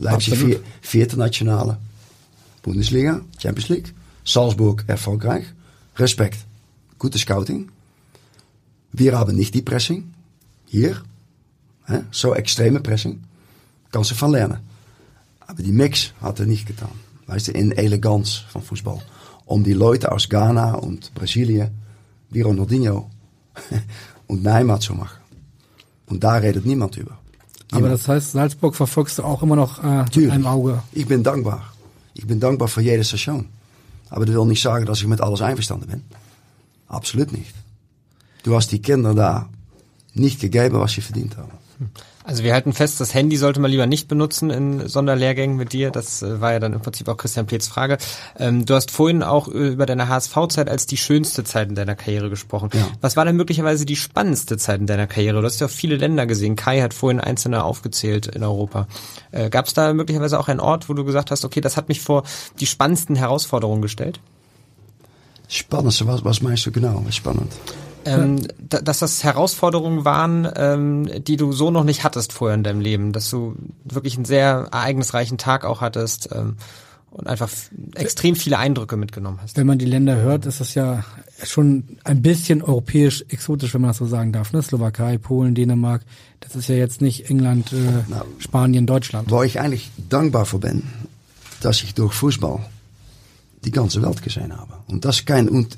Leipzig 0.00 0.38
vier, 0.38 0.60
vierte 0.80 1.16
Nationale. 1.16 1.76
Bundesliga, 2.62 3.20
Champions 3.38 3.68
League. 3.68 3.94
Salzburg 4.24 4.84
erfolgreich. 4.86 5.44
Respekt. 5.96 6.38
Gute 6.98 7.18
Scouting. 7.18 7.70
Wir 8.92 9.18
haben 9.18 9.36
nicht 9.36 9.54
die 9.54 9.62
Pressing. 9.62 10.14
Hier. 10.66 11.02
Hè? 11.84 12.04
So 12.10 12.34
extreme 12.34 12.80
Pressing. 12.80 13.20
Kan 13.90 14.04
ze 14.04 14.14
van 14.14 14.30
lernen. 14.30 14.60
Aber 15.38 15.62
die 15.62 15.72
Mix 15.72 16.12
hat 16.20 16.40
er 16.40 16.46
nicht 16.46 16.66
getan. 16.66 16.92
Weißt 17.26 17.48
du, 17.48 17.52
in 17.52 17.72
Eleganz 17.72 18.44
von 18.48 18.62
Fußball. 18.62 19.00
Um 19.44 19.64
die 19.64 19.74
Leute 19.74 20.12
aus 20.12 20.28
Ghana 20.28 20.74
und 20.74 21.12
Brasilien, 21.14 21.70
wie 22.30 22.40
Ronaldinho 22.40 23.10
und 24.28 24.42
Neymar 24.42 24.80
zu 24.80 24.94
machen. 24.94 25.20
Und 26.06 26.22
da 26.22 26.36
redet 26.36 26.64
niemand 26.64 26.96
über. 26.96 27.18
Aber 27.72 27.88
das 27.88 28.08
heißt, 28.08 28.32
Salzburg 28.32 28.74
verfolgst 28.74 29.18
du 29.18 29.22
auch 29.22 29.42
immer 29.42 29.56
noch 29.56 29.82
äh, 29.82 30.04
mit 30.14 30.30
einem 30.30 30.46
Auge. 30.46 30.82
Ich 30.92 31.06
bin 31.06 31.22
dankbar. 31.22 31.72
Ich 32.14 32.26
bin 32.26 32.40
dankbar 32.40 32.68
für 32.68 32.80
jede 32.80 33.04
Station. 33.04 33.46
Aber 34.08 34.26
das 34.26 34.34
will 34.34 34.44
nicht 34.46 34.62
sagen, 34.62 34.86
dass 34.86 35.00
ich 35.00 35.06
mit 35.06 35.20
alles 35.20 35.40
einverstanden 35.40 35.88
bin. 35.88 36.02
Absolut 36.88 37.32
nicht. 37.32 37.54
Du 38.42 38.56
hast 38.56 38.72
die 38.72 38.82
Kinder 38.82 39.14
da 39.14 39.48
nicht 40.14 40.40
gegeben, 40.40 40.80
was 40.80 40.92
sie 40.92 41.00
verdient 41.00 41.36
haben. 41.36 41.52
Also 42.22 42.44
wir 42.44 42.52
halten 42.52 42.72
fest, 42.72 43.00
das 43.00 43.14
Handy 43.14 43.36
sollte 43.36 43.60
man 43.60 43.70
lieber 43.70 43.86
nicht 43.86 44.06
benutzen 44.06 44.50
in 44.50 44.86
Sonderlehrgängen 44.86 45.56
mit 45.56 45.72
dir. 45.72 45.90
Das 45.90 46.22
äh, 46.22 46.40
war 46.40 46.52
ja 46.52 46.58
dann 46.58 46.74
im 46.74 46.80
Prinzip 46.80 47.08
auch 47.08 47.16
Christian 47.16 47.46
Pleets 47.46 47.66
Frage. 47.66 47.98
Ähm, 48.38 48.66
du 48.66 48.74
hast 48.74 48.90
vorhin 48.90 49.22
auch 49.22 49.48
äh, 49.48 49.68
über 49.68 49.86
deine 49.86 50.08
HSV-Zeit 50.08 50.68
als 50.68 50.86
die 50.86 50.98
schönste 50.98 51.44
Zeit 51.44 51.68
in 51.70 51.74
deiner 51.74 51.96
Karriere 51.96 52.28
gesprochen. 52.28 52.70
Ja. 52.74 52.86
Was 53.00 53.16
war 53.16 53.24
denn 53.24 53.36
möglicherweise 53.36 53.86
die 53.86 53.96
spannendste 53.96 54.58
Zeit 54.58 54.80
in 54.80 54.86
deiner 54.86 55.06
Karriere? 55.06 55.40
Du 55.40 55.46
hast 55.46 55.60
ja 55.60 55.66
auch 55.66 55.70
viele 55.70 55.96
Länder 55.96 56.26
gesehen. 56.26 56.56
Kai 56.56 56.82
hat 56.82 56.92
vorhin 56.92 57.20
einzelne 57.20 57.64
aufgezählt 57.64 58.26
in 58.26 58.44
Europa. 58.44 58.86
Äh, 59.32 59.48
Gab 59.48 59.66
es 59.66 59.74
da 59.74 59.92
möglicherweise 59.94 60.38
auch 60.38 60.48
einen 60.48 60.60
Ort, 60.60 60.88
wo 60.88 60.94
du 60.94 61.04
gesagt 61.04 61.30
hast, 61.30 61.44
okay, 61.44 61.60
das 61.60 61.76
hat 61.76 61.88
mich 61.88 62.00
vor 62.00 62.24
die 62.60 62.66
spannendsten 62.66 63.16
Herausforderungen 63.16 63.80
gestellt? 63.80 64.20
Spannend, 65.48 66.06
was, 66.06 66.24
was 66.24 66.42
meinst 66.42 66.66
du 66.66 66.70
genau? 66.70 67.04
Spannend. 67.10 67.52
Ähm, 68.04 68.46
da, 68.58 68.80
dass 68.80 68.98
das 69.00 69.24
Herausforderungen 69.24 70.04
waren, 70.04 70.48
ähm, 70.56 71.10
die 71.24 71.36
du 71.36 71.52
so 71.52 71.70
noch 71.70 71.84
nicht 71.84 72.04
hattest 72.04 72.32
vorher 72.32 72.54
in 72.54 72.64
deinem 72.64 72.80
Leben, 72.80 73.12
dass 73.12 73.30
du 73.30 73.56
wirklich 73.84 74.16
einen 74.16 74.24
sehr 74.24 74.68
ereignisreichen 74.72 75.38
Tag 75.38 75.64
auch 75.64 75.80
hattest 75.80 76.30
ähm, 76.32 76.56
und 77.10 77.26
einfach 77.26 77.50
extrem 77.94 78.36
viele 78.36 78.58
Eindrücke 78.58 78.96
mitgenommen 78.96 79.40
hast. 79.42 79.56
Wenn 79.56 79.66
man 79.66 79.78
die 79.78 79.84
Länder 79.84 80.16
hört, 80.16 80.46
ist 80.46 80.60
das 80.60 80.74
ja 80.74 81.04
schon 81.42 81.98
ein 82.04 82.22
bisschen 82.22 82.62
europäisch 82.62 83.24
exotisch, 83.28 83.74
wenn 83.74 83.80
man 83.80 83.90
das 83.90 83.98
so 83.98 84.06
sagen 84.06 84.32
darf. 84.32 84.52
Ne? 84.52 84.62
Slowakei, 84.62 85.18
Polen, 85.18 85.54
Dänemark. 85.54 86.02
Das 86.40 86.56
ist 86.56 86.68
ja 86.68 86.76
jetzt 86.76 87.00
nicht 87.00 87.28
England, 87.28 87.72
äh, 87.72 88.14
Spanien, 88.38 88.86
Deutschland. 88.86 89.30
Waar 89.30 89.44
ich 89.44 89.60
eigentlich 89.60 89.90
dankbar 90.08 90.46
für 90.46 90.58
bin, 90.58 90.84
dass 91.60 91.82
ich 91.82 91.94
durch 91.94 92.14
Fußball 92.14 92.60
die 93.64 93.70
ganze 93.70 94.00
Welt 94.02 94.22
gesehen 94.22 94.56
habe. 94.56 94.74
Und 94.86 95.04
das 95.04 95.16
ist 95.16 95.26
kein, 95.26 95.48
und 95.48 95.76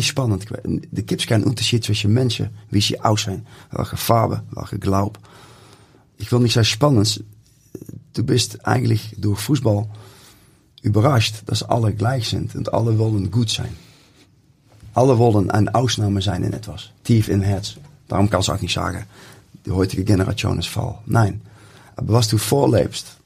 spannend. 0.00 0.46
Da 0.50 1.02
gibt 1.02 1.20
es 1.20 1.26
keinen 1.26 1.44
Unterschied 1.44 1.84
zwischen 1.84 2.12
Menschen, 2.12 2.50
wie 2.70 2.80
sie 2.80 3.00
aussehen, 3.00 3.46
welche 3.70 3.96
Farbe, 3.96 4.42
welche 4.50 4.78
Glaub. 4.78 5.18
Ich 6.18 6.32
will 6.32 6.40
nicht 6.40 6.54
sagen 6.54 6.64
spannend. 6.64 7.22
Du 8.14 8.24
bist 8.24 8.66
eigentlich 8.66 9.14
durch 9.16 9.38
Fußball 9.40 9.86
überrascht, 10.82 11.42
dass 11.46 11.62
alle 11.62 11.94
gleich 11.94 12.28
sind 12.28 12.56
und 12.56 12.74
alle 12.74 12.98
wollen 12.98 13.30
gut 13.30 13.50
sein. 13.50 13.76
Alle 14.94 15.18
wollen 15.18 15.50
eine 15.50 15.72
Ausnahme 15.74 16.20
sein 16.20 16.42
in 16.42 16.52
etwas, 16.52 16.90
tief 17.04 17.28
im 17.28 17.42
Herz. 17.42 17.76
Darum 18.08 18.28
kannst 18.28 18.48
du 18.48 18.52
auch 18.52 18.60
nicht 18.60 18.74
sagen, 18.74 19.04
die 19.64 19.70
heutige 19.70 20.04
Generation 20.04 20.58
ist 20.58 20.68
faul. 20.68 20.96
Nein. 21.06 21.42
Aber 21.94 22.14
was 22.14 22.28
du 22.28 22.38
vorlebst 22.38 23.16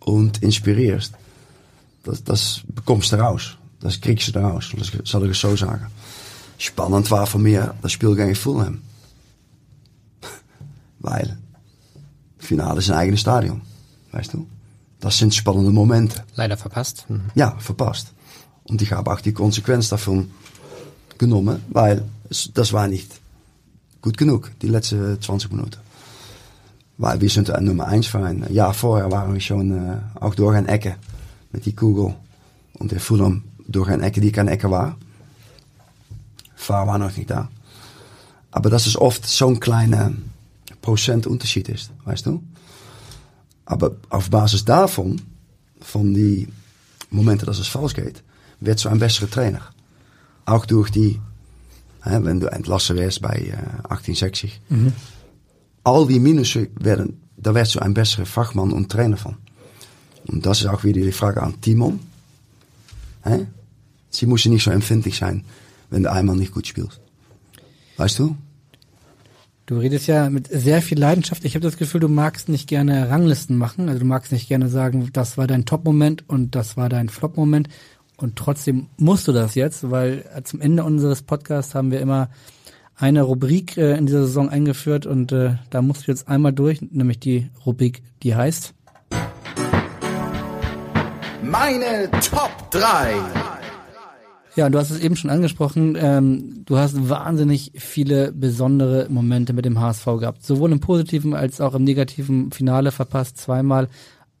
und 0.00 0.42
inspirierst, 0.42 1.14
das, 2.08 2.24
das 2.24 2.60
bekommst 2.66 3.12
du 3.12 3.16
raus. 3.16 3.56
Das 3.80 4.00
kriegst 4.00 4.34
du 4.34 4.40
raus, 4.40 4.72
das 4.76 4.90
zal 5.02 5.22
ik 5.22 5.28
het 5.28 5.36
zo 5.36 5.56
zeggen. 5.56 5.88
Spannend 6.56 7.08
war 7.08 7.28
voor 7.28 7.40
mij 7.40 7.70
dat 7.80 7.90
Spiel 7.90 8.14
gegen 8.14 8.36
Fulham. 8.36 8.80
Weil, 10.96 11.36
Finale 12.38 12.78
ist 12.78 12.90
ein 12.90 12.96
eigenes 12.96 13.20
Stadion. 13.20 13.60
Weißt 14.10 14.32
du? 14.32 14.46
Das 15.00 15.16
sind 15.16 15.34
spannende 15.34 15.70
Momente. 15.70 16.24
Leider 16.34 16.56
verpasst. 16.56 17.04
Mhm. 17.08 17.30
Ja, 17.34 17.54
verpasst. 17.58 18.12
Und 18.64 18.82
ich 18.82 18.90
habe 18.92 19.12
auch 19.12 19.20
die 19.20 19.32
Konsequenz 19.32 19.88
davon 19.88 20.30
genommen, 21.18 21.62
weil 21.68 22.04
das 22.54 22.72
war 22.72 22.88
nicht 22.88 23.12
gut 24.02 24.16
genug, 24.16 24.50
die 24.60 24.68
letzten 24.68 25.20
20 25.20 25.52
Minuten. 25.52 25.78
Weil 26.96 27.20
wir 27.20 27.30
sind 27.30 27.50
ein 27.50 27.64
Nummer 27.64 27.86
1 27.86 28.08
Verein. 28.08 28.42
Ein 28.42 28.52
Jahr 28.52 28.74
vorher 28.74 29.10
waren 29.12 29.32
wir 29.32 29.40
schon 29.40 29.70
äh, 29.70 29.98
auch 30.20 30.34
durch 30.34 30.56
ein 30.56 30.66
Ecke 30.66 30.96
mit 31.52 31.66
die 31.66 31.74
Kugel. 31.74 32.14
Und 32.74 32.92
der 32.92 33.00
Fulham 33.00 33.44
durch 33.66 33.88
ein 33.90 34.02
Ecke, 34.02 34.20
die 34.20 34.32
keine 34.32 34.50
Ecke 34.50 34.70
war. 34.70 34.96
VAR 36.56 36.86
war 36.86 36.98
noch 36.98 37.16
nicht 37.16 37.30
da. 37.30 37.48
Aber 38.50 38.70
dass 38.70 38.86
es 38.86 38.96
oft 38.96 39.24
zo'n 39.24 39.60
kleine 39.60 40.16
Prozentunterschied 40.80 41.68
ist, 41.68 41.90
weißt 42.04 42.26
du? 42.26 42.42
Aber 43.66 43.96
auf 44.08 44.30
Basis 44.30 44.64
davon, 44.64 45.20
von 45.80 46.14
die 46.14 46.48
Momente, 47.10 47.44
dass 47.46 47.58
es 47.58 47.68
falsch 47.68 47.94
geht, 47.94 48.22
wird 48.60 48.78
so 48.78 48.88
ein 48.88 48.98
besserer 48.98 49.28
Trainer. 49.30 49.60
Auch 50.46 50.64
durch 50.66 50.90
die, 50.90 51.20
hè, 52.02 52.24
wenn 52.24 52.40
du 52.40 52.46
entlassen 52.50 52.96
wärst 52.96 53.20
bei 53.22 53.34
äh, 53.36 53.52
1860, 53.88 54.60
Mhm. 54.70 54.92
all 55.84 56.06
die 56.06 56.18
Minussen 56.20 56.68
werden, 56.80 57.20
da 57.36 57.54
wird 57.54 57.66
so 57.68 57.80
ein 57.80 57.94
besserer 57.94 58.26
Fachmann 58.26 58.72
und 58.72 58.90
Trainer 58.90 59.16
von. 59.18 59.36
Und 60.26 60.44
das 60.46 60.60
ist 60.60 60.66
auch 60.66 60.84
wieder 60.84 61.00
die 61.00 61.12
Frage 61.12 61.42
an 61.42 61.60
Timon. 61.60 62.00
Hè? 63.22 63.46
Sie 64.10 64.26
müssen 64.26 64.52
nicht 64.52 64.64
so 64.64 64.70
empfindlich 64.70 65.18
sein, 65.18 65.44
wenn 65.90 66.02
du 66.02 66.12
einmal 66.12 66.36
nicht 66.36 66.52
gut 66.52 66.66
spielst. 66.66 67.00
Weißt 67.96 68.18
du? 68.18 68.36
Du 69.66 69.78
redest 69.78 70.06
ja 70.06 70.30
mit 70.30 70.48
sehr 70.50 70.80
viel 70.80 70.98
Leidenschaft. 70.98 71.44
Ich 71.44 71.54
habe 71.54 71.62
das 71.62 71.76
Gefühl, 71.76 72.00
du 72.00 72.08
magst 72.08 72.48
nicht 72.48 72.68
gerne 72.68 73.10
Ranglisten 73.10 73.58
machen. 73.58 73.88
Also 73.88 74.00
du 74.00 74.06
magst 74.06 74.32
nicht 74.32 74.48
gerne 74.48 74.70
sagen, 74.70 75.10
das 75.12 75.36
war 75.36 75.46
dein 75.46 75.66
Top-Moment 75.66 76.26
und 76.26 76.54
das 76.54 76.78
war 76.78 76.88
dein 76.88 77.10
Flop-Moment. 77.10 77.68
Und 78.16 78.36
trotzdem 78.36 78.86
musst 78.96 79.28
du 79.28 79.32
das 79.32 79.54
jetzt, 79.54 79.90
weil 79.90 80.24
zum 80.44 80.60
Ende 80.60 80.84
unseres 80.84 81.22
Podcasts 81.22 81.74
haben 81.74 81.90
wir 81.90 82.00
immer 82.00 82.30
eine 82.96 83.22
Rubrik 83.22 83.76
äh, 83.76 83.96
in 83.96 84.06
dieser 84.06 84.22
Saison 84.22 84.48
eingeführt 84.48 85.06
und 85.06 85.32
äh, 85.32 85.56
da 85.70 85.82
musst 85.82 86.06
du 86.06 86.10
jetzt 86.10 86.28
einmal 86.28 86.52
durch, 86.52 86.82
nämlich 86.82 87.20
die 87.20 87.48
Rubrik, 87.64 88.02
die 88.22 88.34
heißt 88.34 88.74
Meine 91.50 92.10
Top 92.20 92.70
3. 92.72 93.14
Ja, 94.54 94.66
und 94.66 94.72
du 94.72 94.78
hast 94.78 94.90
es 94.90 95.00
eben 95.00 95.16
schon 95.16 95.30
angesprochen, 95.30 95.96
ähm, 95.98 96.64
du 96.66 96.76
hast 96.76 97.08
wahnsinnig 97.08 97.72
viele 97.76 98.32
besondere 98.32 99.06
Momente 99.08 99.54
mit 99.54 99.64
dem 99.64 99.80
HSV 99.80 100.04
gehabt. 100.18 100.44
Sowohl 100.44 100.72
im 100.72 100.80
positiven 100.80 101.34
als 101.34 101.60
auch 101.60 101.74
im 101.74 101.84
negativen 101.84 102.50
Finale 102.52 102.92
verpasst, 102.92 103.38
zweimal. 103.38 103.88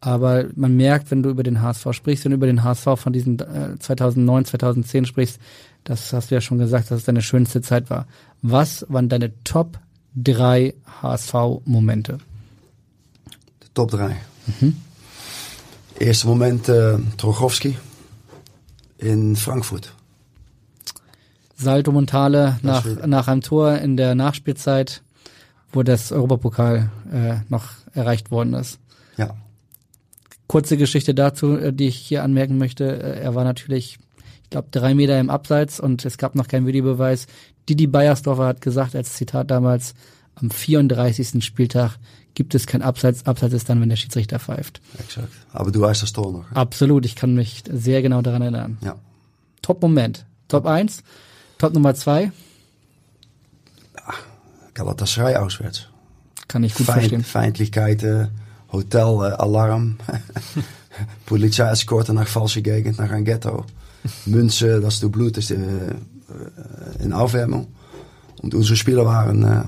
Aber 0.00 0.46
man 0.54 0.76
merkt, 0.76 1.10
wenn 1.10 1.22
du 1.22 1.30
über 1.30 1.42
den 1.42 1.62
HSV 1.62 1.92
sprichst 1.92 2.26
und 2.26 2.32
über 2.32 2.46
den 2.46 2.62
HSV 2.62 2.88
von 2.96 3.12
diesen 3.12 3.38
äh, 3.38 3.78
2009, 3.78 4.44
2010 4.44 5.06
sprichst, 5.06 5.40
das 5.84 6.12
hast 6.12 6.30
du 6.30 6.34
ja 6.34 6.40
schon 6.42 6.58
gesagt, 6.58 6.90
dass 6.90 6.98
es 6.98 7.04
deine 7.04 7.22
schönste 7.22 7.62
Zeit 7.62 7.88
war. 7.88 8.06
Was 8.42 8.84
waren 8.88 9.08
deine 9.08 9.32
Top 9.44 9.78
3 10.16 10.74
HSV-Momente? 11.00 12.18
Top 13.72 13.92
3. 13.92 14.16
Eerste 15.98 16.28
moment 16.28 16.68
äh, 16.68 16.98
Trogowski 17.16 17.76
in 18.98 19.34
Frankfurt. 19.36 19.92
Salto 21.56 21.90
Montale 21.90 22.58
nach, 22.62 22.84
nach 23.06 23.26
einem 23.26 23.40
Tor 23.40 23.78
in 23.78 23.96
der 23.96 24.14
Nachspielzeit, 24.14 25.02
wo 25.72 25.82
das 25.82 26.12
Europapokal 26.12 26.90
äh, 27.12 27.36
noch 27.48 27.70
erreicht 27.94 28.30
worden 28.30 28.54
ist. 28.54 28.78
Ja. 29.16 29.34
Kurze 30.46 30.76
Geschichte 30.76 31.14
dazu, 31.14 31.56
äh, 31.56 31.72
die 31.72 31.88
ich 31.88 31.96
hier 31.96 32.22
anmerken 32.22 32.58
möchte. 32.58 32.84
Äh, 32.84 33.20
Er 33.20 33.34
war 33.34 33.42
natürlich, 33.42 33.98
ich 34.44 34.50
glaube, 34.50 34.68
drei 34.70 34.94
Meter 34.94 35.18
im 35.18 35.30
Abseits 35.30 35.80
und 35.80 36.04
es 36.04 36.16
gab 36.16 36.36
noch 36.36 36.46
keinen 36.46 36.66
Videobeweis. 36.66 37.26
Didi 37.68 37.88
Beiersdorfer 37.88 38.46
hat 38.46 38.60
gesagt 38.60 38.94
als 38.94 39.14
Zitat 39.14 39.50
damals, 39.50 39.94
am 40.40 40.50
34. 40.50 41.44
Spieltag 41.44 41.98
gibt 42.34 42.54
es 42.54 42.66
kein 42.66 42.82
Abseits. 42.82 43.26
Abseits 43.26 43.54
ist 43.54 43.68
dann, 43.68 43.80
wenn 43.80 43.88
der 43.88 43.96
Schiedsrichter 43.96 44.38
pfeift. 44.38 44.80
Exakt. 44.98 45.28
Aber 45.52 45.70
du 45.70 45.80
weißt 45.80 46.02
das 46.02 46.12
Tor 46.12 46.32
noch. 46.32 46.50
Absolut, 46.52 47.04
ich 47.04 47.16
kann 47.16 47.34
mich 47.34 47.64
sehr 47.70 48.02
genau 48.02 48.22
daran 48.22 48.42
erinnern. 48.42 48.78
Ja. 48.80 48.96
Top 49.62 49.82
Moment. 49.82 50.24
Top 50.48 50.66
1. 50.66 51.02
Top 51.58 51.74
Nummer 51.74 51.94
2. 51.94 52.30
Galatasaray 54.74 55.36
auswärts. 55.36 55.88
Kann 56.46 56.62
ich 56.64 56.74
gut 56.74 56.86
Feind- 56.86 56.98
verstehen. 57.00 57.24
Feindlichkeiten, 57.24 58.28
Hotel, 58.72 59.00
äh, 59.02 59.34
Alarm. 59.34 59.96
Polizei 61.26 61.68
escorten 61.70 62.14
nach 62.14 62.26
falsche 62.28 62.62
Gegend, 62.62 62.98
nach 62.98 63.10
ein 63.10 63.24
Ghetto. 63.24 63.64
Münzen, 64.26 64.80
dass 64.80 65.00
du 65.00 65.10
Blut 65.10 65.36
ist 65.36 65.50
äh, 65.50 65.56
äh, 65.56 65.94
in 67.02 67.12
Aufwärmung. 67.12 67.68
Und 68.40 68.54
unsere 68.54 68.76
Spieler 68.76 69.04
waren, 69.04 69.42
äh, 69.44 69.64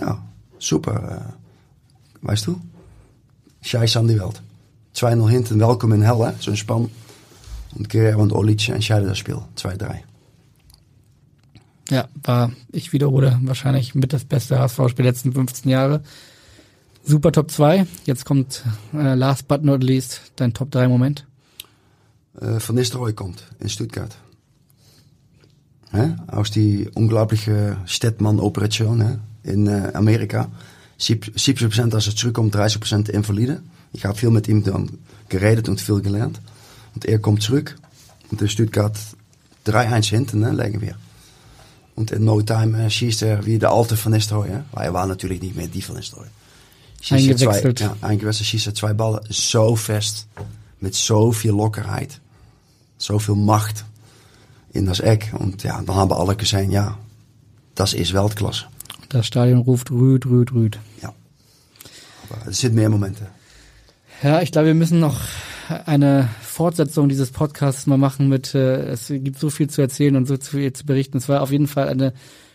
ja, 0.00 0.22
super. 0.58 1.34
Äh, 2.22 2.26
weißt 2.26 2.46
du? 2.46 2.60
Scheiß 3.62 3.96
an 3.96 4.08
die 4.08 4.18
Welt. 4.18 4.42
2-0 4.94 5.28
hinten, 5.28 5.60
welkom 5.60 5.92
in 5.92 6.02
Hell, 6.02 6.18
hè? 6.26 6.32
zo'n 6.40 6.56
span. 6.56 6.90
Und 7.76 7.88
Guerrero 7.88 8.22
und 8.22 8.32
Olic 8.32 8.68
entscheiden 8.68 9.08
das 9.08 9.18
Spiel. 9.18 9.38
2-3. 9.56 9.98
Ja, 11.90 12.08
war, 12.22 12.52
ich 12.72 12.92
wiederhole, 12.92 13.38
wahrscheinlich 13.42 13.94
mit 13.94 14.12
das 14.12 14.24
beste 14.24 14.58
HSV-Spiel 14.58 15.04
letzten 15.04 15.32
15 15.32 15.70
Jahre. 15.70 16.02
Super 17.04 17.32
Top 17.32 17.50
2. 17.50 17.86
Jetzt 18.04 18.24
kommt 18.24 18.64
äh, 18.92 19.14
last 19.14 19.48
but 19.48 19.62
not 19.64 19.82
least 19.82 20.20
dein 20.36 20.52
Top 20.52 20.70
3 20.70 20.88
Moment. 20.88 21.24
äh, 22.40 22.58
Van 22.60 22.74
Nistelrooy 22.76 23.12
kommt 23.12 23.44
in 23.60 23.68
Stuttgart. 23.68 24.16
Hè? 25.90 26.16
Aus 26.26 26.50
die 26.50 26.88
unglaubliche 26.94 27.78
Stedman-Operation 27.86 29.00
hè? 29.00 29.18
In 29.48 29.66
äh, 29.66 29.90
Amerika. 29.94 30.48
70% 31.00 31.94
als 31.94 32.06
er 32.06 32.16
zurückkommt, 32.16 32.54
30% 32.54 33.08
Invalide. 33.10 33.62
Ich 33.92 34.04
habe 34.04 34.18
viel 34.18 34.30
mit 34.30 34.48
ihm 34.48 34.64
dann 34.64 34.98
geredet 35.28 35.68
und 35.68 35.80
viel 35.80 36.00
gelernt. 36.00 36.40
Und 36.94 37.04
er 37.04 37.18
kommt 37.18 37.42
zurück. 37.42 37.76
Und 38.30 38.42
in 38.42 38.48
Stuttgart 38.48 38.96
3-1 39.66 40.08
hinten, 40.08 40.40
ne, 40.40 40.52
legen 40.52 40.80
wir. 40.80 40.96
Und 41.94 42.10
in 42.12 42.24
no 42.24 42.40
time 42.42 42.88
schießt 42.90 43.22
er 43.22 43.44
wie 43.46 43.58
der 43.58 43.70
alte 43.70 43.96
Van 44.02 44.12
Nistelrooy. 44.12 44.48
Hè? 44.48 44.62
Weil 44.72 44.86
er 44.86 44.94
war 44.94 45.06
natürlich 45.06 45.40
nicht 45.42 45.56
mehr 45.56 45.66
die 45.66 45.86
Van 45.86 45.96
Nistelrooy. 45.96 46.28
Zwei, 47.02 47.16
Eingewechselt. 47.16 47.80
ja, 47.80 47.96
eingewechselt, 48.00 48.46
schießt 48.46 48.66
er 48.68 48.74
zwei 48.74 48.92
Ballen 48.92 49.20
zo 49.30 49.76
fest. 49.76 50.26
Mit 50.80 50.94
so 50.94 51.32
viel 51.32 51.52
Lockerheit. 51.52 52.20
So 52.98 53.18
viel 53.18 53.34
Macht 53.34 53.84
in 54.72 54.86
das 54.86 55.00
Eck. 55.00 55.32
Und 55.36 55.62
ja, 55.64 55.80
dann 55.82 55.96
haben 55.96 56.12
alle 56.12 56.36
gesehen, 56.36 56.70
ja, 56.70 56.98
das 57.74 57.94
ist 57.94 58.12
Weltklasse. 58.14 58.66
Das 59.08 59.26
Stadion 59.26 59.60
ruft 59.60 59.90
Rüd, 59.90 60.26
Rüd, 60.26 60.52
Rüd. 60.52 60.78
Aber 62.28 62.46
es 62.48 62.60
sind 62.60 62.74
mehr 62.74 62.90
Momente. 62.90 63.26
Ja, 64.22 64.42
ich 64.42 64.52
glaube, 64.52 64.68
wir 64.68 64.74
müssen 64.74 65.00
noch 65.00 65.20
eine 65.86 66.28
Fortsetzung 66.42 67.08
dieses 67.08 67.30
Podcasts 67.30 67.86
mal 67.86 67.98
machen 67.98 68.28
mit, 68.28 68.54
äh, 68.54 68.86
es 68.88 69.08
gibt 69.08 69.38
so 69.38 69.50
viel 69.50 69.70
zu 69.70 69.80
erzählen 69.80 70.16
und 70.16 70.26
so 70.26 70.36
viel 70.36 70.72
zu 70.72 70.84
berichten. 70.84 71.18
Es 71.18 71.28
war 71.28 71.42
auf 71.42 71.50
jeden 71.50 71.68
Fall 71.68 71.88
eine 71.88 72.12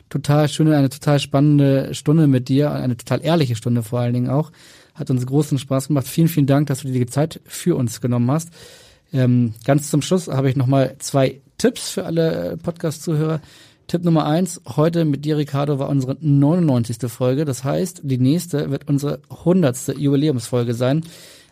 total 0.09 0.49
schöne, 0.49 0.77
eine 0.77 0.89
total 0.89 1.19
spannende 1.19 1.93
Stunde 1.93 2.27
mit 2.27 2.49
dir, 2.49 2.71
eine 2.71 2.97
total 2.97 3.23
ehrliche 3.23 3.55
Stunde 3.55 3.81
vor 3.81 3.99
allen 3.99 4.13
Dingen 4.13 4.30
auch. 4.30 4.51
Hat 4.93 5.09
uns 5.09 5.25
großen 5.25 5.57
Spaß 5.57 5.88
gemacht. 5.88 6.07
Vielen, 6.07 6.27
vielen 6.27 6.45
Dank, 6.45 6.67
dass 6.67 6.81
du 6.81 6.88
dir 6.88 6.99
die 6.99 7.05
Zeit 7.07 7.39
für 7.45 7.75
uns 7.75 8.01
genommen 8.01 8.30
hast. 8.30 8.49
Ähm, 9.11 9.53
ganz 9.65 9.89
zum 9.89 10.01
Schluss 10.01 10.27
habe 10.27 10.49
ich 10.49 10.55
nochmal 10.55 10.95
zwei 10.99 11.41
Tipps 11.57 11.89
für 11.89 12.05
alle 12.05 12.57
Podcast-Zuhörer. 12.61 13.41
Tipp 13.88 14.03
Nummer 14.03 14.26
eins, 14.26 14.61
heute 14.76 15.05
mit 15.05 15.26
dir, 15.26 15.38
Ricardo, 15.38 15.77
war 15.77 15.89
unsere 15.89 16.18
99. 16.19 17.11
Folge. 17.11 17.45
Das 17.45 17.64
heißt, 17.64 18.01
die 18.03 18.18
nächste 18.18 18.72
wird 18.72 18.88
unsere 18.88 19.19
100. 19.30 19.97
Jubiläumsfolge 19.97 20.73
sein. 20.73 21.03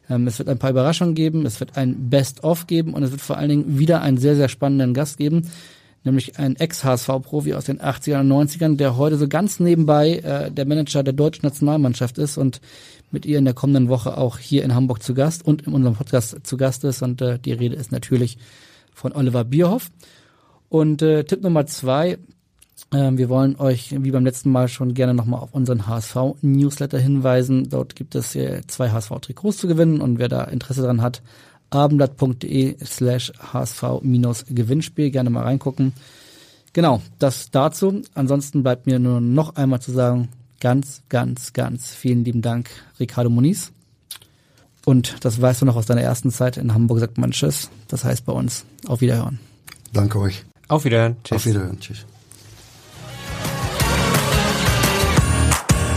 Ähm, 0.10 0.28
es 0.28 0.40
wird 0.40 0.50
ein 0.50 0.58
paar 0.58 0.72
Überraschungen 0.72 1.16
geben, 1.16 1.46
es 1.46 1.60
wird 1.60 1.78
ein 1.78 2.10
Best-of 2.10 2.68
geben 2.68 2.94
und 2.94 3.04
es 3.04 3.12
wird 3.12 3.22
vor 3.22 3.38
allen 3.38 3.50
Dingen 3.50 3.80
wieder 3.80 4.02
einen 4.02 4.18
sehr, 4.18 4.36
sehr 4.36 4.50
spannenden 4.50 4.94
Gast 4.94 5.18
geben. 5.18 5.50
nämlich 6.04 6.40
ein 6.40 6.56
Ex-HSV-Profi 6.56 7.54
aus 7.54 7.66
den 7.66 7.80
80ern 7.80 8.22
und 8.22 8.32
90ern, 8.50 8.76
der 8.76 8.98
heute 8.98 9.18
so 9.18 9.28
ganz 9.28 9.60
nebenbei 9.60 10.16
äh, 10.16 10.50
der 10.50 10.66
Manager 10.66 11.04
der 11.04 11.14
deutschen 11.14 11.46
Nationalmannschaft 11.46 12.18
ist 12.18 12.38
und 12.40 12.60
mit 13.12 13.26
ihr 13.28 13.38
in 13.38 13.46
der 13.46 13.54
kommenden 13.54 13.88
Woche 13.88 14.18
auch 14.18 14.40
hier 14.40 14.64
in 14.64 14.74
Hamburg 14.74 15.04
zu 15.04 15.14
Gast 15.14 15.46
und 15.46 15.68
in 15.68 15.74
unserem 15.74 15.96
Podcast 15.96 16.38
zu 16.44 16.58
Gast 16.58 16.84
ist. 16.86 17.04
Und 17.04 17.22
äh, 17.22 17.38
die 17.38 17.54
Rede 17.54 17.76
ist 17.76 17.92
natürlich 17.92 18.40
von 18.94 19.12
Oliver 19.12 19.44
Bierhoff. 19.44 19.92
Und 20.72 21.02
äh, 21.02 21.26
Tipp 21.26 21.44
Nummer 21.44 21.66
zwei, 21.66 22.18
äh, 22.92 23.12
wir 23.12 23.28
wollen 23.28 23.58
euch 23.58 23.92
wie 23.92 24.12
beim 24.12 24.24
letzten 24.24 24.50
Mal 24.50 24.70
schon 24.70 24.94
gerne 24.94 25.14
nochmal 25.14 25.42
auf 25.42 25.54
unseren 25.54 25.86
HSV-Newsletter 25.86 26.98
hinweisen. 26.98 27.68
Dort 27.70 27.98
gibt 27.98 28.16
es 28.16 28.38
äh, 28.38 28.62
zwei 28.68 28.90
HSV-Trikots 28.90 29.58
zu 29.58 29.68
gewinnen 29.68 30.00
und 30.00 30.18
wer 30.18 30.30
da 30.30 30.46
Interesse 30.46 30.84
dran 30.84 31.02
hat, 31.02 31.22
abendblatt.de 31.72 32.78
slash 32.86 33.34
HSV-Gewinnspiel, 33.52 35.12
gerne 35.12 35.30
mal 35.30 35.44
reingucken. 35.44 35.92
Genau, 36.72 37.02
das 37.20 37.52
dazu. 37.52 38.04
Ansonsten 38.14 38.64
bleibt 38.64 38.86
mir 38.86 38.98
nur 38.98 39.20
noch 39.20 39.58
einmal 39.58 39.82
zu 39.82 39.92
sagen, 39.92 40.30
ganz, 40.62 41.02
ganz, 41.10 41.52
ganz 41.52 41.94
vielen 41.94 42.24
lieben 42.24 42.42
Dank, 42.42 42.70
Ricardo 42.98 43.30
Moniz. 43.30 43.74
Und 44.86 45.26
das 45.26 45.42
weißt 45.42 45.64
du 45.64 45.66
noch 45.66 45.76
aus 45.76 45.86
deiner 45.86 46.02
ersten 46.02 46.32
Zeit 46.32 46.56
in 46.56 46.74
Hamburg, 46.74 47.00
sagt 47.00 47.18
man 47.18 47.32
Tschüss. 47.32 47.70
Das 47.90 48.06
heißt 48.06 48.26
bei 48.26 48.32
uns 48.32 48.64
auf 48.88 49.02
Wiederhören. 49.02 49.38
Danke 49.92 50.18
euch. 50.18 50.46
Auf 50.72 50.86
Wiederhören. 50.86 51.18
Tschüss. 51.26 51.36
Auf 51.36 51.46
Wiederhören. 51.46 51.80
Tschüss. 51.82 52.06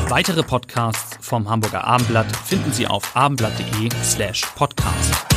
Weitere 0.08 0.42
Podcasts 0.42 1.16
vom 1.20 1.48
Hamburger 1.48 1.84
Abendblatt 1.84 2.36
finden 2.36 2.72
Sie 2.72 2.88
auf 2.88 3.16
abendblatt.de 3.16 3.90
slash 4.02 4.42
podcast. 4.56 5.33